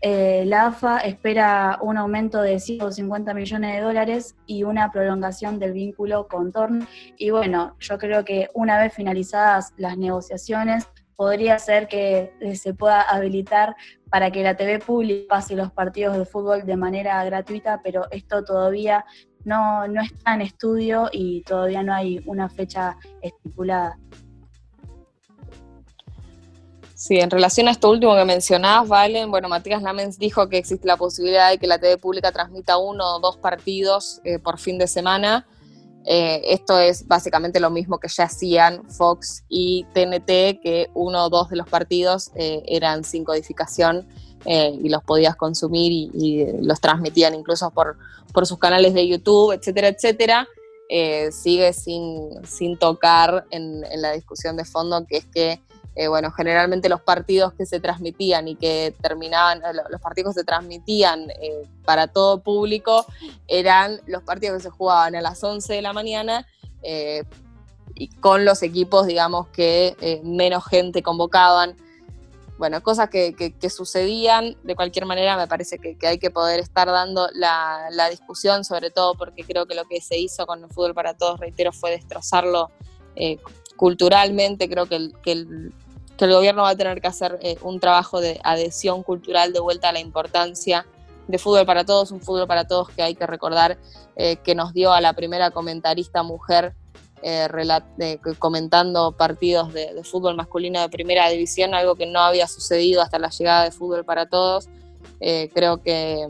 Eh, 0.00 0.44
la 0.46 0.66
AFA 0.66 0.98
espera 0.98 1.78
un 1.82 1.96
aumento 1.96 2.40
de 2.40 2.60
150 2.60 3.34
millones 3.34 3.74
de 3.74 3.80
dólares 3.82 4.36
y 4.46 4.62
una 4.62 4.92
prolongación 4.92 5.58
del 5.58 5.72
vínculo 5.72 6.28
con 6.28 6.52
Torn. 6.52 6.86
Y 7.16 7.30
bueno, 7.30 7.76
yo 7.80 7.98
creo 7.98 8.24
que 8.24 8.48
una 8.54 8.78
vez 8.78 8.94
finalizadas 8.94 9.72
las 9.76 9.98
negociaciones, 9.98 10.88
podría 11.18 11.58
ser 11.58 11.88
que 11.88 12.32
eh, 12.38 12.54
se 12.54 12.74
pueda 12.74 13.02
habilitar 13.02 13.74
para 14.08 14.30
que 14.30 14.44
la 14.44 14.56
TV 14.56 14.78
pública 14.78 15.34
pase 15.34 15.56
los 15.56 15.72
partidos 15.72 16.16
de 16.16 16.24
fútbol 16.24 16.64
de 16.64 16.76
manera 16.76 17.24
gratuita, 17.24 17.80
pero 17.82 18.06
esto 18.12 18.44
todavía 18.44 19.04
no, 19.44 19.88
no 19.88 20.00
está 20.00 20.34
en 20.34 20.42
estudio 20.42 21.08
y 21.10 21.42
todavía 21.42 21.82
no 21.82 21.92
hay 21.92 22.22
una 22.24 22.48
fecha 22.48 22.96
estipulada. 23.20 23.98
Sí, 26.98 27.20
en 27.20 27.30
relación 27.30 27.68
a 27.68 27.70
esto 27.70 27.90
último 27.90 28.16
que 28.16 28.24
mencionabas, 28.24 28.88
Valen, 28.88 29.30
bueno, 29.30 29.48
Matías 29.48 29.82
Lamens 29.82 30.18
dijo 30.18 30.48
que 30.48 30.58
existe 30.58 30.84
la 30.84 30.96
posibilidad 30.96 31.48
de 31.48 31.58
que 31.58 31.68
la 31.68 31.78
TV 31.78 31.96
pública 31.96 32.32
transmita 32.32 32.76
uno 32.76 33.14
o 33.14 33.20
dos 33.20 33.36
partidos 33.36 34.20
eh, 34.24 34.40
por 34.40 34.58
fin 34.58 34.78
de 34.78 34.88
semana. 34.88 35.46
Eh, 36.04 36.42
esto 36.46 36.76
es 36.76 37.06
básicamente 37.06 37.60
lo 37.60 37.70
mismo 37.70 38.00
que 38.00 38.08
ya 38.08 38.24
hacían 38.24 38.82
Fox 38.90 39.44
y 39.48 39.86
TNT, 39.94 40.60
que 40.60 40.90
uno 40.92 41.26
o 41.26 41.28
dos 41.28 41.50
de 41.50 41.56
los 41.56 41.68
partidos 41.68 42.32
eh, 42.34 42.64
eran 42.66 43.04
sin 43.04 43.22
codificación 43.22 44.08
y 44.44 44.88
los 44.88 45.04
podías 45.04 45.36
consumir 45.36 45.92
y, 45.92 46.46
los 46.62 46.80
transmitían 46.80 47.34
incluso 47.34 47.70
por, 47.70 47.96
por 48.32 48.44
sus 48.44 48.58
canales 48.58 48.92
de 48.94 49.06
YouTube, 49.06 49.52
etcétera, 49.52 49.88
etcétera. 49.88 50.48
sigue 51.30 51.72
sin, 51.72 52.44
sin 52.44 52.76
tocar 52.76 53.46
en, 53.50 53.84
en 53.84 54.02
la 54.02 54.12
discusión 54.12 54.56
de 54.56 54.64
fondo, 54.64 55.04
que 55.06 55.18
es 55.18 55.26
que 55.26 55.60
eh, 56.00 56.06
bueno, 56.06 56.30
generalmente 56.30 56.88
los 56.88 57.00
partidos 57.00 57.54
que 57.54 57.66
se 57.66 57.80
transmitían 57.80 58.46
y 58.46 58.54
que 58.54 58.94
terminaban, 59.02 59.58
eh, 59.58 59.82
los 59.90 60.00
partidos 60.00 60.32
que 60.32 60.42
se 60.42 60.44
transmitían 60.44 61.28
eh, 61.28 61.66
para 61.84 62.06
todo 62.06 62.40
público 62.40 63.04
eran 63.48 64.00
los 64.06 64.22
partidos 64.22 64.58
que 64.58 64.62
se 64.62 64.70
jugaban 64.70 65.16
a 65.16 65.20
las 65.20 65.42
11 65.42 65.74
de 65.74 65.82
la 65.82 65.92
mañana 65.92 66.46
y 67.96 68.06
con 68.20 68.44
los 68.44 68.62
equipos, 68.62 69.08
digamos, 69.08 69.48
que 69.48 70.20
menos 70.22 70.64
gente 70.66 71.02
convocaban. 71.02 71.76
bueno, 72.58 72.80
cosas 72.80 73.10
que, 73.10 73.52
sucedían. 73.68 74.56
De 74.62 74.76
cualquier 74.76 75.04
manera, 75.04 75.36
me 75.36 75.48
parece 75.48 75.80
que, 75.80 75.96
hay 76.06 76.18
que 76.18 76.30
poder 76.30 76.60
estar 76.60 76.86
dando 76.86 77.28
la, 77.32 78.08
discusión, 78.08 78.62
sobre 78.62 78.92
todo 78.92 79.16
porque 79.16 79.42
creo 79.42 79.66
que 79.66 79.74
lo 79.74 79.84
que 79.86 80.00
se 80.00 80.16
hizo 80.16 80.46
con 80.46 80.62
el 80.62 80.70
fútbol 80.70 80.94
para 80.94 81.14
todos, 81.14 81.40
reitero, 81.40 81.72
fue 81.72 81.90
destrozarlo 81.90 82.70
eh, 83.16 83.38
culturalmente. 83.74 84.68
Creo 84.68 84.86
que 84.86 85.10
el, 85.24 85.72
que 86.18 86.24
el, 86.24 86.32
gobierno 86.32 86.62
va 86.62 86.70
a 86.70 86.76
tener 86.76 87.00
que 87.00 87.06
hacer 87.06 87.38
eh, 87.42 87.56
un 87.62 87.78
trabajo 87.78 88.20
de 88.20 88.40
adhesión 88.42 89.02
cultural 89.02 89.52
de 89.52 89.60
vuelta 89.60 89.88
a 89.88 89.92
la 89.92 90.00
importancia 90.00 90.84
de 91.28 91.38
fútbol 91.38 91.64
para 91.64 91.84
todos, 91.84 92.10
un 92.10 92.20
fútbol 92.20 92.46
para 92.46 92.66
todos 92.66 92.88
que 92.90 93.02
hay 93.02 93.14
que 93.14 93.26
recordar 93.26 93.78
eh, 94.16 94.36
que 94.36 94.54
nos 94.54 94.72
dio 94.72 94.92
a 94.92 95.00
la 95.00 95.12
primera 95.12 95.50
comentarista 95.50 96.22
mujer 96.22 96.74
eh, 97.22 97.48
comentando 98.38 99.12
partidos 99.12 99.72
de, 99.72 100.02
fútbol 100.04 100.36
masculino 100.36 100.80
de 100.80 100.88
primera 100.88 101.28
división, 101.28 101.74
algo 101.74 101.94
que 101.94 102.06
no 102.06 102.20
había 102.20 102.46
sucedido 102.48 103.02
hasta 103.02 103.18
la 103.18 103.30
llegada 103.30 103.64
de 103.64 103.70
fútbol 103.70 104.04
para 104.04 104.26
todos. 104.26 104.68
Creo 105.18 105.82
que, 105.82 106.28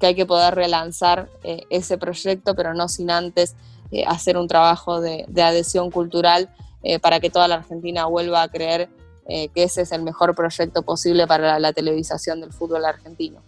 hay 0.00 0.14
que 0.14 0.26
poder 0.26 0.54
relanzar 0.54 1.28
ese 1.68 1.98
proyecto, 1.98 2.54
pero 2.54 2.72
no 2.72 2.88
sin 2.88 3.10
antes 3.10 3.54
hacer 4.06 4.38
un 4.38 4.48
trabajo 4.48 5.02
de, 5.02 5.26
adhesión 5.36 5.90
cultural 5.90 6.48
para 7.00 7.20
que 7.20 7.30
toda 7.30 7.48
la 7.48 7.56
Argentina 7.56 8.06
vuelva 8.06 8.42
a 8.42 8.48
creer 8.48 8.88
que 9.26 9.50
ese 9.54 9.82
es 9.82 9.92
el 9.92 10.02
mejor 10.02 10.34
proyecto 10.34 10.82
posible 10.82 11.26
para 11.26 11.58
la 11.58 11.72
televisación 11.72 12.40
del 12.40 12.52
fútbol 12.52 12.84
argentino. 12.84 13.40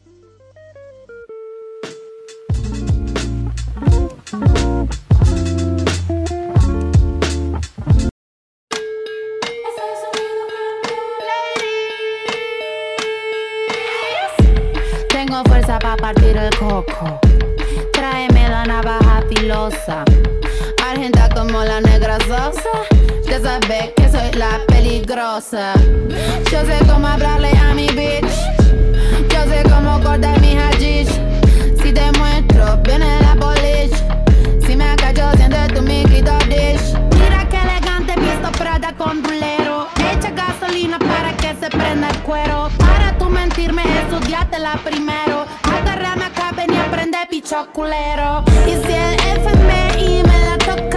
fuerza 15.43 15.79
para 15.79 15.97
partir 15.97 16.37
el 16.37 16.51
coco. 16.57 17.19
Tráeme 17.93 18.49
la 18.49 18.65
navaja 18.65 19.23
filosa. 19.29 20.05
Argenta 20.87 21.29
como 21.31 21.65
la 21.65 21.81
negra 21.81 22.19
sosa. 22.21 22.94
Ya 23.35 23.41
sabes 23.41 23.91
que 23.97 24.09
soy 24.09 24.31
la 24.39 24.61
peligrosa. 24.69 25.73
Yo 26.53 26.65
sé 26.65 26.79
cómo 26.89 27.09
hablarle 27.09 27.51
a 27.59 27.75
mi 27.75 27.89
bitch. 27.89 28.31
Yo 29.29 29.43
sé 29.51 29.65
cómo 29.69 30.01
cortar 30.05 30.41
mi 30.41 30.55
hashish. 30.55 31.11
Si 31.83 31.93
te 31.93 32.13
muestro, 32.17 32.81
viene 32.85 33.21
la 33.23 33.35
polish. 33.35 33.97
Si 34.65 34.77
me 34.77 34.85
acallo, 34.85 35.33
siente 35.33 35.67
tu 35.75 35.83
mi 35.83 36.05
dish. 36.05 36.95
Mira 37.19 37.49
que 37.49 37.57
elegante, 37.57 38.15
visto 38.21 38.53
Prada 38.53 38.95
con 38.97 39.25
rulero. 39.25 39.89
Echa 40.13 40.31
gasolina 40.31 41.01
para 41.01 41.37
que 41.37 41.57
se 41.61 41.69
prenda 41.71 42.11
el 42.11 42.19
cuero. 42.19 42.69
Para 42.79 43.19
tú 43.19 43.29
mentirme, 43.29 43.83
la 44.61 44.77
primero. 44.85 45.45
Agarrame 45.65 46.27
acá, 46.27 46.53
ven 46.57 46.73
y 46.73 46.77
aprende 46.77 47.19
picho 47.29 47.67
culero. 47.73 48.45
Y 48.65 48.75
si 48.87 48.93
el 48.93 49.17
FMI 49.43 50.23
me 50.23 50.39
la 50.45 50.59
toca, 50.59 50.94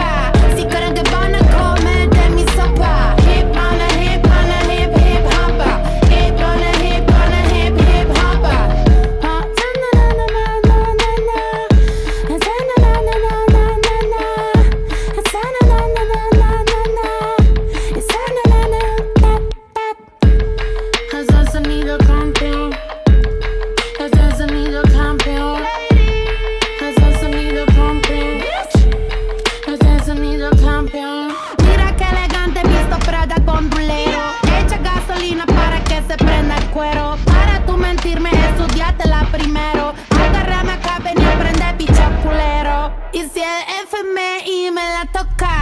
FMI 45.17 45.56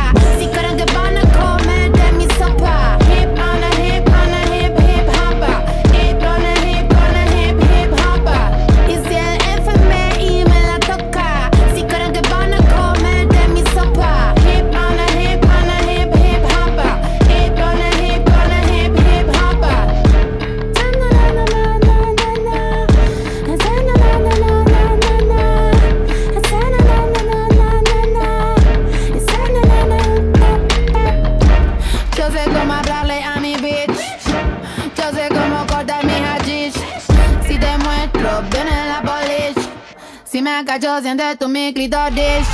Si 40.75 40.81
me 40.81 40.87
acacho, 40.87 41.01
siente 41.03 41.35
tu 41.37 41.47
mi 41.47 41.73
clitoris. 41.73 42.47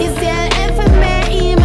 Y 0.00 0.06
si 0.18 0.26
el 0.26 0.48
FMI 0.74 1.54
me 1.54 1.57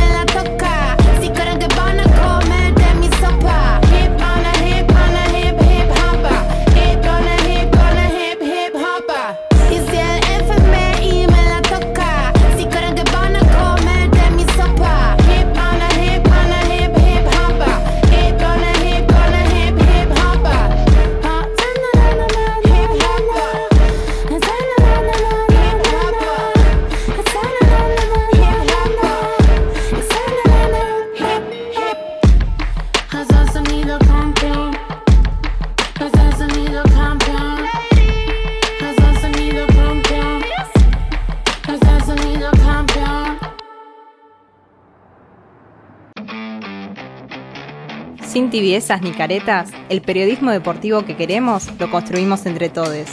Tibiezas 48.73 49.03
ni 49.03 49.11
caretas, 49.11 49.69
el 49.89 50.01
periodismo 50.01 50.49
deportivo 50.49 51.05
que 51.05 51.15
queremos 51.15 51.69
lo 51.77 51.91
construimos 51.91 52.47
entre 52.47 52.69
todos. 52.69 53.07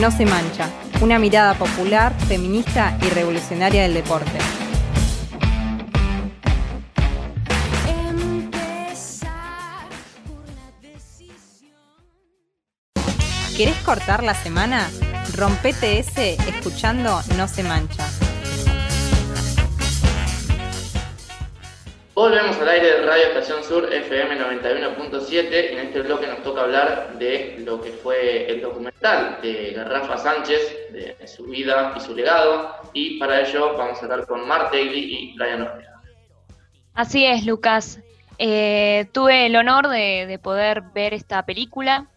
No 0.00 0.10
se 0.10 0.24
mancha, 0.24 0.70
una 1.02 1.18
mirada 1.18 1.52
popular, 1.52 2.14
feminista 2.26 2.96
y 3.02 3.10
revolucionaria 3.10 3.82
del 3.82 3.92
deporte. 3.92 4.30
¿Querés 13.58 13.76
cortar 13.84 14.22
la 14.22 14.32
semana? 14.32 14.88
Rompete 15.36 15.98
ese 15.98 16.38
escuchando 16.48 17.20
No 17.36 17.46
se 17.46 17.62
mancha. 17.62 18.06
Volvemos 22.18 22.58
al 22.58 22.68
aire 22.68 22.94
de 22.94 23.06
Radio 23.06 23.26
Estación 23.26 23.62
Sur 23.62 23.94
FM 23.94 24.40
91.7 24.40 25.70
y 25.70 25.74
en 25.74 25.86
este 25.86 26.00
bloque 26.00 26.26
nos 26.26 26.42
toca 26.42 26.62
hablar 26.62 27.16
de 27.16 27.62
lo 27.64 27.80
que 27.80 27.92
fue 27.92 28.50
el 28.50 28.60
documental 28.60 29.38
de 29.40 29.80
Rafa 29.86 30.18
Sánchez, 30.18 30.90
de 30.90 31.28
su 31.28 31.44
vida 31.44 31.94
y 31.96 32.00
su 32.00 32.16
legado 32.16 32.74
y 32.92 33.20
para 33.20 33.42
ello 33.42 33.76
vamos 33.78 34.00
a 34.00 34.02
hablar 34.02 34.26
con 34.26 34.48
Mar 34.48 34.64
Daly 34.72 34.98
y 34.98 35.36
Brian 35.36 35.62
Ortega. 35.62 36.02
Así 36.92 37.24
es, 37.24 37.46
Lucas. 37.46 38.00
Eh, 38.38 39.06
tuve 39.12 39.46
el 39.46 39.54
honor 39.54 39.86
de, 39.86 40.26
de 40.26 40.40
poder 40.40 40.80
ver 40.92 41.14
esta 41.14 41.46
película 41.46 42.08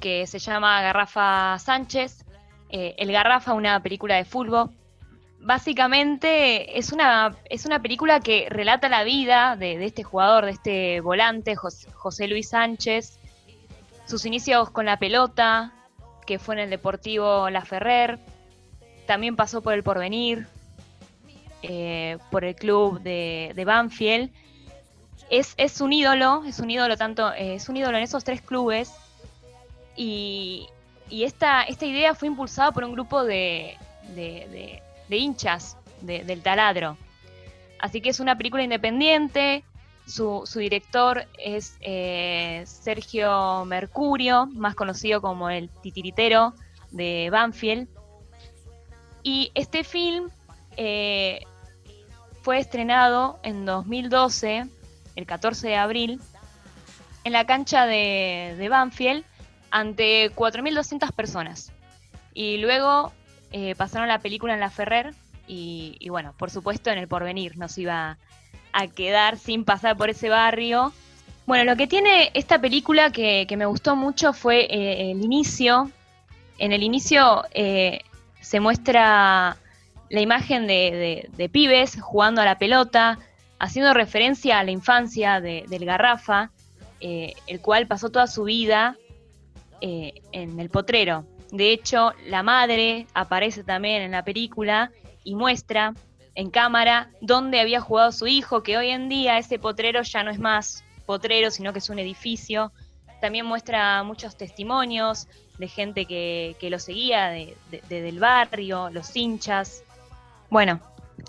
que 0.00 0.26
se 0.26 0.38
llama 0.38 0.80
Garrafa 0.80 1.58
Sánchez. 1.58 2.24
Eh, 2.70 2.94
el 2.96 3.12
Garrafa, 3.12 3.52
una 3.52 3.82
película 3.82 4.16
de 4.16 4.24
fútbol. 4.24 4.70
Básicamente 5.40 6.78
es 6.78 6.92
una, 6.92 7.36
es 7.48 7.64
una 7.66 7.80
película 7.80 8.20
que 8.20 8.46
relata 8.50 8.88
la 8.88 9.04
vida 9.04 9.56
de, 9.56 9.78
de 9.78 9.86
este 9.86 10.02
jugador, 10.02 10.44
de 10.44 10.50
este 10.52 11.00
volante, 11.00 11.56
Jos- 11.56 11.86
José 11.94 12.28
Luis 12.28 12.48
Sánchez, 12.50 13.18
sus 14.06 14.24
inicios 14.26 14.70
con 14.70 14.86
la 14.86 14.98
pelota, 14.98 15.72
que 16.26 16.38
fue 16.38 16.54
en 16.56 16.60
el 16.60 16.70
Deportivo 16.70 17.50
La 17.50 17.64
Ferrer, 17.64 18.18
también 19.06 19.36
pasó 19.36 19.62
por 19.62 19.72
el 19.74 19.82
Porvenir, 19.82 20.46
eh, 21.62 22.18
por 22.30 22.44
el 22.44 22.54
club 22.54 23.00
de, 23.00 23.52
de 23.54 23.64
Banfield. 23.64 24.30
Es, 25.30 25.54
es 25.56 25.80
un 25.80 25.92
ídolo, 25.92 26.42
es 26.46 26.58
un 26.58 26.70
ídolo 26.70 26.96
tanto, 26.96 27.32
eh, 27.32 27.54
es 27.54 27.68
un 27.68 27.76
ídolo 27.76 27.96
en 27.98 28.04
esos 28.04 28.24
tres 28.24 28.40
clubes. 28.42 28.92
Y, 29.96 30.68
y 31.10 31.24
esta, 31.24 31.62
esta 31.62 31.84
idea 31.86 32.14
fue 32.14 32.28
impulsada 32.28 32.72
por 32.72 32.84
un 32.84 32.92
grupo 32.92 33.24
de- 33.24 33.76
de 35.08 35.16
hinchas 35.16 35.76
de- 36.00 36.24
del 36.24 36.42
taladro. 36.42 36.96
Así 37.78 38.00
que 38.00 38.10
es 38.10 38.20
una 38.20 38.36
película 38.36 38.62
independiente. 38.62 39.64
Su, 40.06 40.44
director 40.56 41.26
es 41.38 41.76
eh, 41.80 42.62
Sergio 42.66 43.64
Mercurio, 43.66 44.46
más 44.46 44.74
conocido 44.74 45.20
como 45.20 45.50
el 45.50 45.68
titiritero 45.82 46.54
de 46.90 47.28
Banfield. 47.30 47.88
Y 49.22 49.50
este 49.54 49.84
film 49.84 50.30
eh, 50.76 51.40
fue 52.42 52.58
estrenado 52.58 53.38
en 53.42 53.66
2012, 53.66 54.66
el 55.16 55.26
14 55.26 55.68
de 55.68 55.76
abril, 55.76 56.20
en 57.24 57.32
la 57.32 57.44
cancha 57.44 57.84
de, 57.84 58.54
de 58.56 58.68
Banfield 58.70 59.24
ante 59.70 60.34
4.200 60.34 61.12
personas. 61.12 61.72
Y 62.32 62.56
luego 62.58 63.12
eh, 63.52 63.74
pasaron 63.76 64.08
la 64.08 64.18
película 64.20 64.54
en 64.54 64.60
la 64.60 64.70
Ferrer 64.70 65.14
y, 65.46 66.06
bueno, 66.10 66.34
por 66.38 66.50
supuesto 66.50 66.90
en 66.90 66.98
el 66.98 67.08
porvenir 67.08 67.56
nos 67.56 67.78
iba 67.78 68.18
a 68.72 68.86
quedar 68.88 69.38
sin 69.38 69.64
pasar 69.64 69.96
por 69.96 70.10
ese 70.10 70.28
barrio. 70.28 70.92
Bueno, 71.46 71.64
lo 71.64 71.76
que 71.76 71.86
tiene 71.86 72.30
esta 72.34 72.60
película 72.60 73.10
que, 73.10 73.46
que 73.48 73.56
me 73.56 73.64
gustó 73.64 73.96
mucho 73.96 74.34
fue 74.34 74.66
eh, 74.68 75.10
el 75.10 75.22
inicio. 75.24 75.90
En 76.58 76.72
el 76.72 76.82
inicio 76.82 77.44
eh, 77.52 78.00
se 78.42 78.60
muestra 78.60 79.56
la 80.10 80.20
imagen 80.20 80.66
de, 80.66 80.74
de- 80.74 81.28
de 81.34 81.48
pibes 81.48 81.98
jugando 82.00 82.42
a 82.42 82.44
la 82.44 82.58
pelota, 82.58 83.18
haciendo 83.58 83.94
referencia 83.94 84.58
a 84.58 84.64
la 84.64 84.70
infancia 84.70 85.40
de- 85.40 85.64
del 85.68 85.86
Garrafa, 85.86 86.50
el 87.00 87.60
cual 87.62 87.86
pasó 87.86 88.10
toda 88.10 88.26
su 88.26 88.44
vida 88.44 88.96
en 89.80 90.58
el 90.60 90.68
potrero. 90.68 91.24
De 91.50 91.72
hecho, 91.72 92.12
la 92.26 92.42
madre 92.42 93.06
aparece 93.14 93.64
también 93.64 94.02
en 94.02 94.10
la 94.12 94.22
película 94.24 94.90
y 95.24 95.34
muestra 95.34 95.94
en 96.34 96.50
cámara 96.50 97.10
dónde 97.20 97.60
había 97.60 97.80
jugado 97.80 98.12
su 98.12 98.26
hijo, 98.26 98.62
que 98.62 98.76
hoy 98.76 98.90
en 98.90 99.08
día 99.08 99.38
ese 99.38 99.58
potrero 99.58 100.02
ya 100.02 100.22
no 100.22 100.30
es 100.30 100.38
más 100.38 100.84
potrero, 101.06 101.50
sino 101.50 101.72
que 101.72 101.78
es 101.80 101.88
un 101.90 101.98
edificio. 101.98 102.70
También 103.20 103.46
muestra 103.46 104.02
muchos 104.04 104.36
testimonios 104.36 105.26
de 105.58 105.66
gente 105.68 106.04
que, 106.06 106.54
que 106.60 106.70
lo 106.70 106.78
seguía 106.78 107.28
de- 107.30 107.56
de- 107.70 107.82
de- 107.88 108.02
del 108.02 108.20
barrio, 108.20 108.90
los 108.90 109.16
hinchas. 109.16 109.82
Bueno, 110.50 110.80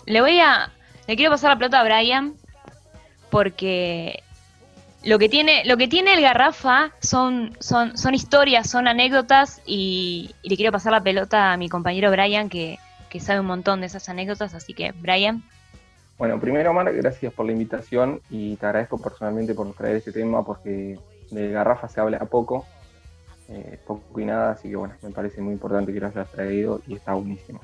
le 0.05 0.21
voy 0.21 0.39
a. 0.39 0.71
Le 1.07 1.15
quiero 1.15 1.31
pasar 1.31 1.49
la 1.51 1.57
pelota 1.57 1.79
a 1.79 1.83
Brian 1.83 2.35
porque 3.31 4.23
lo 5.03 5.17
que 5.17 5.29
tiene, 5.29 5.63
lo 5.65 5.77
que 5.77 5.87
tiene 5.87 6.13
el 6.13 6.21
Garrafa 6.21 6.91
son, 6.99 7.55
son, 7.59 7.97
son 7.97 8.13
historias, 8.13 8.69
son 8.69 8.87
anécdotas 8.87 9.61
y, 9.65 10.35
le 10.43 10.55
quiero 10.57 10.71
pasar 10.71 10.91
la 10.91 11.01
pelota 11.01 11.53
a 11.53 11.57
mi 11.57 11.69
compañero 11.69 12.11
Brian 12.11 12.49
que, 12.49 12.77
que 13.09 13.19
sabe 13.19 13.39
un 13.39 13.45
montón 13.45 13.79
de 13.79 13.87
esas 13.87 14.09
anécdotas, 14.09 14.53
así 14.53 14.73
que 14.73 14.91
Brian. 14.91 15.43
Bueno, 16.17 16.37
primero, 16.39 16.71
Omar, 16.71 16.93
gracias 16.93 17.31
por 17.33 17.45
la 17.45 17.53
invitación 17.53 18.19
y 18.29 18.57
te 18.57 18.65
agradezco 18.65 18.97
personalmente 18.97 19.53
por 19.53 19.73
traer 19.73 19.95
este 19.95 20.11
tema 20.11 20.43
porque 20.43 20.99
de 21.31 21.49
Garrafa 21.49 21.87
se 21.87 22.01
habla 22.01 22.19
poco, 22.25 22.65
eh, 23.47 23.79
poco 23.87 24.19
y 24.19 24.25
nada, 24.25 24.51
así 24.51 24.69
que 24.69 24.75
bueno, 24.75 24.95
me 25.01 25.11
parece 25.11 25.39
muy 25.41 25.53
importante 25.53 25.93
que 25.93 25.99
lo 26.01 26.07
hayas 26.07 26.29
traído 26.29 26.81
y 26.87 26.95
está 26.95 27.13
buenísimo. 27.13 27.61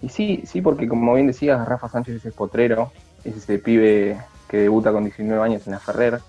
Y 0.00 0.08
sí, 0.08 0.42
sí, 0.46 0.62
porque 0.62 0.88
como 0.88 1.14
bien 1.14 1.26
decías, 1.26 1.66
Rafa 1.68 1.88
Sánchez 1.88 2.24
es 2.24 2.32
potrero, 2.32 2.92
es 3.24 3.36
ese 3.36 3.58
pibe 3.58 4.18
que 4.48 4.58
debuta 4.58 4.92
con 4.92 5.04
19 5.04 5.42
años 5.42 5.66
en 5.66 5.72
la 5.72 5.78
Ferrer, 5.80 6.20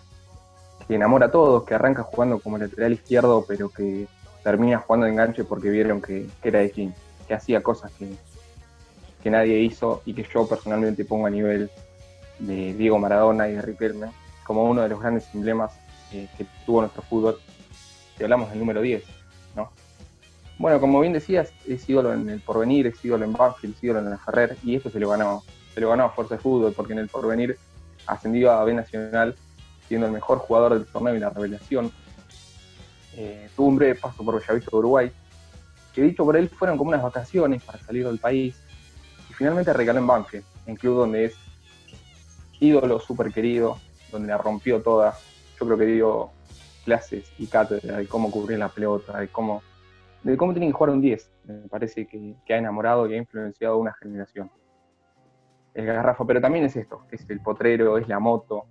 que 0.88 0.95
enamora 0.95 1.28
a 1.28 1.32
todos, 1.32 1.63
que 1.63 1.74
arranca 1.74 2.03
jugando 2.03 2.39
como 2.39 2.57
lateral 2.57 2.93
izquierdo, 2.93 3.45
pero 3.47 3.70
que 3.70 4.07
termina 4.43 4.80
jugando 4.80 5.05
de 5.05 5.11
enganche 5.11 5.43
porque 5.43 5.70
vieron 5.70 6.01
que, 6.01 6.28
era 6.43 6.59
de 6.59 6.70
Jim, 6.70 6.93
que 7.28 7.34
hacía 7.34 7.61
cosas 7.63 7.91
que, 7.97 8.07
que 9.24 9.30
nadie 9.30 9.59
hizo 9.59 10.01
y 10.05 10.13
que 10.13 10.24
yo 10.32 10.47
personalmente 10.47 11.05
pongo 11.05 11.26
a 11.26 11.32
nivel 11.32 11.70
de 12.39 12.74
Diego 12.74 12.99
Maradona 12.99 13.47
y 13.47 13.53
de 13.53 13.61
Riquelme 13.61 14.11
como 14.45 14.63
uno 14.66 14.84
de 14.84 14.89
los 14.89 14.99
grandes 14.99 15.28
emblemas 15.34 15.74
eh, 16.11 16.28
que 16.38 16.45
tuvo 16.66 16.82
nuestro 16.82 17.01
fútbol, 17.01 17.39
si 18.16 18.24
hablamos 18.24 18.49
del 18.49 18.59
número 18.59 18.82
10, 18.82 19.03
¿no? 19.55 19.72
Bueno, 20.57 20.80
como 20.80 21.01
bien 21.01 21.13
decías, 21.13 21.51
es 21.68 21.89
ídolo 21.89 22.13
en 22.13 22.30
el 22.30 22.39
Porvenir, 22.39 22.88
es 22.88 23.03
ídolo 23.03 23.26
en 23.26 23.34
Banfield, 23.34 23.76
es 23.76 23.84
ídolo 23.84 23.99
en 23.99 24.11
la 24.11 24.18
Ferrer, 24.18 24.55
y 24.63 24.76
esto 24.76 24.89
se 24.89 24.99
lo 24.99 25.09
ganó, 25.09 25.43
se 25.74 25.82
lo 25.82 25.89
ganó 25.89 26.05
a 26.05 26.09
Fuerza 26.11 26.36
de 26.36 26.41
Fútbol, 26.41 26.74
porque 26.74 26.93
en 26.93 26.99
el 26.99 27.09
Porvenir 27.09 27.57
ascendió 28.08 28.51
a 28.51 28.64
B 28.64 28.74
Nacional, 28.74 29.36
siendo 29.88 30.08
el 30.08 30.14
mejor 30.14 30.39
jugador 30.39 30.74
del 30.74 30.86
torneo 30.86 31.16
y 31.16 31.20
la 31.20 31.30
revelación. 31.30 31.91
Eh, 33.16 33.49
tuvo 33.56 33.68
un 33.68 33.78
breve 33.78 33.95
paso 33.95 34.24
por 34.24 34.39
Bellavista 34.39 34.72
de 34.72 34.78
Uruguay, 34.78 35.12
que 35.93 36.01
dicho 36.01 36.26
por 36.26 36.36
él 36.36 36.49
fueron 36.49 36.78
como 36.78 36.89
unas 36.89 37.03
vacaciones 37.03 37.64
para 37.64 37.80
salir 37.80 38.06
del 38.06 38.20
país, 38.20 38.56
y 39.30 39.34
finalmente 39.34 39.72
regaló 39.74 39.99
en 39.99 40.08
Banfield, 40.08 40.45
en 40.66 40.76
club 40.76 40.97
donde 40.97 41.26
es 41.26 41.36
ídolo 42.60 42.99
súper 42.99 43.32
querido, 43.32 43.80
donde 44.12 44.28
la 44.28 44.38
rompió 44.38 44.82
toda. 44.82 45.18
Yo 45.60 45.66
creo 45.66 45.78
que 45.78 45.86
dio 45.86 46.30
clases 46.84 47.32
y 47.38 47.47
cátedra 47.47 47.97
de 47.97 48.08
cómo 48.08 48.30
cubrir 48.30 48.60
la 48.60 48.70
pelota, 48.70 49.20
de 49.20 49.28
cómo, 49.30 49.64
de 50.24 50.38
cómo 50.38 50.53
tienen 50.53 50.70
que 50.70 50.74
jugar 50.74 50.91
un 50.91 51.01
10. 51.01 51.32
Me 51.45 51.70
parece 51.70 52.06
que, 52.06 52.36
que 52.45 52.53
ha 52.53 52.58
enamorado 52.58 53.08
y 53.08 53.14
ha 53.14 53.18
influenciado 53.18 53.76
a 53.76 53.78
una 53.78 53.93
generación. 53.93 54.51
El 55.76 55.86
garrafa, 55.86 56.26
pero 56.26 56.41
también 56.41 56.65
es 56.65 56.76
esto, 56.76 57.01
es 57.11 57.30
el 57.30 57.41
potrero, 57.41 57.97
es 57.97 58.07
la 58.07 58.19
moto, 58.19 58.65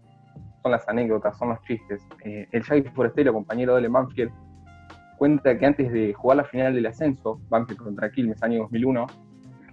son 0.62 0.72
las 0.72 0.88
anécdotas, 0.88 1.36
son 1.36 1.50
los 1.50 1.60
chistes. 1.62 2.02
Eh, 2.24 2.48
el 2.50 2.62
Jackie 2.62 2.88
Forestero, 2.90 3.32
compañero 3.34 3.74
de 3.74 3.80
él 3.80 3.84
en 3.84 3.92
Banfield, 3.92 4.32
cuenta 5.18 5.56
que 5.58 5.66
antes 5.66 5.92
de 5.92 6.14
jugar 6.14 6.38
la 6.38 6.44
final 6.44 6.74
del 6.74 6.86
ascenso, 6.86 7.40
Banfield 7.50 7.82
contra 7.82 8.10
Quilmes, 8.10 8.42
año 8.42 8.60
2001, 8.62 9.06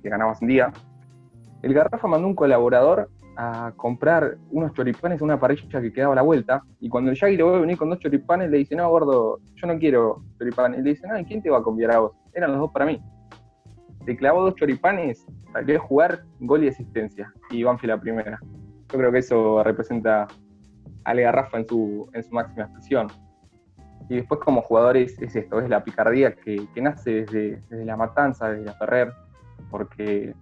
que 0.03 0.09
ganabas 0.09 0.41
un 0.41 0.49
día, 0.49 0.71
el 1.61 1.73
Garrafa 1.73 2.07
mandó 2.07 2.27
un 2.27 2.35
colaborador 2.35 3.09
a 3.37 3.71
comprar 3.77 4.37
unos 4.49 4.73
choripanes 4.73 5.19
en 5.19 5.25
una 5.25 5.39
parrilla 5.39 5.81
que 5.81 5.93
quedaba 5.93 6.13
a 6.13 6.15
la 6.17 6.21
vuelta, 6.21 6.63
y 6.79 6.89
cuando 6.89 7.11
el 7.11 7.17
Yagi 7.17 7.37
lo 7.37 7.53
ve 7.53 7.61
venir 7.61 7.77
con 7.77 7.89
dos 7.89 7.99
choripanes, 7.99 8.49
le 8.49 8.57
dice, 8.57 8.75
no, 8.75 8.89
gordo, 8.89 9.39
yo 9.55 9.67
no 9.67 9.79
quiero 9.79 10.23
choripanes. 10.37 10.79
Y 10.79 10.83
le 10.83 10.89
dice, 10.91 11.07
no, 11.07 11.17
¿y 11.17 11.25
quién 11.25 11.41
te 11.41 11.49
va 11.49 11.59
a 11.59 11.63
conviar 11.63 11.91
a 11.91 11.99
vos? 11.99 12.11
Eran 12.33 12.51
los 12.51 12.59
dos 12.59 12.71
para 12.71 12.85
mí. 12.85 13.01
Se 14.05 14.15
clavó 14.17 14.43
dos 14.43 14.55
choripanes, 14.55 15.25
salió 15.53 15.77
a 15.77 15.81
jugar, 15.81 16.23
gol 16.39 16.63
y 16.63 16.69
asistencia, 16.69 17.33
y 17.49 17.63
Banfield 17.63 17.95
la 17.95 18.01
primera. 18.01 18.39
Yo 18.91 18.97
creo 18.97 19.11
que 19.11 19.19
eso 19.19 19.63
representa 19.63 20.27
al 21.03 21.19
Garrafa 21.19 21.57
en 21.59 21.67
su, 21.67 22.09
en 22.13 22.23
su 22.23 22.33
máxima 22.33 22.63
expresión. 22.63 23.07
Y 24.09 24.15
después 24.15 24.41
como 24.41 24.61
jugadores 24.61 25.17
es 25.21 25.35
esto, 25.35 25.61
es 25.61 25.69
la 25.69 25.83
picardía 25.83 26.35
que, 26.35 26.67
que 26.73 26.81
nace 26.81 27.21
desde, 27.21 27.61
desde 27.69 27.85
la 27.85 27.95
matanza, 27.95 28.49
desde 28.49 28.65
la 28.65 28.73
Ferrer, 28.73 29.13
porque 29.69 30.33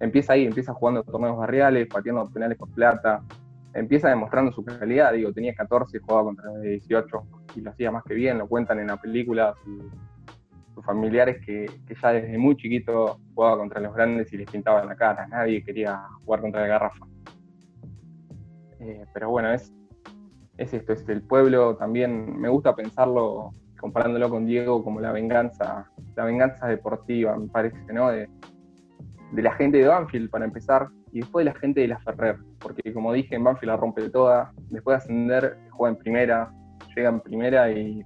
empieza 0.00 0.34
ahí, 0.34 0.44
empieza 0.44 0.74
jugando 0.74 1.02
torneos 1.02 1.38
barriales, 1.38 1.88
pateando 1.88 2.28
penales 2.28 2.58
por 2.58 2.68
plata, 2.70 3.22
empieza 3.72 4.08
demostrando 4.08 4.52
su 4.52 4.64
calidad, 4.64 5.12
digo, 5.12 5.32
tenía 5.32 5.54
14, 5.54 5.98
jugaba 6.00 6.24
contra 6.24 6.46
los 6.46 6.60
de 6.60 6.68
18 6.70 7.22
y 7.56 7.60
lo 7.60 7.70
hacía 7.70 7.90
más 7.90 8.04
que 8.04 8.14
bien, 8.14 8.38
lo 8.38 8.48
cuentan 8.48 8.80
en 8.80 8.88
la 8.88 8.96
película 8.96 9.54
sus 10.76 10.84
familiares 10.84 11.38
que, 11.44 11.66
ya 12.02 12.12
desde 12.12 12.36
muy 12.36 12.54
chiquito 12.54 13.18
jugaba 13.34 13.56
contra 13.56 13.80
los 13.80 13.94
grandes 13.94 14.30
y 14.34 14.36
les 14.36 14.50
pintaban 14.50 14.86
la 14.86 14.94
cara, 14.94 15.26
nadie 15.26 15.64
quería 15.64 16.02
jugar 16.22 16.42
contra 16.42 16.62
el 16.62 16.68
Garrafa. 16.68 17.06
Eh, 18.80 19.06
pero 19.14 19.30
bueno, 19.30 19.54
es, 19.54 19.72
es 20.58 20.74
esto, 20.74 20.92
es 20.92 21.08
el 21.08 21.22
pueblo 21.22 21.76
también, 21.76 22.38
me 22.38 22.50
gusta 22.50 22.76
pensarlo 22.76 23.54
comparándolo 23.80 24.28
con 24.28 24.44
Diego 24.44 24.84
como 24.84 25.00
la 25.00 25.12
venganza, 25.12 25.90
la 26.14 26.24
venganza 26.24 26.66
deportiva, 26.66 27.34
me 27.38 27.48
parece, 27.48 27.78
¿no? 27.94 28.10
De, 28.10 28.28
de 29.32 29.42
la 29.42 29.52
gente 29.52 29.78
de 29.78 29.88
Banfield 29.88 30.28
para 30.28 30.44
empezar, 30.44 30.88
y 31.10 31.20
después 31.20 31.46
de 31.46 31.52
la 31.52 31.58
gente 31.58 31.80
de 31.80 31.88
la 31.88 31.98
Ferrer, 32.00 32.36
porque 32.58 32.92
como 32.92 33.14
dije, 33.14 33.34
en 33.34 33.44
Banfield 33.44 33.72
la 33.72 33.76
rompe 33.78 34.10
toda, 34.10 34.52
después 34.68 34.98
de 34.98 35.04
ascender, 35.04 35.58
juega 35.70 35.96
en 35.96 35.98
primera, 35.98 36.52
llega 36.94 37.08
en 37.08 37.20
primera 37.20 37.70
y, 37.70 38.04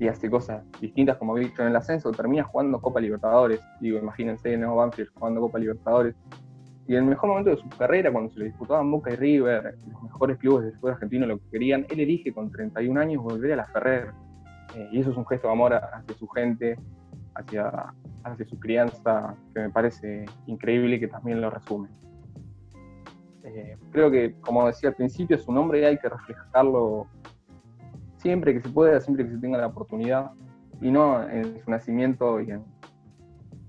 y 0.00 0.08
hace 0.08 0.30
cosas 0.30 0.64
distintas, 0.80 1.18
como 1.18 1.36
he 1.36 1.42
en 1.42 1.66
el 1.66 1.76
ascenso, 1.76 2.10
termina 2.10 2.42
jugando 2.42 2.80
Copa 2.80 3.00
Libertadores, 3.00 3.60
digo, 3.80 3.98
imagínense, 3.98 4.56
¿no? 4.56 4.74
Banfield 4.74 5.10
jugando 5.14 5.42
Copa 5.42 5.58
Libertadores, 5.58 6.16
y 6.88 6.96
en 6.96 7.04
el 7.04 7.10
mejor 7.10 7.28
momento 7.28 7.50
de 7.50 7.58
su 7.58 7.68
carrera, 7.68 8.10
cuando 8.10 8.32
se 8.32 8.38
le 8.38 8.46
disputaban 8.46 8.90
Boca 8.90 9.12
y 9.12 9.16
River, 9.16 9.76
los 9.92 10.02
mejores 10.02 10.38
clubes 10.38 10.64
del 10.64 10.74
fútbol 10.76 10.92
argentino 10.92 11.26
lo 11.26 11.38
que 11.38 11.50
querían, 11.52 11.86
él 11.90 12.00
elige 12.00 12.32
con 12.32 12.50
31 12.50 12.98
años 12.98 13.22
volver 13.22 13.52
a 13.52 13.56
la 13.56 13.66
Ferrer, 13.66 14.12
eh, 14.74 14.88
y 14.90 15.00
eso 15.00 15.10
es 15.10 15.16
un 15.18 15.26
gesto 15.26 15.48
de 15.48 15.52
amor 15.52 15.74
hacia 15.74 16.16
su 16.16 16.26
gente, 16.28 16.78
hacia, 17.34 17.92
hacia 18.24 18.46
su 18.46 18.58
crianza, 18.58 19.36
que 19.54 19.60
me 19.60 19.68
parece 19.68 20.24
increíble 20.46 20.98
que 20.98 21.08
también 21.08 21.42
lo 21.42 21.50
resume. 21.50 21.90
Eh, 23.44 23.76
creo 23.90 24.10
que, 24.10 24.34
como 24.40 24.66
decía 24.66 24.88
al 24.88 24.94
principio, 24.94 25.36
su 25.36 25.52
nombre 25.52 25.84
hay 25.86 25.98
que 25.98 26.08
reflejarlo 26.08 27.06
siempre 28.20 28.52
que 28.52 28.60
se 28.60 28.68
pueda, 28.68 29.00
siempre 29.00 29.24
que 29.24 29.32
se 29.32 29.38
tenga 29.38 29.58
la 29.58 29.66
oportunidad, 29.66 30.32
y 30.80 30.90
no 30.90 31.28
en 31.28 31.62
su 31.62 31.70
nacimiento 31.70 32.40
y 32.40 32.50
en, 32.50 32.64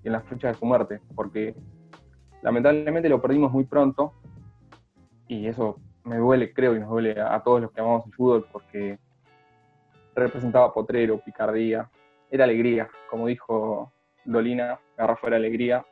y 0.04 0.08
en 0.08 0.14
las 0.14 0.24
de 0.30 0.54
su 0.54 0.66
muerte, 0.66 1.00
porque 1.16 1.56
lamentablemente 2.42 3.10
lo 3.10 3.22
perdimos 3.22 3.52
muy 3.52 3.64
pronto, 3.64 4.14
y 5.28 5.48
eso 5.48 5.80
me 6.04 6.18
duele, 6.18 6.54
creo, 6.54 6.76
y 6.76 6.80
nos 6.80 6.90
duele 6.90 7.20
a, 7.20 7.42
todos 7.42 7.62
los 7.62 7.72
que 7.72 7.80
amamos 7.80 8.06
el 8.06 8.14
fútbol, 8.14 8.46
porque 8.52 9.00
representaba 10.16 10.74
potrero, 10.74 11.20
picardía, 11.20 11.90
era 12.30 12.44
alegría, 12.44 12.90
como 13.10 13.28
dijo 13.28 13.92
Dolina, 14.26 14.80
Garrafa 14.98 15.28
era 15.28 15.38
alegría, 15.38 15.86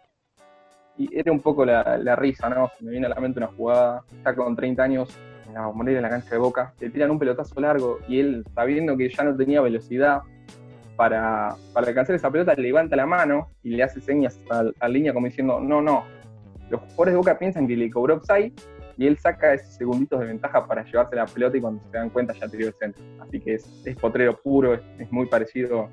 y 0.98 1.08
era 1.18 1.32
un 1.32 1.40
poco 1.40 1.64
la, 1.64 2.16
risa, 2.18 2.50
¿no? 2.50 2.70
Se 2.78 2.84
me 2.84 2.92
viene 2.92 3.06
a 3.06 3.10
la 3.10 3.22
mente 3.22 3.40
una 3.40 3.48
jugada, 3.48 4.04
está 4.12 4.36
con 4.36 4.54
30 4.54 4.84
años, 4.84 5.18
la 5.54 5.70
morir 5.70 5.98
en 5.98 6.04
la 6.04 6.10
cancha 6.10 6.30
de 6.32 6.38
Boca, 6.38 6.74
le 6.80 6.90
tiran 6.90 7.12
un 7.12 7.20
pelotazo 7.20 7.60
largo 7.60 8.00
y 8.08 8.20
él, 8.20 8.46
sabiendo 8.54 8.96
que 8.98 9.10
ya 9.10 9.24
no 9.24 9.36
tenía 9.36 9.62
velocidad 9.62 10.22
para, 10.96 11.56
para 11.74 11.88
alcanzar 11.88 12.16
esa 12.16 12.30
pelota, 12.30 12.54
levanta 12.56 12.96
la 12.96 13.06
mano 13.06 13.50
y 13.64 13.70
le 13.72 13.84
hace 13.84 14.02
señas 14.02 14.40
a 14.50 14.64
la 14.64 14.88
línea 14.90 15.14
como 15.14 15.28
diciendo, 15.28 15.60
no, 15.60 15.82
no. 15.82 16.04
Los 16.70 16.82
jugadores 16.82 17.14
de 17.14 17.18
Boca 17.18 17.40
piensan 17.40 17.68
que 17.68 17.76
le 17.76 17.90
cobró 17.90 18.18
upside 18.18 18.54
y 18.98 19.08
él 19.08 19.18
saca 19.18 19.54
esos 19.54 19.74
segunditos 19.76 20.20
de 20.20 20.26
ventaja 20.26 20.68
para 20.68 20.84
llevarse 20.84 21.16
la 21.16 21.26
pelota 21.26 21.58
y 21.58 21.62
cuando 21.62 21.82
se 21.90 21.98
dan 21.98 22.10
cuenta 22.10 22.34
ya 22.34 22.50
tiró 22.50 22.68
el 22.68 22.74
centro. 22.74 23.02
Así 23.22 23.40
que 23.40 23.56
es, 23.56 23.82
es 23.86 23.96
potrero 23.96 24.38
puro, 24.42 24.74
es, 24.74 25.12
muy 25.12 25.26
parecido 25.28 25.88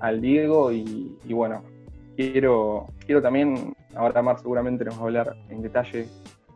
al 0.00 0.20
Diego 0.20 0.72
y, 0.72 1.18
y 1.24 1.32
bueno, 1.34 1.62
quiero, 2.16 2.86
quiero 3.04 3.20
también, 3.20 3.74
ahora 3.94 4.22
Mar 4.22 4.38
seguramente 4.38 4.84
nos 4.84 4.96
va 4.96 5.02
a 5.02 5.04
hablar 5.04 5.36
en 5.50 5.60
detalle 5.60 6.08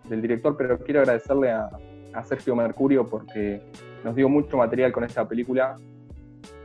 del 0.08 0.22
director, 0.22 0.56
pero 0.56 0.78
quiero 0.78 1.00
agradecerle 1.00 1.50
a, 1.50 1.70
Sergio 2.24 2.56
Mercurio 2.56 3.06
porque 3.06 3.62
nos 4.02 4.16
dio 4.16 4.28
mucho 4.28 4.56
material 4.56 4.90
con 4.90 5.04
esta 5.04 5.28
película. 5.28 5.76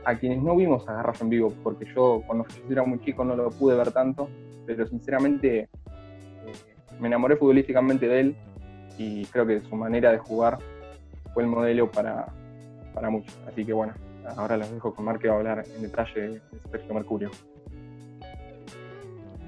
A 0.04 0.16
quienes 0.16 0.42
no 0.42 0.56
vimos 0.56 0.88
a 0.88 0.94
Garrafa 0.94 1.22
en 1.22 1.30
vivo, 1.30 1.54
porque 1.62 1.86
yo 1.94 2.22
cuando 2.26 2.44
yo 2.48 2.72
era 2.72 2.82
muy 2.82 2.98
chico 3.00 3.24
no 3.24 3.36
lo 3.36 3.50
pude 3.50 3.76
ver 3.76 3.92
tanto, 3.92 4.28
pero 4.66 4.84
sinceramente 4.84 5.60
eh, 5.60 5.68
me 6.98 7.06
enamoré 7.06 7.36
futbolísticamente 7.36 8.08
de 8.08 8.20
él 8.20 8.36
y 8.98 9.24
creo 9.26 9.46
que 9.46 9.60
su 9.60 9.76
manera 9.76 10.10
de 10.10 10.18
jugar 10.18 10.58
fue 11.32 11.44
el 11.44 11.48
modelo 11.48 11.88
para, 11.88 12.26
para 12.92 13.10
muchos. 13.10 13.38
Así 13.46 13.64
que 13.64 13.72
bueno, 13.72 13.94
ahora 14.36 14.56
los 14.56 14.72
dejo 14.72 14.92
con 14.92 15.04
Mar 15.04 15.20
que 15.20 15.28
va 15.28 15.34
a 15.34 15.38
hablar 15.38 15.64
en 15.76 15.82
detalle 15.82 16.20
de 16.20 16.40
Sergio 16.72 16.94
Mercurio. 16.94 17.30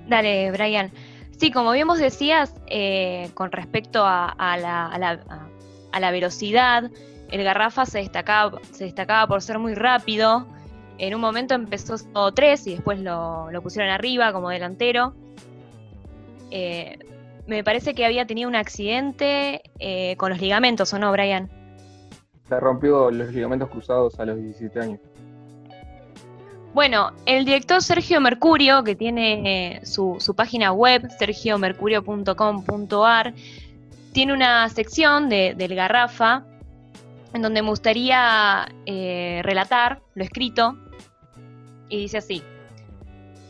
Dale, 0.09 0.53
Brian. 0.53 0.90
Sí, 1.37 1.51
como 1.51 1.72
bien 1.72 1.87
vos 1.87 1.99
decías, 1.99 2.55
eh, 2.66 3.30
con 3.34 3.53
respecto 3.53 4.03
a, 4.05 4.34
la, 4.59 6.11
velocidad, 6.11 6.91
el 7.30 7.45
Garrafa 7.45 7.84
se 7.84 7.99
destacaba, 7.99 8.59
se 8.70 8.84
destacaba 8.84 9.26
por 9.26 9.43
ser 9.43 9.59
muy 9.59 9.74
rápido. 9.74 10.47
En 10.99 11.14
un 11.14 11.20
momento 11.20 11.55
empezó 11.55 11.97
todo 12.12 12.32
tres 12.32 12.66
y 12.66 12.72
después 12.72 13.01
lo, 13.01 13.51
pusieron 13.62 13.91
arriba 13.91 14.32
como 14.32 14.49
delantero. 14.49 15.14
Eh, 16.51 16.99
me 17.47 17.62
parece 17.62 17.95
que 17.95 18.07
había 18.07 18.26
tenido 18.26 18.49
un 18.49 18.57
accidente 18.57 19.62
eh, 19.78 20.16
con 20.16 20.30
los 20.30 20.41
ligamentos, 20.41 20.93
¿o 20.95 20.99
no, 20.99 21.12
Brian? 21.12 21.51
Se 22.49 22.59
rompió 22.59 23.11
los 23.11 23.30
ligamentos 23.32 23.68
cruzados 23.68 24.18
a 24.18 24.24
los 24.24 24.39
17 24.39 24.80
años. 24.80 25.01
Bueno, 26.76 27.10
el 27.24 27.44
director 27.46 27.82
Sergio 27.82 28.20
Mercurio, 28.20 28.84
que 28.84 28.94
tiene 28.94 29.76
eh, 29.76 29.86
su, 29.86 30.18
página 30.36 30.72
web, 30.72 31.08
sergiomercurio.com.ar, 31.18 33.32
tiene 34.12 34.34
una 34.34 34.68
sección 34.68 35.30
de, 35.30 35.54
del 35.56 35.74
Garrafa 35.74 36.44
en 37.32 37.40
donde 37.40 37.62
me 37.62 37.70
gustaría 37.70 38.68
eh, 38.84 39.40
relatar 39.42 40.02
lo 40.14 40.22
escrito 40.22 40.76
y 41.88 41.96
dice 41.96 42.18
así. 42.18 42.42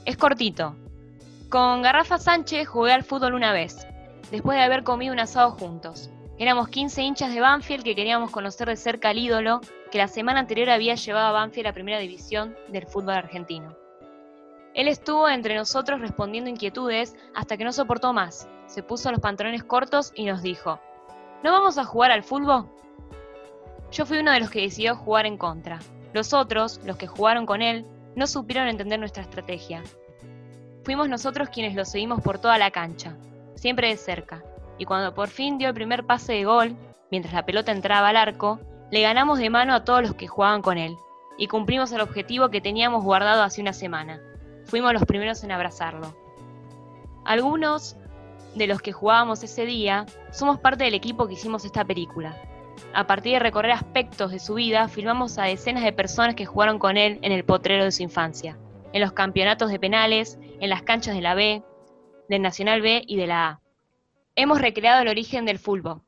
Es 0.05 0.17
cortito. 0.17 0.77
Con 1.49 1.83
Garrafa 1.83 2.19
Sánchez 2.19 2.69
jugué 2.69 2.93
al 2.93 3.03
fútbol 3.03 3.35
una 3.35 3.53
vez, 3.53 3.89
después 4.31 4.57
de 4.57 4.63
haber 4.63 4.85
comido 4.85 5.13
un 5.13 5.19
asado 5.19 5.51
juntos. 5.51 6.11
Éramos 6.39 6.69
15 6.69 7.03
hinchas 7.03 7.35
de 7.35 7.41
Banfield 7.41 7.83
que 7.83 7.97
queríamos 7.97 8.31
conocer 8.31 8.69
de 8.69 8.77
cerca 8.77 9.09
al 9.09 9.19
ídolo 9.19 9.63
que 9.97 10.03
la 10.03 10.09
semana 10.09 10.41
anterior 10.41 10.69
había 10.69 10.95
llevado 10.95 11.29
a 11.29 11.33
Banfield 11.33 11.69
a 11.69 11.71
la 11.71 11.73
primera 11.73 11.99
división 11.99 12.55
del 12.69 12.87
fútbol 12.87 13.15
argentino. 13.15 13.75
Él 14.75 14.89
estuvo 14.89 15.27
entre 15.27 15.55
nosotros 15.55 16.03
respondiendo 16.03 16.51
inquietudes 16.51 17.17
hasta 17.35 17.57
que 17.57 17.65
no 17.65 17.73
soportó 17.73 18.13
más. 18.13 18.47
Se 18.67 18.83
puso 18.83 19.11
los 19.11 19.21
pantalones 19.21 19.65
cortos 19.65 20.13
y 20.15 20.27
nos 20.27 20.43
dijo, 20.43 20.79
¿no 21.43 21.51
vamos 21.51 21.79
a 21.79 21.87
jugar 21.87 22.11
al 22.11 22.25
fútbol? 22.25 22.67
Yo 23.91 24.05
fui 24.05 24.19
uno 24.19 24.33
de 24.33 24.41
los 24.41 24.51
que 24.51 24.61
decidió 24.61 24.97
jugar 24.97 25.25
en 25.25 25.39
contra. 25.39 25.79
Los 26.13 26.35
otros, 26.35 26.79
los 26.85 26.99
que 26.99 27.07
jugaron 27.07 27.47
con 27.47 27.63
él, 27.63 27.87
no 28.17 28.27
supieron 28.27 28.69
entender 28.69 28.99
nuestra 28.99 29.23
estrategia. 29.23 29.83
Fuimos 30.85 31.09
nosotros 31.09 31.49
quienes 31.49 31.75
lo 31.75 31.87
seguimos 31.87 32.21
por 32.21 32.39
toda 32.39 32.59
la 32.59 32.71
cancha, 32.71 33.17
siempre 33.55 33.89
de 33.89 33.97
cerca, 33.97 34.45
y 34.77 34.85
cuando 34.85 35.15
por 35.15 35.29
fin 35.29 35.57
dio 35.57 35.69
el 35.69 35.75
primer 35.75 36.05
pase 36.05 36.35
de 36.35 36.45
gol, 36.45 36.77
mientras 37.11 37.33
la 37.33 37.47
pelota 37.47 37.73
entraba 37.73 38.11
al 38.11 38.19
arco, 38.19 38.61
le 38.91 39.03
ganamos 39.03 39.39
de 39.39 39.51
mano 39.51 39.75
a 39.75 39.85
todos 39.85 40.03
los 40.03 40.15
que 40.15 40.29
jugaban 40.29 40.63
con 40.63 40.79
él, 40.79 40.97
y 41.39 41.49
cumplimos 41.49 41.93
el 41.93 42.01
objetivo 42.01 42.51
que 42.51 42.61
teníamos 42.61 43.05
guardado 43.05 43.43
hace 43.43 43.61
una 43.61 43.73
semana. 43.73 44.21
Fuimos 44.65 44.93
los 44.93 45.05
primeros 45.05 45.43
en 45.45 45.53
abrazarlo. 45.53 46.15
Algunos 47.25 47.97
de 48.55 48.67
los 48.67 48.81
que 48.81 48.93
jugábamos 48.93 49.43
ese 49.43 49.67
día 49.67 50.07
somos 50.31 50.59
parte 50.59 50.85
del 50.85 50.95
equipo 50.95 51.27
que 51.27 51.35
hicimos 51.35 51.65
esta 51.65 51.85
película. 51.85 52.37
A 52.95 53.07
partir 53.07 53.35
de 53.35 53.39
recorrer 53.41 53.73
aspectos 53.73 54.31
de 54.31 54.39
su 54.39 54.55
vida, 54.55 54.89
filmamos 54.89 55.39
a 55.39 55.45
decenas 55.45 55.85
de 55.85 55.93
personas 55.93 56.35
que 56.35 56.47
jugaron 56.47 56.79
con 56.79 56.97
él 56.97 57.19
en 57.23 57.33
el 57.33 57.45
potrero 57.45 57.85
de 57.85 57.93
su 57.93 58.03
infancia, 58.03 58.59
en 58.93 59.01
los 59.01 59.13
campeonatos 59.13 59.71
de 59.71 59.79
penales, 59.79 60.39
en 60.61 60.71
las 60.71 60.83
canchas 60.83 61.15
de 61.15 61.21
la 61.21 61.35
B, 61.35 61.63
del 62.29 62.43
Nacional 62.43 62.81
B 62.81 63.03
y 63.07 63.17
de 63.17 63.27
la 63.27 63.49
A. 63.49 63.61
Hemos 64.35 64.61
recreado 64.61 65.03
el 65.03 65.09
origen 65.09 65.45
del 65.45 65.59
fútbol. 65.59 66.03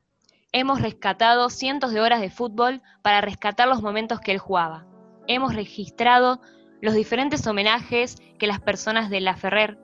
Hemos 0.52 0.80
rescatado 0.80 1.50
cientos 1.50 1.92
de 1.92 2.00
horas 2.00 2.22
de 2.22 2.30
fútbol 2.30 2.80
para 3.02 3.20
rescatar 3.20 3.68
los 3.68 3.82
momentos 3.82 4.20
que 4.20 4.32
él 4.32 4.38
jugaba. 4.38 4.86
Hemos 5.26 5.54
registrado 5.54 6.40
los 6.80 6.94
diferentes 6.94 7.46
homenajes 7.46 8.16
que 8.38 8.46
las 8.46 8.58
personas 8.58 9.10
de 9.10 9.20
La 9.20 9.36
Ferrer, 9.36 9.76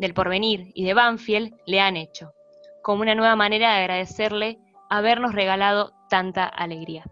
del 0.00 0.14
Porvenir 0.14 0.72
y 0.74 0.84
de 0.84 0.94
Banfield 0.94 1.54
le 1.66 1.78
han 1.78 1.96
hecho, 1.96 2.32
como 2.82 3.02
una 3.02 3.14
nueva 3.14 3.36
manera 3.36 3.74
de 3.74 3.82
agradecerle 3.82 4.58
habernos 4.90 5.36
regalado 5.36 5.92
tanta 6.10 6.46
alegría. 6.46 7.04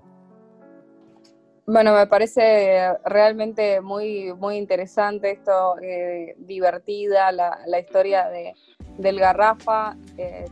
Bueno, 1.65 1.95
me 1.95 2.09
parece 2.09 2.93
realmente 3.05 3.81
muy, 3.81 4.33
muy 4.35 4.57
interesante 4.57 5.31
esto, 5.33 5.79
eh, 5.81 6.35
divertida, 6.39 7.31
la, 7.31 7.79
historia 7.79 8.29
de, 8.29 8.55
del 8.99 9.21
Garrafa. 9.21 9.97
Eh, 10.17 10.47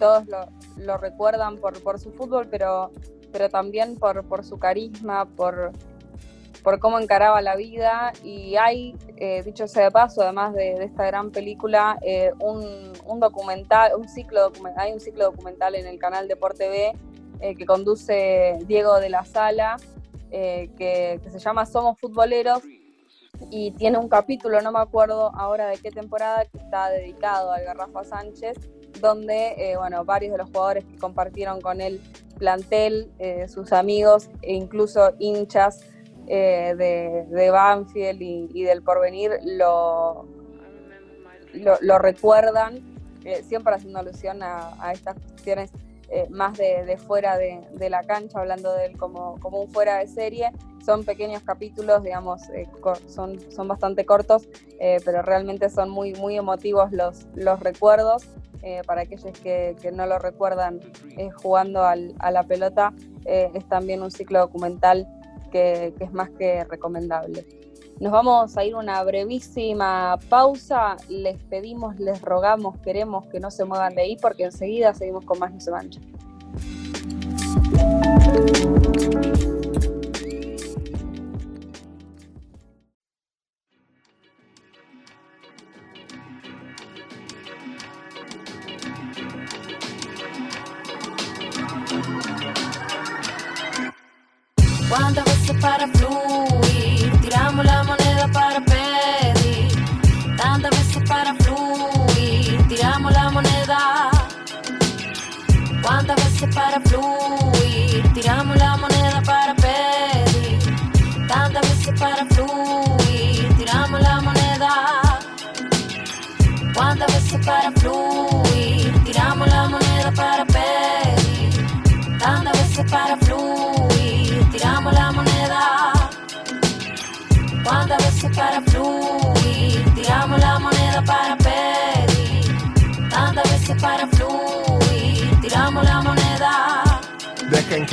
todos 0.00 0.24
lo, 0.76 0.96
recuerdan 0.96 1.58
por, 1.58 2.00
su 2.00 2.10
fútbol, 2.10 2.48
pero, 2.50 2.90
también 3.52 3.96
por, 3.96 4.44
su 4.44 4.58
carisma, 4.58 5.26
por, 5.36 5.70
cómo 6.80 6.98
encaraba 6.98 7.40
la 7.42 7.54
vida. 7.54 8.12
Y 8.24 8.56
hay, 8.56 8.96
eh, 9.16 9.42
dicho 9.44 9.68
sea 9.68 9.84
de 9.84 9.90
paso, 9.92 10.22
además 10.22 10.54
de, 10.54 10.82
esta 10.82 11.06
gran 11.06 11.30
película, 11.30 11.98
eh, 12.02 12.32
un, 12.40 13.20
documental, 13.20 13.92
un 13.96 14.08
ciclo 14.08 14.50
hay 14.76 14.92
un 14.92 15.00
ciclo 15.00 15.24
documental 15.24 15.74
en 15.74 15.86
el 15.86 15.98
canal 15.98 16.26
Deporte 16.26 16.68
B 16.68 16.92
eh, 17.40 17.54
que 17.54 17.66
conduce 17.66 18.58
Diego 18.66 18.98
de 18.98 19.10
la 19.10 19.24
Sala, 19.24 19.76
que, 20.30 21.20
que 21.22 21.30
se 21.30 21.38
llama 21.40 21.66
Somos 21.66 21.98
Futboleros 21.98 22.62
y 23.50 23.72
tiene 23.72 23.98
un 23.98 24.08
capítulo, 24.08 24.60
no 24.60 24.70
me 24.70 24.78
acuerdo 24.78 25.32
ahora 25.34 25.66
de 25.66 25.78
qué 25.78 25.90
temporada, 25.90 26.44
que 26.44 26.58
está 26.58 26.88
dedicado 26.88 27.50
al 27.52 27.64
Garrafa 27.64 28.04
Sánchez 28.04 28.56
donde 29.00 29.54
eh, 29.56 29.76
bueno, 29.76 30.04
varios 30.04 30.32
de 30.32 30.38
los 30.38 30.48
jugadores 30.48 30.84
que 30.84 30.96
compartieron 30.96 31.60
con 31.60 31.80
el 31.80 32.00
plantel, 32.38 33.10
eh, 33.18 33.48
sus 33.48 33.72
amigos 33.72 34.30
e 34.42 34.54
incluso 34.54 35.14
hinchas 35.18 35.80
eh, 36.26 36.74
de, 37.28 37.50
Banfield 37.50 38.22
y, 38.22 38.62
del 38.62 38.82
porvenir 38.82 39.32
lo, 39.44 40.26
lo, 41.80 41.98
recuerdan, 41.98 42.80
siempre 43.46 43.74
haciendo 43.74 43.98
alusión 43.98 44.42
a, 44.42 44.92
estas 44.92 45.16
cuestiones 45.18 45.70
más 46.28 46.58
de, 46.58 46.96
fuera 46.96 47.38
de, 47.38 47.90
la 47.90 48.02
cancha, 48.02 48.40
hablando 48.40 48.74
de 48.74 48.86
él 48.86 48.96
como, 48.96 49.38
como 49.40 49.62
un 49.62 49.70
fuera 49.70 49.98
de 49.98 50.08
serie. 50.08 50.50
Son 50.84 51.04
pequeños 51.04 51.42
capítulos, 51.42 52.02
digamos, 52.02 52.42
son, 53.06 53.38
son 53.50 53.68
bastante 53.68 54.04
cortos, 54.04 54.48
pero 55.04 55.22
realmente 55.22 55.70
son 55.70 55.90
muy, 55.90 56.14
muy 56.14 56.36
emotivos 56.36 56.90
los, 56.92 57.26
los 57.34 57.60
recuerdos. 57.60 58.26
Eh, 58.62 58.82
para 58.86 59.02
aquellos 59.02 59.32
que, 59.40 59.74
no 59.92 60.04
lo 60.04 60.18
recuerdan 60.18 60.80
eh, 61.16 61.30
jugando 61.30 61.82
a 61.82 61.96
la 61.96 62.42
pelota, 62.44 62.92
eh, 63.24 63.50
es 63.54 63.66
también 63.68 64.02
un 64.02 64.10
ciclo 64.10 64.38
documental 64.40 65.06
que, 65.50 65.94
es 65.98 66.12
más 66.12 66.28
que 66.30 66.64
recomendable. 66.64 67.46
Nos 68.00 68.12
vamos 68.12 68.56
a 68.56 68.64
ir 68.64 68.74
una 68.74 69.04
brevísima 69.04 70.18
pausa. 70.30 70.96
Les 71.10 71.36
pedimos, 71.36 72.00
les 72.00 72.18
rogamos, 72.22 72.78
queremos 72.78 73.26
que 73.26 73.40
no 73.40 73.50
se 73.50 73.66
muevan 73.66 73.94
de 73.94 74.00
ahí 74.00 74.16
porque 74.16 74.44
enseguida 74.44 74.94
seguimos 74.94 75.26
con 75.26 75.38
más 75.38 75.52
No 75.52 75.60
se 75.60 75.70
mancha. 75.70 76.00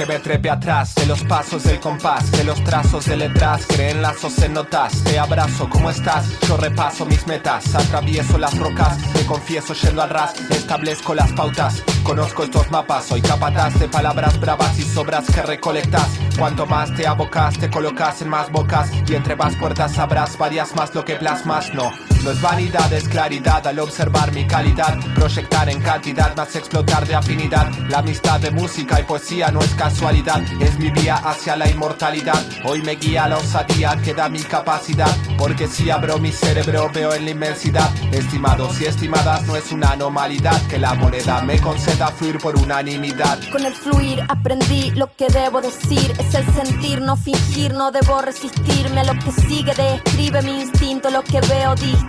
Me 0.07 0.19
trepe 0.19 0.49
atrás 0.49 0.95
de 0.95 1.05
los 1.05 1.21
pasos 1.23 1.63
del 1.63 1.81
compás, 1.81 2.31
de 2.31 2.45
los 2.45 2.63
trazos 2.63 3.05
de 3.05 3.17
letras, 3.17 3.65
creen 3.67 4.01
lazos 4.01 4.37
en 4.39 4.53
notas. 4.53 5.03
Te 5.03 5.19
abrazo, 5.19 5.69
¿cómo 5.69 5.89
estás? 5.89 6.39
Yo 6.47 6.55
repaso 6.55 7.05
mis 7.05 7.27
metas, 7.27 7.75
atravieso 7.75 8.37
las 8.37 8.57
rocas, 8.57 8.97
me 9.13 9.25
confieso 9.25 9.73
yendo 9.73 10.01
al 10.01 10.09
ras, 10.09 10.33
establezco 10.49 11.13
las 11.13 11.33
pautas. 11.33 11.83
Conozco 12.03 12.43
estos 12.43 12.71
mapas, 12.71 13.05
soy 13.05 13.21
capataz 13.21 13.77
de 13.79 13.89
palabras 13.89 14.39
bravas 14.39 14.79
y 14.79 14.83
sobras 14.83 15.25
que 15.25 15.41
recolectas. 15.41 16.07
Cuanto 16.39 16.65
más 16.65 16.93
te 16.95 17.05
abocas, 17.05 17.57
te 17.57 17.69
colocas 17.69 18.21
en 18.21 18.29
más 18.29 18.49
bocas 18.49 18.89
y 19.07 19.13
entre 19.13 19.35
más 19.35 19.55
puertas 19.57 19.91
sabrás 19.91 20.37
varias 20.37 20.73
más 20.73 20.95
lo 20.95 21.03
que 21.03 21.17
plasmas. 21.17 21.73
No, 21.73 21.91
no 22.23 22.31
es 22.31 22.41
vanidad, 22.41 22.91
es 22.93 23.07
claridad 23.07 23.65
al 23.67 23.79
observar 23.79 24.31
mi 24.31 24.45
calidad, 24.45 24.97
proyectar 25.15 25.69
en 25.69 25.81
cantidad, 25.81 26.35
más 26.35 26.55
explotar 26.55 27.05
de 27.07 27.15
afinidad. 27.15 27.69
La 27.89 27.99
amistad 27.99 28.39
de 28.39 28.51
música 28.51 28.99
y 28.99 29.03
poesía 29.03 29.51
no 29.51 29.59
es 29.59 29.73
casualidad, 29.75 30.41
es 30.61 30.77
mi 30.79 30.89
vía 30.91 31.15
hacia 31.15 31.55
la 31.55 31.69
inmortalidad. 31.69 32.41
Hoy 32.65 32.81
me 32.81 32.95
guía 32.95 33.27
la 33.27 33.37
osadía 33.37 33.97
que 34.03 34.13
da 34.13 34.29
mi 34.29 34.39
capacidad, 34.39 35.15
porque 35.37 35.67
si 35.67 35.89
abro 35.89 36.17
mi 36.19 36.31
cerebro 36.31 36.89
veo 36.93 37.13
en 37.13 37.25
la 37.25 37.31
inmensidad. 37.31 37.89
Estimados 38.11 38.79
y 38.81 38.85
estimadas, 38.85 39.43
no 39.43 39.55
es 39.55 39.71
una 39.71 39.91
anomalidad 39.91 40.61
que 40.67 40.77
la 40.77 40.93
moneda 40.93 41.41
me 41.41 41.59
conceda 41.59 42.07
fluir 42.07 42.37
por 42.39 42.55
unanimidad. 42.55 43.39
Con 43.51 43.65
el 43.65 43.73
fluir 43.73 44.23
aprendí 44.27 44.91
lo 44.91 45.13
que 45.15 45.27
debo 45.27 45.61
decir. 45.61 46.13
Es 46.19 46.33
el 46.33 46.45
sentir, 46.53 47.01
no 47.01 47.15
fingir, 47.15 47.73
no 47.73 47.91
debo 47.91 48.21
resistirme 48.21 49.01
a 49.01 49.03
lo 49.03 49.13
que 49.13 49.31
sigue. 49.31 49.73
Describe 49.73 50.41
mi 50.41 50.61
instinto, 50.61 51.09
lo 51.09 51.23
que 51.23 51.41
veo 51.41 51.75
distinto. 51.75 52.06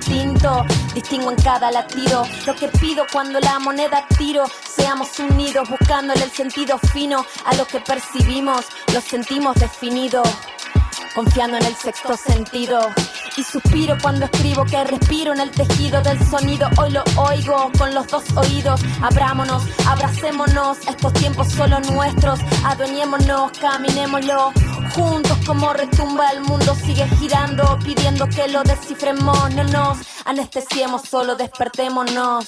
Distingo 0.95 1.31
en 1.31 1.37
cada 1.43 1.71
latido 1.71 2.27
lo 2.47 2.55
que 2.55 2.69
pido 2.69 3.05
cuando 3.13 3.41
la 3.41 3.59
moneda 3.59 4.07
tiro. 4.17 4.45
Seamos 4.65 5.19
unidos, 5.19 5.69
buscándole 5.69 6.23
el 6.23 6.31
sentido 6.31 6.79
fino 6.79 7.25
a 7.45 7.55
lo 7.57 7.67
que 7.67 7.81
percibimos. 7.81 8.67
Lo 8.95 9.01
sentimos 9.01 9.57
definido. 9.57 10.23
Confiando 11.19 11.57
en 11.57 11.65
el 11.65 11.75
sexto 11.75 12.17
sentido 12.17 12.79
y 13.37 13.43
suspiro 13.43 13.97
cuando 14.01 14.27
escribo 14.27 14.65
que 14.65 14.85
respiro 14.85 15.33
en 15.33 15.41
el 15.41 15.51
tejido 15.51 16.01
del 16.01 16.17
sonido. 16.25 16.71
Hoy 16.81 16.93
lo 16.93 17.03
oigo 17.17 17.73
con 17.77 17.93
los 17.93 18.07
dos 18.07 18.23
oídos. 18.37 18.81
Abrámonos, 19.03 19.65
abracémonos, 19.85 20.79
estos 20.87 21.13
tiempos 21.15 21.49
solo 21.49 21.81
nuestros. 21.81 22.39
Adueñémonos, 22.65 23.51
caminémoslo. 23.59 24.53
Juntos 24.95 25.37
como 25.45 25.73
retumba 25.73 26.31
el 26.31 26.41
mundo 26.43 26.77
sigue 26.77 27.09
girando, 27.19 27.77
pidiendo 27.85 28.29
que 28.29 28.47
lo 28.47 28.63
descifremos. 28.63 29.53
No 29.57 29.65
nos 29.65 29.99
anestesiemos, 30.25 31.03
solo 31.03 31.35
despertémonos. 31.35 32.47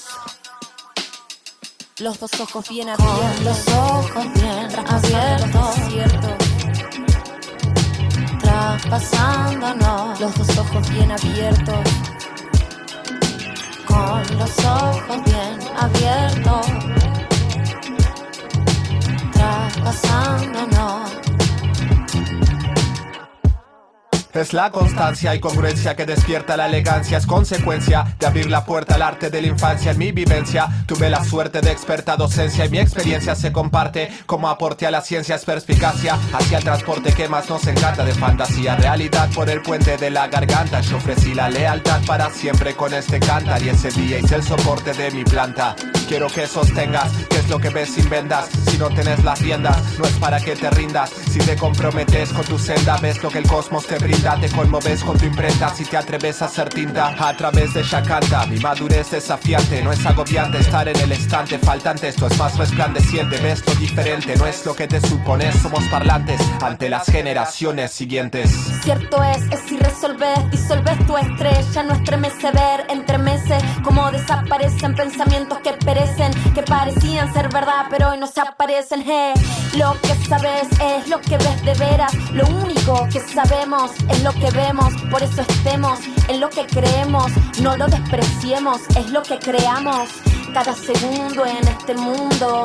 Los 1.98 2.20
dos 2.20 2.30
ojos 2.38 2.68
bien 2.68 2.88
abiertos. 2.88 3.40
los 3.42 3.68
ojos 3.74 4.32
bien 4.34 4.68
abiertos. 4.86 6.39
Traspasándonos. 8.70 10.20
Los 10.20 10.32
dos 10.36 10.59
ojos 10.59 10.88
bien 10.90 11.10
abiertos. 11.10 11.84
Con 13.84 14.38
los 14.38 14.64
ojos 14.64 15.24
bien 15.24 15.59
abiertos. 15.76 16.66
Traspasándonos. 19.32 21.10
Es 24.32 24.52
la 24.52 24.70
constancia 24.70 25.35
y 25.35 25.40
congruencia 25.40 25.97
que 25.97 26.07
despierta 26.07 26.57
la 26.57 26.66
elegancia. 26.66 27.19
Es 27.19 27.27
consecuencia 27.27 28.15
de 28.19 28.27
abrir 28.27 28.48
la 28.48 28.65
puerta 28.65 28.94
al 28.94 29.02
arte 29.02 29.28
de 29.28 29.43
la 29.43 29.48
infancia 29.48 29.90
en 29.90 29.98
mi 29.98 30.12
vivencia. 30.12 30.69
Tuve 30.86 31.11
la 31.11 31.24
suerte 31.24 31.61
de 31.61 31.73
experta 31.73 32.16
docencia 32.16 32.65
y 32.65 32.69
mi 32.69 32.78
experiencia 32.78 33.35
se 33.35 33.51
comparte 33.51 34.09
como 34.27 34.48
aporte 34.48 34.86
a 34.86 34.93
la 34.93 35.01
ciencia. 35.01 35.35
Es 35.35 35.44
perspicacia 35.44 36.16
hacia 36.32 36.59
el 36.59 36.65
transporte 36.65 37.12
que 37.12 37.28
más 37.28 37.51
nos 37.51 37.66
encanta 37.66 38.05
de 38.05 38.15
fantasía. 38.15 38.77
Realidad 38.77 39.28
por 39.35 39.51
el 39.51 39.62
puente 39.62 39.97
de 39.97 40.11
la 40.11 40.28
garganta. 40.28 40.81
Yo 40.81 40.98
ofrecí 40.98 41.35
la 41.35 41.51
lealtad 41.51 42.01
para 42.07 42.31
siempre 42.31 42.77
con 42.77 42.94
este 42.94 43.19
cantar 43.19 43.61
y 43.62 43.70
ese 43.70 43.90
día 43.90 44.20
hice 44.20 44.36
el 44.36 44.44
soporte 44.44 44.93
de 44.93 45.11
mi 45.11 45.24
planta. 45.24 45.74
Quiero 46.07 46.28
que 46.28 46.47
sostengas 46.47 47.11
qué 47.28 47.39
es 47.39 47.48
lo 47.48 47.59
que 47.59 47.70
ves 47.70 47.94
sin 47.94 48.09
vendas. 48.09 48.48
Si 48.69 48.78
no 48.78 48.90
tenés 48.90 49.23
las 49.24 49.40
riendas, 49.40 49.77
no 49.98 50.05
es 50.05 50.12
para 50.15 50.40
que 50.40 50.55
te 50.55 50.70
rindas. 50.70 51.11
Si 51.31 51.40
te 51.40 51.57
comprometes 51.57 52.32
con 52.32 52.44
tu 52.44 52.59
senda, 52.59 52.97
ves 52.98 53.23
lo 53.23 53.28
que 53.28 53.39
el 53.39 53.47
cosmos 53.48 53.86
te 53.86 53.98
brinda. 53.98 54.19
Te 54.20 54.51
conmoves 54.51 55.02
con 55.02 55.16
tu 55.16 55.24
imprenta 55.24 55.74
si 55.74 55.82
te 55.86 55.97
atreves 55.97 56.42
a 56.42 56.44
hacer 56.44 56.68
tinta. 56.68 57.14
A 57.18 57.34
través 57.38 57.72
de 57.72 57.80
ella 57.80 58.02
mi 58.47 58.59
madurez 58.59 59.10
desafiante. 59.10 59.82
No 59.82 59.92
es 59.92 60.05
agobiante 60.05 60.59
estar 60.59 60.86
en 60.88 60.97
el 61.01 61.12
estante 61.12 61.59
faltante. 61.59 62.09
Esto 62.09 62.26
es 62.26 62.38
más 62.38 62.56
resplandeciente. 62.59 63.38
Ves 63.38 63.66
lo 63.66 63.74
diferente, 63.76 64.36
no 64.36 64.44
es 64.44 64.66
lo 64.66 64.76
que 64.76 64.86
te 64.86 65.01
supones. 65.01 65.55
Somos 65.56 65.82
parlantes 65.84 66.38
ante 66.62 66.90
las 66.90 67.06
generaciones 67.06 67.92
siguientes. 67.92 68.51
Cierto 68.82 69.22
es, 69.24 69.42
es 69.52 69.60
si 69.66 69.78
resolves, 69.78 70.51
disolves 70.51 71.06
tu 71.06 71.16
estrella, 71.16 71.82
no 71.82 71.94
estremece 71.94 72.51
ver, 72.52 72.86
entremece 72.90 73.56
como 73.82 74.10
desaparecen 74.10 74.94
pensamientos 74.94 75.59
que 75.60 75.72
perecen, 75.72 76.32
que 76.55 76.62
parecían 76.62 77.32
ser 77.32 77.48
verdad, 77.48 77.86
pero 77.88 78.10
hoy 78.10 78.18
no 78.18 78.26
se 78.26 78.42
aparecen. 78.42 79.02
Lo 79.76 79.98
que 80.02 80.14
sabes 80.28 80.68
es 80.80 81.09
lo 81.09 81.20
que 81.22 81.38
ves 81.38 81.64
de 81.64 81.74
veras, 81.74 82.12
lo 82.32 82.47
único 82.47 83.09
que 83.10 83.20
sabemos 83.20 83.92
es 84.11 84.23
lo 84.23 84.32
que 84.32 84.51
vemos, 84.51 84.93
por 85.11 85.23
eso 85.23 85.43
estemos 85.43 85.99
en 86.28 86.41
lo 86.41 86.51
que 86.51 86.66
creemos, 86.66 87.32
no 87.61 87.77
lo 87.77 87.87
despreciemos, 87.87 88.81
es 88.97 89.11
lo 89.11 89.23
que 89.23 89.39
creamos. 89.39 90.09
Cada 90.53 90.74
segundo 90.74 91.47
en 91.47 91.66
este 91.69 91.95
mundo 91.95 92.65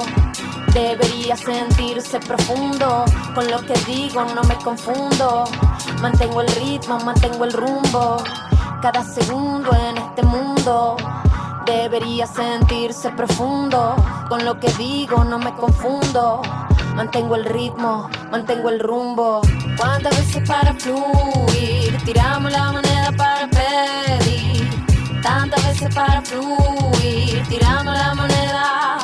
debería 0.73 1.37
sentirse 1.37 2.19
profundo. 2.19 3.05
Con 3.33 3.49
lo 3.49 3.61
que 3.65 3.73
digo 3.85 4.25
no 4.35 4.43
me 4.43 4.55
confundo. 4.55 5.45
Mantengo 6.01 6.41
el 6.41 6.47
ritmo, 6.47 6.99
mantengo 6.99 7.45
el 7.45 7.53
rumbo. 7.53 8.17
Cada 8.81 9.03
segundo 9.03 9.71
en 9.73 9.97
este 9.97 10.23
mundo 10.23 10.97
debería 11.65 12.27
sentirse 12.27 13.09
profundo. 13.11 13.95
Con 14.27 14.43
lo 14.43 14.59
que 14.59 14.71
digo 14.73 15.23
no 15.23 15.39
me 15.39 15.53
confundo. 15.53 16.41
Mantengo 16.95 17.35
el 17.35 17.43
ritmo, 17.43 18.09
mantengo 18.31 18.69
el 18.69 18.79
rumbo. 18.79 19.41
¿Cuántas 19.77 20.17
veces 20.17 20.47
para 20.47 20.73
fluir? 20.75 21.97
Tiramos 22.05 22.49
la 22.49 22.71
moneda 22.71 23.11
para 23.17 23.49
pedir. 23.49 24.69
Tantas 25.21 25.61
veces 25.67 25.93
para 25.93 26.21
fluir. 26.21 27.45
Tiramos 27.49 27.93
la 27.97 28.15
moneda. 28.15 28.97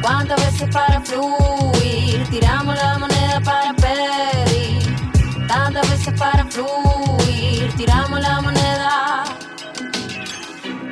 ¿Cuántas 0.00 0.40
veces 0.44 0.68
para 0.72 1.00
fluir? 1.00 2.24
Tiramos 2.30 2.76
la 2.76 2.98
moneda 2.98 3.40
para 3.44 3.74
pedir. 3.74 4.96
Tantas 5.48 5.90
veces 5.90 6.14
para 6.16 6.44
fluir. 6.44 7.74
Tiramos 7.76 8.20
la 8.20 8.40
moneda. 8.40 9.24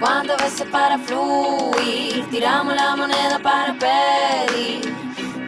¿Cuántas 0.01 0.37
veces 0.43 0.67
para 0.73 0.99
fluir? 0.99 2.29
Tiramos 2.29 2.75
la 2.75 2.97
moneda 2.97 3.39
para 3.39 3.73
pedir. 3.75 4.88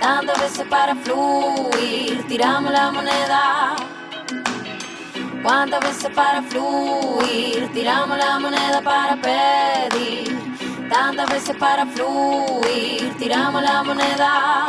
Tantas 0.00 0.40
veces 0.40 0.66
para 0.68 0.96
fluir. 0.96 2.26
Tiramos 2.26 2.72
la 2.72 2.90
moneda. 2.90 3.76
¿Cuántas 5.42 5.80
veces 5.80 6.10
para 6.14 6.42
fluir 6.42 7.70
tiramos 7.72 8.18
la 8.18 8.38
moneda 8.38 8.82
para 8.82 9.16
pedir? 9.16 10.88
Tantas 10.90 11.30
veces 11.30 11.56
para 11.56 11.86
fluir 11.86 13.16
tiramos 13.18 13.62
la 13.62 13.82
moneda. 13.82 14.66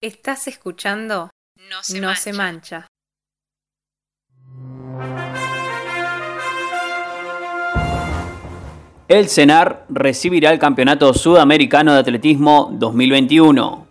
Estás 0.00 0.48
escuchando 0.48 1.30
No 1.94 2.14
se, 2.14 2.32
mancha. 2.34 2.86
El 9.06 9.28
CENAR 9.28 9.84
recibirá 9.90 10.50
el 10.50 10.58
Campeonato 10.58 11.12
Sudamericano 11.12 11.92
de 11.92 12.00
Atletismo 12.00 12.70
2021. 12.72 13.86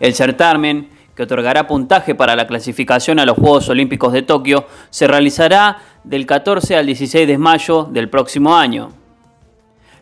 El 0.00 0.14
certamen, 0.14 0.88
que 1.14 1.24
otorgará 1.24 1.66
puntaje 1.66 2.14
para 2.14 2.34
la 2.34 2.46
clasificación 2.46 3.18
a 3.18 3.26
los 3.26 3.36
Juegos 3.36 3.68
Olímpicos 3.68 4.14
de 4.14 4.22
Tokio, 4.22 4.66
se 4.88 5.06
realizará 5.06 5.78
del 6.02 6.24
14 6.24 6.76
al 6.76 6.86
16 6.86 7.28
de 7.28 7.36
mayo 7.36 7.84
del 7.84 8.08
próximo 8.08 8.56
año. 8.56 8.90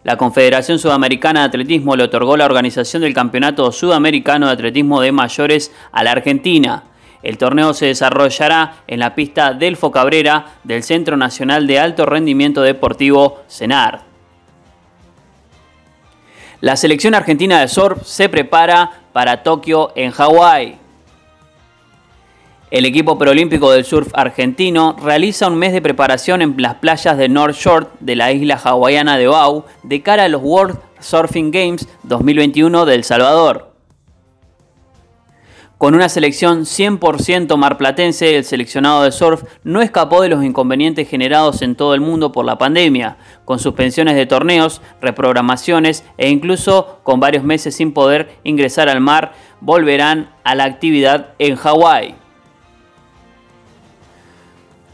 La 0.04 0.16
Confederación 0.16 0.78
Sudamericana 0.78 1.40
de 1.40 1.46
Atletismo 1.46 1.96
le 1.96 2.04
otorgó 2.04 2.36
la 2.36 2.46
organización 2.46 3.02
del 3.02 3.14
Campeonato 3.14 3.72
Sudamericano 3.72 4.46
de 4.46 4.52
Atletismo 4.52 5.00
de 5.00 5.10
Mayores 5.12 5.72
a 5.90 6.04
la 6.04 6.12
Argentina, 6.12 6.84
el 7.22 7.38
torneo 7.38 7.74
se 7.74 7.86
desarrollará 7.86 8.82
en 8.86 9.00
la 9.00 9.14
pista 9.14 9.52
Delfo 9.52 9.90
Cabrera 9.90 10.54
del 10.64 10.82
Centro 10.82 11.16
Nacional 11.16 11.66
de 11.66 11.78
Alto 11.78 12.06
Rendimiento 12.06 12.62
Deportivo 12.62 13.42
CENAR. 13.48 14.02
La 16.60 16.76
selección 16.76 17.14
argentina 17.14 17.60
de 17.60 17.68
surf 17.68 18.02
se 18.04 18.28
prepara 18.28 19.02
para 19.12 19.42
Tokio 19.42 19.92
en 19.94 20.10
Hawái. 20.10 20.76
El 22.70 22.84
equipo 22.84 23.16
preolímpico 23.16 23.70
del 23.70 23.84
surf 23.84 24.08
argentino 24.12 24.94
realiza 25.02 25.46
un 25.46 25.56
mes 25.56 25.72
de 25.72 25.80
preparación 25.80 26.42
en 26.42 26.54
las 26.58 26.74
playas 26.74 27.16
de 27.16 27.28
North 27.28 27.54
Shore 27.54 27.86
de 28.00 28.16
la 28.16 28.32
isla 28.32 28.60
hawaiana 28.62 29.16
de 29.16 29.28
Oahu 29.28 29.64
de 29.84 30.02
cara 30.02 30.24
a 30.24 30.28
los 30.28 30.42
World 30.42 30.78
Surfing 31.00 31.50
Games 31.50 31.88
2021 32.02 32.84
de 32.84 32.94
El 32.94 33.04
Salvador. 33.04 33.67
Con 35.78 35.94
una 35.94 36.08
selección 36.08 36.62
100% 36.62 37.56
marplatense, 37.56 38.36
el 38.36 38.44
seleccionado 38.44 39.04
de 39.04 39.12
surf 39.12 39.44
no 39.62 39.80
escapó 39.80 40.20
de 40.20 40.28
los 40.28 40.42
inconvenientes 40.42 41.08
generados 41.08 41.62
en 41.62 41.76
todo 41.76 41.94
el 41.94 42.00
mundo 42.00 42.32
por 42.32 42.44
la 42.44 42.58
pandemia, 42.58 43.16
con 43.44 43.60
suspensiones 43.60 44.16
de 44.16 44.26
torneos, 44.26 44.82
reprogramaciones 45.00 46.04
e 46.16 46.30
incluso 46.30 46.98
con 47.04 47.20
varios 47.20 47.44
meses 47.44 47.76
sin 47.76 47.92
poder 47.92 48.40
ingresar 48.42 48.88
al 48.88 49.00
mar, 49.00 49.34
volverán 49.60 50.30
a 50.42 50.56
la 50.56 50.64
actividad 50.64 51.34
en 51.38 51.54
Hawái. 51.54 52.16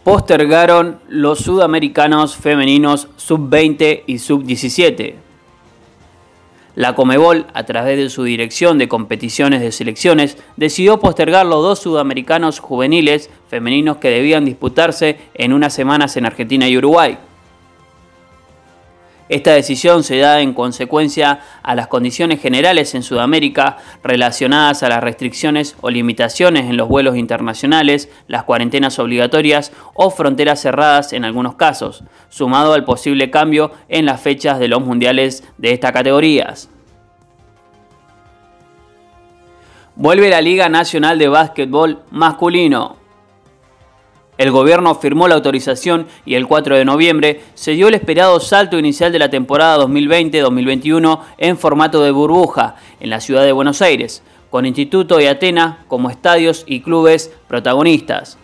Postergaron 0.04 1.00
los 1.08 1.38
sudamericanos 1.38 2.36
femeninos 2.36 3.08
sub-20 3.16 4.02
y 4.06 4.18
sub-17. 4.18 5.23
La 6.76 6.96
Comebol, 6.96 7.46
a 7.54 7.64
través 7.64 7.96
de 7.96 8.10
su 8.10 8.24
dirección 8.24 8.78
de 8.78 8.88
competiciones 8.88 9.60
de 9.60 9.70
selecciones, 9.70 10.36
decidió 10.56 10.98
postergar 10.98 11.46
los 11.46 11.62
dos 11.62 11.78
sudamericanos 11.78 12.58
juveniles 12.58 13.30
femeninos 13.48 13.98
que 13.98 14.10
debían 14.10 14.44
disputarse 14.44 15.18
en 15.34 15.52
unas 15.52 15.72
semanas 15.72 16.16
en 16.16 16.26
Argentina 16.26 16.68
y 16.68 16.76
Uruguay. 16.76 17.16
Esta 19.28 19.52
decisión 19.52 20.04
se 20.04 20.18
da 20.18 20.40
en 20.40 20.52
consecuencia 20.52 21.40
a 21.62 21.74
las 21.74 21.86
condiciones 21.86 22.42
generales 22.42 22.94
en 22.94 23.02
Sudamérica 23.02 23.78
relacionadas 24.02 24.82
a 24.82 24.90
las 24.90 25.02
restricciones 25.02 25.76
o 25.80 25.88
limitaciones 25.88 26.68
en 26.68 26.76
los 26.76 26.88
vuelos 26.88 27.16
internacionales, 27.16 28.10
las 28.28 28.44
cuarentenas 28.44 28.98
obligatorias 28.98 29.72
o 29.94 30.10
fronteras 30.10 30.60
cerradas 30.60 31.14
en 31.14 31.24
algunos 31.24 31.54
casos, 31.54 32.04
sumado 32.28 32.74
al 32.74 32.84
posible 32.84 33.30
cambio 33.30 33.70
en 33.88 34.04
las 34.04 34.20
fechas 34.20 34.58
de 34.58 34.68
los 34.68 34.84
mundiales 34.84 35.42
de 35.56 35.72
estas 35.72 35.92
categorías. 35.92 36.68
Vuelve 39.96 40.28
la 40.28 40.42
Liga 40.42 40.68
Nacional 40.68 41.18
de 41.18 41.28
Básquetbol 41.28 42.02
Masculino. 42.10 43.03
El 44.36 44.50
gobierno 44.50 44.94
firmó 44.96 45.28
la 45.28 45.36
autorización 45.36 46.08
y 46.26 46.34
el 46.34 46.46
4 46.46 46.76
de 46.76 46.84
noviembre 46.84 47.40
se 47.54 47.72
dio 47.72 47.86
el 47.86 47.94
esperado 47.94 48.40
salto 48.40 48.78
inicial 48.78 49.12
de 49.12 49.20
la 49.20 49.30
temporada 49.30 49.78
2020-2021 49.84 51.20
en 51.38 51.56
formato 51.56 52.02
de 52.02 52.10
burbuja 52.10 52.74
en 52.98 53.10
la 53.10 53.20
ciudad 53.20 53.44
de 53.44 53.52
Buenos 53.52 53.80
Aires, 53.80 54.24
con 54.50 54.66
Instituto 54.66 55.20
y 55.20 55.26
Atena 55.26 55.84
como 55.86 56.10
estadios 56.10 56.64
y 56.66 56.80
clubes 56.80 57.32
protagonistas. 57.46 58.38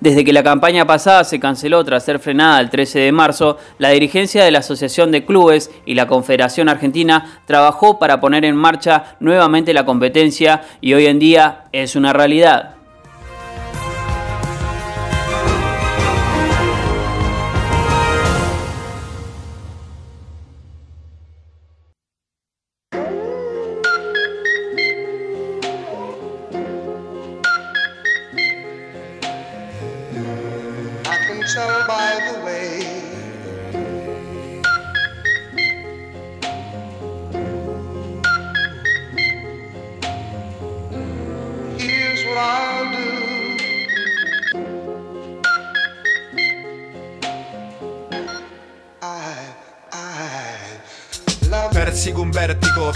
Desde 0.00 0.24
que 0.24 0.32
la 0.32 0.42
campaña 0.42 0.86
pasada 0.86 1.24
se 1.24 1.38
canceló 1.38 1.84
tras 1.84 2.04
ser 2.04 2.18
frenada 2.18 2.58
el 2.60 2.70
13 2.70 3.00
de 3.00 3.12
marzo, 3.12 3.58
la 3.78 3.90
dirigencia 3.90 4.42
de 4.42 4.50
la 4.50 4.60
Asociación 4.60 5.12
de 5.12 5.26
Clubes 5.26 5.70
y 5.84 5.94
la 5.94 6.06
Confederación 6.06 6.70
Argentina 6.70 7.40
trabajó 7.44 7.98
para 7.98 8.18
poner 8.18 8.46
en 8.46 8.56
marcha 8.56 9.16
nuevamente 9.20 9.74
la 9.74 9.84
competencia 9.84 10.62
y 10.80 10.94
hoy 10.94 11.06
en 11.06 11.18
día 11.18 11.66
es 11.72 11.96
una 11.96 12.14
realidad. 12.14 12.79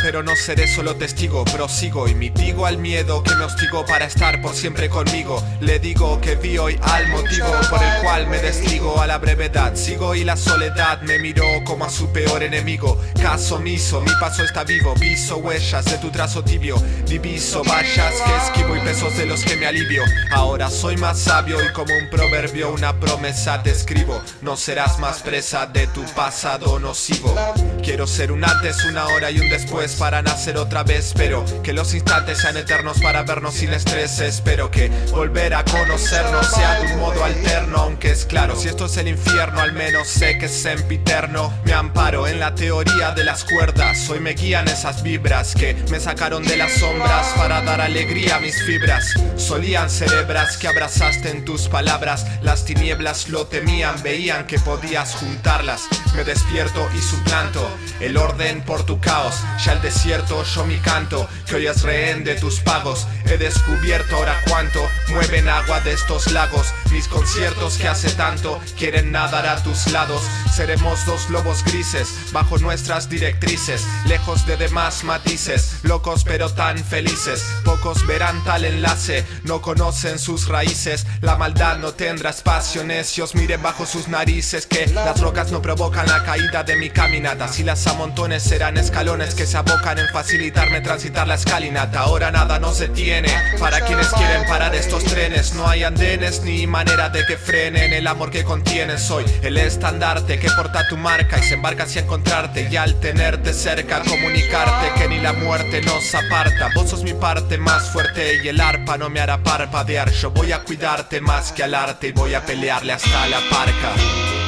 Pero 0.03 0.23
no 0.23 0.35
seré 0.37 0.67
solo 0.67 0.97
testigo, 0.97 1.45
prosigo 1.45 2.09
y 2.09 2.15
mitigo 2.15 2.67
al 2.67 2.79
miedo 2.79 3.23
que 3.23 3.35
me 3.37 3.45
hostigó 3.45 3.85
para 3.87 4.07
estar 4.07 4.41
por 4.43 4.55
siempre 4.55 4.89
conmigo. 4.89 5.43
Le 5.61 5.79
digo 5.79 6.21
que 6.21 6.37
vi 6.37 6.59
hoy 6.59 6.79
al 6.83 7.09
motivo 7.09 7.47
por 7.71 7.83
el 7.83 8.03
cual 8.03 8.27
me 8.27 8.39
desligo 8.39 9.01
a 9.01 9.07
la 9.07 9.19
brevedad. 9.19 9.75
Sigo 9.77 10.15
y 10.15 10.25
la 10.25 10.37
soledad 10.37 11.01
me 11.03 11.19
miró 11.19 11.45
como 11.65 11.85
a 11.85 11.91
su 11.91 12.13
peor 12.13 12.43
enemigo. 12.43 13.01
Caso 13.21 13.57
omiso, 13.57 14.01
mi 14.01 14.11
paso 14.21 14.43
está 14.43 14.65
vivo, 14.65 14.95
viso 14.95 15.39
huellas 15.39 15.85
de 15.85 15.99
tu 15.99 16.11
trazo 16.11 16.43
tibio. 16.43 16.77
Diviso 17.07 17.63
vallas 17.65 18.15
que 18.27 18.37
esquivo 18.37 18.77
y 18.77 18.81
pesos 18.81 19.17
de 19.17 19.27
los 19.27 19.45
que 19.45 19.57
me 19.57 19.67
alivio. 19.67 20.03
Ahora 20.33 20.71
soy 20.71 20.97
más 20.97 21.19
sabio 21.19 21.63
y 21.65 21.73
como 21.73 21.95
un 21.97 22.11
proverbio, 22.11 22.73
una 22.73 22.99
promesa 22.99 23.63
te 23.63 23.71
escribo. 23.71 24.21
No 24.43 24.57
serás 24.57 24.99
más 24.99 25.23
presa 25.23 25.67
de 25.67 25.87
tu 25.89 26.03
pasado 26.15 26.79
nocivo. 26.79 27.35
Quiero 27.83 28.07
ser 28.07 28.33
un 28.33 28.45
antes, 28.45 28.85
una 28.85 29.04
hora 29.09 29.31
y 29.31 29.41
un 29.41 29.49
después 29.49 29.95
para 29.95 30.23
nacer 30.23 30.57
otra 30.59 30.83
vez. 30.83 31.07
Espero 31.07 31.45
que 31.63 31.73
los 31.73 31.95
instantes 31.95 32.39
sean 32.39 32.57
eternos 32.57 33.01
para 33.01 33.23
vernos 33.23 33.55
sin 33.55 33.73
estrés. 33.73 34.21
Espero 34.21 34.71
que 34.71 34.91
volver 35.11 35.55
a 35.55 35.65
conocernos 35.65 36.47
sea 36.47 36.81
de 36.81 36.93
un 36.93 37.01
modo 37.01 37.25
alterno. 37.25 37.79
Aunque 37.79 38.11
es 38.11 38.27
claro, 38.27 38.55
si 38.55 38.69
esto 38.69 38.87
es 38.87 38.97
el 38.99 39.09
infierno 39.09 39.61
al 39.61 39.73
menos 39.73 40.09
sé 40.09 40.39
que 40.39 40.47
es 40.47 40.53
sempiterno. 40.53 41.53
Me 41.65 41.73
amparo 41.73 42.27
en 42.27 42.41
la 42.41 42.55
teoría 42.55 43.13
de 43.13 43.25
las 43.25 43.45
cuerdas. 43.45 44.09
Hoy 44.11 44.21
me 44.21 44.35
guían 44.35 44.69
esas 44.69 45.03
vibras 45.03 45.55
que 45.55 45.75
me 45.91 45.99
sacaron 45.99 46.45
de 46.45 46.57
las 46.57 46.73
sombras 46.75 47.27
Para 47.37 47.63
dar 47.63 47.81
alegría 47.81 48.37
a 48.37 48.41
mis 48.41 48.63
fibras. 48.65 49.15
Solían 49.37 49.89
cerebras 49.89 50.59
que 50.59 50.69
abrazaste 50.69 51.31
en 51.31 51.45
tus 51.45 51.69
palabras. 51.69 52.27
Las 52.43 52.65
tinieblas 52.65 53.29
lo 53.29 53.47
temían, 53.47 54.03
veían 54.03 54.47
que 54.47 54.59
podías 54.59 55.15
juntarlas. 55.15 55.89
Me 56.15 56.25
despierto 56.25 56.87
y 56.97 57.01
suplanto 57.01 57.67
el 58.01 58.17
orden 58.17 58.63
por 58.63 58.75
por 58.75 58.85
tu 58.95 59.01
caos. 59.01 59.35
Ya 59.65 59.73
el 59.73 59.81
desierto 59.83 60.39
oyó 60.39 60.65
mi 60.65 60.79
canto, 60.79 61.29
que 61.47 61.57
hoy 61.57 61.67
es 61.67 61.83
rehén 61.83 62.25
de 62.25 62.35
tus 62.35 62.61
pagos. 62.61 63.07
He 63.27 63.39
descubierto 63.39 64.17
ahora 64.17 64.41
cuánto 64.49 64.81
mueven 65.09 65.49
agua 65.49 65.81
de 65.81 65.93
estos 65.93 66.31
lagos. 66.33 66.73
Mis 66.91 67.09
conciertos 67.09 67.77
que 67.79 67.89
hace 67.89 68.11
tanto 68.11 68.61
quieren 68.79 69.11
nadar 69.11 69.47
a 69.47 69.63
tus 69.63 69.91
lados. 69.91 70.23
Seremos 70.55 71.05
dos 71.07 71.31
lobos 71.31 71.65
grises 71.65 72.09
bajo 72.33 72.59
nuestras 72.59 73.09
directrices, 73.09 73.85
lejos 74.07 74.47
de 74.47 74.57
demás 74.57 75.03
matices, 75.03 75.79
locos 75.83 76.25
pero 76.25 76.51
tan 76.51 76.79
felices. 76.79 77.45
Pocos 77.65 78.07
verán 78.07 78.45
tal 78.45 78.65
enlace, 78.65 79.25
no 79.45 79.61
conocen 79.61 80.19
sus 80.19 80.49
raíces. 80.49 81.07
La 81.23 81.37
maldad 81.37 81.79
no 81.79 81.93
tendrá 81.95 82.31
espacio, 82.31 82.85
necios 82.85 83.35
miren 83.35 83.63
bajo 83.63 83.87
sus 83.87 84.09
narices 84.09 84.67
que 84.67 84.87
las 84.89 85.21
rocas 85.21 85.51
no 85.51 85.61
provocan 85.61 86.07
la 86.07 86.23
caída 86.23 86.63
de 86.63 86.77
mi 86.77 86.91
caminata. 86.91 87.49
Si 87.49 87.65
las 87.65 87.87
amontones 87.87 88.43
serán 88.43 88.77
escalones 88.85 89.35
que 89.35 89.47
se 89.47 89.57
abocan 89.57 89.99
en 89.99 90.09
facilitarme 90.09 90.83
transitar 90.83 91.27
la 91.27 91.35
escalinata. 91.35 92.01
Ahora 92.01 92.31
nada 92.31 92.59
no 92.59 92.73
se 92.75 92.89
tiene 92.89 93.29
para 93.59 93.81
quienes 93.81 94.09
quieren 94.09 94.47
parar 94.47 94.75
estos 94.75 95.05
trenes. 95.05 95.55
No 95.55 95.67
hay 95.67 95.85
andenes 95.85 96.43
ni 96.43 96.67
manera 96.67 97.09
de 97.09 97.25
que 97.27 97.39
frenen 97.39 97.93
el 97.95 98.07
amor 98.07 98.31
que 98.31 98.45
contienen. 98.45 98.99
Soy 98.99 99.25
el 99.43 99.57
estandarte 99.57 100.39
que 100.39 100.51
porta 100.51 100.87
tu 100.89 100.99
marca 100.99 101.39
y 101.39 101.43
se 101.43 101.55
embarca 101.55 101.85
hacia 101.85 102.03
encontrarte. 102.03 102.69
Y 102.71 102.77
al 102.77 103.01
tenerte 103.01 103.55
cerca, 103.55 104.03
comunicarte 104.03 105.01
que 105.01 105.09
ni 105.09 105.19
la 105.19 105.33
muerte 105.33 105.81
nos 105.81 106.15
aparta. 106.15 106.69
Vos 106.75 106.91
sos 106.91 107.03
mi 107.03 107.15
parte 107.15 107.57
más 107.57 107.91
fuerte 107.91 108.43
y 108.45 108.49
el 108.49 108.61
arpa 108.61 108.99
no 108.99 109.09
me 109.09 109.21
hará 109.21 109.43
parpadear. 109.43 110.11
Yo 110.11 110.31
voy 110.31 110.53
a 110.53 110.63
cuidarte 110.63 111.21
más 111.23 111.53
que 111.53 111.65
al 111.65 111.75
arte 111.75 112.09
y 112.09 112.13
voy 112.13 112.35
a 112.35 112.45
pelearle 112.45 112.93
hasta 112.93 113.29
la 113.29 113.41
parca. 113.51 114.44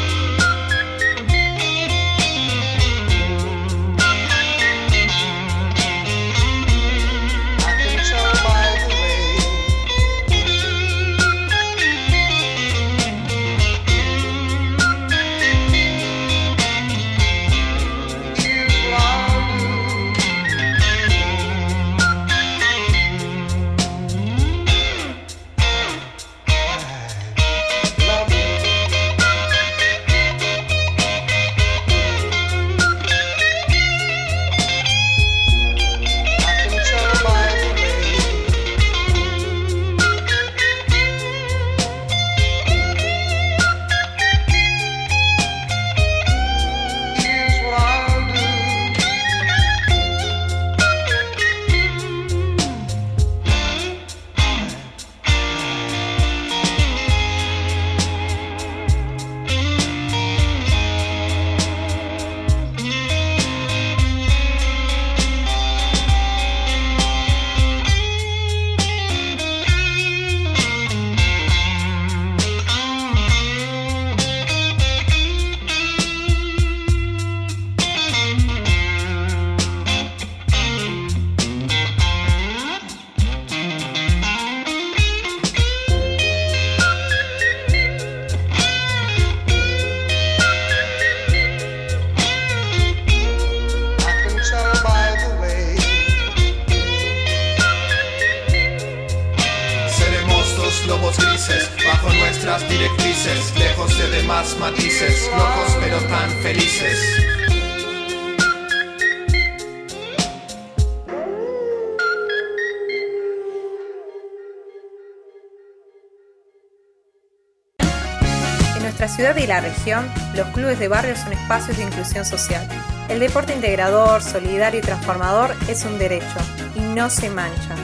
Ciudad 119.17 119.37
y 119.39 119.47
la 119.47 119.63
región, 119.63 120.07
los 120.35 120.47
clubes 120.49 120.79
de 120.79 120.89
barrio 120.89 121.17
son 121.17 121.33
espacios 121.33 121.79
de 121.79 121.85
inclusión 121.85 122.27
social. 122.27 122.69
El 123.09 123.19
deporte 123.19 123.55
integrador, 123.55 124.23
solidario 124.23 124.81
y 124.81 124.83
transformador 124.83 125.57
es 125.71 125.87
un 125.87 125.99
derecho 125.99 126.37
y 126.75 126.81
no 126.81 127.09
se 127.09 127.31
mancha. 127.31 127.75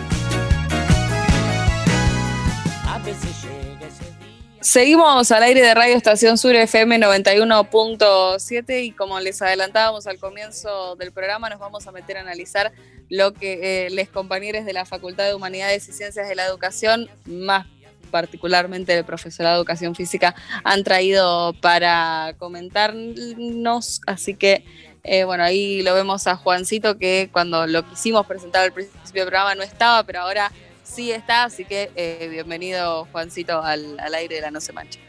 Seguimos 4.60 5.32
al 5.32 5.42
aire 5.44 5.62
de 5.62 5.72
Radio 5.74 5.96
Estación 5.96 6.36
Sur 6.36 6.54
FM 6.54 6.98
91.7 6.98 8.84
y 8.84 8.92
como 8.92 9.18
les 9.18 9.40
adelantábamos 9.40 10.06
al 10.06 10.18
comienzo 10.18 10.96
del 10.96 11.12
programa, 11.12 11.48
nos 11.48 11.58
vamos 11.58 11.86
a 11.86 11.92
meter 11.92 12.18
a 12.18 12.20
analizar 12.20 12.72
lo 13.08 13.32
que 13.32 13.86
eh, 13.86 13.90
los 13.90 14.08
compañeros 14.08 14.66
de 14.66 14.74
la 14.74 14.84
Facultad 14.84 15.24
de 15.24 15.34
Humanidades 15.34 15.88
y 15.88 15.92
Ciencias 15.92 16.28
de 16.28 16.34
la 16.34 16.44
Educación, 16.44 17.08
más 17.24 17.66
particularmente 18.12 18.96
el 18.96 19.04
profesorado 19.04 19.56
de 19.56 19.60
Educación 19.60 19.96
Física, 19.96 20.36
han 20.62 20.84
traído 20.84 21.54
para 21.54 22.34
comentarnos. 22.38 24.00
Así 24.06 24.34
que, 24.34 24.64
eh, 25.02 25.24
bueno, 25.24 25.42
ahí 25.42 25.82
lo 25.82 25.94
vemos 25.94 26.28
a 26.28 26.36
Juancito 26.36 26.96
que 26.98 27.28
cuando 27.32 27.66
lo 27.66 27.88
quisimos 27.88 28.24
presentar 28.26 28.62
al 28.62 28.72
principio 28.72 29.22
del 29.22 29.30
programa 29.30 29.56
no 29.56 29.64
estaba, 29.64 30.04
pero 30.04 30.20
ahora 30.20 30.52
sí 30.84 31.10
está, 31.10 31.44
así 31.44 31.64
que 31.64 31.90
eh, 31.96 32.28
bienvenido 32.30 33.08
Juancito 33.10 33.62
al, 33.62 33.98
al 33.98 34.14
aire 34.14 34.36
de 34.36 34.40
la 34.42 34.52
No 34.52 34.60
Se 34.60 34.72
Mancha. 34.72 35.00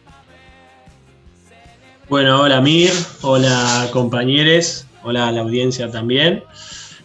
Bueno, 2.09 2.41
hola 2.41 2.61
Mir, 2.61 2.91
hola 3.21 3.87
compañeros, 3.91 4.85
hola 5.03 5.27
a 5.27 5.31
la 5.31 5.41
audiencia 5.41 5.91
también. 5.91 6.43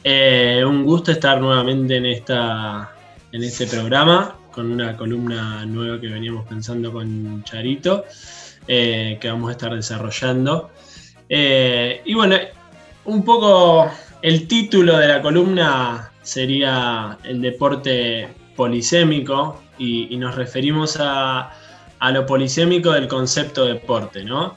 Eh, 0.04 0.64
un 0.66 0.84
gusto 0.84 1.12
estar 1.12 1.40
nuevamente 1.40 1.96
en, 1.96 2.06
esta, 2.06 2.92
en 3.32 3.42
este 3.42 3.66
programa 3.66 4.37
con 4.58 4.72
una 4.72 4.96
columna 4.96 5.64
nueva 5.66 6.00
que 6.00 6.08
veníamos 6.08 6.44
pensando 6.48 6.92
con 6.92 7.44
Charito, 7.44 8.04
eh, 8.66 9.16
que 9.20 9.30
vamos 9.30 9.50
a 9.50 9.52
estar 9.52 9.72
desarrollando. 9.72 10.72
Eh, 11.28 12.02
y 12.04 12.14
bueno, 12.14 12.34
un 13.04 13.24
poco 13.24 13.88
el 14.20 14.48
título 14.48 14.98
de 14.98 15.06
la 15.06 15.22
columna 15.22 16.10
sería 16.22 17.18
el 17.22 17.40
deporte 17.40 18.26
polisémico 18.56 19.62
y, 19.78 20.16
nos 20.16 20.34
referimos 20.34 20.96
a, 20.98 21.52
a, 22.00 22.10
lo 22.10 22.26
polisémico 22.26 22.90
del 22.90 23.06
concepto 23.06 23.64
de 23.64 23.74
deporte, 23.74 24.24
¿no? 24.24 24.56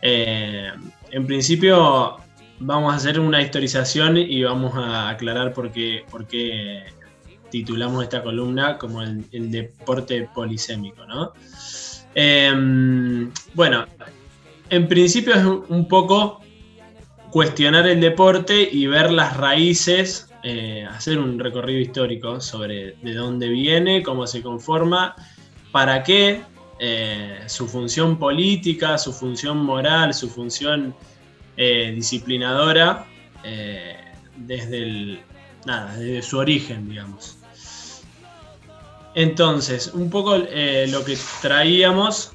Eh, 0.00 0.72
en 1.10 1.26
principio 1.26 2.16
vamos 2.60 2.94
a 2.94 2.96
hacer 2.96 3.20
una 3.20 3.42
historización 3.42 4.16
y 4.16 4.42
vamos 4.42 4.74
a 4.74 5.10
aclarar 5.10 5.52
por 5.52 5.70
qué, 5.70 6.02
por 6.10 6.26
qué 6.26 6.93
titulamos 7.54 8.02
esta 8.02 8.20
columna 8.20 8.76
como 8.78 9.00
el, 9.02 9.50
deporte 9.50 10.28
polisémico, 10.34 11.06
¿no? 11.06 11.32
Eh, 12.14 12.52
bueno, 13.54 13.86
en 14.70 14.88
principio 14.88 15.34
es 15.34 15.44
un 15.44 15.86
poco 15.86 16.40
cuestionar 17.30 17.86
el 17.86 18.00
deporte 18.00 18.68
y 18.70 18.86
ver 18.86 19.12
las 19.12 19.36
raíces 19.36 20.28
eh, 20.42 20.84
hacer 20.90 21.18
un 21.18 21.38
recorrido 21.38 21.80
histórico 21.80 22.40
sobre 22.40 22.96
de 23.02 23.14
dónde 23.14 23.48
viene, 23.48 24.02
cómo 24.02 24.26
se 24.26 24.42
conforma, 24.42 25.14
para 25.70 26.02
qué, 26.02 26.42
eh, 26.80 27.38
su 27.46 27.68
función 27.68 28.18
política, 28.18 28.98
su 28.98 29.12
función 29.12 29.64
moral, 29.64 30.12
su 30.12 30.28
función 30.28 30.94
eh, 31.56 31.92
disciplinadora, 31.94 33.06
desde, 34.36 34.82
el, 34.82 35.20
nada, 35.66 35.96
desde 35.96 36.22
su 36.22 36.38
origen, 36.38 36.88
digamos. 36.88 37.38
Entonces, 39.14 39.88
un 39.94 40.10
poco 40.10 40.36
eh, 40.36 40.86
lo 40.88 41.04
que 41.04 41.16
traíamos 41.40 42.32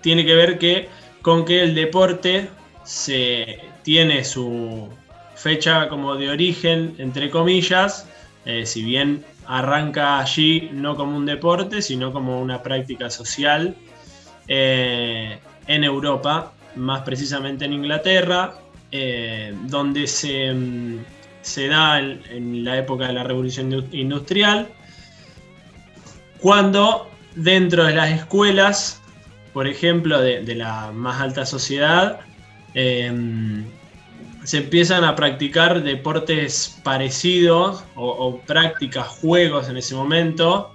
tiene 0.00 0.26
que 0.26 0.34
ver 0.34 0.58
que, 0.58 0.88
con 1.22 1.44
que 1.44 1.62
el 1.62 1.74
deporte 1.74 2.48
se 2.84 3.60
tiene 3.82 4.24
su 4.24 4.88
fecha 5.34 5.88
como 5.88 6.16
de 6.16 6.30
origen, 6.30 6.94
entre 6.98 7.30
comillas, 7.30 8.06
eh, 8.44 8.66
si 8.66 8.82
bien 8.82 9.24
arranca 9.46 10.18
allí 10.18 10.70
no 10.72 10.96
como 10.96 11.16
un 11.16 11.26
deporte, 11.26 11.82
sino 11.82 12.12
como 12.12 12.40
una 12.40 12.62
práctica 12.62 13.10
social 13.10 13.74
eh, 14.48 15.38
en 15.66 15.84
Europa, 15.84 16.52
más 16.76 17.02
precisamente 17.02 17.64
en 17.64 17.72
Inglaterra, 17.72 18.54
eh, 18.90 19.54
donde 19.64 20.06
se, 20.06 20.52
mm, 20.52 20.98
se 21.44 21.68
da 21.68 21.98
en, 22.00 22.64
la 22.64 22.78
época 22.78 23.06
de 23.06 23.12
la 23.12 23.22
revolución 23.22 23.86
industrial, 23.92 24.68
cuando 26.40 27.10
dentro 27.36 27.84
de 27.84 27.94
las 27.94 28.10
escuelas, 28.10 29.02
por 29.52 29.66
ejemplo, 29.66 30.20
de, 30.20 30.54
la 30.54 30.90
más 30.92 31.20
alta 31.20 31.44
sociedad, 31.44 32.20
em, 32.72 33.64
se 34.42 34.58
empiezan 34.58 35.04
a 35.04 35.14
practicar 35.14 35.82
deportes 35.82 36.80
parecidos 36.82 37.84
o, 37.94 38.40
prácticas, 38.46 39.06
juegos 39.06 39.68
en 39.68 39.76
ese 39.76 39.94
momento, 39.94 40.72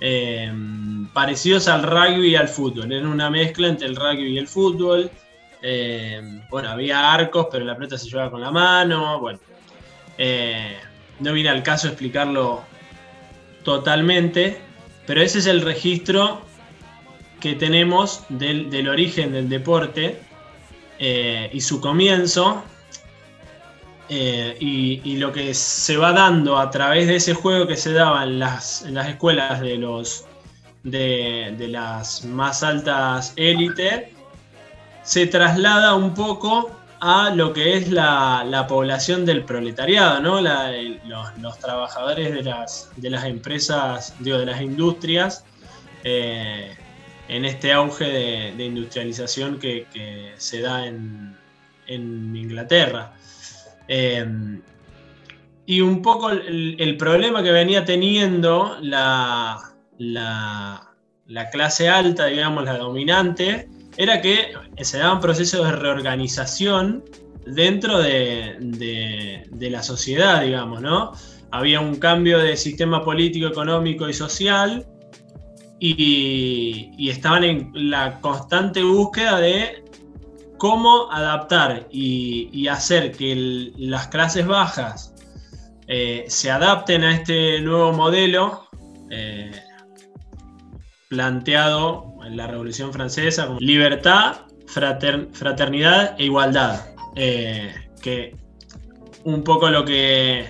em, 0.00 1.06
parecidos 1.12 1.68
al 1.68 1.82
rugby 1.82 2.30
y 2.30 2.36
al 2.36 2.48
fútbol. 2.48 2.90
Era 2.90 3.06
una 3.06 3.30
mezcla 3.30 3.68
entre 3.68 3.86
el 3.86 3.96
rugby 3.96 4.34
y 4.34 4.38
el 4.38 4.48
fútbol. 4.48 5.10
Em, 5.60 6.40
bueno, 6.50 6.70
había 6.70 7.12
arcos, 7.12 7.48
pero 7.50 7.64
la 7.66 7.74
pelota 7.74 7.98
se 7.98 8.08
llevaba 8.08 8.30
con 8.30 8.40
la 8.40 8.50
mano. 8.50 9.20
Bueno, 9.20 9.38
eh, 10.18 10.76
no 11.20 11.32
viene 11.32 11.50
al 11.50 11.62
caso 11.62 11.88
explicarlo 11.88 12.62
totalmente, 13.64 14.60
pero 15.06 15.22
ese 15.22 15.38
es 15.38 15.46
el 15.46 15.62
registro 15.62 16.42
que 17.40 17.54
tenemos 17.54 18.24
del, 18.28 18.88
origen 18.88 19.32
del 19.32 19.48
deporte 19.48 20.20
eh, 20.98 21.50
y 21.52 21.60
su 21.60 21.80
comienzo. 21.80 22.62
Eh, 24.08 24.56
y, 24.60 25.16
lo 25.16 25.32
que 25.32 25.52
se 25.52 25.96
va 25.96 26.12
dando 26.12 26.58
a 26.58 26.70
través 26.70 27.08
de 27.08 27.16
ese 27.16 27.34
juego 27.34 27.66
que 27.66 27.76
se 27.76 27.92
daba 27.92 28.22
en 28.22 28.38
las, 28.38 28.82
escuelas 28.82 29.60
de 29.60 29.78
los 29.78 30.24
de, 30.84 31.52
de 31.58 31.66
las 31.66 32.24
más 32.24 32.62
altas 32.62 33.32
élites 33.34 34.04
se 35.02 35.26
traslada 35.26 35.94
un 35.94 36.14
poco 36.14 36.75
a 37.00 37.30
lo 37.34 37.52
que 37.52 37.76
es 37.76 37.90
la, 37.90 38.66
población 38.68 39.24
del 39.24 39.44
proletariado, 39.44 40.20
¿no? 40.20 40.40
los, 40.40 41.58
trabajadores 41.58 42.32
de 42.32 42.42
las, 42.42 42.90
de 42.96 43.10
las 43.10 43.24
empresas, 43.24 44.14
digo, 44.20 44.38
de 44.38 44.46
las 44.46 44.60
industrias, 44.60 45.44
eh, 46.04 46.76
en 47.28 47.44
este 47.44 47.72
auge 47.72 48.52
de, 48.56 48.64
industrialización 48.64 49.58
que, 49.58 49.86
se 50.36 50.60
da 50.60 50.86
en, 50.86 51.36
Inglaterra. 51.88 53.14
Eh, 53.88 54.26
y 55.66 55.80
un 55.80 56.02
poco 56.02 56.30
el, 56.30 56.96
problema 56.96 57.42
que 57.42 57.52
venía 57.52 57.84
teniendo 57.84 58.76
la, 58.80 59.58
la 59.98 61.50
clase 61.50 61.88
alta, 61.88 62.26
digamos, 62.26 62.64
la 62.64 62.78
dominante, 62.78 63.68
era 63.96 64.20
que 64.20 64.52
se 64.80 64.98
daban 64.98 65.20
procesos 65.20 65.64
de 65.64 65.72
reorganización 65.72 67.04
dentro 67.46 67.98
de, 67.98 69.46
la 69.70 69.82
sociedad, 69.82 70.42
digamos, 70.42 70.82
¿no? 70.82 71.12
Había 71.50 71.80
un 71.80 71.96
cambio 71.96 72.38
de 72.38 72.56
sistema 72.56 73.04
político, 73.04 73.46
económico 73.46 74.08
y 74.08 74.12
social 74.12 74.86
y, 75.78 77.08
estaban 77.08 77.44
en 77.44 77.90
la 77.90 78.20
constante 78.20 78.82
búsqueda 78.82 79.38
de 79.38 79.84
cómo 80.58 81.10
adaptar 81.12 81.86
y, 81.90 82.66
hacer 82.68 83.12
que 83.12 83.72
las 83.76 84.08
clases 84.08 84.46
bajas 84.46 85.14
eh, 85.86 86.24
se 86.28 86.50
adapten 86.50 87.04
a 87.04 87.14
este 87.14 87.60
nuevo 87.60 87.92
modelo 87.92 88.68
eh, 89.10 89.52
planteado 91.08 92.14
en 92.24 92.36
la 92.36 92.48
Revolución 92.48 92.92
Francesa 92.92 93.46
como 93.46 93.60
libertad, 93.60 94.45
fraternidad 94.66 96.16
e 96.18 96.24
igualdad, 96.24 96.86
eh, 97.14 97.74
que 98.02 98.36
un 99.24 99.42
poco 99.42 99.70
lo 99.70 99.84
que 99.84 100.40
eh, 100.40 100.46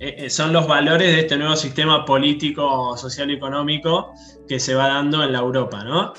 eh, 0.00 0.30
son 0.30 0.52
los 0.52 0.66
valores 0.66 1.14
de 1.14 1.20
este 1.20 1.36
nuevo 1.36 1.56
sistema 1.56 2.04
político, 2.04 2.96
social 2.96 3.30
y 3.30 3.34
económico 3.34 4.12
que 4.48 4.58
se 4.58 4.74
va 4.74 4.88
dando 4.88 5.22
en 5.22 5.32
la 5.32 5.40
Europa, 5.40 5.84
¿no? 5.84 6.12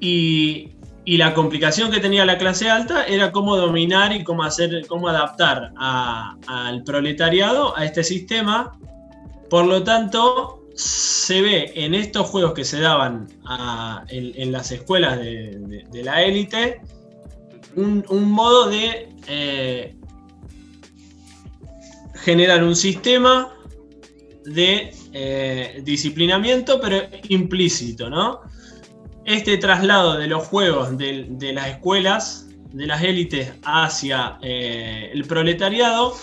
y, 0.00 0.72
la 1.06 1.34
complicación 1.34 1.92
que 1.92 2.00
tenía 2.00 2.26
la 2.26 2.36
clase 2.36 2.68
alta 2.68 3.04
era 3.04 3.30
cómo 3.30 3.56
dominar 3.56 4.12
y 4.12 4.24
cómo 4.24 4.42
hacer, 4.42 4.84
cómo 4.88 5.08
adaptar 5.08 5.72
al 5.78 6.82
proletariado 6.82 7.78
a 7.78 7.84
este 7.84 8.02
sistema. 8.02 8.76
Por 9.48 9.66
lo 9.66 9.84
tanto, 9.84 10.65
se 10.76 11.40
ve 11.40 11.72
en 11.74 11.94
estos 11.94 12.28
juegos 12.28 12.52
que 12.52 12.64
se 12.64 12.80
daban 12.80 13.28
en, 14.08 14.52
las 14.52 14.70
escuelas 14.70 15.18
de, 15.18 16.02
la 16.04 16.22
élite 16.22 16.82
un, 17.76 18.04
modo 18.30 18.68
de 18.68 19.08
eh, 19.26 19.96
generar 22.16 22.62
un 22.62 22.76
sistema 22.76 23.52
de 24.44 24.92
eh, 25.12 25.80
disciplinamiento, 25.82 26.78
pero 26.80 27.02
implícito, 27.28 28.10
¿no? 28.10 28.42
Este 29.24 29.56
traslado 29.56 30.18
de 30.18 30.26
los 30.26 30.46
juegos 30.46 30.96
de, 30.98 31.52
las 31.54 31.68
escuelas, 31.68 32.48
de 32.72 32.86
las 32.86 33.02
élites 33.02 33.52
hacia 33.64 34.38
eh, 34.42 35.10
el 35.12 35.24
proletariado, 35.24 36.14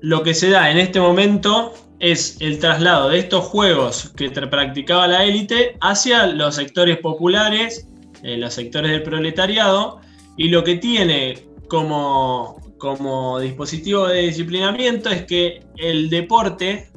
lo 0.00 0.22
que 0.22 0.32
se 0.32 0.48
da 0.48 0.70
en 0.70 0.78
este 0.78 0.98
momento 0.98 1.74
es 2.00 2.36
el 2.40 2.58
traslado 2.58 3.08
de 3.08 3.18
estos 3.18 3.44
juegos 3.44 4.10
que 4.16 4.30
practicaba 4.30 5.08
la 5.08 5.24
élite 5.24 5.76
hacia 5.80 6.26
los 6.26 6.54
sectores 6.54 6.98
populares, 6.98 7.88
eh, 8.22 8.36
los 8.36 8.54
sectores 8.54 8.90
del 8.90 9.02
proletariado, 9.02 10.00
y 10.36 10.48
lo 10.48 10.62
que 10.62 10.76
tiene 10.76 11.46
como, 11.68 12.60
como 12.78 13.40
dispositivo 13.40 14.06
de 14.06 14.22
disciplinamiento 14.22 15.10
es 15.10 15.24
que 15.24 15.64
el 15.76 16.08
deporte 16.08 16.90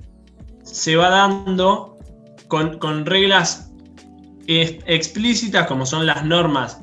se 0.63 0.95
va 0.95 1.09
dando 1.09 1.97
con, 2.47 3.05
reglas 3.05 3.71
explícitas 4.47 5.67
como 5.67 5.85
son 5.85 6.05
las 6.05 6.25
normas 6.25 6.81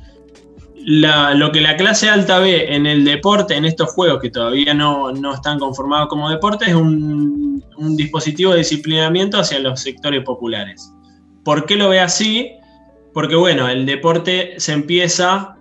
lo 0.90 1.52
que 1.52 1.60
la 1.60 1.76
clase 1.76 2.08
alta 2.08 2.38
ve 2.38 2.74
en 2.74 2.86
el 2.86 3.04
deporte, 3.04 3.54
en 3.54 3.66
estos 3.66 3.90
juegos 3.92 4.22
que 4.22 4.30
todavía 4.30 4.72
no, 4.72 5.10
están 5.34 5.58
conformados 5.58 6.08
como 6.08 6.30
deporte, 6.30 6.64
es 6.64 6.74
un, 6.74 7.62
dispositivo 7.94 8.52
de 8.52 8.58
disciplinamiento 8.58 9.38
hacia 9.38 9.58
los 9.58 9.80
sectores 9.80 10.24
populares. 10.24 10.90
¿Por 11.44 11.66
qué 11.66 11.76
lo 11.76 11.90
ve 11.90 12.00
así? 12.00 12.52
Porque 13.12 13.36
bueno, 13.36 13.68
el 13.68 13.84
deporte 13.84 14.54
se 14.56 14.72
empieza 14.72 15.56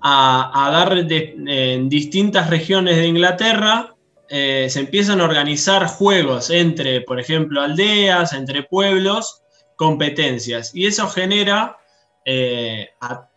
a, 0.00 0.70
dar 0.72 0.96
en 0.96 1.88
distintas 1.88 2.48
regiones 2.48 2.96
de 2.96 3.08
Inglaterra, 3.08 3.96
eh, 4.28 4.68
se 4.70 4.80
empiezan 4.80 5.20
a 5.20 5.24
organizar 5.24 5.86
juegos 5.88 6.48
entre, 6.50 7.00
por 7.00 7.18
ejemplo, 7.18 7.60
aldeas, 7.60 8.32
entre 8.32 8.62
pueblos, 8.62 9.42
competencias. 9.74 10.72
Y 10.74 10.86
eso 10.86 11.08
genera 11.08 11.76
eh, 12.24 12.90
a 13.00 13.29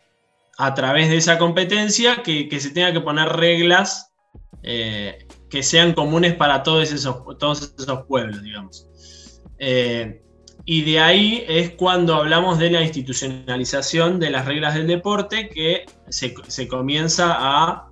través 0.74 1.08
de 1.08 1.16
esa 1.16 1.38
competencia 1.38 2.22
que, 2.22 2.48
se 2.60 2.70
tenga 2.70 2.92
que 2.92 3.00
poner 3.00 3.28
reglas 3.28 4.12
eh, 4.62 5.26
que 5.50 5.62
sean 5.62 5.92
comunes 5.92 6.34
para 6.34 6.62
todos 6.62 6.90
esos, 6.92 7.16
todos 7.38 7.74
esos 7.78 8.06
pueblos, 8.06 8.42
digamos. 8.42 8.88
Eh, 9.58 10.20
y 10.64 10.82
de 10.82 10.98
ahí 10.98 11.44
es 11.46 11.70
cuando 11.72 12.14
hablamos 12.14 12.58
de 12.58 12.70
la 12.70 12.82
institucionalización 12.82 14.18
de 14.18 14.30
las 14.30 14.46
reglas 14.46 14.74
del 14.74 14.86
deporte 14.86 15.50
que 15.50 15.84
se, 16.08 16.68
comienza 16.68 17.36
a 17.38 17.90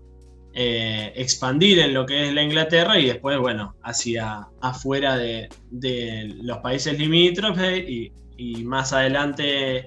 eh, 0.54 1.12
expandir 1.14 1.80
en 1.80 1.92
lo 1.92 2.06
que 2.06 2.28
es 2.28 2.34
la 2.34 2.42
Inglaterra 2.42 2.98
y 2.98 3.06
después, 3.06 3.38
bueno, 3.38 3.76
hacia 3.82 4.48
afuera 4.62 5.18
de, 5.18 5.50
los 6.42 6.58
países 6.58 6.98
limítrofes 6.98 7.84
y, 7.88 8.12
más 8.64 8.92
adelante 8.92 9.86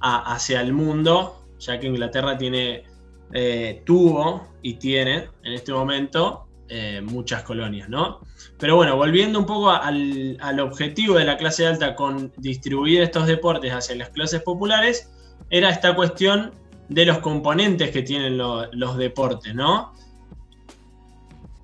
hacia 0.00 0.60
el 0.60 0.72
mundo, 0.72 1.39
ya 1.60 1.78
que 1.78 1.86
Inglaterra 1.86 2.36
tiene, 2.36 2.84
eh, 3.32 3.82
tuvo 3.84 4.48
y 4.62 4.74
tiene 4.74 5.28
en 5.44 5.52
este 5.52 5.72
momento 5.72 6.46
eh, 6.68 7.00
muchas 7.02 7.42
colonias, 7.42 7.88
¿no? 7.88 8.20
Pero 8.58 8.76
bueno, 8.76 8.96
volviendo 8.96 9.38
un 9.38 9.46
poco 9.46 9.70
al, 9.70 10.60
objetivo 10.60 11.16
de 11.16 11.24
la 11.24 11.36
clase 11.36 11.66
alta 11.66 11.94
con 11.94 12.32
distribuir 12.36 13.02
estos 13.02 13.26
deportes 13.26 13.72
hacia 13.72 13.96
las 13.96 14.10
clases 14.10 14.42
populares, 14.42 15.10
era 15.50 15.70
esta 15.70 15.94
cuestión 15.94 16.52
de 16.88 17.06
los 17.06 17.18
componentes 17.18 17.90
que 17.90 18.02
tienen 18.02 18.38
los 18.38 18.96
deportes, 18.96 19.54
¿no? 19.54 19.92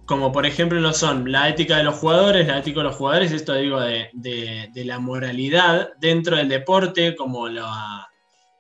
Como 0.07 0.31
por 0.31 0.47
ejemplo 0.47 0.79
lo 0.79 0.93
son 0.93 1.33
la 1.33 1.49
ética 1.49 1.79
de 1.79 1.83
los 1.83 1.97
jugadores, 1.97 2.47
la 2.47 2.59
ética 2.59 2.81
de 2.81 2.85
los 2.85 2.97
jugadores, 2.97 3.33
esto 3.33 3.55
digo 3.55 3.81
de, 3.81 4.11
de 4.13 4.85
la 4.85 5.01
moralidad 5.01 5.91
dentro 6.01 6.37
del 6.37 6.49
deporte, 6.49 7.17
como 7.17 7.49
la, 7.49 8.09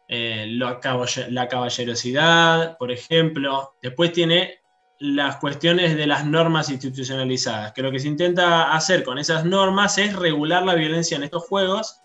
eh, 0.08 0.46
la, 0.48 0.78
caballerosidad, 1.48 2.76
por 2.78 2.92
ejemplo. 2.92 3.74
Después 3.82 4.12
tiene 4.12 4.60
las 4.98 5.36
cuestiones 5.36 5.96
de 5.96 6.06
las 6.06 6.24
normas 6.24 6.70
institucionalizadas, 6.70 7.72
que 7.72 7.82
lo 7.82 7.90
que 7.90 7.98
se 7.98 8.08
intenta 8.08 8.72
hacer 8.72 9.04
con 9.04 9.18
esas 9.18 9.44
normas 9.44 9.98
es 9.98 10.16
regular 10.16 10.64
la 10.64 10.74
violencia 10.74 11.16
en 11.16 11.24
estos 11.24 11.44
juegos 11.44 12.00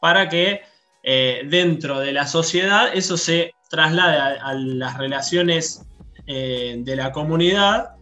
para 0.00 0.28
que 0.28 0.60
eh, 1.02 1.42
dentro 1.48 2.00
de 2.00 2.12
la 2.12 2.26
sociedad 2.26 2.90
eso 2.92 3.16
se 3.16 3.54
traslade 3.70 4.18
a, 4.18 4.54
las 4.54 4.98
relaciones 4.98 5.86
eh, 6.26 6.76
de 6.78 6.96
la 6.96 7.12
comunidad 7.12 7.95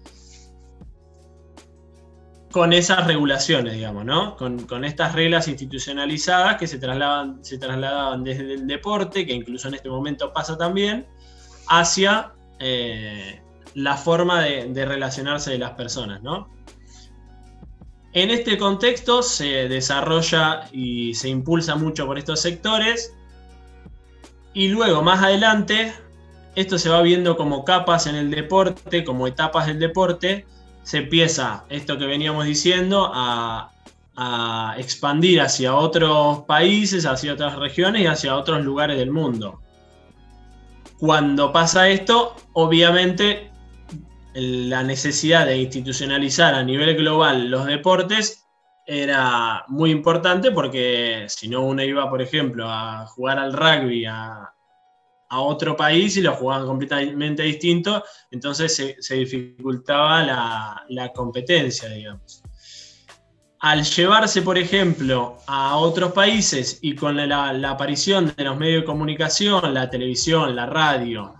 con 2.54 2.72
esas 2.72 3.04
regulaciones, 3.08 3.72
digamos, 3.72 4.04
¿no? 4.04 4.36
Con, 4.36 4.84
estas 4.84 5.12
reglas 5.12 5.48
institucionalizadas 5.48 6.56
que 6.56 6.68
se 6.68 6.78
trasladaban, 6.78 7.44
se 7.44 7.58
trasladaban 7.58 8.22
desde 8.22 8.54
el 8.54 8.68
deporte, 8.68 9.26
que 9.26 9.32
incluso 9.32 9.66
en 9.66 9.74
este 9.74 9.88
momento 9.88 10.32
pasa 10.32 10.56
también, 10.56 11.04
hacia 11.66 12.32
eh, 12.60 13.42
la 13.74 13.96
forma 13.96 14.42
de, 14.42 14.84
relacionarse 14.86 15.50
de 15.50 15.58
las 15.58 15.72
personas, 15.72 16.22
¿no? 16.22 16.48
En 18.12 18.30
este 18.30 18.56
contexto 18.56 19.24
se 19.24 19.68
desarrolla 19.68 20.68
y 20.70 21.12
se 21.14 21.28
impulsa 21.30 21.74
mucho 21.74 22.06
por 22.06 22.18
estos 22.18 22.38
sectores 22.40 23.16
y 24.52 24.68
luego 24.68 25.02
más 25.02 25.24
adelante 25.24 25.92
esto 26.54 26.78
se 26.78 26.88
va 26.88 27.02
viendo 27.02 27.36
como 27.36 27.64
capas 27.64 28.06
en 28.06 28.14
el 28.14 28.30
deporte, 28.30 29.02
como 29.02 29.26
etapas 29.26 29.66
del 29.66 29.80
deporte, 29.80 30.46
se 30.84 30.98
empieza 30.98 31.64
esto 31.70 31.98
que 31.98 32.06
veníamos 32.06 32.44
diciendo 32.44 33.10
a, 33.12 33.70
expandir 34.78 35.40
hacia 35.40 35.74
otros 35.74 36.44
países, 36.44 37.04
hacia 37.04 37.32
otras 37.32 37.56
regiones 37.56 38.02
y 38.02 38.06
hacia 38.06 38.36
otros 38.36 38.62
lugares 38.62 38.96
del 38.96 39.10
mundo. 39.10 39.60
Cuando 41.00 41.52
pasa 41.52 41.88
esto, 41.88 42.36
obviamente 42.52 43.50
la 44.34 44.84
necesidad 44.84 45.46
de 45.46 45.58
institucionalizar 45.58 46.54
a 46.54 46.62
nivel 46.62 46.94
global 46.94 47.50
los 47.50 47.66
deportes 47.66 48.46
era 48.86 49.64
muy 49.66 49.90
importante 49.90 50.52
porque 50.52 51.24
si 51.26 51.48
no 51.48 51.62
uno 51.62 51.82
iba, 51.82 52.08
por 52.08 52.22
ejemplo, 52.22 52.70
a 52.70 53.06
jugar 53.08 53.40
al 53.40 53.52
rugby 53.52 54.04
a, 54.04 54.53
otro 55.40 55.76
país 55.76 56.16
y 56.16 56.22
lo 56.22 56.34
jugaban 56.34 56.66
completamente 56.66 57.42
distinto, 57.42 58.02
entonces 58.30 58.96
se, 58.98 59.14
dificultaba 59.14 60.22
la, 60.88 61.12
competencia, 61.14 61.88
digamos. 61.88 62.42
Al 63.60 63.82
llevarse, 63.82 64.42
por 64.42 64.58
ejemplo, 64.58 65.38
a 65.46 65.76
otros 65.76 66.12
países 66.12 66.78
y 66.82 66.94
con 66.94 67.16
la, 67.16 67.70
aparición 67.70 68.32
de 68.36 68.44
los 68.44 68.56
medios 68.56 68.82
de 68.82 68.86
comunicación, 68.86 69.72
la 69.72 69.88
televisión, 69.88 70.54
la 70.54 70.66
radio, 70.66 71.34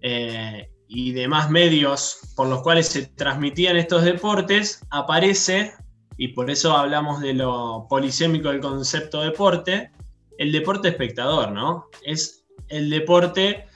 eh, 0.00 0.70
y 0.88 1.12
demás 1.12 1.50
medios 1.50 2.32
por 2.34 2.48
los 2.48 2.62
cuales 2.62 2.88
se 2.88 3.06
transmitían 3.06 3.76
estos 3.76 4.04
deportes, 4.04 4.80
aparece, 4.90 5.74
y 6.16 6.28
por 6.28 6.50
eso 6.50 6.76
hablamos 6.76 7.20
de 7.20 7.34
lo 7.34 7.86
polisémico 7.88 8.48
del 8.48 8.60
concepto 8.60 9.20
deporte, 9.20 9.92
el 10.38 10.50
deporte 10.50 10.88
espectador, 10.88 11.52
¿no? 11.52 11.86
Es 12.02 12.37
el 12.68 12.90
deporte 12.90 13.66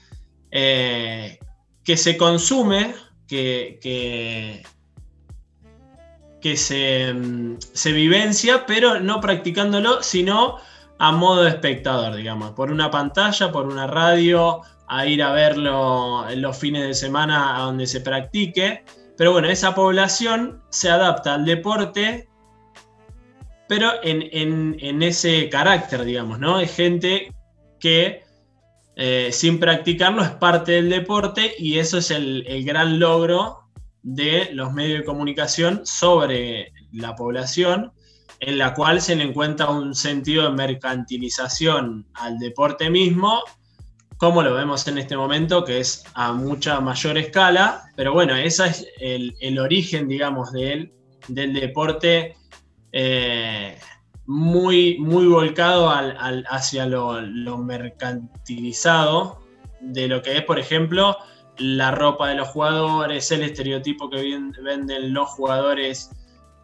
eh, 0.50 1.38
que 1.84 1.96
se 1.96 2.16
consume, 2.16 2.94
que, 3.26 3.78
que, 6.40 6.56
se, 6.56 7.14
se 7.72 7.92
vivencia, 7.92 8.66
pero 8.66 9.00
no 9.00 9.20
practicándolo, 9.20 10.02
sino 10.02 10.58
a 10.98 11.12
modo 11.12 11.44
de 11.44 11.50
espectador, 11.50 12.14
digamos, 12.14 12.52
por 12.52 12.70
una 12.70 12.90
pantalla, 12.90 13.50
por 13.50 13.66
una 13.66 13.86
radio, 13.86 14.62
a 14.88 15.06
ir 15.06 15.22
a 15.22 15.32
verlo 15.32 16.28
en 16.28 16.42
los 16.42 16.58
fines 16.58 16.86
de 16.86 16.94
semana 16.94 17.56
a 17.56 17.62
donde 17.62 17.86
se 17.86 18.00
practique. 18.00 18.84
Pero 19.16 19.32
bueno, 19.32 19.48
esa 19.48 19.74
población 19.74 20.62
se 20.70 20.90
adapta 20.90 21.34
al 21.34 21.44
deporte, 21.44 22.28
pero 23.68 23.90
en, 24.02 25.02
ese 25.02 25.48
carácter, 25.48 26.04
digamos, 26.04 26.38
¿no? 26.38 26.60
Es 26.60 26.76
gente 26.76 27.32
que 27.80 28.21
eh, 28.96 29.30
sin 29.32 29.58
practicarlo 29.58 30.22
es 30.22 30.30
parte 30.30 30.72
del 30.72 30.90
deporte 30.90 31.54
y 31.58 31.78
eso 31.78 31.98
es 31.98 32.10
el, 32.10 32.44
gran 32.64 32.98
logro 32.98 33.70
de 34.02 34.50
los 34.52 34.72
medios 34.72 35.00
de 35.00 35.04
comunicación 35.04 35.80
sobre 35.84 36.72
la 36.92 37.14
población, 37.14 37.92
en 38.40 38.58
la 38.58 38.74
cual 38.74 39.00
se 39.00 39.16
le 39.16 39.24
encuentra 39.24 39.70
un 39.70 39.94
sentido 39.94 40.44
de 40.44 40.50
mercantilización 40.50 42.06
al 42.14 42.38
deporte 42.38 42.90
mismo 42.90 43.42
como 44.22 44.40
lo 44.44 44.54
vemos 44.54 44.86
en 44.86 44.98
este 44.98 45.16
momento, 45.16 45.64
que 45.64 45.80
es 45.80 46.04
a 46.14 46.32
mucha 46.32 46.78
mayor 46.78 47.18
escala, 47.18 47.90
pero 47.96 48.12
bueno, 48.12 48.36
ese 48.36 48.66
es 48.66 48.86
el, 49.00 49.58
origen, 49.58 50.06
digamos, 50.06 50.52
de 50.52 50.92
del 51.26 51.52
deporte 51.52 52.36
eh, 52.92 53.76
muy, 54.26 54.98
muy 54.98 55.26
volcado 55.26 55.90
hacia 55.90 56.86
lo, 56.86 57.58
mercantilizado 57.58 59.40
de 59.80 60.08
lo 60.08 60.22
que 60.22 60.38
es, 60.38 60.44
por 60.44 60.58
ejemplo, 60.58 61.16
la 61.58 61.90
ropa 61.90 62.28
de 62.28 62.36
los 62.36 62.48
jugadores, 62.48 63.30
el 63.32 63.42
estereotipo 63.42 64.08
que 64.08 64.40
venden 64.62 65.12
los 65.12 65.28
jugadores 65.30 66.10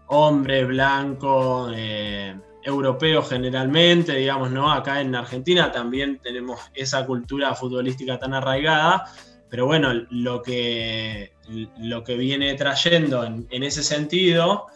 hombre, 0.06 0.64
blanco, 0.64 1.70
eh, 1.74 2.35
europeo 2.62 3.22
generalmente, 3.22 4.14
digamos, 4.14 4.51
¿no? 4.51 4.70
Acá 4.70 5.01
en 5.01 5.14
Argentina 5.14 5.72
también 5.72 6.18
tenemos 6.18 6.60
esa 6.74 7.06
cultura 7.06 7.55
futbolística 7.55 8.18
tan 8.18 8.35
arraigada, 8.35 9.06
pero 9.48 9.66
bueno, 9.66 9.93
lo 10.10 10.43
que, 10.43 11.32
lo 11.78 12.05
que 12.05 12.16
viene 12.16 12.55
trayendo 12.55 13.24
en, 13.24 13.62
ese 13.62 13.82
sentido 13.82 14.66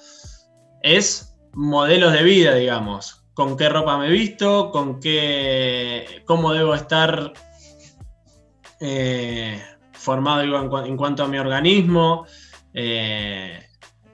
es 0.82 1.31
modelos 1.54 2.12
de 2.12 2.22
vida, 2.22 2.54
digamos. 2.54 3.24
Con 3.34 3.56
qué 3.56 3.68
ropa 3.68 3.98
me 3.98 4.10
visto, 4.10 4.70
con 4.70 5.00
qué, 5.00 6.22
cómo 6.26 6.52
debo 6.52 6.74
estar 6.74 7.32
eh, 8.80 9.62
formado 9.92 10.42
en, 10.84 10.96
cuanto 10.96 11.24
a 11.24 11.28
mi 11.28 11.38
organismo. 11.38 12.26
Eh, 12.74 13.58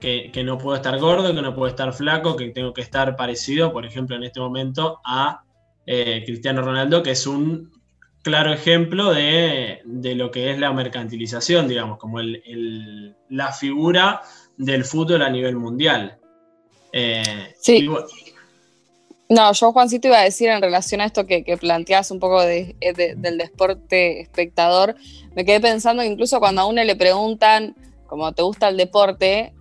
que, 0.00 0.42
no 0.44 0.58
puedo 0.58 0.76
estar 0.76 0.98
gordo, 0.98 1.34
que 1.34 1.42
no 1.42 1.54
puedo 1.54 1.68
estar 1.68 1.92
flaco, 1.92 2.36
que 2.36 2.50
tengo 2.50 2.72
que 2.72 2.82
estar 2.82 3.16
parecido, 3.16 3.72
por 3.72 3.84
ejemplo, 3.84 4.16
en 4.16 4.24
este 4.24 4.40
momento 4.40 5.00
a 5.04 5.42
eh, 5.86 6.22
Cristiano 6.24 6.62
Ronaldo, 6.62 7.02
que 7.02 7.12
es 7.12 7.26
un 7.26 7.72
claro 8.22 8.52
ejemplo 8.52 9.12
de, 9.12 9.80
lo 9.84 10.30
que 10.30 10.50
es 10.50 10.58
la 10.58 10.72
mercantilización, 10.72 11.66
digamos, 11.66 11.98
como 11.98 12.18
la 12.20 13.52
figura 13.52 14.22
del 14.56 14.84
fútbol 14.84 15.22
a 15.22 15.30
nivel 15.30 15.56
mundial. 15.56 16.18
Eh, 16.92 17.54
sí. 17.60 17.88
no, 19.28 19.52
yo 19.52 19.72
Juancito 19.72 20.08
iba 20.08 20.20
a 20.20 20.24
decir 20.24 20.48
en 20.48 20.62
relación 20.62 21.00
a 21.00 21.04
esto 21.04 21.26
que, 21.26 21.44
que 21.44 21.56
planteas 21.56 22.10
un 22.10 22.18
poco 22.18 22.42
de, 22.42 22.74
del 23.16 23.38
deporte 23.38 24.20
espectador, 24.20 24.96
me 25.34 25.44
quedé 25.44 25.60
pensando 25.60 26.02
incluso 26.02 26.40
cuando 26.40 26.62
a 26.62 26.66
uno 26.66 26.82
le 26.82 26.96
preguntan, 26.96 27.76
como 28.06 28.32
te 28.32 28.42
gusta 28.42 28.68
el 28.68 28.76
deporte, 28.76 29.52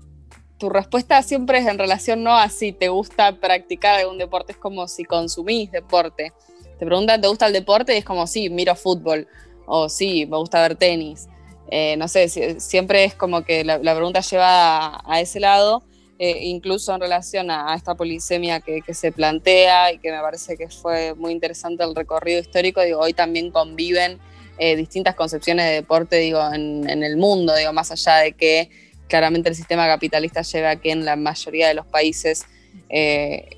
tu 0.58 0.70
respuesta 0.70 1.22
siempre 1.22 1.60
es 1.60 1.68
en 1.68 1.78
relación 1.78 2.24
no 2.24 2.36
a 2.36 2.50
si 2.50 2.72
te 2.72 2.90
gusta 2.90 3.34
practicar 3.34 4.00
algún 4.00 4.18
deporte, 4.18 4.54
es 4.54 4.58
como 4.58 4.88
si 4.88 5.04
consumís 5.04 5.72
deporte. 5.72 6.34
Te 6.80 6.86
preguntan, 6.86 7.22
¿te 7.22 7.28
gusta 7.28 7.48
el 7.48 7.54
deporte? 7.54 7.94
Y 7.94 7.98
es 7.98 8.06
como, 8.06 8.28
sí, 8.28 8.50
miro 8.50 8.76
fútbol, 8.76 9.28
o 9.66 9.90
sí, 9.90 10.26
me 10.26 10.38
gusta 10.38 10.62
ver 10.62 10.76
tenis. 10.76 11.28
Eh, 11.70 11.96
no 11.98 12.08
sé, 12.08 12.30
siempre 12.60 13.04
es 13.04 13.14
como 13.14 13.44
que 13.44 13.64
la, 13.64 13.80
pregunta 13.80 14.22
lleva 14.22 15.02
a, 15.06 15.22
ese 15.22 15.40
lado, 15.40 15.84
eh, 16.20 16.46
incluso 16.46 16.96
en 16.96 17.02
relación 17.02 17.52
a, 17.52 17.76
esta 17.76 17.94
polisemia 17.94 18.60
que, 18.60 18.82
se 18.92 19.12
plantea 19.12 19.94
y 19.94 20.00
que 20.00 20.12
me 20.12 20.20
parece 20.20 20.58
que 20.58 20.68
fue 20.68 21.14
muy 21.14 21.32
interesante 21.32 21.84
el 21.84 21.94
recorrido 21.94 22.40
histórico. 22.40 22.82
Digo, 22.82 23.02
hoy 23.02 23.14
también 23.14 23.52
conviven 23.52 24.20
eh, 24.58 24.76
distintas 24.76 25.14
concepciones 25.14 25.68
de 25.68 25.74
deporte, 25.74 26.16
digo, 26.16 26.42
en, 26.52 26.88
el 26.88 27.18
mundo, 27.18 27.56
digo, 27.56 27.72
más 27.72 27.92
allá 27.92 28.16
de 28.16 28.32
que 28.32 28.72
claramente 29.08 29.50
el 29.50 29.56
sistema 29.56 29.86
capitalista 29.86 30.42
lleva 30.42 30.72
a 30.72 30.76
que 30.78 30.90
en 30.90 31.06
la 31.06 31.16
mayoría 31.16 31.68
de 31.68 31.76
los 31.76 31.86
países 31.86 32.48
eh, 32.90 33.50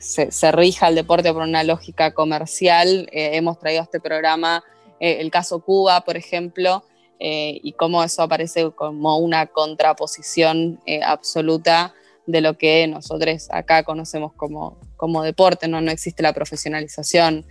se, 0.00 0.52
rija 0.52 0.88
el 0.88 0.94
deporte 0.94 1.34
por 1.34 1.42
una 1.42 1.64
lógica 1.64 2.14
comercial. 2.14 3.10
Hemos 3.12 3.58
traído 3.58 3.82
a 3.82 3.84
este 3.84 4.00
programa 4.00 4.64
el 5.00 5.30
caso 5.30 5.60
Cuba, 5.60 6.00
por 6.00 6.16
ejemplo, 6.16 6.82
y 7.20 7.72
cómo 7.72 8.02
eso 8.02 8.22
aparece 8.22 8.70
como 8.74 9.18
una 9.18 9.46
contraposición 9.46 10.80
absoluta 11.04 11.94
de 12.26 12.40
lo 12.40 12.58
que 12.58 12.86
nosotros 12.86 13.48
acá 13.50 13.84
conocemos 13.84 14.32
como, 14.32 14.78
como 14.96 15.22
deporte, 15.22 15.68
¿no? 15.68 15.80
no 15.80 15.90
existe 15.90 16.22
la 16.22 16.32
profesionalización, 16.32 17.46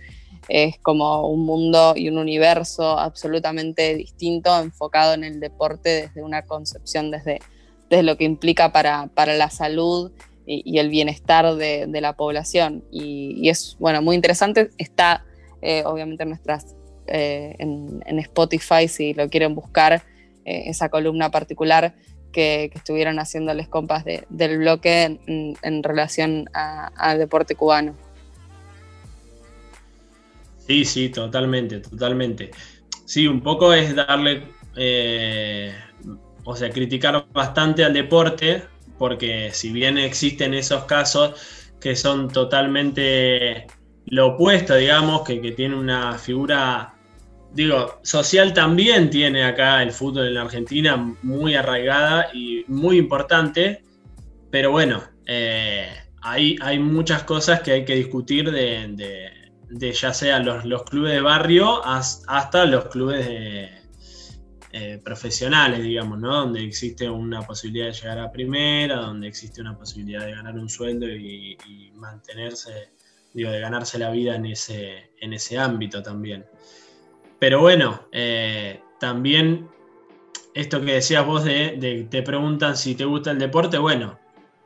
es 0.48 0.78
como 0.78 1.28
un 1.28 1.44
mundo 1.44 1.94
y 1.96 2.08
un 2.08 2.18
universo 2.18 2.98
absolutamente 2.98 3.94
distinto, 3.94 4.56
enfocado 4.60 5.14
en 5.14 5.24
el 5.24 5.40
deporte 5.40 5.88
desde 6.02 6.22
una 6.22 6.42
concepción, 6.42 7.10
desde, 7.10 7.40
desde 7.90 8.02
lo 8.02 8.16
que 8.16 8.24
implica 8.24 8.70
para, 8.70 9.08
la 9.16 9.50
salud 9.50 10.12
y, 10.46 10.78
el 10.78 10.88
bienestar 10.88 11.56
de, 11.56 11.88
la 12.00 12.12
población. 12.12 12.84
Y, 12.92 13.48
es, 13.48 13.76
bueno, 13.80 14.02
muy 14.02 14.14
interesante. 14.14 14.70
Está, 14.78 15.24
eh, 15.62 15.82
obviamente, 15.84 16.22
en 16.22 16.28
nuestras 16.28 16.76
eh, 17.08 17.56
en, 17.58 18.02
en, 18.06 18.18
Spotify 18.20 18.86
si 18.86 19.14
lo 19.14 19.28
quieren 19.28 19.54
buscar, 19.54 20.02
esa 20.44 20.88
columna 20.88 21.28
particular 21.32 21.96
que, 22.36 22.70
estuvieron 22.74 23.18
haciendo 23.18 23.54
los 23.54 23.66
compas 23.66 24.04
del 24.04 24.58
bloque 24.58 25.18
en, 25.26 25.82
relación 25.82 26.50
al 26.52 27.18
deporte 27.18 27.54
cubano. 27.54 27.96
Sí, 30.66 30.84
sí, 30.84 31.08
totalmente, 31.08 31.80
totalmente. 31.80 32.50
Sí, 33.06 33.26
un 33.26 33.40
poco 33.40 33.72
es 33.72 33.94
darle, 33.94 34.42
eh, 34.76 35.74
o 36.44 36.54
sea, 36.54 36.68
criticar 36.68 37.26
bastante 37.32 37.82
al 37.84 37.94
deporte, 37.94 38.64
porque 38.98 39.50
si 39.52 39.72
bien 39.72 39.96
existen 39.96 40.52
esos 40.52 40.84
casos 40.84 41.72
que 41.80 41.96
son 41.96 42.28
totalmente 42.28 43.66
lo 44.04 44.34
opuesto, 44.34 44.74
digamos, 44.74 45.22
que, 45.22 45.40
que 45.40 45.52
tiene 45.52 45.74
una 45.74 46.18
figura 46.18 46.95
digo, 47.56 47.98
social 48.02 48.52
también 48.52 49.08
tiene 49.08 49.42
acá 49.42 49.82
el 49.82 49.90
fútbol 49.90 50.28
en 50.28 50.34
la 50.34 50.42
Argentina 50.42 50.96
muy 51.22 51.54
arraigada 51.54 52.28
y 52.34 52.64
muy 52.68 52.98
importante, 52.98 53.82
pero 54.50 54.70
bueno, 54.70 55.02
eh, 55.26 55.88
hay, 56.20 56.78
muchas 56.78 57.22
cosas 57.22 57.60
que 57.60 57.72
hay 57.72 57.84
que 57.84 57.94
discutir 57.94 58.50
de, 58.50 59.30
ya 59.92 60.12
sea 60.12 60.38
los, 60.40 60.82
clubes 60.84 61.14
de 61.14 61.20
barrio 61.20 61.84
hasta 61.84 62.66
los 62.66 62.86
clubes 62.88 63.26
eh, 64.72 65.00
profesionales, 65.02 65.82
digamos, 65.82 66.18
¿no? 66.18 66.36
Donde 66.40 66.62
existe 66.62 67.08
una 67.08 67.40
posibilidad 67.40 67.86
de 67.86 67.92
llegar 67.92 68.18
a 68.18 68.30
primera, 68.30 68.96
donde 68.96 69.28
existe 69.28 69.62
una 69.62 69.78
posibilidad 69.78 70.26
de 70.26 70.32
ganar 70.32 70.58
un 70.58 70.68
sueldo 70.68 71.08
y, 71.08 71.56
mantenerse, 71.94 72.90
digo, 73.32 73.50
de 73.50 73.60
ganarse 73.60 73.98
la 73.98 74.10
vida 74.10 74.36
en 74.36 74.44
ese, 74.44 75.12
en 75.18 75.32
ese 75.32 75.56
ámbito 75.56 76.02
también. 76.02 76.44
Pero 77.38 77.60
bueno, 77.60 78.00
eh, 78.12 78.80
también 78.98 79.68
esto 80.54 80.80
que 80.80 80.94
decías 80.94 81.26
vos 81.26 81.44
de, 81.44 82.06
te 82.10 82.22
preguntan 82.22 82.76
si 82.76 82.94
te 82.94 83.04
gusta 83.04 83.30
el 83.30 83.38
deporte, 83.38 83.78
bueno, 83.78 84.18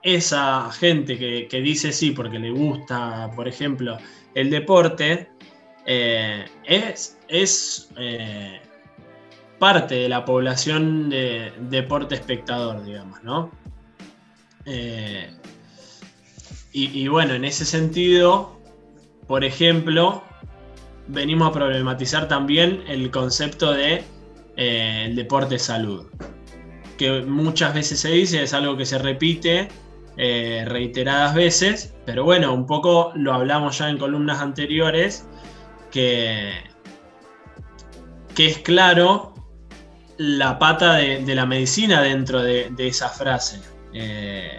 esa 0.02 0.70
gente 0.70 1.18
que, 1.18 1.60
dice 1.60 1.92
sí 1.92 2.12
porque 2.12 2.38
le 2.38 2.50
gusta, 2.50 3.30
por 3.34 3.48
ejemplo, 3.48 3.98
el 4.34 4.50
deporte, 4.50 5.28
eh, 5.84 6.44
es, 6.64 7.18
es 7.28 7.90
eh, 7.98 8.60
parte 9.58 9.96
de 9.96 10.08
la 10.08 10.24
población 10.24 11.10
de 11.10 11.52
deporte 11.68 12.14
espectador, 12.14 12.84
digamos, 12.84 13.22
¿no? 13.22 13.50
y 16.72 17.08
bueno, 17.08 17.34
en 17.34 17.44
ese 17.44 17.64
sentido, 17.64 18.56
por 19.26 19.42
ejemplo, 19.42 20.22
venimos 21.10 21.48
a 21.48 21.52
problematizar 21.52 22.28
también 22.28 22.82
el 22.86 23.10
concepto 23.10 23.72
de 23.72 24.04
eh, 24.56 25.12
deporte 25.14 25.58
salud, 25.58 26.06
que 26.96 27.22
muchas 27.22 27.74
veces 27.74 28.00
se 28.00 28.10
dice, 28.10 28.42
es 28.42 28.54
algo 28.54 28.76
que 28.76 28.86
se 28.86 28.98
repite 28.98 29.68
eh, 30.16 30.64
reiteradas 30.66 31.34
veces, 31.34 31.94
pero 32.06 32.24
bueno, 32.24 32.52
un 32.54 32.66
poco 32.66 33.12
lo 33.14 33.32
hablamos 33.32 33.78
ya 33.78 33.88
en 33.88 33.98
columnas 33.98 34.40
anteriores, 34.40 35.26
que, 35.90 36.52
que 38.34 38.46
es 38.46 38.58
claro 38.58 39.34
la 40.18 40.58
pata 40.58 40.94
de, 40.96 41.34
la 41.34 41.46
medicina 41.46 42.02
dentro 42.02 42.42
de, 42.42 42.70
esa 42.78 43.08
frase. 43.08 43.60
Eh, 43.94 44.58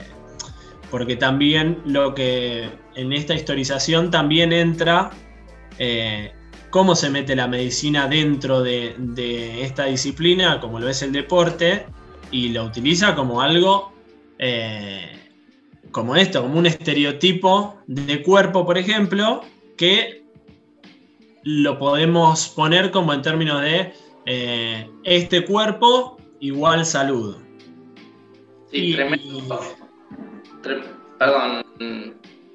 porque 0.89 1.15
también 1.15 1.81
lo 1.85 2.13
que 2.13 2.69
en 2.95 3.13
esta 3.13 3.33
historización 3.33 4.11
también 4.11 4.51
entra 4.51 5.11
cómo 6.71 6.95
se 6.95 7.09
mete 7.09 7.35
la 7.35 7.47
medicina 7.47 8.07
dentro 8.07 8.63
de, 8.63 9.61
esta 9.61 9.85
disciplina, 9.85 10.59
como 10.59 10.79
lo 10.79 10.89
es 10.89 11.01
el 11.03 11.11
deporte, 11.11 11.85
y 12.31 12.49
lo 12.49 12.63
utiliza 12.63 13.13
como 13.13 13.41
algo 13.41 13.91
eh, 14.39 15.19
como 15.91 16.15
esto, 16.15 16.41
como 16.41 16.57
un 16.57 16.65
estereotipo 16.65 17.77
de 17.85 18.23
cuerpo, 18.23 18.65
por 18.65 18.77
ejemplo, 18.77 19.41
que 19.77 20.23
lo 21.43 21.77
podemos 21.77 22.47
poner 22.49 22.91
como 22.91 23.13
en 23.13 23.21
términos 23.21 23.61
de 23.61 23.93
eh, 24.25 24.89
este 25.03 25.43
cuerpo 25.45 26.17
igual 26.39 26.85
salud. 26.85 27.37
Sí, 28.71 28.93
tremendo. 28.93 29.59
perdón, 31.19 31.65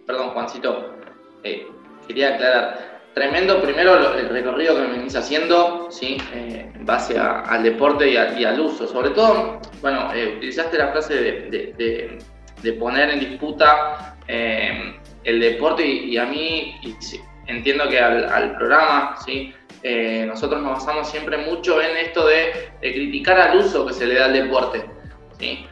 perdón, 0.07 0.31
Juancito. 0.31 0.95
Eh, 1.43 1.67
quería 2.07 2.35
aclarar 2.35 2.96
tremendo 3.17 3.63
primero 3.63 4.15
el 4.15 4.29
recorrido 4.29 4.77
que 4.77 4.83
me 4.83 4.99
venís 4.99 5.17
haciendo, 5.17 5.89
¿sí? 5.91 6.19
Eh, 6.35 6.71
en 6.75 6.85
base 6.85 7.19
al 7.19 7.63
deporte 7.63 8.11
y, 8.11 8.45
al 8.45 8.61
uso. 8.61 8.87
Sobre 8.87 9.09
todo, 9.11 9.59
bueno, 9.81 10.13
eh, 10.13 10.35
utilizaste 10.37 10.77
la 10.77 10.89
frase 10.89 11.15
de, 11.15 12.73
poner 12.79 13.09
en 13.09 13.21
disputa 13.21 14.17
eh, 14.29 14.97
el 15.25 15.41
deporte 15.41 15.83
y, 15.87 16.19
a 16.19 16.27
mí 16.27 16.79
entiendo 17.47 17.89
que 17.89 17.99
al, 17.99 18.55
programa, 18.59 19.17
¿sí? 19.25 19.55
nosotros 20.27 20.61
nos 20.61 20.73
basamos 20.73 21.09
siempre 21.09 21.39
mucho 21.39 21.81
en 21.81 21.97
esto 21.97 22.27
de, 22.27 22.71
criticar 22.83 23.41
al 23.41 23.57
uso 23.57 23.87
que 23.87 23.95
se 23.95 24.05
le 24.05 24.17
da 24.17 24.27
al 24.27 24.35
deporte. 24.35 24.85
¿sí? 25.39 25.67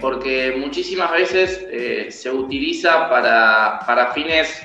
porque 0.00 0.54
muchísimas 0.58 1.12
veces 1.12 1.64
se 2.12 2.30
utiliza 2.30 3.08
para, 3.08 3.78
para 3.86 4.12
fines 4.12 4.62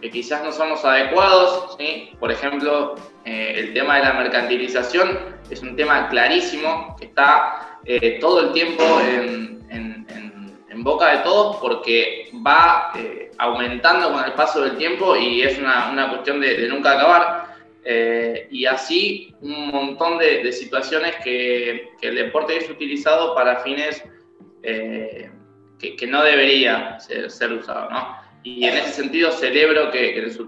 que 0.00 0.10
quizás 0.10 0.42
no 0.42 0.52
son 0.52 0.70
los 0.70 0.84
adecuados. 0.84 1.76
Por 2.18 2.32
ejemplo, 2.32 2.94
eh, 3.24 3.54
el 3.56 3.74
tema 3.74 3.96
de 3.96 4.04
la 4.04 4.12
mercantilización 4.14 5.18
es 5.50 5.62
un 5.62 5.76
tema 5.76 6.08
clarísimo 6.08 6.96
que 6.98 7.06
está 7.06 7.78
eh, 7.84 8.18
todo 8.20 8.40
el 8.40 8.52
tiempo 8.52 8.82
en, 9.00 9.50
boca 10.82 11.14
de 11.14 11.18
todos 11.18 11.58
porque 11.58 12.30
va 12.34 12.92
eh, 12.96 13.32
aumentando 13.36 14.14
con 14.14 14.24
el 14.24 14.32
paso 14.32 14.62
del 14.62 14.78
tiempo 14.78 15.14
y 15.14 15.42
es 15.42 15.58
una, 15.58 16.08
cuestión 16.08 16.40
de, 16.40 16.66
nunca 16.68 16.92
acabar. 16.92 17.54
y 18.50 18.64
así 18.64 19.34
un 19.42 19.68
montón 19.68 20.16
de, 20.16 20.50
situaciones 20.50 21.16
que, 21.22 21.90
el 22.00 22.14
deporte 22.14 22.56
es 22.56 22.70
utilizado 22.70 23.34
para 23.34 23.56
fines 23.56 24.02
que, 24.62 26.06
no 26.08 26.22
debería 26.22 26.98
ser, 26.98 27.30
ser 27.30 27.52
usado. 27.52 27.90
¿no? 27.90 28.19
Y 28.42 28.64
en 28.64 28.76
ese 28.76 28.92
sentido 28.92 29.30
celebro 29.32 29.90
que, 29.90 30.14
que 30.14 30.22
los 30.22 30.38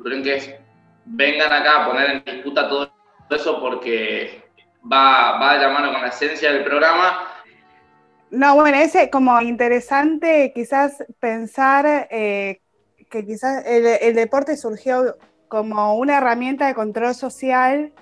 vengan 1.04 1.52
acá 1.52 1.84
a 1.84 1.86
poner 1.88 2.10
en 2.10 2.24
disputa 2.24 2.68
todo 2.68 2.92
eso 3.30 3.60
porque 3.60 4.42
va, 4.90 5.38
va 5.38 5.54
de 5.54 5.60
la 5.60 5.68
mano 5.70 5.92
con 5.92 6.02
la 6.02 6.08
esencia 6.08 6.52
del 6.52 6.64
programa. 6.64 7.28
No, 8.30 8.54
bueno, 8.54 8.78
es 8.78 8.96
como 9.10 9.38
interesante 9.42 10.52
quizás 10.54 11.04
pensar 11.20 12.08
eh, 12.10 12.62
que 13.10 13.26
quizás 13.26 13.62
el, 13.66 14.14
deporte 14.14 14.56
surgió 14.56 15.18
como 15.48 15.96
una 15.96 16.16
herramienta 16.16 16.66
de 16.66 16.74
control 16.74 17.14
social 17.14 17.92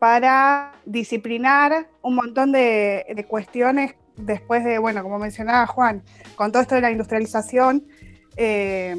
para 0.00 0.72
disciplinar 0.84 1.86
un 2.02 2.16
montón 2.16 2.50
de, 2.50 3.24
cuestiones 3.28 3.94
después 4.16 4.64
de, 4.64 4.78
bueno, 4.78 5.04
como 5.04 5.20
mencionaba 5.20 5.68
Juan, 5.68 6.02
con 6.34 6.50
todo 6.50 6.62
esto 6.62 6.74
de 6.74 6.80
la 6.80 6.90
industrialización, 6.90 7.86
eh, 8.36 8.96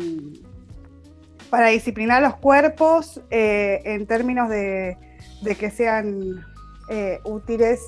para 1.49 1.68
disciplinar 1.68 2.22
los 2.22 2.36
cuerpos 2.38 3.22
eh, 3.30 3.82
en 3.84 4.08
términos 4.08 4.49
de, 4.49 4.98
que 5.60 5.70
sean 5.70 6.45
eh, 6.90 7.20
útiles 7.26 7.82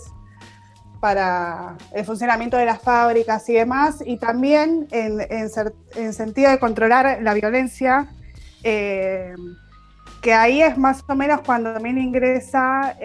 para 1.00 1.78
el 1.94 2.06
funcionamiento 2.06 2.58
de 2.58 2.66
las 2.66 2.82
fábricas 2.82 3.48
y 3.50 3.54
demás, 3.54 4.02
y 4.06 4.18
también 4.18 4.88
en, 4.92 6.14
sentido 6.14 6.50
de 6.50 6.60
controlar 6.60 7.22
la 7.22 7.34
violencia, 7.34 8.08
que 8.64 10.34
ahí 10.34 10.62
es 10.62 10.78
más 10.78 11.04
o 11.08 11.16
menos 11.16 11.42
cuando 11.42 11.74
también 11.74 11.98
ingresa, 11.98 12.98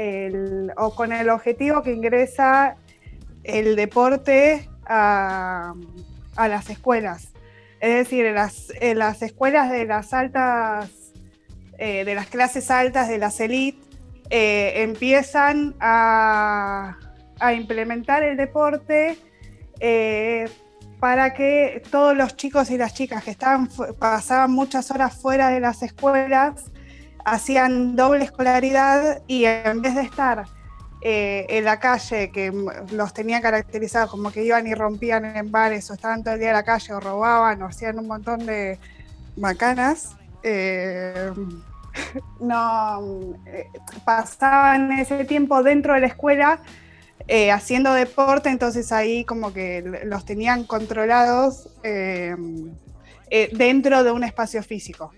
o 0.76 0.94
con 0.94 1.12
el 1.12 1.28
objetivo 1.28 1.82
que 1.82 1.92
ingresa 1.92 2.76
el 3.42 3.74
deporte 3.74 4.68
a 4.86 5.74
las 6.36 6.70
escuelas. 6.70 7.32
Es 7.80 7.94
decir, 7.94 8.26
en 8.26 8.98
las, 8.98 9.22
escuelas 9.22 9.70
de 9.70 9.86
las 9.86 10.12
altas, 10.12 10.90
eh, 11.78 12.04
de 12.04 12.14
las 12.14 12.26
clases 12.26 12.70
altas, 12.70 13.08
de 13.08 13.18
las 13.18 13.38
élites, 13.40 13.86
eh, 14.30 14.82
empiezan 14.82 15.74
a, 15.80 16.98
implementar 17.56 18.24
el 18.24 18.36
deporte 18.36 19.16
eh, 19.78 20.48
para 20.98 21.34
que 21.34 21.82
todos 21.88 22.16
los 22.16 22.36
chicos 22.36 22.68
y 22.70 22.76
las 22.76 22.94
chicas 22.94 23.22
que 23.22 23.30
estaban, 23.30 23.68
pasaban 23.98 24.50
muchas 24.50 24.90
horas 24.90 25.14
fuera 25.14 25.50
de 25.50 25.60
las 25.60 25.82
escuelas 25.84 26.64
hacían 27.24 27.94
doble 27.94 28.24
escolaridad 28.24 29.22
y 29.28 29.44
en 29.44 29.82
vez 29.82 29.94
de 29.94 30.02
estar 30.02 30.46
eh, 31.00 31.46
en 31.48 31.64
la 31.64 31.78
calle 31.78 32.32
que 32.32 32.52
los 32.90 33.14
tenía 33.14 33.40
caracterizados 33.40 34.10
como 34.10 34.32
que 34.32 34.42
iban 34.42 34.66
y 34.66 34.74
rompían 34.74 35.24
en 35.24 35.52
bares 35.52 35.88
o 35.90 35.94
estaban 35.94 36.24
todo 36.24 36.34
el 36.34 36.40
día 36.40 36.48
en 36.48 36.54
la 36.54 36.64
calle 36.64 36.92
o 36.92 36.98
robaban 36.98 37.62
o 37.62 37.66
hacían 37.66 38.00
un 38.00 38.08
montón 38.08 38.44
de 38.44 38.80
macanas. 39.36 40.16
Eh, 40.42 41.30
no 42.40 43.36
eh, 43.46 43.66
pasaban 44.04 44.90
ese 44.92 45.24
tiempo 45.24 45.62
dentro 45.62 45.94
de 45.94 46.00
la 46.00 46.08
escuela 46.08 46.60
haciendo 47.52 47.92
deporte, 47.92 48.48
entonces 48.48 48.90
ahí 48.90 49.22
como 49.22 49.52
que 49.52 49.82
los 50.04 50.24
tenían 50.24 50.64
controlados 50.64 51.68
dentro 53.52 54.02
de 54.02 54.10
un 54.10 54.24
espacio 54.24 54.62
físico. 54.62 55.12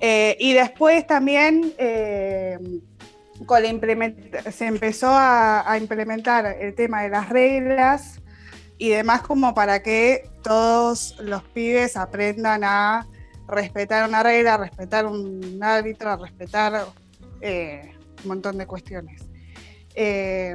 y 0.00 0.52
después 0.54 1.06
también 1.06 1.74
con 3.46 3.62
se 4.52 4.66
empezó 4.66 5.08
a, 5.10 5.76
implementar 5.80 6.46
el 6.46 6.74
tema 6.74 7.02
de 7.02 7.08
las 7.08 7.28
reglas 7.28 8.20
y 8.78 8.90
demás 8.90 9.22
como 9.22 9.54
para 9.54 9.82
que 9.82 10.28
todos 10.42 11.16
los 11.20 11.42
pibes 11.42 11.96
aprendan 11.96 12.64
a 12.64 13.06
respetar 13.48 14.08
una 14.08 14.22
regla, 14.22 14.56
respetar 14.56 15.06
un 15.06 15.58
árbitro, 15.62 16.16
respetar 16.16 16.86
eh, 17.40 17.94
un 18.22 18.28
montón 18.28 18.58
de 18.58 18.66
cuestiones. 18.66 19.22
Eh, 19.94 20.54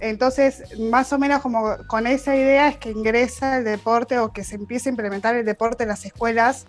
entonces, 0.00 0.78
más 0.78 1.12
o 1.12 1.18
menos 1.18 1.40
como 1.40 1.76
con 1.86 2.06
esa 2.06 2.36
idea 2.36 2.68
es 2.68 2.76
que 2.76 2.90
ingresa 2.90 3.58
el 3.58 3.64
deporte 3.64 4.18
o 4.18 4.32
que 4.32 4.44
se 4.44 4.56
empieza 4.56 4.88
a 4.88 4.92
implementar 4.92 5.34
el 5.36 5.46
deporte 5.46 5.84
en 5.84 5.88
las 5.88 6.04
escuelas, 6.04 6.66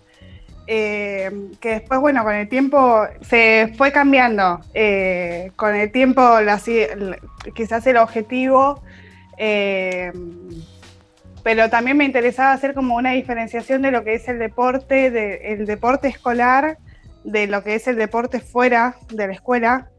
eh, 0.68 1.32
que 1.60 1.70
después, 1.70 2.00
bueno, 2.00 2.24
con 2.24 2.36
el 2.36 2.48
tiempo 2.50 3.08
se 3.22 3.74
fue 3.78 3.92
cambiando. 3.92 4.60
con 5.56 5.76
el 5.76 5.92
tiempo, 5.92 6.22
quizás 7.56 7.88
el 7.88 7.98
objetivo 7.98 8.82
pero 11.48 11.70
también 11.70 11.96
me 11.96 12.04
interesaba 12.04 12.52
hacer 12.52 12.74
como 12.74 12.98
una 12.98 13.12
diferenciación 13.12 13.82
de 13.82 13.92
lo 13.92 14.04
que 14.04 14.16
es 14.16 14.28
el 14.28 14.38
deporte, 14.38 15.10
de, 15.10 15.54
el 15.54 15.66
deporte 15.66 16.10
escolar, 16.10 16.78
de 17.24 17.48
lo 17.48 17.64
que 17.64 17.76
es 17.76 17.88
el 17.88 17.96
deporte 17.96 18.42
fuera 18.42 18.98
de 19.14 19.28
la 19.28 19.32
escuela, 19.32 19.90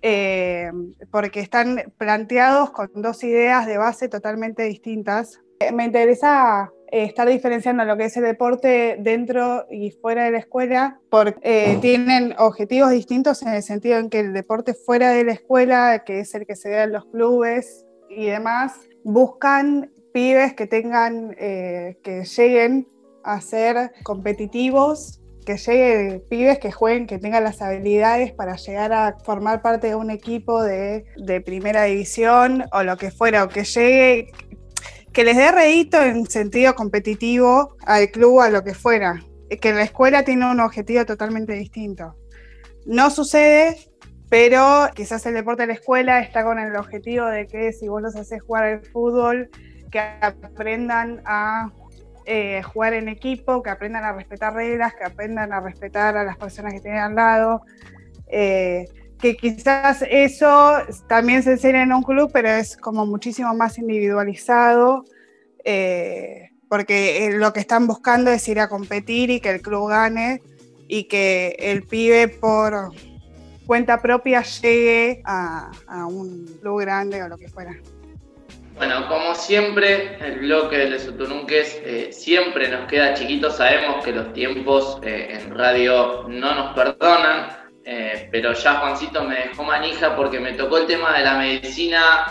eh, 0.00 0.70
porque 1.10 1.40
están 1.40 1.92
planteados 1.98 2.70
con 2.70 2.88
dos 2.94 3.22
ideas 3.22 3.66
de 3.66 3.76
base 3.76 4.08
totalmente 4.08 4.62
distintas. 4.62 5.38
Me 5.74 5.84
interesa 5.84 6.70
eh, 6.90 7.04
estar 7.04 7.28
diferenciando 7.28 7.84
lo 7.84 7.96
que 7.96 8.06
es 8.06 8.16
el 8.16 8.24
deporte 8.24 8.96
dentro 9.00 9.66
y 9.70 9.90
fuera 9.90 10.24
de 10.24 10.30
la 10.30 10.38
escuela, 10.38 11.00
porque 11.10 11.38
eh, 11.42 11.78
tienen 11.80 12.34
objetivos 12.38 12.90
distintos 12.90 13.42
en 13.42 13.48
el 13.48 13.62
sentido 13.62 13.98
en 13.98 14.08
que 14.08 14.20
el 14.20 14.32
deporte 14.32 14.74
fuera 14.74 15.10
de 15.10 15.24
la 15.24 15.32
escuela, 15.32 16.04
que 16.04 16.20
es 16.20 16.34
el 16.34 16.46
que 16.46 16.56
se 16.56 16.70
da 16.70 16.84
en 16.84 16.92
los 16.92 17.04
clubes 17.06 17.84
y 18.08 18.26
demás, 18.26 18.72
buscan 19.04 19.90
pibes 20.12 20.54
que 20.54 20.66
tengan, 20.66 21.36
eh, 21.38 21.98
que 22.02 22.24
lleguen 22.24 22.88
a 23.22 23.40
ser 23.40 23.92
competitivos, 24.02 25.20
que 25.48 25.56
lleguen 25.56 26.22
pibes 26.28 26.58
que 26.58 26.70
jueguen, 26.70 27.06
que 27.06 27.18
tengan 27.18 27.42
las 27.42 27.62
habilidades 27.62 28.32
para 28.32 28.56
llegar 28.56 28.92
a 28.92 29.16
formar 29.24 29.62
parte 29.62 29.86
de 29.86 29.94
un 29.94 30.10
equipo 30.10 30.62
de, 30.62 31.06
primera 31.44 31.84
división 31.84 32.64
o 32.70 32.82
lo 32.82 32.98
que 32.98 33.10
fuera, 33.10 33.44
o 33.44 33.48
que 33.48 33.64
llegue, 33.64 34.30
que 35.12 35.24
les 35.24 35.36
dé 35.36 35.50
redito 35.50 36.02
en 36.02 36.26
sentido 36.26 36.74
competitivo 36.74 37.76
al 37.86 38.10
club, 38.10 38.40
a 38.40 38.50
lo 38.50 38.62
que 38.62 38.74
fuera. 38.74 39.22
Que 39.60 39.72
la 39.72 39.82
escuela 39.82 40.24
tiene 40.24 40.50
un 40.50 40.60
objetivo 40.60 41.04
totalmente 41.06 41.54
distinto. 41.54 42.14
No 42.86 43.10
sucede 43.10 43.76
pero 44.28 44.88
quizás 44.94 45.24
el 45.26 45.34
deporte 45.34 45.62
de 45.62 45.68
la 45.68 45.72
escuela 45.74 46.20
está 46.20 46.44
con 46.44 46.58
el 46.58 46.76
objetivo 46.76 47.26
de 47.26 47.46
que 47.46 47.72
si 47.72 47.88
vos 47.88 48.02
los 48.02 48.14
haces 48.14 48.42
jugar 48.42 48.64
al 48.64 48.80
fútbol, 48.82 49.48
que 49.90 50.00
aprendan 50.00 51.22
a 51.24 51.70
eh, 52.26 52.62
jugar 52.62 52.92
en 52.92 53.08
equipo, 53.08 53.62
que 53.62 53.70
aprendan 53.70 54.04
a 54.04 54.12
respetar 54.12 54.52
reglas, 54.52 54.94
que 54.94 55.04
aprendan 55.04 55.52
a 55.52 55.60
respetar 55.60 56.16
a 56.16 56.24
las 56.24 56.36
personas 56.36 56.74
que 56.74 56.80
tienen 56.80 57.00
al 57.00 57.14
lado. 57.14 57.62
Eh, 58.26 58.86
que 59.20 59.36
quizás 59.36 60.04
eso 60.08 60.78
también 61.08 61.42
se 61.42 61.52
enseña 61.52 61.82
en 61.82 61.92
un 61.92 62.02
club, 62.02 62.30
pero 62.32 62.48
es 62.48 62.76
como 62.76 63.06
muchísimo 63.06 63.54
más 63.54 63.78
individualizado, 63.78 65.04
eh, 65.64 66.50
porque 66.68 67.30
lo 67.32 67.52
que 67.52 67.60
están 67.60 67.86
buscando 67.86 68.30
es 68.30 68.46
ir 68.48 68.60
a 68.60 68.68
competir 68.68 69.30
y 69.30 69.40
que 69.40 69.50
el 69.50 69.62
club 69.62 69.88
gane 69.88 70.42
y 70.86 71.04
que 71.04 71.56
el 71.58 71.82
pibe 71.82 72.28
por 72.28 72.92
cuenta 73.66 74.00
propia 74.00 74.42
llegue 74.42 75.20
a, 75.24 75.70
un 76.08 76.46
club 76.60 76.80
grande 76.80 77.22
o 77.22 77.28
lo 77.28 77.36
que 77.36 77.48
fuera. 77.48 77.76
Bueno, 78.76 79.08
como 79.08 79.34
siempre, 79.34 80.16
el 80.24 80.38
bloque 80.38 80.78
de 80.78 80.90
Les 80.90 81.08
eh, 81.10 82.08
siempre 82.12 82.68
nos 82.68 82.88
queda 82.88 83.12
chiquito. 83.14 83.50
Sabemos 83.50 84.04
que 84.04 84.12
los 84.12 84.32
tiempos 84.32 85.00
eh, 85.02 85.40
en 85.40 85.52
radio 85.54 86.26
no 86.28 86.54
nos 86.54 86.74
perdonan, 86.74 87.67
eh, 87.90 88.28
pero 88.30 88.52
ya 88.52 88.74
Juancito 88.74 89.24
me 89.24 89.34
dejó 89.36 89.64
manija 89.64 90.14
porque 90.14 90.38
me 90.38 90.52
tocó 90.52 90.78
el 90.78 90.86
tema 90.86 91.16
de 91.16 91.24
la 91.24 91.38
medicina 91.38 92.26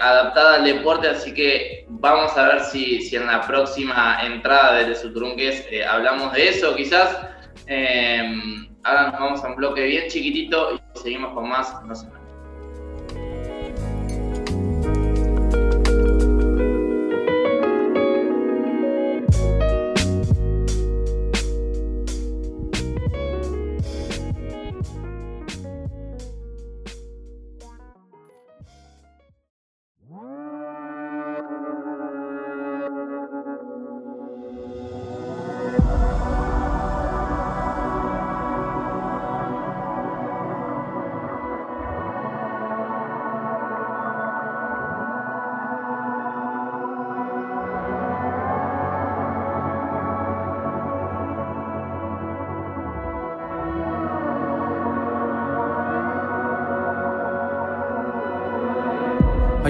adaptada 0.00 0.54
al 0.56 0.64
deporte, 0.64 1.08
así 1.08 1.34
que 1.34 1.84
vamos 1.88 2.36
a 2.36 2.48
ver 2.48 2.60
si, 2.60 3.14
en 3.14 3.26
la 3.26 3.46
próxima 3.46 4.18
entrada 4.22 4.78
de 4.78 4.88
Les 4.88 5.04
hablamos 5.86 6.32
de 6.32 6.48
eso, 6.48 6.74
quizás. 6.74 7.18
ahora 8.82 9.10
nos 9.10 9.20
vamos 9.20 9.44
a 9.44 9.48
un 9.48 9.56
bloque 9.56 9.82
bien 9.82 10.08
chiquitito 10.08 10.74
y 10.74 10.98
seguimos 10.98 11.34
con 11.34 11.48
más. 11.48 11.74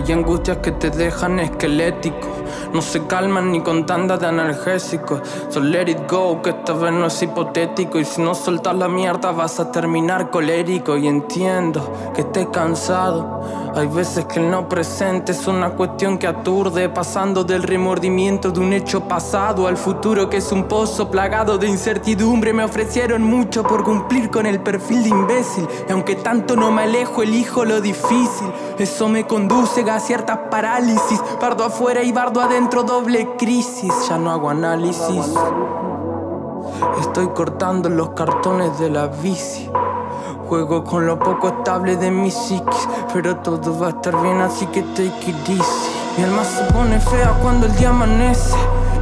Hay 0.08 0.14
angustias 0.14 0.56
que 0.58 0.72
te 0.72 0.88
dejan 0.88 1.38
esquelético. 1.38 2.28
No 2.72 2.80
se 2.80 3.06
calman 3.06 3.52
ni 3.52 3.60
con 3.60 3.84
tanda 3.84 4.16
de 4.16 4.26
analgésicos. 4.26 5.20
So 5.50 5.60
let 5.60 5.90
it 5.90 6.10
go, 6.10 6.40
que 6.40 6.48
esta 6.48 6.72
vez 6.72 6.92
no 6.92 7.08
es 7.08 7.22
hipotético. 7.22 7.98
Y 7.98 8.06
si 8.06 8.22
no 8.22 8.34
soltas 8.34 8.74
la 8.74 8.88
mierda, 8.88 9.32
vas 9.32 9.60
a 9.60 9.70
terminar 9.70 10.30
colérico. 10.30 10.96
Y 10.96 11.08
entiendo 11.08 11.92
que 12.14 12.22
estés 12.22 12.46
cansado. 12.46 13.37
Hay 13.74 13.86
veces 13.86 14.24
que 14.24 14.40
el 14.40 14.50
no 14.50 14.68
presente 14.68 15.32
es 15.32 15.46
una 15.46 15.70
cuestión 15.70 16.18
que 16.18 16.26
aturde, 16.26 16.88
pasando 16.88 17.44
del 17.44 17.62
remordimiento 17.62 18.50
de 18.50 18.60
un 18.60 18.72
hecho 18.72 19.02
pasado 19.02 19.68
al 19.68 19.76
futuro 19.76 20.28
que 20.28 20.38
es 20.38 20.50
un 20.50 20.64
pozo 20.64 21.10
plagado 21.10 21.58
de 21.58 21.68
incertidumbre. 21.68 22.52
Me 22.52 22.64
ofrecieron 22.64 23.22
mucho 23.22 23.62
por 23.62 23.84
cumplir 23.84 24.30
con 24.30 24.46
el 24.46 24.60
perfil 24.60 25.04
de 25.04 25.10
imbécil, 25.10 25.68
y 25.88 25.92
aunque 25.92 26.16
tanto 26.16 26.56
no 26.56 26.72
me 26.72 26.82
alejo, 26.82 27.22
elijo 27.22 27.64
lo 27.64 27.80
difícil. 27.80 28.50
Eso 28.78 29.08
me 29.08 29.26
conduce 29.26 29.88
a 29.88 30.00
ciertas 30.00 30.38
parálisis, 30.50 31.20
bardo 31.40 31.64
afuera 31.64 32.02
y 32.02 32.10
bardo 32.10 32.40
adentro, 32.40 32.82
doble 32.82 33.36
crisis. 33.36 33.92
Ya 34.08 34.18
no 34.18 34.30
hago 34.30 34.50
análisis. 34.50 35.34
Estoy 37.00 37.28
cortando 37.28 37.88
los 37.88 38.10
cartones 38.10 38.78
de 38.78 38.90
la 38.90 39.06
bici. 39.06 39.70
Juego 40.48 40.82
con 40.82 41.04
lo 41.04 41.18
poco 41.18 41.48
estable 41.48 41.96
de 41.96 42.10
mi 42.10 42.30
psiquis, 42.30 42.88
pero 43.12 43.36
todo 43.36 43.78
va 43.78 43.88
a 43.88 43.90
estar 43.90 44.18
bien, 44.22 44.40
así 44.40 44.64
que 44.68 44.80
take 44.80 45.30
it 45.30 45.48
easy. 45.50 45.62
Mi 46.16 46.24
alma 46.24 46.42
se 46.42 46.64
pone 46.72 46.98
fea 47.00 47.38
cuando 47.42 47.66
el 47.66 47.76
día 47.76 47.90
amanece 47.90 48.56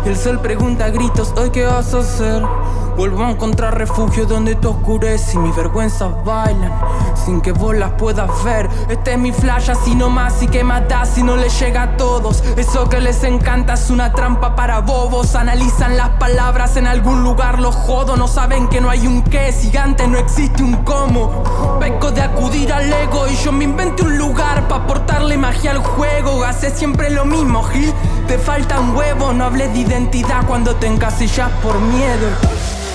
y 0.05 0.09
el 0.09 0.17
sol 0.17 0.41
pregunta 0.41 0.87
a 0.87 0.91
gritos, 0.91 1.33
¿hoy 1.37 1.51
qué 1.51 1.65
vas 1.65 1.95
a 1.95 1.99
hacer? 1.99 2.43
Vuelvo 2.97 3.25
a 3.25 3.31
encontrar 3.31 3.77
refugio 3.77 4.25
donde 4.25 4.55
te 4.55 4.67
oscurece 4.67 5.35
y 5.35 5.39
mis 5.39 5.55
vergüenzas 5.55 6.25
bailan 6.25 6.73
sin 7.27 7.41
que 7.41 7.53
vos 7.53 7.77
las 7.77 7.91
puedas 7.93 8.31
ver. 8.45 8.71
Este 8.89 9.13
es 9.13 9.19
mi 9.19 9.33
flash 9.33 9.71
así 9.71 9.95
nomás 9.95 10.43
y 10.43 10.49
que 10.49 10.65
matas 10.65 11.11
si 11.11 11.23
no 11.23 11.37
le 11.37 11.49
llega 11.49 11.83
a 11.83 11.97
todos. 11.97 12.43
Eso 12.57 12.89
que 12.89 13.01
les 13.01 13.23
encanta 13.25 13.75
es 13.75 13.91
una 13.91 14.13
trampa 14.13 14.55
para 14.55 14.81
bobos. 14.81 15.35
Analizan 15.35 15.97
las 15.97 16.11
palabras 16.11 16.77
en 16.77 16.87
algún 16.87 17.23
lugar, 17.23 17.59
los 17.59 17.75
jodo. 17.75 18.17
No 18.17 18.29
saben 18.29 18.69
que 18.69 18.81
no 18.81 18.89
hay 18.89 19.07
un 19.07 19.23
qué, 19.23 19.53
si 19.53 19.77
antes 19.77 20.09
no 20.09 20.19
existe 20.19 20.63
un 20.63 20.77
cómo. 20.85 21.79
Peco 21.81 22.13
de 22.13 22.23
acudir 22.23 22.73
al 22.73 22.91
ego 22.91 23.27
y 23.29 23.37
yo 23.37 23.53
me 23.53 23.65
inventé 23.65 24.05
un 24.05 24.17
lugar 24.17 24.69
para 24.69 24.85
aportarle 24.85 25.37
magia 25.37 25.73
al 25.73 25.79
juego. 25.79 26.45
Hace 26.45 26.71
siempre 26.71 27.11
lo 27.11 27.25
mismo, 27.25 27.63
Gil. 27.65 27.93
Te 28.29 28.39
falta 28.39 28.81
un 28.81 28.97
huevo, 28.97 29.33
no 29.33 29.45
hables 29.45 29.73
de 29.73 29.81
identidad 29.81 30.47
cuando 30.47 30.77
te 30.77 30.87
encasillas 30.87 31.51
por 31.63 31.79
miedo. 31.81 32.86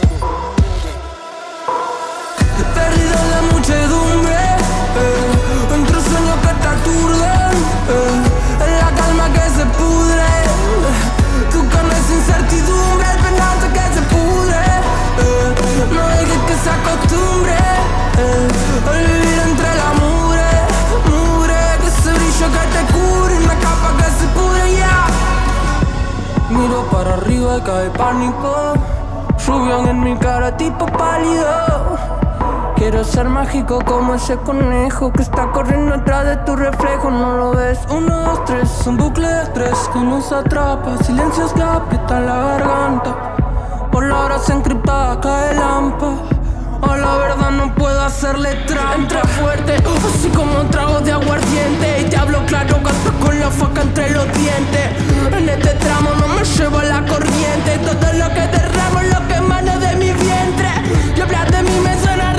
Para 27.04 27.16
arriba 27.16 27.58
y 27.58 27.62
cae 27.62 27.90
pánico. 27.92 28.74
Rubión 29.48 29.88
en 29.88 30.04
mi 30.04 30.16
cara, 30.18 30.56
tipo 30.56 30.86
pálido. 30.86 31.98
Quiero 32.76 33.04
ser 33.04 33.28
mágico 33.28 33.80
como 33.84 34.14
ese 34.14 34.38
conejo 34.38 35.12
que 35.12 35.24
está 35.24 35.52
corriendo 35.52 35.96
atrás 35.96 36.26
de 36.26 36.38
tu 36.38 36.56
reflejo, 36.56 37.10
no 37.10 37.38
lo 37.38 37.52
ves. 37.54 37.80
Uno, 37.90 38.16
dos, 38.26 38.46
tres, 38.46 38.86
un 38.86 38.98
bucle 38.98 39.28
de 39.28 39.44
estrés 39.44 39.90
que 39.92 40.00
nos 40.00 40.32
atrapa. 40.32 40.98
Silencios 41.04 41.54
que 41.54 41.64
aprietan 41.64 42.28
la 42.28 42.36
garganta. 42.36 43.16
Por 43.92 44.06
la 44.06 44.20
hora 44.20 44.38
se 44.38 44.54
encriptada 44.54 45.20
cae 45.20 45.56
lampa. 45.56 46.41
A 46.82 46.98
la 46.98 47.18
verdad 47.18 47.52
no 47.52 47.74
puedo 47.76 48.02
hacerle 48.02 48.56
trampa. 48.68 48.96
Entra 48.96 49.24
fuerte, 49.24 49.76
así 49.76 50.30
como 50.30 50.66
tragos 50.70 51.04
de 51.04 51.12
aguardiente. 51.12 52.02
Y 52.02 52.10
te 52.10 52.18
hablo 52.18 52.46
claro, 52.46 52.80
gato 52.84 53.14
con 53.20 53.40
la 53.40 53.50
faca 53.50 53.82
entre 53.82 54.10
los 54.12 54.26
dientes. 54.34 54.90
En 55.32 55.50
este 55.50 55.74
tramo 55.76 56.12
no 56.20 56.28
me 56.28 56.44
llevo 56.44 56.82
la 56.82 57.06
corriente. 57.06 57.78
Todo 57.86 58.14
lo 58.14 58.30
que 58.34 58.48
derramo 58.48 59.02
lo 59.02 59.28
que 59.28 59.36
emana 59.36 59.78
de 59.78 59.96
mi 59.96 60.12
vientre. 60.12 60.70
Y 61.16 61.22
hablar 61.22 61.52
de 61.52 61.64
me 61.64 62.00
suena 62.04 62.31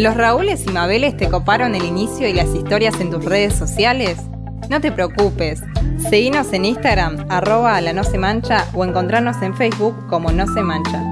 ¿Los 0.00 0.16
Raúles 0.16 0.64
y 0.66 0.72
Mabeles 0.72 1.14
te 1.14 1.28
coparon 1.28 1.74
el 1.74 1.84
inicio 1.84 2.26
y 2.26 2.32
las 2.32 2.54
historias 2.54 2.98
en 3.02 3.10
tus 3.10 3.22
redes 3.22 3.54
sociales? 3.54 4.16
No 4.70 4.80
te 4.80 4.90
preocupes, 4.90 5.60
seguinos 6.08 6.54
en 6.54 6.64
Instagram, 6.64 7.26
arroba 7.28 7.78
la 7.82 7.92
no 7.92 8.02
se 8.02 8.16
mancha 8.16 8.64
o 8.72 8.86
encontrarnos 8.86 9.42
en 9.42 9.54
Facebook 9.54 10.06
como 10.08 10.32
no 10.32 10.46
se 10.46 10.62
mancha. 10.62 11.09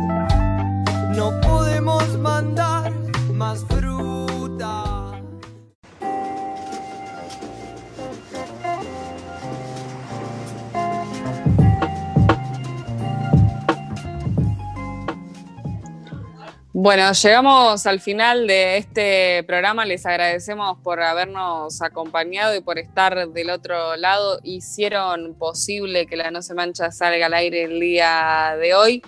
Bueno, 16.80 17.10
llegamos 17.10 17.86
al 17.86 17.98
final 17.98 18.46
de 18.46 18.76
este 18.76 19.42
programa. 19.48 19.84
Les 19.84 20.06
agradecemos 20.06 20.78
por 20.84 21.02
habernos 21.02 21.82
acompañado 21.82 22.54
y 22.54 22.60
por 22.60 22.78
estar 22.78 23.30
del 23.30 23.50
otro 23.50 23.96
lado. 23.96 24.38
Hicieron 24.44 25.34
posible 25.34 26.06
que 26.06 26.16
la 26.16 26.30
No 26.30 26.40
Se 26.40 26.54
Mancha 26.54 26.92
salga 26.92 27.26
al 27.26 27.34
aire 27.34 27.64
el 27.64 27.80
día 27.80 28.56
de 28.60 28.74
hoy. 28.74 29.02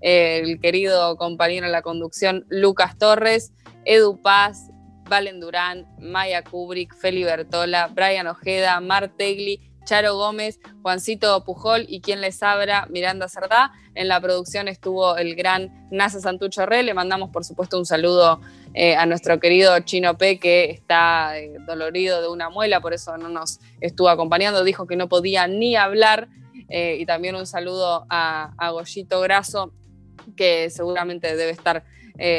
El 0.00 0.58
querido 0.58 1.16
compañero 1.16 1.64
en 1.64 1.70
la 1.70 1.82
conducción, 1.82 2.44
Lucas 2.48 2.98
Torres, 2.98 3.52
Edu 3.84 4.20
Paz, 4.20 4.72
Valen 5.08 5.38
Durán, 5.38 5.86
Maya 6.00 6.42
Kubrick, 6.42 6.92
Feli 6.92 7.22
Bertola, 7.22 7.86
Brian 7.86 8.26
Ojeda, 8.26 8.80
Mar 8.80 9.12
Tegli, 9.16 9.60
Charo 9.84 10.16
Gómez, 10.16 10.60
Juancito 10.82 11.44
Pujol 11.44 11.86
y 11.88 12.00
quien 12.00 12.20
les 12.20 12.42
habla, 12.42 12.86
Miranda 12.90 13.28
Cerdá. 13.28 13.72
En 13.94 14.08
la 14.08 14.20
producción 14.20 14.68
estuvo 14.68 15.16
el 15.16 15.34
gran 15.34 15.88
Nasa 15.90 16.20
Santucho 16.20 16.66
Re. 16.66 16.82
Le 16.82 16.94
mandamos, 16.94 17.30
por 17.30 17.44
supuesto, 17.44 17.78
un 17.78 17.86
saludo 17.86 18.40
eh, 18.74 18.96
a 18.96 19.06
nuestro 19.06 19.38
querido 19.38 19.78
Chino 19.80 20.16
P, 20.16 20.38
que 20.38 20.70
está 20.70 21.38
eh, 21.38 21.56
dolorido 21.66 22.22
de 22.22 22.28
una 22.28 22.48
muela, 22.48 22.80
por 22.80 22.94
eso 22.94 23.16
no 23.18 23.28
nos 23.28 23.60
estuvo 23.80 24.08
acompañando. 24.08 24.64
Dijo 24.64 24.86
que 24.86 24.96
no 24.96 25.08
podía 25.08 25.46
ni 25.46 25.76
hablar. 25.76 26.28
Eh, 26.68 26.96
y 26.98 27.06
también 27.06 27.34
un 27.34 27.46
saludo 27.46 28.06
a, 28.08 28.54
a 28.56 28.70
Goyito 28.70 29.20
Graso, 29.20 29.72
que 30.36 30.70
seguramente 30.70 31.36
debe 31.36 31.50
estar 31.50 31.84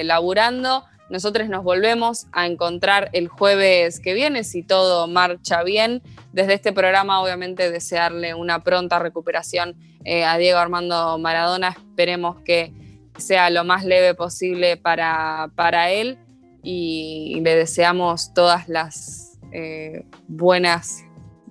laburando. 0.04 0.86
Nosotros 1.14 1.48
nos 1.48 1.64
volvemos 1.64 2.26
a 2.32 2.48
encontrar 2.48 3.12
el 3.14 3.28
jueves 3.28 4.00
que 4.00 4.16
viene, 4.16 4.44
si 4.44 4.64
todo 4.64 5.08
marcha 5.08 5.62
bien. 5.62 6.02
Desde 6.32 6.56
este 6.56 6.74
programa, 6.74 7.22
obviamente, 7.22 7.70
desearle 7.70 8.34
una 8.34 8.64
pronta 8.64 8.98
recuperación 8.98 9.76
eh, 10.06 10.26
a 10.26 10.40
Diego 10.40 10.58
Armando 10.58 11.20
Maradona. 11.20 11.68
Esperemos 11.68 12.42
que 12.44 12.74
sea 13.16 13.52
lo 13.52 13.64
más 13.64 13.86
leve 13.86 14.16
posible 14.16 14.76
para, 14.76 15.52
para 15.54 15.92
él 15.92 16.18
y 16.64 17.40
le 17.44 17.58
deseamos 17.58 18.34
todas 18.34 18.68
las 18.68 19.38
eh, 19.52 20.08
buenas 20.28 21.04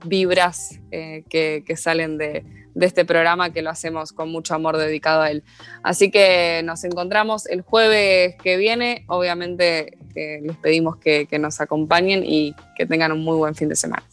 vibras 0.04 0.80
eh, 0.90 1.22
que, 1.30 1.62
que 1.64 1.76
salen 1.76 2.18
de, 2.18 2.61
de 2.74 2.86
este 2.86 3.04
programa 3.04 3.52
que 3.52 3.62
lo 3.62 3.70
hacemos 3.70 4.12
con 4.12 4.30
mucho 4.30 4.54
amor 4.54 4.76
dedicado 4.76 5.22
a 5.22 5.30
él. 5.30 5.42
Así 5.82 6.10
que 6.10 6.62
nos 6.64 6.84
encontramos 6.84 7.46
el 7.46 7.62
jueves 7.62 8.36
que 8.42 8.56
viene. 8.56 9.04
Obviamente 9.08 9.98
eh, 10.14 10.40
les 10.42 10.56
pedimos 10.56 10.96
que, 10.96 11.26
nos 11.38 11.60
acompañen 11.60 12.22
y 12.24 12.54
que 12.76 12.86
tengan 12.86 13.12
un 13.12 13.24
muy 13.24 13.36
buen 13.36 13.54
fin 13.54 13.68
de 13.68 13.76
semana. 13.76 14.04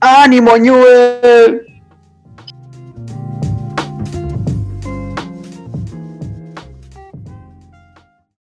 ¡Ánimo, 0.00 0.56
Newell! 0.58 1.73